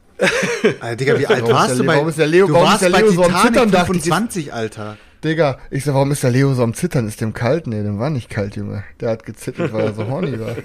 Alter, 0.80 0.96
Digga, 0.96 1.18
wie 1.18 1.26
alt 1.26 1.48
warst 1.48 1.78
du 1.78 1.84
bei 1.84 1.94
warum 1.96 2.08
ist 2.08 2.18
der 2.18 2.28
Leo- 2.28 2.46
Du 2.46 2.54
warst 2.54 2.82
bei 2.82 2.88
Leo 2.88 3.10
so 3.10 3.22
Titanic 3.24 3.72
ich, 3.72 3.80
25, 3.86 4.52
Alter. 4.52 4.96
Digga, 5.24 5.58
ich 5.70 5.84
sag, 5.84 5.94
warum 5.94 6.12
ist 6.12 6.22
der 6.22 6.30
Leo 6.30 6.52
so 6.52 6.62
am 6.62 6.74
Zittern? 6.74 7.08
Ist 7.08 7.22
dem 7.22 7.32
kalt? 7.32 7.66
Nee, 7.66 7.82
dem 7.82 7.98
war 7.98 8.10
nicht 8.10 8.28
kalt, 8.28 8.56
Junge. 8.56 8.84
Der 9.00 9.08
hat 9.10 9.24
gezittert, 9.24 9.72
weil 9.72 9.86
er 9.86 9.94
so 9.94 10.06
horny 10.06 10.38
war. 10.38 10.54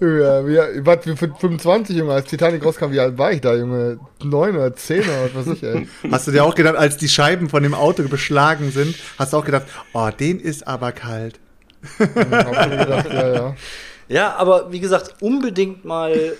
ja, 0.00 0.46
wie, 0.46 0.84
was, 0.84 1.06
wie 1.06 1.16
25, 1.16 1.96
Junge, 1.96 2.12
als 2.12 2.28
Titanic 2.28 2.62
rauskam, 2.62 2.92
wie 2.92 3.00
alt 3.00 3.16
war 3.16 3.32
ich 3.32 3.40
da, 3.40 3.54
Junge? 3.54 3.98
Neun 4.22 4.56
oder 4.56 4.76
zehn 4.76 5.00
oder 5.00 5.30
was 5.32 5.46
weiß 5.46 5.56
ich, 5.56 5.62
ey. 5.62 5.88
Hast 6.10 6.26
du 6.26 6.32
dir 6.32 6.44
auch 6.44 6.54
gedacht, 6.54 6.76
als 6.76 6.98
die 6.98 7.08
Scheiben 7.08 7.48
von 7.48 7.62
dem 7.62 7.72
Auto 7.72 8.02
beschlagen 8.02 8.70
sind, 8.70 8.94
hast 9.18 9.32
du 9.32 9.38
auch 9.38 9.44
gedacht, 9.46 9.64
oh, 9.94 10.10
den 10.10 10.38
ist 10.38 10.68
aber 10.68 10.92
kalt. 10.92 11.40
Hab 11.98 12.10
ich 12.10 12.14
mir 12.14 12.76
gedacht, 12.76 13.06
ja, 13.10 13.32
ja. 13.32 13.56
Ja, 14.08 14.34
aber 14.36 14.70
wie 14.70 14.80
gesagt, 14.80 15.22
unbedingt 15.22 15.86
mal, 15.86 16.34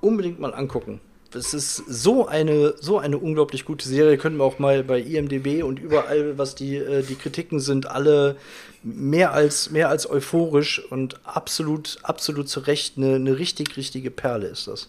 unbedingt 0.00 0.40
mal 0.40 0.54
angucken. 0.54 1.00
Es 1.34 1.54
ist 1.54 1.76
so 1.88 2.26
eine, 2.26 2.74
so 2.80 2.98
eine 2.98 3.18
unglaublich 3.18 3.64
gute 3.64 3.88
Serie. 3.88 4.18
Können 4.18 4.36
wir 4.36 4.44
auch 4.44 4.58
mal 4.58 4.84
bei 4.84 5.00
IMDb 5.00 5.62
und 5.62 5.78
überall, 5.78 6.38
was 6.38 6.54
die, 6.54 6.76
äh, 6.76 7.02
die 7.02 7.14
Kritiken 7.14 7.60
sind, 7.60 7.86
alle 7.86 8.36
mehr 8.82 9.32
als, 9.32 9.70
mehr 9.70 9.88
als 9.88 10.08
euphorisch 10.08 10.82
und 10.90 11.20
absolut, 11.24 11.98
absolut 12.02 12.48
zu 12.48 12.60
Recht 12.60 12.96
eine, 12.96 13.14
eine 13.14 13.38
richtig, 13.38 13.76
richtige 13.76 14.10
Perle 14.10 14.48
ist 14.48 14.66
das. 14.66 14.88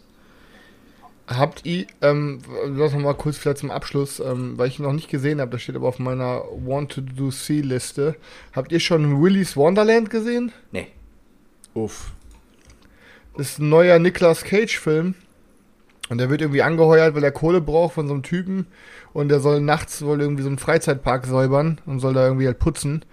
Habt 1.27 1.65
ihr, 1.65 1.87
ähm, 2.01 2.39
lass 2.65 2.93
mal 2.93 3.13
kurz 3.13 3.37
vielleicht 3.37 3.59
zum 3.59 3.71
Abschluss, 3.71 4.19
ähm, 4.19 4.57
weil 4.57 4.67
ich 4.67 4.79
ihn 4.79 4.83
noch 4.83 4.91
nicht 4.91 5.09
gesehen 5.09 5.39
habe, 5.39 5.51
das 5.51 5.61
steht 5.61 5.75
aber 5.75 5.87
auf 5.87 5.99
meiner 5.99 6.43
Want 6.65 6.91
to 6.91 7.01
Do 7.01 7.31
See 7.31 7.61
Liste. 7.61 8.15
Habt 8.51 8.73
ihr 8.73 8.81
schon 8.81 9.21
Willy's 9.21 9.55
Wonderland 9.55 10.09
gesehen? 10.09 10.51
Nee. 10.71 10.87
Uff. 11.73 12.11
Das 13.37 13.51
ist 13.51 13.59
ein 13.59 13.69
neuer 13.69 13.99
Nicolas 13.99 14.43
Cage-Film. 14.43 15.15
Und 16.09 16.17
der 16.17 16.29
wird 16.29 16.41
irgendwie 16.41 16.61
angeheuert, 16.61 17.15
weil 17.15 17.23
er 17.23 17.31
Kohle 17.31 17.61
braucht 17.61 17.93
von 17.93 18.07
so 18.07 18.13
einem 18.13 18.23
Typen. 18.23 18.67
Und 19.13 19.29
der 19.29 19.39
soll 19.39 19.61
nachts 19.61 20.03
wohl 20.03 20.21
irgendwie 20.21 20.43
so 20.43 20.49
einen 20.49 20.57
Freizeitpark 20.57 21.25
säubern 21.25 21.79
und 21.85 21.99
soll 21.99 22.13
da 22.13 22.25
irgendwie 22.25 22.47
halt 22.47 22.59
putzen. 22.59 23.05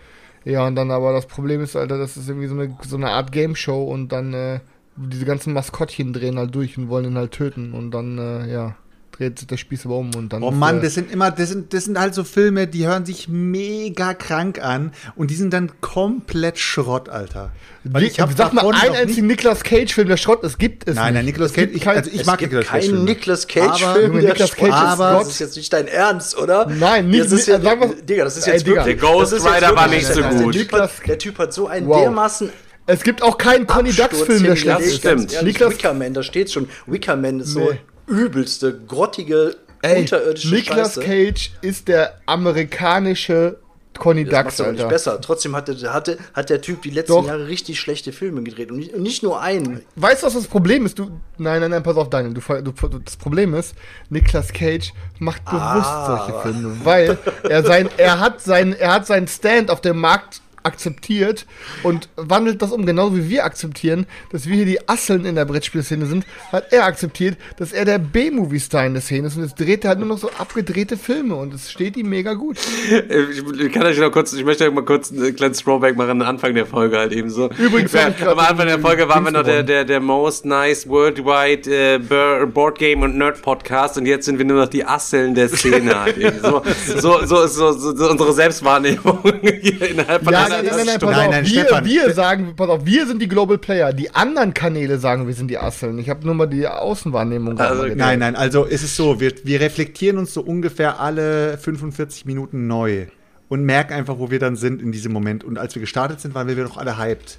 Ja, 0.45 0.67
und 0.67 0.75
dann 0.75 0.91
aber 0.91 1.13
das 1.13 1.27
Problem 1.27 1.61
ist, 1.61 1.77
Alter, 1.77 1.99
das 1.99 2.17
ist 2.17 2.29
irgendwie 2.29 2.49
so 2.49 2.55
eine, 2.55 2.77
so 2.83 2.97
eine 2.97 3.11
Art 3.11 3.31
Game 3.31 3.55
Show 3.55 3.85
und 3.85 4.11
dann 4.11 4.33
äh, 4.33 4.61
diese 4.97 5.25
ganzen 5.25 5.53
Maskottchen 5.53 6.13
drehen 6.13 6.39
halt 6.39 6.55
durch 6.55 6.79
und 6.79 6.89
wollen 6.89 7.05
ihn 7.05 7.19
halt 7.19 7.33
töten. 7.33 7.73
Und 7.73 7.93
dann, 7.93 8.19
äh, 8.19 8.51
ja, 8.51 8.77
dreht 9.21 9.39
sich 9.39 9.47
der 9.47 9.59
Spieß 9.59 9.85
aber 9.87 9.97
um 9.99 10.15
und 10.15 10.33
dann. 10.33 10.43
Oh 10.43 10.51
Mann, 10.51 10.81
das 10.81 10.95
sind 10.95 11.13
immer, 11.13 11.31
das 11.31 11.51
sind, 11.51 11.75
das 11.75 11.85
sind 11.85 11.99
halt 11.99 12.15
so 12.15 12.25
Filme, 12.25 12.67
die 12.67 12.87
hören 12.87 13.05
sich 13.05 13.29
mega 13.29 14.15
krank 14.15 14.63
an 14.65 14.93
und 15.15 15.31
die 15.31 15.35
sind 15.35 15.53
dann 15.53 15.71
komplett 15.83 16.59
Schrott, 16.59 17.09
Alter. 17.09 17.53
Weil 17.85 18.05
ich 18.05 18.19
hab 18.21 18.33
sag 18.37 18.53
mal 18.53 18.65
einen 18.75 18.95
einzigen 18.97 19.27
Nicolas 19.27 19.63
Cage-Film, 19.63 20.09
der 20.09 20.17
Schrott 20.17 20.43
ist, 20.43 20.59
gibt 20.59 20.89
es 20.89 20.97
Nein, 20.97 21.15
nein, 21.15 21.25
nicht. 21.25 21.35
Nicolas 21.35 21.51
Es 21.51 21.57
gibt 21.57 21.73
Cage, 21.75 21.83
ich, 21.83 21.89
also 21.89 22.11
ich 22.11 22.21
es 22.23 22.27
mag 22.27 22.39
gibt 22.39 22.53
Nicolas 22.53 22.67
Cage. 22.69 22.81
keinen 22.81 22.91
Filme. 22.91 23.05
Nicolas 23.05 23.45
Aber- 23.45 23.53
Cage-Film, 23.69 24.13
der 24.13 24.23
Nicolas 24.23 24.51
Schrott 24.51 24.71
Cage 24.71 24.85
ist. 24.85 24.93
ist 24.93 24.99
Das 25.01 25.29
ist 25.29 25.39
jetzt 25.41 25.57
nicht 25.57 25.73
dein 25.73 25.87
Ernst, 25.89 26.39
oder? 26.39 26.67
Nein, 26.67 27.09
nicht- 27.09 27.25
das 27.25 27.33
ist 27.33 27.47
ja, 27.47 27.59
nicht- 27.59 27.65
sagen 27.65 27.81
wir- 27.81 28.03
Digga, 28.03 28.25
das 28.25 28.37
ist 28.39 28.47
jetzt 28.47 28.67
wirklich. 28.67 28.85
Der 28.85 28.95
Ghost 28.97 29.33
Rider 29.35 29.77
war 29.77 29.89
nicht 29.89 30.07
so 30.07 30.21
der 30.21 30.31
gut. 30.31 30.55
Typ, 30.55 30.73
hat, 30.73 30.91
der 31.07 31.19
Typ 31.19 31.39
hat 31.39 31.53
so 31.53 31.69
einen 31.69 31.87
Wow. 31.87 32.01
dermaßen 32.03 32.51
Es 32.87 33.03
gibt 33.03 33.23
auch 33.23 33.39
keinen 33.39 33.67
Conny 33.67 33.93
Ducks-Film, 33.93 34.43
der 34.43 34.57
schlecht 34.57 34.81
ist. 34.81 34.97
Stimmt. 34.97 35.33
ehrlich, 35.33 35.57
Niklas- 35.57 35.71
Wickerman, 35.75 36.13
da 36.15 36.23
steht 36.23 36.51
schon. 36.51 36.69
Wickerman 36.87 37.41
ist 37.41 37.51
so 37.53 37.61
Nee. 37.71 37.79
Übelste, 38.11 38.79
grottige, 38.87 39.57
Ey, 39.83 40.01
unterirdische 40.01 40.55
Nicolas 40.55 40.95
Scheiße. 40.95 41.01
Cage 41.07 41.51
ist 41.63 41.89
der 41.89 42.21
amerikanische 42.27 43.59
Conny 43.99 44.25
Das 44.25 44.45
Ducks, 44.45 44.61
aber 44.61 44.73
nicht 44.73 44.81
Alter. 44.83 44.93
besser. 44.93 45.21
Trotzdem 45.21 45.55
hat 45.57 45.69
der, 45.69 45.93
hatte, 45.93 46.17
hat 46.33 46.49
der 46.49 46.61
Typ 46.63 46.81
die 46.83 46.91
letzten 46.91 47.13
Doch. 47.13 47.27
Jahre 47.27 47.49
richtig 47.49 47.79
schlechte 47.81 48.13
Filme 48.13 48.43
gedreht. 48.43 48.71
Und 48.71 48.79
nicht, 48.79 48.95
und 48.95 49.03
nicht 49.03 49.23
nur 49.23 49.41
einen. 49.43 49.83
Weißt 49.97 50.23
du, 50.23 50.27
was 50.27 50.35
das 50.35 50.47
Problem 50.47 50.87
ist? 50.87 50.99
Du, 50.99 51.11
nein, 51.39 51.61
nein, 51.61 51.71
nein, 51.71 51.83
pass 51.83 51.97
auf, 51.97 52.09
Daniel. 52.09 52.33
Du, 52.35 52.41
du, 52.41 52.99
das 52.99 53.17
Problem 53.17 53.53
ist, 53.55 53.75
Nicolas 54.09 54.53
Cage 54.53 54.93
macht 55.19 55.45
bewusst 55.45 55.61
Ah. 55.63 56.25
solche 56.27 56.41
Filme, 56.43 56.77
weil 56.85 57.19
er 57.43 57.63
sein, 57.65 57.89
er 57.99 58.21
hat 58.21 58.41
sein, 58.41 58.73
er 58.75 58.93
hat 58.95 59.07
seinen 59.07 59.29
Stand 59.29 59.71
auf 59.71 59.81
dem 59.83 59.99
Markt 59.99 60.41
akzeptiert 60.63 61.47
und 61.83 62.09
wandelt 62.17 62.63
das 62.63 62.73
um, 62.73 62.87
genauso 62.87 63.17
wie 63.17 63.29
wir 63.29 63.45
akzeptieren, 63.45 64.07
dass 64.31 64.47
wir 64.47 64.57
hier 64.57 64.67
die 64.67 64.89
Asseln 64.89 65.25
in 65.25 65.35
der 65.35 65.45
Brettspielszene 65.45 66.07
sind, 66.07 66.27
hat 66.53 66.73
er 66.73 66.85
akzeptiert, 66.85 67.37
dass 67.57 67.73
er 67.73 67.85
der 67.85 67.99
B-Movie-Star 67.99 68.87
in 68.87 68.95
der 68.95 69.03
Szene 69.03 69.29
ist 69.29 69.37
und 69.37 69.43
jetzt 69.43 69.59
dreht 69.59 69.85
er 69.85 69.91
halt 69.91 69.99
nur 69.99 70.09
noch 70.09 70.19
so 70.19 70.31
abgedrehte 70.39 70.97
Filme 70.97 71.35
und 71.35 71.55
es 71.55 71.71
steht 71.71 71.97
ihm 71.97 72.09
mega 72.09 72.35
gut. 72.35 72.59
Ich 72.91 73.73
kann 73.73 73.85
euch 73.85 73.99
noch 73.99 74.11
kurz, 74.11 74.33
ich 74.33 74.45
möchte 74.45 74.65
euch 74.67 74.73
mal 74.73 74.85
kurz 74.85 75.11
einen 75.11 75.35
kleinen 75.35 75.55
Throwback 75.55 75.97
machen, 75.97 76.23
Anfang 76.23 76.55
der 76.55 76.67
Folge 76.67 76.99
halt 76.99 77.13
eben 77.13 77.31
so. 77.31 77.51
Übrigens 77.59 77.93
ja, 77.93 78.13
am 78.27 78.39
Anfang 78.39 78.67
der 78.67 78.79
Folge 78.79 79.09
waren 79.09 79.25
wir 79.25 79.31
noch 79.31 79.45
der, 79.45 79.63
der, 79.63 79.85
der 79.85 80.01
most 80.01 80.45
nice 80.45 80.89
worldwide 80.89 81.71
äh, 81.71 82.47
Board 82.47 82.79
Game 82.79 83.03
und 83.03 83.17
Nerd 83.17 83.43
Podcast 83.43 83.97
und 83.99 84.07
jetzt 84.07 84.27
sind 84.27 84.39
wir 84.39 84.45
nur 84.45 84.63
noch 84.63 84.69
die 84.69 84.85
Asseln 84.85 85.35
der 85.35 85.49
Szene 85.49 86.01
halt 86.01 86.19
eben. 86.19 86.41
So, 86.41 86.63
so, 86.87 87.27
so, 87.27 87.47
so, 87.47 87.73
so, 87.73 88.11
unsere 88.11 88.33
Selbstwahrnehmung 88.33 89.21
hier 89.61 89.91
innerhalb 89.91 90.25
von 90.25 90.33
Ja, 90.33 90.49
nein, 90.51 90.65
nein, 90.77 90.87
nein, 90.87 90.99
pass 91.01 91.11
Nein, 91.11 91.27
auf, 91.27 91.31
nein, 91.33 91.45
wir, 91.45 91.51
Stefan. 91.51 91.85
wir 91.85 92.13
sagen, 92.15 92.53
pass 92.57 92.69
auf, 92.69 92.85
wir 92.87 93.07
sind 93.07 93.21
die 93.23 93.29
Global 93.29 93.59
Player. 93.59 93.93
Die 93.93 94.15
anderen 94.15 94.53
Kanäle 94.55 94.99
sagen, 94.99 95.27
wir 95.27 95.35
sind 95.35 95.49
die 95.49 95.59
Asseln. 95.59 95.99
Ich 95.99 96.11
habe 96.11 96.25
nur 96.27 96.35
mal 96.35 96.47
die 96.47 96.67
Außenwahrnehmung. 96.67 97.57
gerade 97.57 97.81
Also, 97.83 97.95
Nein, 97.95 98.19
nein, 98.19 98.37
also 98.37 98.65
ist 98.65 98.83
es 98.83 98.97
so, 98.97 99.21
wir, 99.21 99.33
wir 99.45 99.61
reflektieren 99.61 100.19
uns 100.19 100.35
so 100.35 100.41
ungefähr 100.43 101.01
alle 101.01 101.57
45 101.59 102.25
Minuten 102.27 102.67
neu 102.67 103.07
und 103.49 103.65
merken 103.65 103.95
einfach, 103.95 104.19
wo 104.19 104.31
wir 104.31 104.39
dann 104.39 104.57
sind 104.57 104.81
in 104.83 104.93
diesem 104.93 105.13
Moment. 105.13 105.43
Und 105.45 105.59
als 105.59 105.75
wir 105.75 105.81
gestartet 105.81 106.21
sind, 106.21 106.35
waren 106.35 106.47
wir 106.49 106.57
doch 106.57 106.77
alle 106.77 106.99
hyped. 106.99 107.39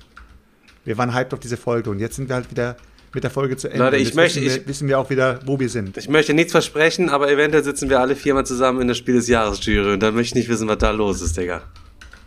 Wir 0.84 0.98
waren 0.98 1.14
hyped 1.14 1.34
auf 1.34 1.40
diese 1.40 1.58
Folge 1.58 1.90
und 1.90 2.00
jetzt 2.00 2.16
sind 2.16 2.28
wir 2.28 2.36
halt 2.36 2.50
wieder 2.50 2.76
mit 3.14 3.24
der 3.26 3.30
Folge 3.30 3.58
zu 3.58 3.68
Ende. 3.68 3.84
Leute, 3.84 3.98
ich 3.98 4.06
jetzt 4.08 4.16
möchte- 4.16 4.40
wissen 4.42 4.50
wir, 4.56 4.62
ich- 4.62 4.68
wissen 4.68 4.88
wir 4.88 4.98
auch 4.98 5.10
wieder, 5.10 5.40
wo 5.46 5.60
wir 5.60 5.68
sind. 5.70 5.98
Ich 5.98 6.08
möchte 6.10 6.34
nichts 6.34 6.54
versprechen, 6.54 7.10
aber 7.10 7.30
eventuell 7.30 7.64
sitzen 7.64 7.90
wir 7.90 8.00
alle 8.00 8.16
viermal 8.16 8.46
zusammen 8.46 8.82
in 8.82 8.88
der 8.88 8.96
Spiel 8.96 9.16
des 9.16 9.28
Jahres 9.28 9.64
Jury 9.66 9.94
und 9.94 10.02
dann 10.02 10.16
möchte 10.16 10.30
ich 10.30 10.36
nicht 10.36 10.50
wissen, 10.50 10.68
was 10.70 10.78
da 10.78 10.92
los 10.92 11.22
ist, 11.22 11.36
Digga. 11.38 11.62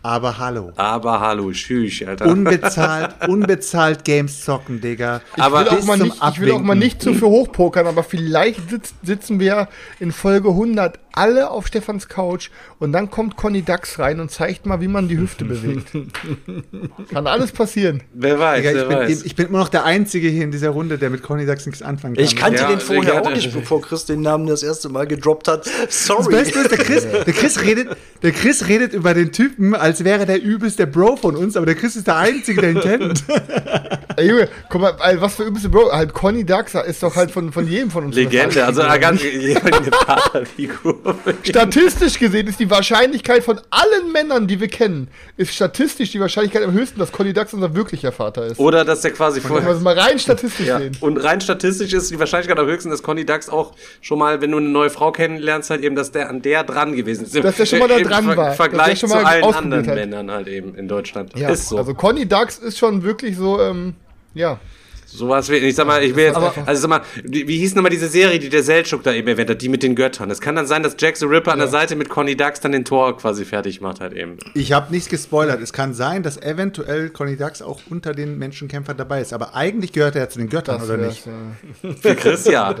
Aber 0.05 0.37
hallo. 0.37 0.71
Aber 0.75 1.19
hallo, 1.19 1.51
tschüss, 1.51 2.03
Alter. 2.05 2.27
Unbezahlt, 2.27 3.15
unbezahlt 3.27 4.03
Games 4.03 4.45
zocken, 4.45 4.79
Digga. 4.79 5.21
aber 5.35 5.63
Ich 5.63 5.71
will, 5.71 5.79
auch 5.79 5.85
mal 5.85 5.97
nicht, 5.97 6.15
ich 6.31 6.39
will 6.39 6.51
auch 6.51 6.61
mal 6.61 6.75
nicht 6.75 7.01
zu 7.01 7.15
viel 7.15 7.27
hochpokern, 7.27 7.87
aber 7.87 8.03
vielleicht 8.03 8.69
sitz, 8.69 8.93
sitzen 9.01 9.39
wir 9.39 9.67
in 9.99 10.11
Folge 10.11 10.49
100 10.49 10.99
alle 11.15 11.49
auf 11.49 11.67
Stefans 11.67 12.07
Couch 12.07 12.49
und 12.79 12.91
dann 12.91 13.09
kommt 13.09 13.37
Conny 13.37 13.61
Dax 13.61 13.99
rein 13.99 14.19
und 14.19 14.31
zeigt 14.31 14.65
mal, 14.65 14.81
wie 14.81 14.87
man 14.87 15.07
die 15.07 15.17
Hüfte 15.17 15.45
bewegt. 15.45 15.91
Kann 17.11 17.27
alles 17.27 17.51
passieren. 17.51 18.03
wer 18.13 18.39
weiß, 18.39 18.57
Digga, 18.57 18.69
ich, 18.71 18.75
wer 18.77 18.85
bin, 18.85 18.97
weiß. 18.97 19.23
ich 19.23 19.35
bin 19.35 19.47
immer 19.47 19.59
noch 19.59 19.69
der 19.69 19.85
Einzige 19.85 20.27
hier 20.27 20.43
in 20.43 20.51
dieser 20.51 20.69
Runde, 20.69 20.97
der 20.97 21.09
mit 21.09 21.23
Conny 21.23 21.45
Dax 21.45 21.65
nichts 21.65 21.81
anfangen 21.81 22.15
kann. 22.15 22.23
Ich 22.23 22.35
kannte 22.35 22.61
Ja, 22.61 22.69
den 22.69 22.79
vorher 22.79 23.15
ja, 23.15 23.21
auch 23.21 23.29
nicht, 23.29 23.53
bevor 23.53 23.81
Chris 23.81 24.05
den 24.05 24.21
Namen 24.21 24.47
das 24.47 24.63
erste 24.63 24.89
Mal 24.89 25.07
gedroppt 25.07 25.47
hat. 25.47 25.69
Das 25.85 26.07
Sorry. 26.07 26.35
Beste 26.35 26.59
ist, 26.59 26.71
der 26.71 26.77
Chris, 26.79 27.03
der, 27.03 27.33
Chris 27.33 27.61
redet, 27.61 27.89
der 28.23 28.31
Chris 28.31 28.67
redet 28.67 28.93
über 28.93 29.13
den 29.13 29.31
Typen, 29.31 29.75
als 29.75 30.03
wäre 30.03 30.25
der 30.25 30.41
übelste 30.41 30.87
Bro 30.87 31.17
von 31.17 31.35
uns, 31.35 31.55
aber 31.55 31.65
der 31.65 31.75
Chris 31.75 31.95
ist 31.95 32.07
der 32.07 32.17
Einzige, 32.17 32.61
der 32.61 32.71
ihn 32.71 32.79
kennt. 32.81 33.23
Ey, 34.17 34.29
Junge, 34.29 34.49
guck 34.69 34.81
mal, 34.81 34.95
was 35.19 35.35
für 35.35 35.43
übelste 35.43 35.69
Bro. 35.69 35.91
Halt 35.91 36.13
Conny 36.13 36.45
Dax 36.45 36.73
ist 36.73 37.03
doch 37.03 37.15
halt 37.15 37.31
von, 37.31 37.51
von 37.51 37.67
jedem 37.67 37.91
von 37.91 38.05
uns. 38.05 38.15
Legende, 38.15 38.65
also 38.65 38.81
eine 38.81 38.99
ganz 38.99 39.21
eine 39.21 39.91
Vaterfigur. 39.91 41.04
Statistisch 41.43 42.17
gesehen 42.19 42.47
ist 42.47 42.59
die 42.59 42.69
Wahrscheinlichkeit 42.69 43.43
von 43.43 43.59
allen 43.69 44.11
Männern, 44.11 44.47
die 44.47 44.59
wir 44.59 44.67
kennen, 44.67 45.07
ist 45.37 45.53
statistisch 45.53 46.11
die 46.11 46.19
Wahrscheinlichkeit 46.19 46.63
am 46.63 46.73
höchsten, 46.73 46.99
dass 46.99 47.11
Conny 47.11 47.33
Dax 47.33 47.53
unser 47.53 47.75
wirklicher 47.75 48.11
Vater 48.11 48.45
ist. 48.47 48.59
Oder 48.59 48.83
dass 48.85 49.01
der 49.01 49.11
quasi 49.11 49.41
vorher. 49.41 49.69
es 49.69 49.81
mal 49.81 49.97
rein 49.97 50.17
statistisch 50.19 50.67
Ja. 50.67 50.79
sehen. 50.79 50.97
Und 51.01 51.17
rein 51.17 51.41
statistisch 51.41 51.93
ist 51.93 52.11
die 52.11 52.19
Wahrscheinlichkeit 52.19 52.57
am 52.59 52.67
höchsten, 52.67 52.89
dass 52.89 53.03
Conny 53.03 53.25
Dax 53.25 53.49
auch 53.49 53.73
schon 54.01 54.19
mal, 54.19 54.41
wenn 54.41 54.51
du 54.51 54.57
eine 54.57 54.69
neue 54.69 54.89
Frau 54.89 55.11
kennenlernst, 55.11 55.69
halt 55.69 55.81
eben, 55.83 55.95
dass 55.95 56.11
der 56.11 56.29
an 56.29 56.41
der 56.41 56.63
dran 56.63 56.95
gewesen 56.95 57.25
ist. 57.25 57.35
Dass 57.35 57.55
der 57.57 57.65
schon 57.65 57.79
mal 57.79 57.87
da 57.87 57.97
Im 57.97 58.07
dran 58.07 58.25
Ver- 58.25 58.37
war. 58.37 58.47
Dass 58.47 58.55
Vergleich 58.55 58.99
zu 58.99 59.13
allen 59.13 59.43
anderen 59.43 59.87
hat. 59.87 59.95
Männern 59.95 60.31
halt 60.31 60.47
eben 60.47 60.75
in 60.75 60.87
Deutschland. 60.87 61.37
Ja, 61.37 61.49
ist 61.49 61.69
so. 61.69 61.77
Also 61.77 61.93
Conny 61.93 62.27
Dax 62.27 62.57
ist 62.57 62.77
schon 62.77 63.03
wirklich 63.03 63.37
so, 63.37 63.61
ähm, 63.61 63.93
ja. 64.33 64.59
Sowas 65.15 65.49
wie, 65.49 65.55
ich 65.55 65.75
sag 65.75 65.87
mal, 65.87 66.03
ich 66.03 66.15
will 66.15 66.25
jetzt, 66.25 66.37
also 66.37 66.81
sag 66.81 66.89
mal, 66.89 67.01
wie 67.23 67.57
hieß 67.57 67.75
nochmal 67.75 67.91
diese 67.91 68.07
Serie, 68.07 68.37
die 68.39 68.49
der 68.49 68.63
Seltschuk 68.63 69.03
da 69.03 69.13
eben 69.13 69.27
erwähnt 69.27 69.49
hat, 69.49 69.61
die 69.61 69.69
mit 69.69 69.81
den 69.83 69.95
Göttern. 69.95 70.29
Es 70.29 70.41
kann 70.41 70.55
dann 70.55 70.67
sein, 70.67 70.83
dass 70.83 70.95
Jack 70.99 71.17
the 71.17 71.25
Ripper 71.25 71.53
an 71.53 71.59
der 71.59 71.67
Seite 71.67 71.95
mit 71.95 72.09
Conny 72.09 72.35
Dax 72.35 72.59
dann 72.59 72.71
den 72.73 72.85
Tor 72.85 73.17
quasi 73.17 73.45
fertig 73.45 73.81
macht 73.81 74.01
halt 74.01 74.13
eben. 74.13 74.37
Ich 74.53 74.71
habe 74.71 74.91
nichts 74.91 75.09
gespoilert. 75.09 75.61
Es 75.61 75.73
kann 75.73 75.93
sein, 75.93 76.23
dass 76.23 76.37
eventuell 76.41 77.09
Conny 77.09 77.37
Dax 77.37 77.61
auch 77.61 77.81
unter 77.89 78.13
den 78.13 78.37
Menschenkämpfern 78.37 78.97
dabei 78.97 79.21
ist. 79.21 79.33
Aber 79.33 79.55
eigentlich 79.55 79.91
gehört 79.91 80.15
er 80.15 80.23
ja 80.23 80.29
zu 80.29 80.39
den 80.39 80.49
Göttern, 80.49 80.79
Das 80.79 80.89
oder 80.89 80.97
nicht? 81.07 81.25
ja. 81.25 81.91
Für 82.01 82.15
Chris 82.15 82.45
ja. 82.45 82.75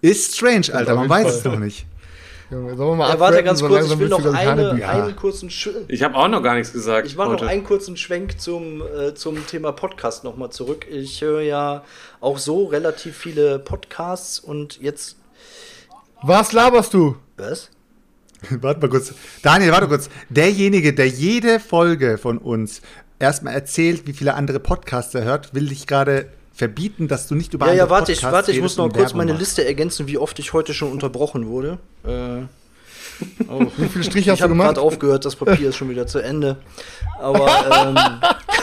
Ist 0.00 0.36
strange, 0.36 0.66
Alter. 0.72 0.94
Man 0.94 1.08
weiß 1.08 1.36
es 1.36 1.44
noch 1.44 1.58
nicht. 1.58 1.86
Junge, 2.52 2.76
sollen 2.76 2.90
wir 2.90 2.96
mal 2.96 3.08
Ja, 3.08 3.18
warte 3.18 3.42
ganz 3.42 3.60
So 3.60 3.66
kurz, 3.66 3.90
ich 3.90 3.98
will 3.98 4.10
noch 4.10 4.22
eine, 4.24 4.86
einen 4.86 5.16
kurzen 5.16 5.48
Sch 5.48 5.70
Ich 5.88 6.02
habe 6.02 6.14
auch 6.16 6.28
noch 6.28 6.42
gar 6.42 6.54
nichts 6.54 6.72
gesagt. 6.72 7.06
Ich 7.06 7.16
mache 7.16 7.30
noch 7.30 7.42
einen 7.42 7.64
kurzen 7.64 7.96
Schwenk 7.96 8.38
zum, 8.38 8.82
äh, 8.82 9.14
zum 9.14 9.46
Thema 9.46 9.72
Podcast 9.72 10.22
nochmal 10.22 10.50
zurück. 10.50 10.86
Ich 10.90 11.22
höre 11.22 11.40
ja 11.40 11.82
auch 12.20 12.36
so 12.36 12.66
relativ 12.66 13.16
viele 13.16 13.58
Podcasts 13.58 14.38
und 14.38 14.78
jetzt. 14.82 15.16
Was 16.22 16.52
laberst 16.52 16.92
du? 16.92 17.16
Was? 17.38 17.70
warte 18.50 18.80
mal 18.80 18.90
kurz. 18.90 19.14
Daniel, 19.42 19.72
warte 19.72 19.88
kurz. 19.88 20.10
Derjenige, 20.28 20.92
der 20.92 21.08
jede 21.08 21.58
Folge 21.58 22.18
von 22.18 22.36
uns 22.36 22.82
erstmal 23.18 23.54
erzählt, 23.54 24.06
wie 24.06 24.12
viele 24.12 24.34
andere 24.34 24.60
Podcasts 24.60 25.14
er 25.14 25.24
hört, 25.24 25.54
will 25.54 25.68
dich 25.68 25.86
gerade 25.86 26.28
verbieten, 26.52 27.08
dass 27.08 27.28
du 27.28 27.34
nicht 27.34 27.54
über 27.54 27.66
Ja, 27.66 27.72
ja, 27.72 27.90
warte, 27.90 28.12
ich, 28.12 28.22
warte, 28.22 28.52
ich 28.52 28.60
muss 28.60 28.76
noch 28.76 28.88
kurz 28.88 28.96
Werbung 28.96 29.18
meine. 29.18 29.32
Liste 29.32 29.64
ergänzen, 29.64 30.06
wie 30.06 30.18
oft 30.18 30.38
ich 30.38 30.52
heute 30.52 30.74
schon 30.74 30.92
unterbrochen 30.92 31.46
wurde. 31.46 31.78
Äh, 32.04 32.42
Wie 33.76 33.88
viele 33.88 34.04
Striche 34.04 34.30
hast 34.30 34.36
ich 34.36 34.40
du 34.40 34.44
habe 34.44 34.52
gemacht? 34.54 34.74
gerade 34.74 34.80
aufgehört, 34.80 35.24
das 35.24 35.36
Papier 35.36 35.68
ist 35.68 35.76
schon 35.76 35.90
wieder 35.90 36.06
zu 36.06 36.18
Ende. 36.18 36.56
Aber 37.20 37.48
ähm, 37.86 37.98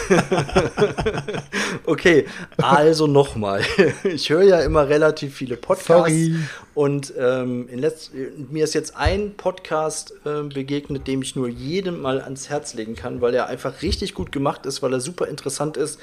okay, 1.85 2.25
also 2.57 3.07
nochmal. 3.07 3.61
Ich 4.03 4.29
höre 4.29 4.43
ja 4.43 4.59
immer 4.61 4.89
relativ 4.89 5.35
viele 5.35 5.55
Podcasts 5.55 5.87
Sorry. 5.87 6.35
und 6.73 7.13
ähm, 7.17 7.69
in 7.69 7.79
letz 7.79 8.11
mir 8.49 8.63
ist 8.63 8.73
jetzt 8.73 8.95
ein 8.97 9.35
Podcast 9.35 10.13
ähm, 10.25 10.49
begegnet, 10.49 11.07
dem 11.07 11.21
ich 11.21 11.35
nur 11.35 11.47
jedem 11.47 12.01
mal 12.01 12.21
ans 12.21 12.49
Herz 12.49 12.73
legen 12.73 12.95
kann, 12.95 13.21
weil 13.21 13.33
er 13.33 13.47
einfach 13.47 13.81
richtig 13.81 14.13
gut 14.13 14.31
gemacht 14.31 14.65
ist, 14.65 14.81
weil 14.81 14.93
er 14.93 14.99
super 14.99 15.27
interessant 15.27 15.77
ist. 15.77 15.99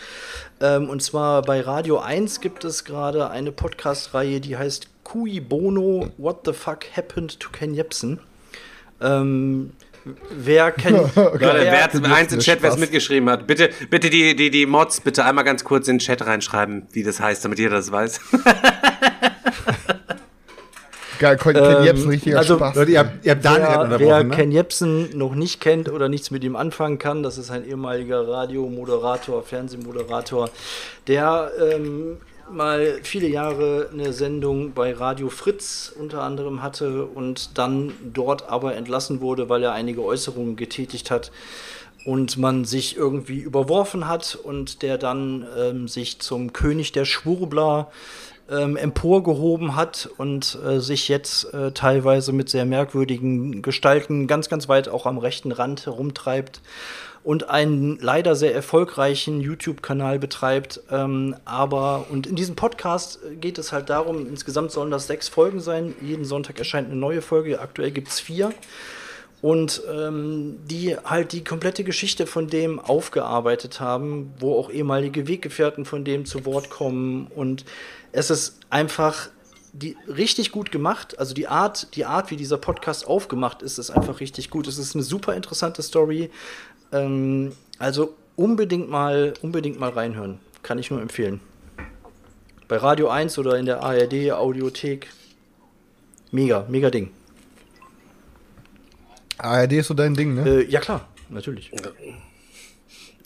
Ähm, 0.61 0.89
und 0.89 1.03
zwar 1.03 1.43
bei 1.43 1.61
Radio 1.61 1.99
1 1.99 2.41
gibt 2.41 2.65
es 2.65 2.85
gerade 2.85 3.31
eine 3.31 3.53
Podcast-Reihe, 3.53 4.41
die 4.41 4.57
heißt 4.57 4.89
Cui 5.05 5.41
Bono, 5.41 6.09
What 6.17 6.41
the 6.47 6.53
Fuck 6.53 6.85
Happened 6.97 7.39
to 7.41 7.51
Ken 7.51 7.75
Jebsen. 7.75 8.21
Ähm, 9.01 9.73
wer 10.31 10.73
kennt. 10.73 11.15
Leute, 11.17 11.41
wer 11.41 11.85
hat 11.85 12.05
eins 12.05 12.33
im 12.33 12.41
Chat, 12.41 12.63
wer 12.63 12.71
es 12.71 12.79
mitgeschrieben 12.79 13.29
hat? 13.29 13.47
Bitte, 13.47 13.71
bitte 13.91 14.11
die, 14.11 14.37
die, 14.37 14.51
die 14.51 14.67
Mods, 14.67 15.01
bitte 15.01 15.25
einmal 15.25 15.45
ganz 15.45 15.65
kurz 15.65 15.89
in 15.89 15.97
den 15.97 16.01
Chat 16.01 16.25
reinschreiben, 16.27 16.87
wie 16.93 17.03
das 17.03 17.21
heißt, 17.21 17.45
damit 17.45 17.59
jeder 17.59 17.77
das 17.77 17.91
weiß. 17.93 18.21
Geil, 21.19 21.37
Ken 21.39 21.57
Ähm, 21.57 21.85
Jebsen, 21.85 22.09
richtiger 22.11 22.39
also, 22.39 22.57
Spaß. 22.57 22.77
Leute, 22.77 22.93
ihr 22.93 22.99
habt, 22.99 23.25
ihr 23.25 23.33
habt 23.33 23.45
Daniel 23.45 23.63
wer, 23.63 23.69
gerade 23.69 23.89
wer 23.89 23.97
unterbrochen, 23.97 24.29
ne? 24.29 24.37
Ken 24.37 24.53
Jebsen 24.53 25.17
noch 25.17 25.35
nicht 25.35 25.61
kennt 25.61 25.89
oder 25.91 26.09
nichts 26.09 26.31
mit 26.31 26.45
ihm 26.45 26.57
anfangen 26.57 26.99
kann, 26.99 27.23
das 27.23 27.39
ist 27.39 27.51
ein 27.51 27.67
ehemaliger 27.67 28.29
Radiomoderator, 28.29 29.43
Fernsehmoderator, 29.43 30.51
der 31.07 31.51
ähm, 31.73 32.19
mal 32.51 33.01
viele 33.03 33.29
Jahre 33.29 33.89
eine 33.93 34.13
Sendung 34.13 34.73
bei 34.73 34.93
Radio 34.93 35.29
Fritz 35.29 35.93
unter 35.99 36.23
anderem 36.23 36.63
hatte 36.63 37.05
und 37.05 37.59
dann 37.59 37.93
dort 38.13 38.49
aber 38.49 38.75
entlassen 38.75 39.21
wurde, 39.21 39.49
weil 39.49 39.63
er 39.63 39.73
einige 39.73 40.05
Äußerungen 40.05 40.57
getätigt 40.57 41.11
hat 41.11 41.33
und 42.05 42.39
man 42.39 42.65
sich 42.65 42.97
irgendwie 42.97 43.41
überworfen 43.41 44.07
hat 44.07 44.39
und 44.43 44.83
der 44.83 44.97
dann 44.97 45.47
ähm, 45.59 45.89
sich 45.89 46.21
zum 46.21 46.53
König 46.53 46.93
der 46.93 47.05
Schwurbler 47.05 47.91
ähm, 48.49 48.77
emporgehoben 48.77 49.75
hat 49.75 50.09
und 50.17 50.57
äh, 50.65 50.79
sich 50.79 51.09
jetzt 51.09 51.53
äh, 51.53 51.73
teilweise 51.73 52.33
mit 52.33 52.49
sehr 52.49 52.65
merkwürdigen 52.65 53.61
Gestalten 53.63 54.29
ganz, 54.29 54.49
ganz 54.49 54.69
weit 54.69 54.89
auch 54.89 55.07
am 55.07 55.19
rechten 55.19 55.51
Rand 55.51 55.87
herumtreibt 55.87 56.61
und 57.27 57.51
einen 57.51 57.99
leider 58.01 58.37
sehr 58.37 58.55
erfolgreichen 58.55 59.41
YouTube-Kanal 59.41 60.21
betreibt. 60.21 60.81
Ähm, 60.93 61.35
aber, 61.45 62.07
und 62.09 62.29
in 62.29 62.37
diesem 62.37 62.55
Podcast 62.55 63.19
geht 63.41 63.59
es 63.59 63.73
halt 63.73 63.91
darum, 63.91 64.29
insgesamt 64.29 64.71
sollen 64.71 64.93
das 64.93 65.09
sechs 65.09 65.27
Folgen 65.27 65.59
sein. 65.59 65.97
Jeden 66.01 66.25
Sonntag 66.25 66.57
erscheint 66.61 66.87
eine 66.87 66.95
neue 66.95 67.23
Folge. 67.23 67.61
Aktuell 67.61 67.91
gibt 67.91 68.09
es 68.11 68.21
vier 68.21 68.53
und 69.43 69.83
ähm, 69.93 70.59
die 70.71 70.97
halt 70.97 71.33
die 71.33 71.43
komplette 71.43 71.83
Geschichte 71.83 72.29
von 72.29 72.47
dem 72.47 72.79
aufgearbeitet 72.79 73.81
haben, 73.81 74.33
wo 74.39 74.57
auch 74.57 74.71
ehemalige 74.71 75.27
Weggefährten 75.27 75.85
von 75.85 76.05
dem 76.05 76.27
zu 76.27 76.45
Wort 76.45 76.71
kommen 76.71 77.27
und 77.35 77.65
es 78.13 78.31
ist 78.31 78.61
einfach 78.71 79.31
die 79.73 79.97
richtig 80.09 80.53
gut 80.53 80.73
gemacht, 80.73 81.19
also 81.19 81.35
die 81.35 81.49
Art, 81.49 81.95
die 81.97 82.07
Art, 82.07 82.31
wie 82.31 82.37
dieser 82.37 82.57
Podcast 82.57 83.07
aufgemacht 83.07 83.63
ist, 83.63 83.79
ist 83.79 83.91
einfach 83.91 84.21
richtig 84.21 84.49
gut. 84.49 84.67
Es 84.67 84.79
ist 84.79 84.95
eine 84.95 85.05
super 85.05 85.35
interessante 85.35 85.83
Story. 85.83 86.31
Ähm, 86.93 87.53
also 87.79 88.15
unbedingt 88.37 88.89
mal, 88.91 89.35
unbedingt 89.43 89.79
mal 89.79 89.91
reinhören. 89.91 90.39
Kann 90.63 90.79
ich 90.79 90.91
nur 90.91 91.01
empfehlen. 91.01 91.41
Bei 92.69 92.77
Radio 92.79 93.09
1 93.09 93.39
oder 93.39 93.59
in 93.59 93.67
der 93.67 93.83
ARD 93.83 94.33
Audiothek. 94.33 95.09
Mega, 96.33 96.67
mega 96.69 96.91
Ding. 96.91 97.11
ARD 99.39 99.73
ist 99.73 99.89
so 99.89 99.95
dein 99.95 100.15
Ding, 100.15 100.35
ne? 100.35 100.49
Äh, 100.49 100.71
ja 100.71 100.81
klar, 100.81 101.07
natürlich. 101.29 101.71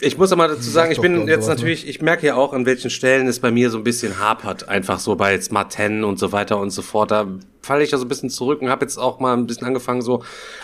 Ich 0.01 0.16
muss 0.16 0.32
aber 0.32 0.48
dazu 0.48 0.70
sagen, 0.70 0.93
ich 0.93 1.01
bin 1.01 1.28
jetzt 1.28 1.44
sowas, 1.44 1.48
natürlich, 1.48 1.89
ich 1.89 2.01
merke 2.01 2.27
ja 2.27 2.35
auch, 2.35 2.52
an 2.52 2.66
welchen 2.66 2.90
Stellen 2.90 3.27
es 3.27 3.40
bei 3.40 3.51
mir 3.51 3.70
so 3.70 3.78
ein 3.78 3.85
bisschen 3.85 4.18
hapert. 4.18 4.68
Einfach 4.68 4.98
so 4.98 5.16
bei 5.16 5.40
Smart 5.40 5.72
10 5.72 6.05
und 6.05 6.18
so 6.18 6.32
weiter 6.32 6.59
und 6.59 6.70
so 6.70 6.82
fort. 6.82 7.10
Da 7.10 7.27
falle 7.62 7.85
ich 7.85 7.90
da 7.90 7.98
so 7.98 8.05
ein 8.05 8.09
bisschen 8.09 8.31
zurück 8.31 8.62
und 8.62 8.70
habe 8.70 8.85
jetzt 8.85 8.97
auch 8.97 9.20
mal 9.20 9.36
ein 9.36 9.47
bisschen 9.47 9.66
angefangen, 9.66 10.02
so 10.02 10.22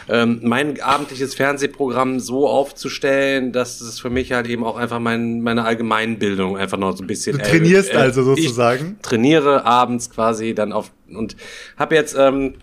ähm, 0.09 0.41
mein 0.43 0.81
abendliches 0.81 1.35
Fernsehprogramm 1.35 2.21
so 2.21 2.49
aufzustellen, 2.49 3.53
dass 3.53 3.81
es 3.81 4.01
für 4.01 4.11
mich 4.11 4.33
halt 4.33 4.47
eben 4.49 4.65
auch 4.65 4.77
einfach 4.77 4.99
mein, 4.99 5.41
meine 5.43 5.65
Allgemeinbildung 5.65 6.57
einfach 6.57 6.79
noch 6.79 6.97
so 6.97 7.05
ein 7.05 7.07
bisschen. 7.07 7.39
Du 7.39 7.45
trainierst 7.45 7.95
also 7.95 8.35
ich 8.35 8.45
sozusagen? 8.45 8.99
trainiere 9.03 9.65
abends 9.65 10.11
quasi 10.11 10.55
dann 10.55 10.73
auf 10.73 10.91
und 11.09 11.37
habe 11.77 11.95
jetzt 11.95 12.17
ähm, 12.19 12.55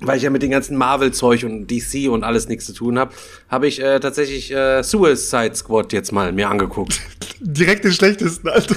weil 0.00 0.18
ich 0.18 0.24
ja 0.24 0.30
mit 0.30 0.42
den 0.42 0.50
ganzen 0.50 0.76
Marvel-Zeug 0.76 1.44
und 1.44 1.70
DC 1.70 2.10
und 2.10 2.22
alles 2.24 2.48
nichts 2.48 2.66
zu 2.66 2.72
tun 2.72 2.98
habe, 2.98 3.14
habe 3.48 3.66
ich 3.66 3.80
äh, 3.80 3.98
tatsächlich 4.00 4.52
äh, 4.52 4.82
Suicide 4.82 5.54
Squad 5.54 5.92
jetzt 5.92 6.12
mal 6.12 6.32
mir 6.32 6.48
angeguckt. 6.48 7.00
Direkt 7.40 7.84
den 7.84 7.92
schlechtesten, 7.92 8.48
Alter. 8.48 8.76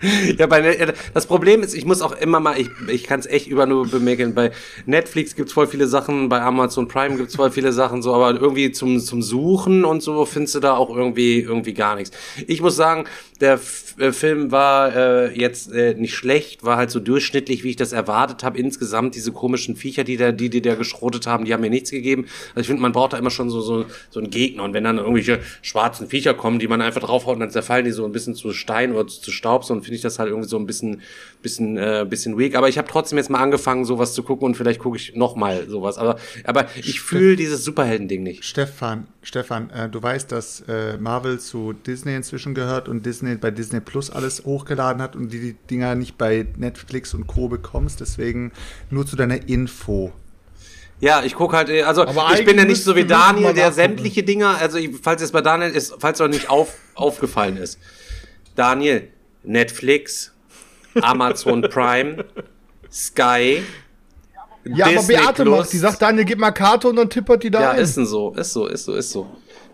ja, 0.38 0.46
bei, 0.46 0.94
das 1.14 1.26
Problem 1.26 1.62
ist, 1.62 1.74
ich 1.74 1.84
muss 1.84 2.02
auch 2.02 2.12
immer 2.12 2.40
mal, 2.40 2.58
ich, 2.58 2.68
ich 2.88 3.04
kann 3.04 3.20
es 3.20 3.26
echt 3.26 3.46
über 3.46 3.66
nur 3.66 3.88
bemerken, 3.88 4.34
bei 4.34 4.52
Netflix 4.86 5.34
gibt's 5.34 5.52
voll 5.52 5.66
viele 5.66 5.86
Sachen, 5.86 6.28
bei 6.28 6.40
Amazon 6.40 6.88
Prime 6.88 7.16
gibt's 7.16 7.36
voll 7.36 7.50
viele 7.50 7.72
Sachen, 7.72 8.02
so, 8.02 8.14
aber 8.14 8.40
irgendwie 8.40 8.70
zum, 8.70 9.00
zum 9.00 9.22
Suchen 9.22 9.84
und 9.84 10.02
so 10.02 10.24
findest 10.24 10.54
du 10.56 10.60
da 10.60 10.76
auch 10.76 10.94
irgendwie, 10.94 11.40
irgendwie 11.40 11.74
gar 11.74 11.96
nichts. 11.96 12.16
Ich 12.46 12.60
muss 12.60 12.76
sagen, 12.76 13.04
der 13.40 13.54
F 13.54 13.94
äh, 13.98 14.12
Film 14.12 14.50
war 14.50 14.94
äh, 14.94 15.38
jetzt 15.38 15.72
äh, 15.72 15.94
nicht 15.94 16.14
schlecht, 16.14 16.64
war 16.64 16.76
halt 16.76 16.90
so 16.90 17.00
durchschnittlich, 17.00 17.62
wie 17.62 17.70
ich 17.70 17.76
das 17.76 17.92
erwartet 17.92 18.42
habe. 18.42 18.58
Insgesamt 18.58 19.14
diese 19.14 19.32
komischen 19.32 19.76
Viecher, 19.76 20.04
die 20.04 20.16
da, 20.16 20.32
die, 20.32 20.50
die 20.50 20.62
da 20.62 20.74
geschrotet 20.74 21.26
haben, 21.26 21.44
die 21.44 21.52
haben 21.52 21.60
mir 21.60 21.70
nichts 21.70 21.90
gegeben. 21.90 22.26
Also 22.50 22.60
ich 22.62 22.66
finde, 22.66 22.82
man 22.82 22.92
braucht 22.92 23.12
da 23.12 23.18
immer 23.18 23.30
schon 23.30 23.50
so, 23.50 23.60
so, 23.60 23.86
so 24.10 24.20
einen 24.20 24.30
Gegner. 24.30 24.64
Und 24.64 24.74
wenn 24.74 24.84
dann 24.84 24.98
irgendwelche 24.98 25.40
schwarzen 25.62 26.08
Viecher 26.08 26.34
kommen, 26.34 26.58
die 26.58 26.68
man 26.68 26.80
einfach 26.80 27.00
draufhaut 27.00 27.34
und 27.34 27.40
dann 27.40 27.50
zerfallen 27.50 27.84
die 27.84 27.92
so 27.92 28.04
ein 28.04 28.12
bisschen 28.12 28.34
zu 28.34 28.52
Stein 28.52 28.92
oder 28.92 29.06
zu 29.06 29.30
Staub, 29.30 29.64
so, 29.64 29.74
finde 29.74 29.94
ich 29.94 30.02
das 30.02 30.18
halt 30.18 30.30
irgendwie 30.30 30.48
so 30.48 30.58
ein 30.58 30.66
bisschen, 30.66 31.02
bisschen, 31.42 31.76
äh, 31.76 32.06
bisschen 32.08 32.38
weak. 32.38 32.56
Aber 32.56 32.68
ich 32.68 32.78
habe 32.78 32.88
trotzdem 32.88 33.18
jetzt 33.18 33.30
mal 33.30 33.40
angefangen, 33.40 33.84
sowas 33.84 34.14
zu 34.14 34.22
gucken 34.22 34.46
und 34.46 34.56
vielleicht 34.56 34.80
gucke 34.80 34.96
ich 34.96 35.14
noch 35.14 35.36
mal 35.36 35.68
sowas. 35.68 35.98
Aber, 35.98 36.16
aber 36.44 36.66
ich 36.76 37.00
fühle 37.00 37.36
dieses 37.36 37.64
Superhelden-Ding 37.64 38.22
nicht. 38.22 38.44
Stefan, 38.44 39.06
Stefan, 39.22 39.70
äh, 39.70 39.88
du 39.88 40.02
weißt, 40.02 40.32
dass 40.32 40.62
äh, 40.62 40.96
Marvel 40.98 41.38
zu 41.38 41.72
Disney 41.72 42.14
inzwischen 42.14 42.54
gehört 42.54 42.88
und 42.88 43.04
Disney 43.06 43.27
bei 43.36 43.50
Disney 43.50 43.80
Plus 43.80 44.10
alles 44.10 44.44
hochgeladen 44.44 45.00
hat 45.02 45.14
und 45.16 45.32
die, 45.32 45.40
die 45.40 45.52
Dinger 45.70 45.94
nicht 45.94 46.16
bei 46.18 46.46
Netflix 46.56 47.14
und 47.14 47.26
Co. 47.26 47.48
bekommst. 47.48 48.00
Deswegen 48.00 48.52
nur 48.90 49.06
zu 49.06 49.16
deiner 49.16 49.48
Info. 49.48 50.12
Ja, 51.00 51.22
ich 51.22 51.34
guck 51.34 51.52
halt, 51.52 51.68
äh, 51.68 51.82
also 51.82 52.02
Aber 52.06 52.32
ich 52.38 52.44
bin 52.44 52.58
ja 52.58 52.64
nicht 52.64 52.82
so 52.82 52.96
wie 52.96 53.04
Daniel, 53.04 53.54
der 53.54 53.70
sämtliche 53.72 54.22
Dinger, 54.24 54.58
also 54.58 54.78
ich, 54.78 54.90
falls 55.00 55.22
es 55.22 55.30
bei 55.30 55.40
Daniel 55.40 55.70
ist, 55.70 55.94
falls 56.00 56.20
euch 56.20 56.30
nicht 56.30 56.50
auf, 56.50 56.74
aufgefallen 56.94 57.56
ist. 57.56 57.78
Daniel, 58.56 59.08
Netflix, 59.44 60.32
Amazon 61.00 61.62
Prime, 61.70 62.24
Sky, 62.90 63.62
Ja, 64.64 64.86
aber 64.86 64.94
Disney 64.96 65.14
Beate 65.14 65.42
Plus. 65.44 65.58
macht, 65.58 65.72
die 65.72 65.78
sagt, 65.78 66.02
Daniel, 66.02 66.24
gib 66.24 66.38
mal 66.40 66.50
Karte 66.50 66.88
und 66.88 66.96
dann 66.96 67.08
tippert 67.08 67.44
die 67.44 67.50
da 67.52 67.60
Ja, 67.60 67.70
ein. 67.72 67.78
ist 67.78 67.96
denn 67.96 68.04
so, 68.06 68.34
ist 68.34 68.52
so, 68.52 68.66
ist 68.66 68.84
so, 68.84 68.94
ist 68.94 69.10
so. 69.12 69.26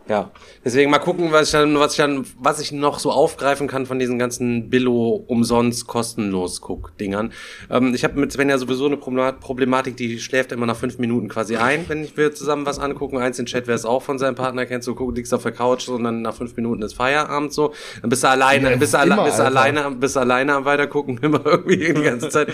Ja, 0.06 0.30
deswegen 0.62 0.90
mal 0.90 0.98
gucken, 0.98 1.32
was 1.32 1.46
ich 1.46 1.52
dann, 1.52 1.78
was 1.78 1.92
ich 1.92 1.96
dann, 1.96 2.26
was 2.38 2.60
ich 2.60 2.72
noch 2.72 2.98
so 2.98 3.10
aufgreifen 3.10 3.68
kann 3.68 3.86
von 3.86 3.98
diesen 3.98 4.18
ganzen 4.18 4.68
Billo 4.68 5.24
umsonst 5.28 5.86
kostenlos 5.86 6.60
guck 6.60 6.96
Dingern. 6.98 7.32
Ähm, 7.70 7.94
ich 7.94 8.04
habe 8.04 8.20
mit 8.20 8.30
Sven 8.30 8.50
ja 8.50 8.58
sowieso 8.58 8.84
eine 8.84 8.98
Problema- 8.98 9.32
Problematik, 9.32 9.96
die 9.96 10.20
schläft 10.20 10.52
immer 10.52 10.66
nach 10.66 10.76
fünf 10.76 10.98
Minuten 10.98 11.28
quasi 11.28 11.56
ein, 11.56 11.88
wenn 11.88 12.04
ich 12.04 12.18
wir 12.18 12.34
zusammen 12.34 12.66
was 12.66 12.78
angucken. 12.78 13.16
Eins 13.16 13.38
in 13.38 13.46
Chat, 13.46 13.66
wer 13.66 13.74
es 13.74 13.86
auch 13.86 14.02
von 14.02 14.18
seinem 14.18 14.34
Partner 14.34 14.66
kennt, 14.66 14.84
so 14.84 14.94
guck, 14.94 15.16
liegst 15.16 15.32
auf 15.32 15.42
der 15.42 15.52
Couch 15.52 15.88
und 15.88 16.04
dann 16.04 16.20
nach 16.20 16.34
fünf 16.34 16.54
Minuten 16.56 16.82
ist 16.82 16.92
Feierabend 16.94 17.54
so, 17.54 17.72
dann 18.02 18.10
bist 18.10 18.24
du 18.24 18.28
alleine, 18.28 18.72
Ja, 18.72 18.76
bist 18.76 18.92
du, 18.92 18.98
alle, 18.98 19.16
bist 19.24 19.38
du 19.38 19.44
alleine, 19.44 19.90
bist 19.92 20.16
du 20.16 20.20
alleine 20.20 20.54
am 20.54 20.66
weitergucken, 20.66 21.16
immer 21.22 21.40
irgendwie 21.46 21.78
die 21.94 22.02
ganze 22.02 22.28
Zeit. 22.28 22.52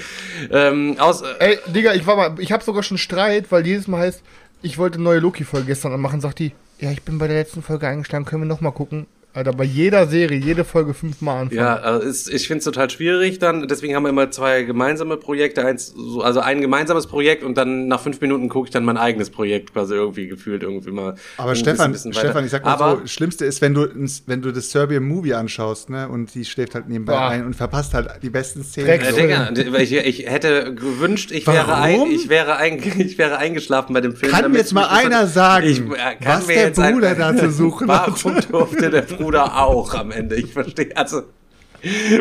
ähm, 0.53 0.95
aus, 1.01 1.23
äh, 1.23 1.27
Ey, 1.41 1.59
Digga, 1.75 1.95
ich 1.95 2.07
war 2.07 2.15
mal, 2.15 2.35
ich 2.39 2.53
habe 2.53 2.63
sogar 2.63 2.85
schon 2.85 2.97
Streit, 2.97 3.51
weil 3.51 3.67
jedes 3.67 3.89
Mal 3.89 4.03
heißt, 4.03 4.23
ich 4.63 4.79
wollte 4.79 5.01
neue 5.03 5.19
Loki-Folge 5.19 5.67
gestern 5.67 5.93
anmachen, 5.93 6.21
sagt 6.21 6.39
die, 6.39 6.53
ja, 6.81 6.91
ich 6.91 7.03
bin 7.03 7.19
bei 7.19 7.29
der 7.29 7.37
letzten 7.37 7.63
Folge 7.63 7.87
eingeschlagen, 7.87 8.25
können 8.25 8.43
wir 8.43 8.49
noch 8.49 8.63
mal 8.63 8.71
gucken. 8.71 9.07
Alter, 9.33 9.53
bei 9.53 9.63
jeder 9.65 10.09
Serie, 10.09 10.39
jede 10.39 10.65
Folge 10.65 10.93
fünfmal 10.93 11.43
anfangen. 11.43 11.57
Ja, 11.61 11.77
also 11.77 12.05
ist, 12.07 12.29
ich 12.29 12.49
finde 12.49 12.59
es 12.59 12.65
total 12.65 12.91
schwierig 12.91 13.39
dann. 13.39 13.69
Deswegen 13.69 13.95
haben 13.95 14.03
wir 14.03 14.11
immer 14.11 14.31
zwei 14.33 14.65
gemeinsame 14.65 15.17
Projekte. 15.17 15.65
Eins, 15.65 15.95
so, 15.97 16.21
also 16.23 16.41
ein 16.41 16.61
gemeinsames 16.61 17.07
Projekt 17.07 17.45
und 17.45 17.57
dann 17.57 17.87
nach 17.87 18.01
fünf 18.01 18.21
Minuten 18.21 18.49
gucke 18.49 18.67
ich 18.67 18.73
dann 18.73 18.85
mein 18.85 18.97
eigenes 18.97 19.31
Projekt 19.31 19.73
quasi 19.73 19.95
irgendwie 19.95 20.27
gefühlt 20.27 20.65
irgendwie 20.65 20.91
mal. 20.91 21.15
Aber 21.37 21.51
ein 21.51 21.57
Stefan, 21.57 21.93
bisschen- 21.93 22.11
bisschen. 22.11 22.25
Stefan, 22.25 22.45
ich 22.45 22.51
sag 22.51 22.65
mal 22.65 22.73
Aber, 22.73 22.91
so, 22.97 23.01
das 23.03 23.13
Schlimmste 23.13 23.45
ist, 23.45 23.61
wenn 23.63 23.73
du, 23.73 23.87
wenn 24.27 24.43
du 24.43 24.51
das 24.51 24.71
Serbian 24.73 25.05
Movie 25.05 25.35
anschaust, 25.35 25.91
ne, 25.91 26.09
und 26.09 26.35
die 26.35 26.45
schläft 26.45 26.75
halt 26.75 26.89
nebenbei 26.89 27.13
Boah. 27.13 27.29
ein 27.29 27.47
und 27.47 27.55
verpasst 27.55 27.95
halt 27.95 28.09
die 28.23 28.31
besten 28.31 28.65
Szenen. 28.65 28.89
Äh, 28.89 29.13
Digga, 29.13 29.51
ich, 29.79 29.93
ich 29.95 30.27
hätte 30.29 30.75
gewünscht, 30.75 31.31
ich 31.31 31.47
wäre, 31.47 31.77
ein, 31.77 32.11
ich, 32.11 32.29
wäre 32.29 32.57
ein, 32.57 32.79
ich 32.99 33.17
wäre 33.17 33.39
eingeschlafen 33.39 33.95
bei 33.95 34.01
dem 34.01 34.17
Film. 34.17 34.33
Kann 34.33 34.43
damit 34.43 34.59
jetzt 34.59 34.73
mal 34.75 34.89
einer 34.89 35.29
sagen, 35.29 35.67
ich, 35.69 35.79
äh, 35.79 35.85
kann 36.21 36.39
was 36.41 36.47
mir 36.49 36.55
der 36.55 36.63
jetzt 36.67 36.81
ein- 36.81 36.95
Bruder 36.95 37.15
da 37.15 37.37
zu 37.37 37.51
suchen 37.53 37.89
hat? 37.93 38.25
Warum 38.25 38.41
durfte 38.51 38.91
der 38.91 39.07
Bruder 39.21 39.63
auch 39.63 39.95
am 39.95 40.11
Ende? 40.11 40.37
Ich 40.37 40.53
verstehe, 40.53 40.97
also... 40.97 41.23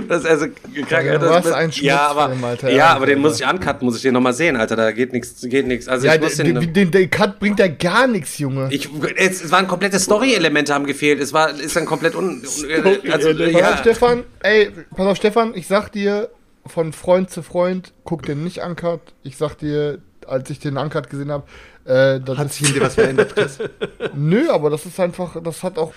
Das 0.07 0.21
ist 0.21 0.25
also 0.25 0.45
krank, 0.87 1.05
Ja, 1.05 1.17
das, 1.17 1.45
was 1.45 1.51
ein 1.51 1.71
ja, 1.81 2.07
aber, 2.07 2.27
Schmutzfilm, 2.27 2.43
Alter. 2.45 2.71
ja, 2.71 2.87
aber 2.95 3.05
den 3.07 3.17
Alter. 3.17 3.29
muss 3.29 3.41
ich 3.41 3.45
uncutten, 3.45 3.85
muss 3.85 3.97
ich 3.97 4.01
den 4.03 4.13
nochmal 4.13 4.31
sehen, 4.31 4.55
Alter. 4.55 4.77
Da 4.77 4.91
geht 4.93 5.11
nichts, 5.11 5.41
geht 5.41 5.67
nichts. 5.67 5.89
Also 5.89 6.07
Ja, 6.07 6.15
ich 6.15 6.21
muss 6.21 6.37
den, 6.37 6.55
den, 6.55 6.71
den, 6.71 6.91
den 6.91 7.09
Cut 7.09 7.39
bringt 7.39 7.59
ja 7.59 7.67
gar 7.67 8.07
nichts, 8.07 8.37
Junge. 8.37 8.69
ich, 8.71 8.87
es, 9.17 9.43
es 9.43 9.51
waren 9.51 9.67
komplette 9.67 9.99
Story-Elemente 9.99 10.73
haben 10.73 10.85
gefehlt. 10.85 11.19
Es 11.19 11.33
war, 11.33 11.49
ist 11.49 11.75
dann 11.75 11.85
komplett 11.85 12.15
un, 12.15 12.41
un 12.41 13.11
also, 13.11 13.33
Pass 13.33 13.51
ja. 13.51 13.73
auf, 13.73 13.79
Stefan, 13.79 14.23
ey, 14.43 14.71
pass 14.95 15.07
auf, 15.07 15.17
Stefan, 15.17 15.53
ich 15.53 15.67
sag 15.67 15.91
dir 15.91 16.29
von 16.65 16.93
Freund 16.93 17.29
zu 17.29 17.41
Freund, 17.43 17.91
guck 18.05 18.23
den 18.23 18.45
nicht 18.45 18.59
Uncut. 18.59 19.01
Ich 19.23 19.35
sag 19.35 19.55
dir, 19.57 19.99
als 20.25 20.49
ich 20.49 20.59
den 20.59 20.77
Uncut 20.77 21.09
gesehen 21.09 21.31
habe, 21.31 21.43
äh, 21.85 22.19
Hat 22.37 22.53
sich 22.53 22.67
in 22.67 22.75
dir 22.75 22.81
was 22.81 22.95
verändert, 22.95 23.35
Chris? 23.35 23.57
nö, 24.13 24.49
aber 24.51 24.69
das 24.69 24.85
ist 24.85 24.99
einfach, 24.99 25.41
das 25.43 25.63
hat 25.63 25.77
auch, 25.77 25.91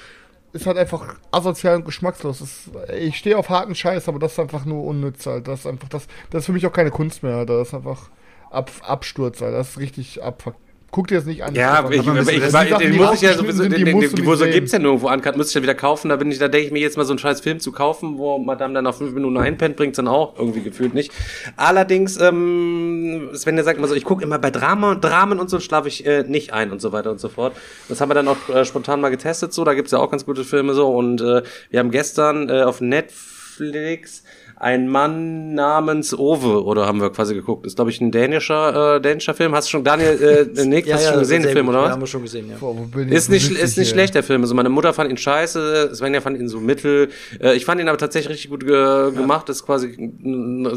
ist 0.52 0.66
halt 0.66 0.76
einfach 0.78 1.16
asozial 1.30 1.76
und 1.76 1.84
geschmackslos. 1.84 2.40
Ist, 2.40 2.70
ich 2.98 3.16
stehe 3.16 3.38
auf 3.38 3.48
harten 3.48 3.74
Scheiß, 3.74 4.08
aber 4.08 4.18
das 4.18 4.32
ist 4.32 4.38
einfach 4.38 4.64
nur 4.64 4.84
unnütz, 4.84 5.26
halt. 5.26 5.48
Das 5.48 5.60
ist 5.60 5.66
einfach, 5.66 5.88
das, 5.88 6.06
das 6.30 6.40
ist 6.40 6.46
für 6.46 6.52
mich 6.52 6.66
auch 6.66 6.72
keine 6.72 6.90
Kunst 6.90 7.22
mehr, 7.22 7.36
Alter. 7.36 7.58
Das 7.58 7.68
ist 7.68 7.74
einfach 7.74 8.10
Ab, 8.50 8.70
Absturz, 8.82 9.40
Alter. 9.40 9.56
Das 9.58 9.70
ist 9.70 9.78
richtig 9.78 10.22
abfuck. 10.22 10.54
Guck 10.94 11.06
dir 11.06 11.14
das 11.14 11.24
nicht 11.24 11.42
an. 11.42 11.54
Ja, 11.54 11.88
ich, 11.90 12.00
Aber 12.06 12.20
ich, 12.30 12.38
das 12.40 12.52
war- 12.52 12.64
den 12.78 12.96
muss 12.96 13.14
ich 13.14 13.22
ja 13.22 13.32
sowieso, 13.32 13.62
den, 13.62 13.82
den, 13.82 13.98
den, 13.98 14.26
wo 14.26 14.34
so 14.34 14.44
gibt's 14.44 14.72
ja 14.72 14.78
nirgendwo 14.78 15.08
uncut, 15.10 15.38
müsste 15.38 15.52
ich 15.52 15.54
ja 15.54 15.62
wieder 15.62 15.74
kaufen, 15.74 16.10
da 16.10 16.16
bin 16.16 16.30
ich, 16.30 16.38
da 16.38 16.48
denke 16.48 16.66
ich 16.66 16.70
mir 16.72 16.80
jetzt 16.80 16.98
mal 16.98 17.04
so 17.06 17.12
einen 17.12 17.18
scheiß 17.18 17.40
Film 17.40 17.60
zu 17.60 17.72
kaufen, 17.72 18.18
wo 18.18 18.36
Madame 18.38 18.74
dann 18.74 18.84
nach 18.84 18.94
fünf 18.94 19.14
Minuten 19.14 19.38
einpennt, 19.38 19.76
bringt's 19.76 19.96
dann 19.96 20.06
auch 20.06 20.38
irgendwie 20.38 20.60
gefühlt 20.60 20.92
nicht. 20.92 21.10
Allerdings, 21.56 22.20
ähm, 22.20 23.30
Sven, 23.32 23.56
der 23.56 23.64
sagt 23.64 23.78
immer 23.78 23.88
so, 23.88 23.94
ich 23.94 24.04
gucke 24.04 24.22
immer 24.22 24.38
bei 24.38 24.50
Drama, 24.50 24.94
Dramen 24.94 25.40
und 25.40 25.48
so 25.48 25.60
schlafe 25.60 25.88
ich 25.88 26.04
äh, 26.04 26.24
nicht 26.24 26.52
ein 26.52 26.70
und 26.70 26.82
so 26.82 26.92
weiter 26.92 27.10
und 27.10 27.20
so 27.20 27.30
fort. 27.30 27.56
Das 27.88 28.02
haben 28.02 28.10
wir 28.10 28.14
dann 28.14 28.28
auch 28.28 28.50
äh, 28.50 28.66
spontan 28.66 29.00
mal 29.00 29.08
getestet, 29.08 29.54
so, 29.54 29.64
da 29.64 29.72
gibt's 29.72 29.92
ja 29.92 29.98
auch 29.98 30.10
ganz 30.10 30.26
gute 30.26 30.44
Filme 30.44 30.74
so 30.74 30.94
und 30.94 31.22
äh, 31.22 31.42
wir 31.70 31.80
haben 31.80 31.90
gestern 31.90 32.50
äh, 32.50 32.64
auf 32.64 32.82
Netflix 32.82 34.24
ein 34.62 34.86
Mann 34.86 35.54
namens 35.54 36.16
Ove, 36.16 36.64
oder 36.64 36.86
haben 36.86 37.00
wir 37.00 37.10
quasi 37.10 37.34
geguckt. 37.34 37.66
Ist, 37.66 37.74
glaube 37.74 37.90
ich, 37.90 38.00
ein 38.00 38.12
dänischer, 38.12 38.96
äh, 38.96 39.00
dänischer 39.00 39.34
Film. 39.34 39.56
Hast 39.56 39.66
du 39.66 39.70
schon, 39.72 39.82
Daniel, 39.84 40.46
äh, 40.56 40.64
Nick, 40.66 40.90
hast 40.92 41.04
du 41.04 41.10
schon 41.10 41.18
gesehen, 41.18 41.42
den 41.42 41.50
Film, 41.52 41.66
gut. 41.66 41.74
oder 41.74 41.80
Ja, 41.80 41.86
was? 41.86 41.92
haben 41.94 42.00
wir 42.02 42.06
schon 42.06 42.22
gesehen, 42.22 42.48
ja. 42.48 42.56
Boah? 42.60 42.76
Ist 43.10 43.28
nicht, 43.28 43.50
ist 43.50 43.72
ich 43.72 43.76
nicht 43.78 43.90
schlecht, 43.90 44.14
der 44.14 44.22
Film. 44.22 44.40
Also 44.42 44.54
meine 44.54 44.68
Mutter 44.68 44.92
fand 44.92 45.10
ihn 45.10 45.16
scheiße, 45.16 45.90
Svenja 45.96 46.20
fand 46.20 46.38
ihn 46.38 46.48
so 46.48 46.60
mittel. 46.60 47.08
Äh, 47.42 47.56
ich 47.56 47.64
fand 47.64 47.80
ihn 47.80 47.88
aber 47.88 47.98
tatsächlich 47.98 48.30
richtig 48.34 48.50
gut 48.50 48.64
ge 48.64 49.10
gemacht. 49.12 49.48
Das 49.48 49.56
ist 49.56 49.66
quasi 49.66 49.94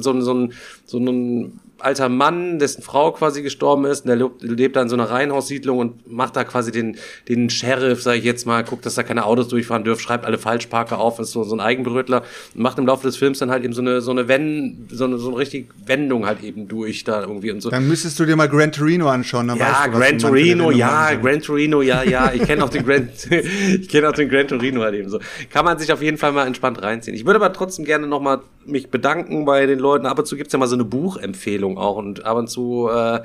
so, 0.02 0.12
ein- 0.14 0.22
so, 0.24 0.34
ein, 0.34 0.54
so 0.86 0.98
ein 0.98 1.60
alter 1.80 2.10
Mann, 2.10 2.60
dessen 2.60 2.82
Frau 2.82 3.12
quasi 3.12 3.42
gestorben 3.42 3.86
ist. 3.86 4.02
Und 4.02 4.08
der 4.08 4.16
lebt, 4.16 4.42
lebt 4.42 4.76
da 4.76 4.82
in 4.82 4.90
so 4.90 4.96
einer 4.96 5.10
Reihenhaussiedlung 5.10 5.78
und 5.78 6.12
macht 6.12 6.36
da 6.36 6.44
quasi 6.44 6.72
den, 6.72 6.98
den 7.28 7.50
Sheriff, 7.50 8.02
sag 8.02 8.16
ich 8.16 8.24
jetzt 8.24 8.46
mal, 8.46 8.64
guckt, 8.64 8.86
dass 8.86 8.96
da 8.96 9.04
keine 9.04 9.26
Autos 9.26 9.48
durchfahren 9.48 9.84
dürfen, 9.84 10.02
schreibt 10.02 10.26
alle 10.26 10.38
Falschparker 10.38 11.00
auf, 11.00 11.20
ist 11.20 11.32
so, 11.32 11.44
so 11.44 11.56
ein 11.56 11.60
Eigenbrötler 11.60 12.24
und 12.54 12.62
macht 12.62 12.78
im 12.78 12.86
Laufe 12.86 13.06
des 13.06 13.18
Films 13.18 13.40
dann 13.40 13.52
halt 13.52 13.64
eben 13.64 13.74
so 13.74 13.82
eine, 13.82 14.02
so 14.02 14.12
eine 14.12 14.28
Wend, 14.28 14.92
so 14.92 15.06
eine, 15.06 15.18
so 15.18 15.30
eine 15.30 15.38
richtig 15.38 15.70
Wendung 15.86 16.26
halt 16.26 16.44
eben 16.44 16.68
durch 16.68 17.04
da 17.04 17.22
irgendwie 17.22 17.52
und 17.52 17.62
so. 17.62 17.70
Dann 17.70 17.88
müsstest 17.88 18.20
du 18.20 18.26
dir 18.26 18.36
mal 18.36 18.48
Gran 18.48 18.72
Torino 18.72 19.08
anschauen. 19.10 19.48
Dann 19.48 19.58
Ja, 19.58 19.86
weißt 19.88 19.88
du, 19.88 20.00
Gran 20.00 20.18
Torino, 20.20 20.72
ja. 20.72 21.14
Gran 21.16 21.42
Torino, 21.42 21.82
ja, 21.82 22.04
ja. 22.04 22.32
Ich 22.34 22.44
kenne 22.44 22.64
auch 22.64 22.70
den 22.70 22.86
Gran, 22.86 23.10
ich 23.30 23.90
kenne 23.90 24.10
auch 24.10 24.14
den 24.14 24.30
Gran 24.30 24.48
Torino 24.48 24.82
halt 24.82 24.96
eben 24.96 25.10
so. 25.10 25.20
Kann 25.52 25.66
man 25.66 25.78
sich 25.78 25.92
auf 25.92 26.02
jeden 26.02 26.18
Fall 26.18 26.32
mal 26.32 26.48
entspannt 26.48 26.82
reinziehen. 26.82 27.16
Ich 27.16 27.26
würde 27.26 27.38
aber 27.38 27.54
trotzdem 27.54 27.86
gerne 27.86 28.08
nochmal 28.08 28.42
mich 28.66 28.90
bedanken 28.90 29.46
bei 29.46 29.66
den 29.66 29.80
Leuten. 29.80 30.06
Ab 30.06 30.20
und 30.20 30.26
zu 30.26 30.36
gibt's 30.36 30.54
ja 30.54 30.60
mal 30.60 30.68
so 30.68 30.76
eine 30.76 30.86
Buchempfehlung 30.86 31.65
auch 31.78 31.98
und 31.98 32.26
ab 32.26 32.38
und 32.38 32.48
zu 32.48 32.88
äh, 32.92 33.22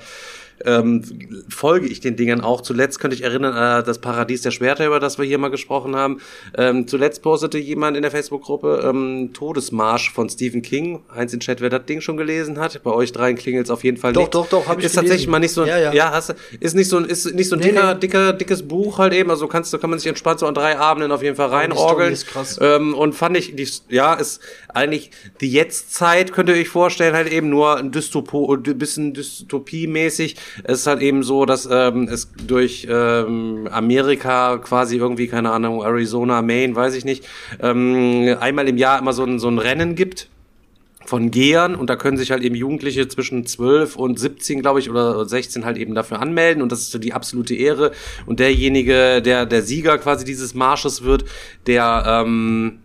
ähm, 0.65 1.03
folge 1.49 1.87
ich 1.87 2.01
den 2.01 2.17
Dingern 2.17 2.41
auch. 2.41 2.61
Zuletzt 2.61 3.01
könnte 3.01 3.17
ich 3.17 3.23
erinnern 3.23 3.55
an 3.55 3.85
das 3.85 3.99
Paradies 3.99 4.43
der 4.43 4.51
Schwerter, 4.51 4.87
über 4.87 5.01
das 5.01 5.17
wir 5.19 5.25
hier 5.25 5.39
mal 5.39 5.49
gesprochen 5.51 5.97
haben. 5.97 6.21
Ähm, 6.57 6.87
zuletzt 6.87 7.23
postete 7.23 7.57
jemand 7.59 7.97
in 7.97 8.03
der 8.03 8.11
Facebook-Gruppe 8.11 8.83
ähm, 8.87 9.31
Todesmarsch 9.33 10.13
von 10.13 10.29
Stephen 10.29 10.61
King. 10.63 11.01
Eins 11.09 11.33
in 11.33 11.41
Chat, 11.41 11.61
wer 11.61 11.71
das 11.71 11.87
Ding 11.87 12.01
schon 12.01 12.17
gelesen 12.19 12.59
hat. 12.59 12.83
Bei 12.83 12.91
euch 12.93 13.13
dreien 13.13 13.37
klingelt's 13.37 13.71
auf 13.71 13.85
jeden 13.85 13.97
Fall 13.97 14.13
Doch, 14.13 14.21
nicht. 14.23 14.35
doch, 14.35 14.49
doch, 14.49 14.69
hab 14.69 14.79
ich 14.79 14.85
Ist 14.85 14.97
tatsächlich 14.97 15.21
gelesen. 15.27 15.31
mal 15.31 15.39
nicht 15.39 15.53
so 15.53 15.63
ein, 15.63 15.69
Ja, 15.69 15.93
ja. 15.93 16.11
hast 16.13 16.31
du, 16.31 16.35
ist 16.61 16.75
nicht 16.77 16.89
so 16.89 16.99
ein, 16.99 17.07
ist 17.07 17.35
nicht 17.35 17.49
so 17.49 17.57
ein 17.57 17.61
Nee, 17.61 17.69
dicker, 17.71 17.95
nee. 17.95 18.01
dicker, 18.01 18.33
dickes 18.35 18.63
Buch 18.69 18.99
halt 18.99 19.15
eben. 19.15 19.31
Also 19.31 19.47
kannst 19.49 19.73
du, 19.73 19.79
kann 19.79 19.89
man 19.91 19.99
sich 19.99 20.09
entspannt 20.09 20.41
so 20.41 20.47
an 20.47 20.55
drei 20.55 20.79
Abenden 20.79 21.11
auf 21.11 21.23
jeden 21.23 21.37
Fall 21.37 21.49
reinorgeln. 21.49 22.13
ist 22.13 22.27
krass. 22.27 22.59
Ähm, 22.61 22.95
und 22.95 23.15
fand 23.15 23.37
ich, 23.39 23.57
die, 23.57 23.67
ja, 23.89 24.13
ist 24.13 24.41
eigentlich 24.75 25.11
die 25.41 25.51
Jetztzeit, 25.51 26.33
könnt 26.33 26.49
ihr 26.49 26.55
euch 26.55 26.69
vorstellen, 26.69 27.15
halt 27.15 27.33
eben 27.33 27.49
nur 27.49 27.79
ein 27.79 27.91
Dystopo, 27.91 28.57
bisschen 28.57 29.15
Dystopie-mäßig. 29.15 30.37
Es 30.65 30.81
ist 30.81 30.87
halt 30.87 31.03
eben 31.03 31.23
so, 31.23 31.45
dass 31.47 31.69
ähm, 31.71 32.09
es 32.11 32.31
durch 32.47 32.87
ähm, 32.91 33.69
Amerika 33.71 34.59
quasi 34.59 34.97
irgendwie, 34.97 35.29
keine 35.29 35.51
Ahnung, 35.51 35.83
Arizona, 35.83 36.43
Maine, 36.43 36.75
weiß 36.75 36.95
ich 36.95 37.05
nicht, 37.05 37.27
ähm, 37.61 38.37
einmal 38.41 38.69
im 38.69 38.77
Jahr 38.77 38.99
immer 38.99 39.13
so 39.13 39.25
ein, 39.25 39.39
so 39.39 39.49
ein 39.49 39.59
Rennen 39.59 39.95
gibt 39.95 40.29
von 41.11 41.31
Gehern. 41.31 41.75
Und 41.75 41.91
da 41.91 41.97
können 41.97 42.17
sich 42.17 42.31
halt 42.31 42.43
eben 42.43 42.55
Jugendliche 42.55 43.07
zwischen 43.09 43.45
12 43.45 43.97
und 43.97 44.19
17, 44.19 44.63
glaube 44.63 44.81
ich, 44.81 44.89
oder 44.89 45.27
16 45.27 45.65
halt 45.65 45.77
eben 45.77 45.95
dafür 45.95 46.21
anmelden. 46.21 46.63
Und 46.63 46.73
das 46.73 46.81
ist 46.81 46.93
so 46.93 46.99
die 46.99 47.13
absolute 47.13 47.55
Ehre. 47.55 47.93
Und 48.27 48.41
derjenige, 48.41 49.21
der 49.21 49.45
der 49.45 49.63
Sieger 49.63 49.99
quasi 49.99 50.25
dieses 50.25 50.55
Marsches 50.55 51.03
wird, 51.03 51.25
der 51.67 52.05
ähm, 52.07 52.79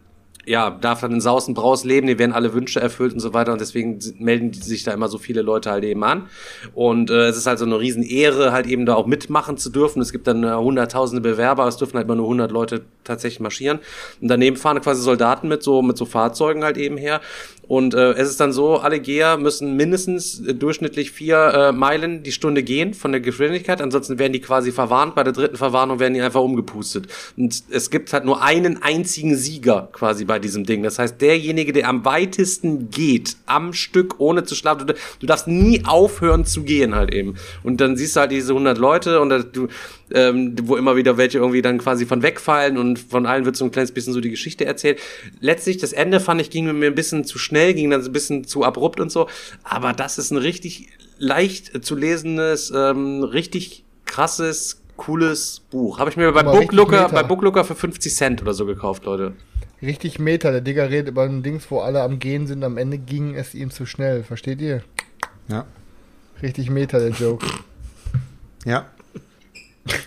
ja, 0.45 0.69
darf 0.69 1.01
dann 1.01 1.11
in 1.11 1.21
Saus 1.21 1.47
und 1.47 1.53
Braus 1.53 1.83
leben, 1.83 2.07
die 2.07 2.19
werden 2.19 2.33
alle 2.33 2.53
Wünsche 2.53 2.79
erfüllt 2.79 3.13
und 3.13 3.19
so 3.19 3.33
weiter 3.33 3.51
und 3.51 3.61
deswegen 3.61 3.99
melden 4.19 4.51
die 4.51 4.59
sich 4.59 4.83
da 4.83 4.91
immer 4.91 5.07
so 5.07 5.17
viele 5.17 5.41
Leute 5.41 5.71
halt 5.71 5.83
eben 5.83 6.03
an. 6.03 6.27
Und 6.73 7.09
äh, 7.09 7.27
es 7.27 7.37
ist 7.37 7.47
halt 7.47 7.59
so 7.59 7.65
eine 7.65 7.79
riesen 7.79 8.03
Ehre, 8.03 8.51
halt 8.51 8.67
eben 8.67 8.85
da 8.85 8.95
auch 8.95 9.07
mitmachen 9.07 9.57
zu 9.57 9.69
dürfen. 9.69 10.01
Es 10.01 10.11
gibt 10.11 10.27
dann 10.27 10.43
äh, 10.43 10.53
hunderttausende 10.53 11.21
Bewerber, 11.21 11.67
es 11.67 11.77
dürfen 11.77 11.97
halt 11.97 12.07
mal 12.07 12.15
nur 12.15 12.25
100 12.25 12.51
Leute 12.51 12.81
tatsächlich 13.03 13.39
marschieren. 13.39 13.79
Und 14.21 14.27
daneben 14.27 14.55
fahren 14.55 14.81
quasi 14.81 15.01
Soldaten 15.01 15.47
mit 15.47 15.63
so 15.63 15.81
mit 15.81 15.97
so 15.97 16.05
Fahrzeugen 16.05 16.63
halt 16.63 16.77
eben 16.77 16.97
her 16.97 17.21
und 17.67 17.93
äh, 17.93 18.11
es 18.13 18.29
ist 18.29 18.39
dann 18.39 18.53
so, 18.53 18.77
alle 18.77 18.99
Geher 18.99 19.37
müssen 19.37 19.75
mindestens 19.75 20.39
äh, 20.39 20.53
durchschnittlich 20.53 21.11
vier 21.11 21.37
äh, 21.37 21.71
Meilen 21.71 22.21
die 22.21 22.31
Stunde 22.31 22.61
gehen 22.61 22.93
von 22.93 23.11
der 23.11 23.21
Geschwindigkeit. 23.21 23.81
Ansonsten 23.81 24.19
werden 24.19 24.33
die 24.33 24.41
quasi 24.41 24.71
verwarnt. 24.71 25.15
Bei 25.15 25.23
der 25.23 25.33
dritten 25.33 25.57
Verwarnung 25.57 25.99
werden 25.99 26.13
die 26.13 26.21
einfach 26.21 26.41
umgepustet. 26.41 27.07
Und 27.37 27.63
es 27.71 27.89
gibt 27.89 28.13
halt 28.13 28.25
nur 28.25 28.43
einen 28.43 28.83
einzigen 28.83 29.35
Sieger 29.35 29.89
quasi 29.91 30.25
bei 30.25 30.37
diesem 30.37 30.65
Ding. 30.65 30.83
Das 30.83 30.99
heißt, 30.99 31.19
derjenige, 31.19 31.73
der 31.73 31.89
am 31.89 32.05
weitesten 32.05 32.89
geht, 32.91 33.35
am 33.47 33.73
Stück, 33.73 34.19
ohne 34.19 34.43
zu 34.43 34.53
schlafen, 34.53 34.85
du, 34.85 34.93
du 35.19 35.25
darfst 35.25 35.47
nie 35.47 35.83
aufhören 35.85 36.45
zu 36.45 36.63
gehen 36.63 36.93
halt 36.93 37.13
eben. 37.13 37.35
Und 37.63 37.81
dann 37.81 37.97
siehst 37.97 38.15
du 38.15 38.19
halt 38.19 38.31
diese 38.31 38.53
100 38.53 38.77
Leute 38.77 39.19
und 39.21 39.31
äh, 39.31 39.43
du, 39.43 39.67
ähm, 40.13 40.55
wo 40.63 40.75
immer 40.75 40.95
wieder 40.95 41.17
welche 41.17 41.39
irgendwie 41.39 41.61
dann 41.61 41.77
quasi 41.77 42.05
von 42.05 42.21
wegfallen 42.21 42.77
und 42.77 42.99
von 42.99 43.25
allen 43.25 43.45
wird 43.45 43.55
so 43.55 43.65
ein 43.65 43.71
kleines 43.71 43.91
bisschen 43.91 44.13
so 44.13 44.21
die 44.21 44.29
Geschichte 44.29 44.65
erzählt. 44.65 44.99
Letztlich, 45.39 45.77
das 45.77 45.93
Ende 45.93 46.19
fand 46.19 46.41
ich, 46.41 46.49
ging 46.49 46.65
mir 46.77 46.87
ein 46.87 46.95
bisschen 46.95 47.23
zu 47.23 47.39
schnell, 47.39 47.73
ging 47.73 47.89
dann 47.89 48.01
so 48.01 48.09
ein 48.09 48.13
bisschen 48.13 48.45
zu 48.45 48.63
abrupt 48.63 48.99
und 48.99 49.11
so. 49.11 49.27
Aber 49.63 49.93
das 49.93 50.17
ist 50.17 50.31
ein 50.31 50.37
richtig 50.37 50.89
leicht 51.17 51.83
zu 51.85 51.95
lesendes, 51.95 52.71
ähm, 52.75 53.23
richtig 53.23 53.83
krasses, 54.05 54.81
cooles 54.97 55.61
Buch. 55.71 55.99
Habe 55.99 56.09
ich 56.09 56.17
mir 56.17 56.31
bei 56.31 56.43
Booklooker, 56.43 57.09
bei 57.09 57.23
Booklooker 57.23 57.63
für 57.63 57.75
50 57.75 58.13
Cent 58.13 58.41
oder 58.41 58.53
so 58.53 58.65
gekauft, 58.65 59.05
Leute. 59.05 59.33
Richtig 59.81 60.19
Meta. 60.19 60.51
Der 60.51 60.61
Digger 60.61 60.89
redet 60.89 61.09
über 61.09 61.23
ein 61.23 61.43
Dings, 61.43 61.69
wo 61.69 61.79
alle 61.79 62.01
am 62.01 62.19
Gehen 62.19 62.47
sind. 62.47 62.63
Am 62.63 62.77
Ende 62.77 62.97
ging 62.97 63.35
es 63.35 63.53
ihm 63.53 63.71
zu 63.71 63.85
schnell. 63.85 64.23
Versteht 64.23 64.61
ihr? 64.61 64.83
Ja. 65.47 65.65
Richtig 66.41 66.69
Meta, 66.69 66.99
der 66.99 67.09
Joke. 67.09 67.45
Ja. 68.65 68.87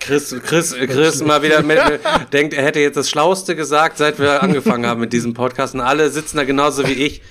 Chris, 0.01 0.35
Chris, 0.45 0.75
Chris 0.75 1.23
mal 1.25 1.43
wieder 1.43 1.63
mit, 1.63 1.79
mit, 1.89 2.01
denkt, 2.33 2.55
er 2.55 2.65
hätte 2.65 2.81
jetzt 2.81 2.97
das 2.97 3.09
Schlauste 3.09 3.55
gesagt, 3.55 3.99
seit 3.99 4.19
wir 4.19 4.43
angefangen 4.43 4.87
haben 4.87 5.01
mit 5.01 5.13
diesem 5.13 5.35
Podcast. 5.35 5.75
Und 5.75 5.81
alle 5.81 6.11
sitzen 6.11 6.37
da 6.37 6.45
genauso 6.45 6.87
wie 6.89 6.93
ich. 6.93 7.23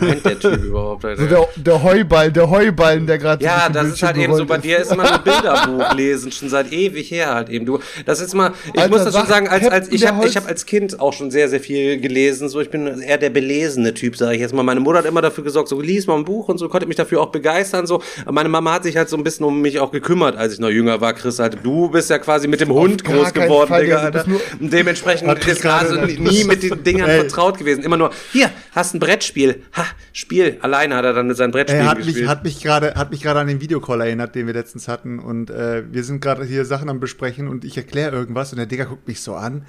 Meint 0.00 0.24
der 0.24 0.38
Typ 0.38 0.62
überhaupt? 0.64 1.04
Alter? 1.04 1.22
So 1.22 1.28
der, 1.28 1.48
der 1.56 1.82
Heuballen, 1.82 2.32
der 2.32 2.48
Heuballen, 2.50 3.06
der 3.06 3.18
gerade 3.18 3.44
Ja, 3.44 3.68
das 3.68 3.88
ist 3.88 4.02
halt 4.02 4.16
eben 4.16 4.34
so, 4.34 4.46
bei 4.46 4.58
dir 4.58 4.78
ist 4.78 4.92
immer 4.92 5.06
so 5.06 5.18
Bilderbuch 5.24 5.94
lesen, 5.94 6.30
schon 6.32 6.48
seit 6.48 6.72
ewig 6.72 7.10
her 7.10 7.34
halt 7.34 7.48
eben. 7.48 7.66
Du, 7.66 7.78
das 8.06 8.20
ist 8.20 8.34
mal, 8.34 8.52
ich 8.72 8.80
Alter, 8.80 8.88
muss 8.94 9.04
das 9.04 9.14
schon 9.14 9.26
sag 9.26 9.28
sagen, 9.28 9.48
als, 9.48 9.66
als 9.68 9.88
ich 9.90 10.06
habe 10.06 10.26
ich 10.26 10.36
hab 10.36 10.46
als 10.48 10.64
Kind 10.66 11.00
auch 11.00 11.12
schon 11.12 11.30
sehr, 11.30 11.48
sehr 11.48 11.60
viel 11.60 12.00
gelesen. 12.00 12.48
So, 12.48 12.60
ich 12.60 12.70
bin 12.70 12.86
eher 13.00 13.18
der 13.18 13.30
belesene 13.30 13.94
Typ, 13.94 14.16
sage 14.16 14.34
ich 14.34 14.40
jetzt 14.40 14.54
mal. 14.54 14.62
Meine 14.62 14.80
Mutter 14.80 14.98
hat 14.98 15.06
immer 15.06 15.22
dafür 15.22 15.44
gesorgt, 15.44 15.68
so 15.68 15.80
lies 15.80 16.06
mal 16.06 16.16
ein 16.16 16.24
Buch 16.24 16.48
und 16.48 16.58
so, 16.58 16.68
konnte 16.68 16.86
mich 16.86 16.96
dafür 16.96 17.20
auch 17.20 17.30
begeistern. 17.30 17.86
So, 17.86 18.02
meine 18.30 18.48
Mama 18.48 18.74
hat 18.74 18.84
sich 18.84 18.96
halt 18.96 19.08
so 19.08 19.16
ein 19.16 19.24
bisschen 19.24 19.44
um 19.44 19.60
mich 19.60 19.80
auch 19.80 19.90
gekümmert, 19.90 20.36
als 20.36 20.54
ich 20.54 20.58
noch 20.60 20.70
jünger 20.70 21.00
war, 21.00 21.12
Chris. 21.14 21.38
Halt, 21.38 21.58
du 21.62 21.88
bist 21.90 22.10
ja 22.10 22.18
quasi 22.18 22.46
mit 22.48 22.60
dem 22.60 22.70
Hund 22.72 23.02
gar 23.04 23.16
groß 23.16 23.32
geworden, 23.32 23.68
Fall, 23.68 23.82
Digga, 23.82 23.98
Alter. 23.98 24.24
dementsprechend 24.60 25.32
ist 25.46 25.62
gerade- 25.62 26.06
nie 26.06 26.44
mit 26.44 26.62
den 26.62 26.82
Dingern 26.84 27.10
vertraut 27.10 27.58
gewesen. 27.58 27.82
Immer 27.82 27.96
nur, 27.96 28.10
hier, 28.32 28.50
hast 28.72 28.94
ein 28.94 29.00
Brettspiel. 29.00 29.62
Ha, 29.72 29.84
Spiel. 30.12 30.58
Alleine 30.60 30.96
hat 30.96 31.04
er 31.04 31.12
dann 31.12 31.26
mit 31.26 31.36
seinem 31.36 31.50
Brettspiel 31.50 31.80
Er 31.80 31.86
hat 31.88 31.96
gespielt. 31.98 32.16
mich, 32.18 32.28
hat 32.28 32.44
mich 32.44 32.62
gerade, 32.62 32.94
hat 32.94 33.10
mich 33.10 33.22
gerade 33.22 33.40
an 33.40 33.46
den 33.46 33.60
Videocall 33.60 34.00
erinnert, 34.02 34.34
den 34.34 34.46
wir 34.46 34.54
letztens 34.54 34.88
hatten. 34.88 35.18
Und 35.18 35.50
äh, 35.50 35.82
wir 35.90 36.04
sind 36.04 36.20
gerade 36.20 36.44
hier 36.44 36.64
Sachen 36.64 36.88
am 36.88 37.00
besprechen 37.00 37.48
und 37.48 37.64
ich 37.64 37.76
erkläre 37.76 38.14
irgendwas 38.14 38.52
und 38.52 38.58
der 38.58 38.66
Digger 38.66 38.86
guckt 38.86 39.08
mich 39.08 39.20
so 39.20 39.34
an. 39.34 39.64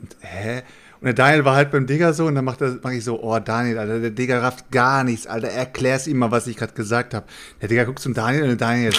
Und 0.00 0.16
hä? 0.20 0.62
Und 1.00 1.06
der 1.06 1.14
Daniel 1.14 1.44
war 1.44 1.54
halt 1.54 1.70
beim 1.70 1.86
Digger 1.86 2.12
so 2.12 2.26
und 2.26 2.34
dann 2.34 2.44
macht 2.44 2.60
er, 2.60 2.76
mach 2.82 2.90
ich 2.90 3.04
so, 3.04 3.22
oh 3.22 3.38
Daniel, 3.38 3.78
Alter, 3.78 4.00
der 4.00 4.10
Digger 4.10 4.42
rafft 4.42 4.70
gar 4.72 5.04
nichts, 5.04 5.28
Alter, 5.28 5.48
erklär's 5.48 6.08
ihm 6.08 6.18
mal, 6.18 6.32
was 6.32 6.48
ich 6.48 6.56
gerade 6.56 6.72
gesagt 6.74 7.14
habe. 7.14 7.24
Der 7.62 7.68
Digger 7.68 7.84
guckt 7.84 8.00
zum 8.00 8.14
Daniel 8.14 8.42
und 8.42 8.48
der 8.48 8.56
Daniel, 8.56 8.92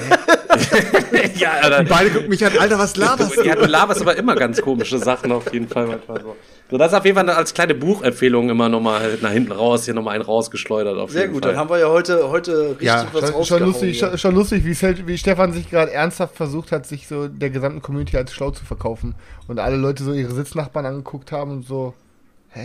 ja, 1.38 1.50
Alter. 1.62 1.84
beide 1.84 2.10
gucken 2.10 2.28
mich 2.28 2.44
an, 2.44 2.52
Alter, 2.58 2.78
was 2.78 2.96
laberst 2.96 3.36
Du, 3.36 3.42
ja, 3.42 3.54
du 3.54 3.66
laberst 3.66 4.00
aber 4.02 4.16
immer 4.16 4.34
ganz 4.34 4.60
komische 4.60 4.98
Sachen 4.98 5.32
auf 5.32 5.52
jeden 5.52 5.68
Fall 5.68 5.86
manchmal 5.86 6.20
so. 6.20 6.36
So, 6.70 6.78
das 6.78 6.92
ist 6.92 6.98
auf 6.98 7.04
jeden 7.04 7.16
Fall 7.18 7.28
als 7.28 7.52
kleine 7.52 7.74
Buchempfehlung 7.74 8.48
immer 8.48 8.68
nochmal 8.70 9.18
nach 9.20 9.30
hinten 9.30 9.52
raus, 9.52 9.84
hier 9.84 9.92
nochmal 9.94 10.14
einen 10.14 10.24
rausgeschleudert 10.24 10.96
auf 10.98 11.10
Sehr 11.10 11.22
jeden 11.22 11.34
gut, 11.34 11.42
Fall. 11.44 11.52
dann 11.52 11.60
haben 11.60 11.68
wir 11.70 11.78
ja 11.78 11.88
heute, 11.88 12.30
heute 12.30 12.70
richtig 12.70 12.86
Ja, 12.86 13.06
was 13.12 13.30
Schon, 13.30 13.44
schon 13.44 13.62
lustig, 13.64 13.98
schon, 13.98 14.16
schon 14.16 14.34
lustig 14.34 14.64
wie, 14.64 14.72
Sel- 14.72 15.06
wie 15.06 15.18
Stefan 15.18 15.52
sich 15.52 15.68
gerade 15.68 15.92
ernsthaft 15.92 16.34
versucht 16.36 16.72
hat, 16.72 16.86
sich 16.86 17.06
so 17.08 17.28
der 17.28 17.50
gesamten 17.50 17.82
Community 17.82 18.16
als 18.16 18.32
schlau 18.32 18.50
zu 18.52 18.64
verkaufen. 18.64 19.14
Und 19.48 19.58
alle 19.58 19.76
Leute 19.76 20.02
so 20.02 20.12
ihre 20.14 20.32
Sitznachbarn 20.32 20.86
angeguckt 20.86 21.30
haben 21.30 21.50
und 21.50 21.66
so. 21.66 21.92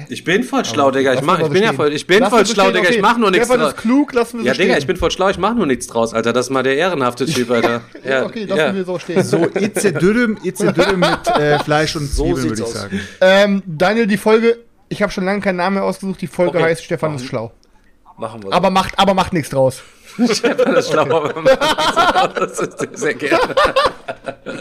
Ich 0.09 0.23
bin 0.23 0.43
voll 0.43 0.65
schlau, 0.65 0.91
Digga. 0.91 1.13
Ich, 1.13 1.21
mach, 1.21 1.39
ich 1.39 1.47
bin 1.49 1.63
ja 1.63 1.71
voll, 1.73 1.93
ich 1.93 2.05
bin 2.05 2.19
Lass 2.19 2.29
voll 2.29 2.45
schlau, 2.45 2.67
Digga. 2.71 2.79
okay. 2.87 2.95
Ich 2.95 3.01
mach 3.01 3.17
nur 3.17 3.31
nichts 3.31 3.47
draus. 3.47 3.69
ist 3.73 3.77
klug, 3.77 4.13
lassen 4.13 4.39
wir 4.39 4.45
Ja, 4.45 4.53
so 4.53 4.57
Digga, 4.61 4.73
stehen. 4.73 4.79
ich 4.81 4.87
bin 4.87 4.97
voll 4.97 5.11
schlau, 5.11 5.29
ich 5.29 5.37
mach 5.37 5.55
nur 5.55 5.65
nichts 5.65 5.87
draus, 5.87 6.13
Alter. 6.13 6.33
Das 6.33 6.47
ist 6.47 6.49
mal 6.49 6.63
der 6.63 6.75
ehrenhafte 6.75 7.25
Typ, 7.33 7.49
Alter. 7.51 7.81
Ja, 8.03 8.25
okay, 8.25 8.43
lassen 8.45 8.75
wir 8.75 8.83
so 8.85 8.99
stehen. 8.99 9.23
So, 9.23 9.47
Itze 9.55 9.93
Dürüm, 9.93 10.37
Itze 10.43 10.73
Dürüm 10.73 10.99
mit 10.99 11.27
äh, 11.27 11.59
Fleisch 11.63 11.95
und 11.95 12.05
So 12.11 12.25
Zwiebeln, 12.25 12.43
würde 12.49 12.55
ich 12.61 12.63
aus. 12.63 12.73
sagen. 12.73 13.01
Ähm, 13.21 13.63
Daniel, 13.65 14.07
die 14.07 14.17
Folge, 14.17 14.57
ich 14.89 15.01
habe 15.01 15.11
schon 15.11 15.23
lange 15.25 15.39
keinen 15.41 15.55
Namen 15.57 15.75
mehr 15.75 15.83
ausgesucht. 15.85 16.21
Die 16.21 16.27
Folge 16.27 16.57
Okay. 16.57 16.63
heißt 16.67 16.83
Stefan 16.83 17.15
ist 17.15 17.25
schlau. 17.25 17.51
Machen 18.17 18.43
wir 18.43 18.49
so. 18.49 18.53
Aber 18.53 18.69
macht, 18.69 18.97
aber 18.97 19.13
macht 19.13 19.33
nichts 19.33 19.49
draus. 19.49 19.83
Stefan 20.31 20.75
ist 20.75 20.89
schlau, 20.91 21.03
aber 21.03 21.33
man 21.35 21.43
macht 21.43 21.59
nichts 21.59 21.95
draus. 21.95 22.33
Das 22.35 22.59
ist 22.59 22.79
sehr, 22.79 22.89
sehr 22.93 23.13
gerne. 23.13 23.55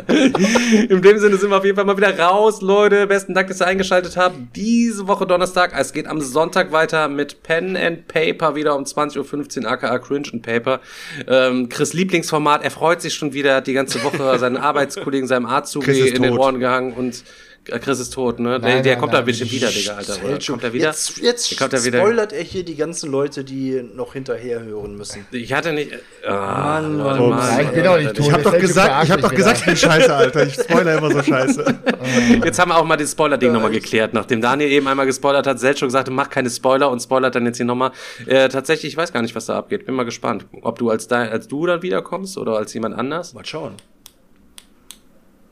In 0.88 1.00
dem 1.00 1.18
Sinne 1.18 1.36
sind 1.36 1.50
wir 1.50 1.56
auf 1.56 1.64
jeden 1.64 1.76
Fall 1.76 1.84
mal 1.84 1.96
wieder 1.96 2.18
raus, 2.18 2.60
Leute. 2.60 3.06
Besten 3.06 3.34
Dank, 3.34 3.48
dass 3.48 3.60
ihr 3.60 3.66
eingeschaltet 3.66 4.16
habt. 4.16 4.36
Diese 4.54 5.08
Woche 5.08 5.26
Donnerstag. 5.26 5.72
Es 5.76 5.92
geht 5.92 6.06
am 6.06 6.20
Sonntag 6.20 6.72
weiter 6.72 7.08
mit 7.08 7.42
Pen 7.42 7.76
and 7.76 8.06
Paper 8.08 8.54
wieder 8.54 8.76
um 8.76 8.84
20.15 8.84 9.64
Uhr, 9.64 9.70
aka 9.70 9.98
Cringe 9.98 10.28
and 10.32 10.42
Paper. 10.42 10.80
Ähm, 11.26 11.68
Chris 11.68 11.94
Lieblingsformat. 11.94 12.62
Er 12.62 12.70
freut 12.70 13.00
sich 13.00 13.14
schon 13.14 13.32
wieder. 13.32 13.56
Hat 13.56 13.66
die 13.66 13.72
ganze 13.72 14.02
Woche 14.04 14.38
seinen 14.38 14.56
Arbeitskollegen, 14.58 15.26
seinem 15.26 15.46
ist 15.46 15.74
in 16.14 16.22
den 16.22 16.32
tot. 16.32 16.40
Ohren 16.40 16.60
gehangen 16.60 16.92
und 16.92 17.14
äh, 17.14 17.45
Chris 17.66 17.98
ist 17.98 18.10
tot, 18.10 18.38
ne? 18.38 18.60
der 18.60 18.74
Nein, 18.76 18.82
der 18.82 18.92
nein, 18.92 19.00
kommt 19.00 19.12
da 19.12 19.18
nein. 19.18 19.26
bestimmt 19.26 19.50
wieder, 19.50 19.68
Digga, 19.68 19.94
Alter. 19.94 20.24
Oder? 20.24 20.38
Kommt 20.38 20.62
er 20.62 20.72
wieder? 20.72 20.86
Jetzt, 20.86 21.18
jetzt 21.18 21.58
kommt 21.58 21.72
er 21.72 21.84
wieder. 21.84 21.98
spoilert 21.98 22.32
er 22.32 22.42
hier 22.42 22.64
die 22.64 22.76
ganzen 22.76 23.10
Leute, 23.10 23.42
die 23.42 23.82
noch 23.94 24.12
hinterher 24.12 24.62
hören 24.62 24.96
müssen. 24.96 25.26
Ich 25.32 25.52
hatte 25.52 25.72
nicht. 25.72 25.90
Ah, 26.24 26.80
Mann, 26.80 26.98
Leute, 26.98 27.20
Mann, 27.20 27.30
Mann, 27.30 27.60
ich 27.60 27.70
bin 27.70 27.86
auch 27.86 27.98
nicht 27.98 28.14
tot. 28.14 28.26
Ich 28.26 28.32
habe 28.32 28.42
doch 28.44 28.58
gesagt, 28.58 29.04
ich 29.04 29.10
habe 29.10 29.22
mich 29.22 29.30
doch 29.30 29.36
gesagt, 29.36 29.58
ich 29.58 29.64
bin 29.66 29.76
scheiße, 29.76 30.14
Alter. 30.14 30.46
Ich 30.46 30.54
spoiler 30.54 30.98
immer 30.98 31.10
so 31.10 31.22
scheiße. 31.22 31.64
Jetzt 32.44 32.58
haben 32.58 32.70
wir 32.70 32.76
auch 32.76 32.84
mal 32.84 32.96
das 32.96 33.10
Spoiler-Ding 33.12 33.52
nochmal 33.52 33.72
geklärt. 33.72 34.14
Nachdem 34.14 34.40
Daniel 34.40 34.70
eben 34.70 34.86
einmal 34.86 35.06
gespoilert 35.06 35.46
hat, 35.46 35.58
Selchuk 35.58 35.90
sagte, 35.90 36.12
mach 36.12 36.30
keine 36.30 36.50
Spoiler 36.50 36.90
und 36.90 37.00
spoilert 37.00 37.34
dann 37.34 37.46
jetzt 37.46 37.56
hier 37.56 37.66
nochmal. 37.66 37.90
Äh, 38.26 38.48
tatsächlich, 38.48 38.92
ich 38.92 38.96
weiß 38.96 39.12
gar 39.12 39.22
nicht, 39.22 39.34
was 39.34 39.46
da 39.46 39.58
abgeht. 39.58 39.86
Bin 39.86 39.94
mal 39.94 40.04
gespannt. 40.04 40.46
Ob 40.62 40.78
du 40.78 40.90
als, 40.90 41.08
da, 41.08 41.22
als 41.22 41.48
du 41.48 41.66
dann 41.66 41.82
wiederkommst 41.82 42.38
oder 42.38 42.56
als 42.56 42.72
jemand 42.74 42.96
anders. 42.96 43.34
Mal 43.34 43.44
schauen. 43.44 43.74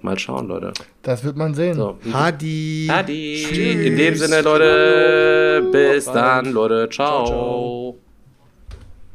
Mal 0.05 0.19
schauen, 0.19 0.49
Leute. 0.49 0.75
Das 1.01 1.25
wird 1.25 1.35
man 1.35 1.55
sehen. 1.55 1.77
So. 1.77 1.97
Hadi. 2.13 2.91
Adi. 2.93 3.87
In 3.87 3.97
dem 3.97 4.15
Sinne, 4.15 4.43
Leute. 4.43 5.67
Bis 5.73 6.05
dann, 6.05 6.53
Leute. 6.53 6.91
Ciao. 6.91 7.25
ciao. 7.25 8.04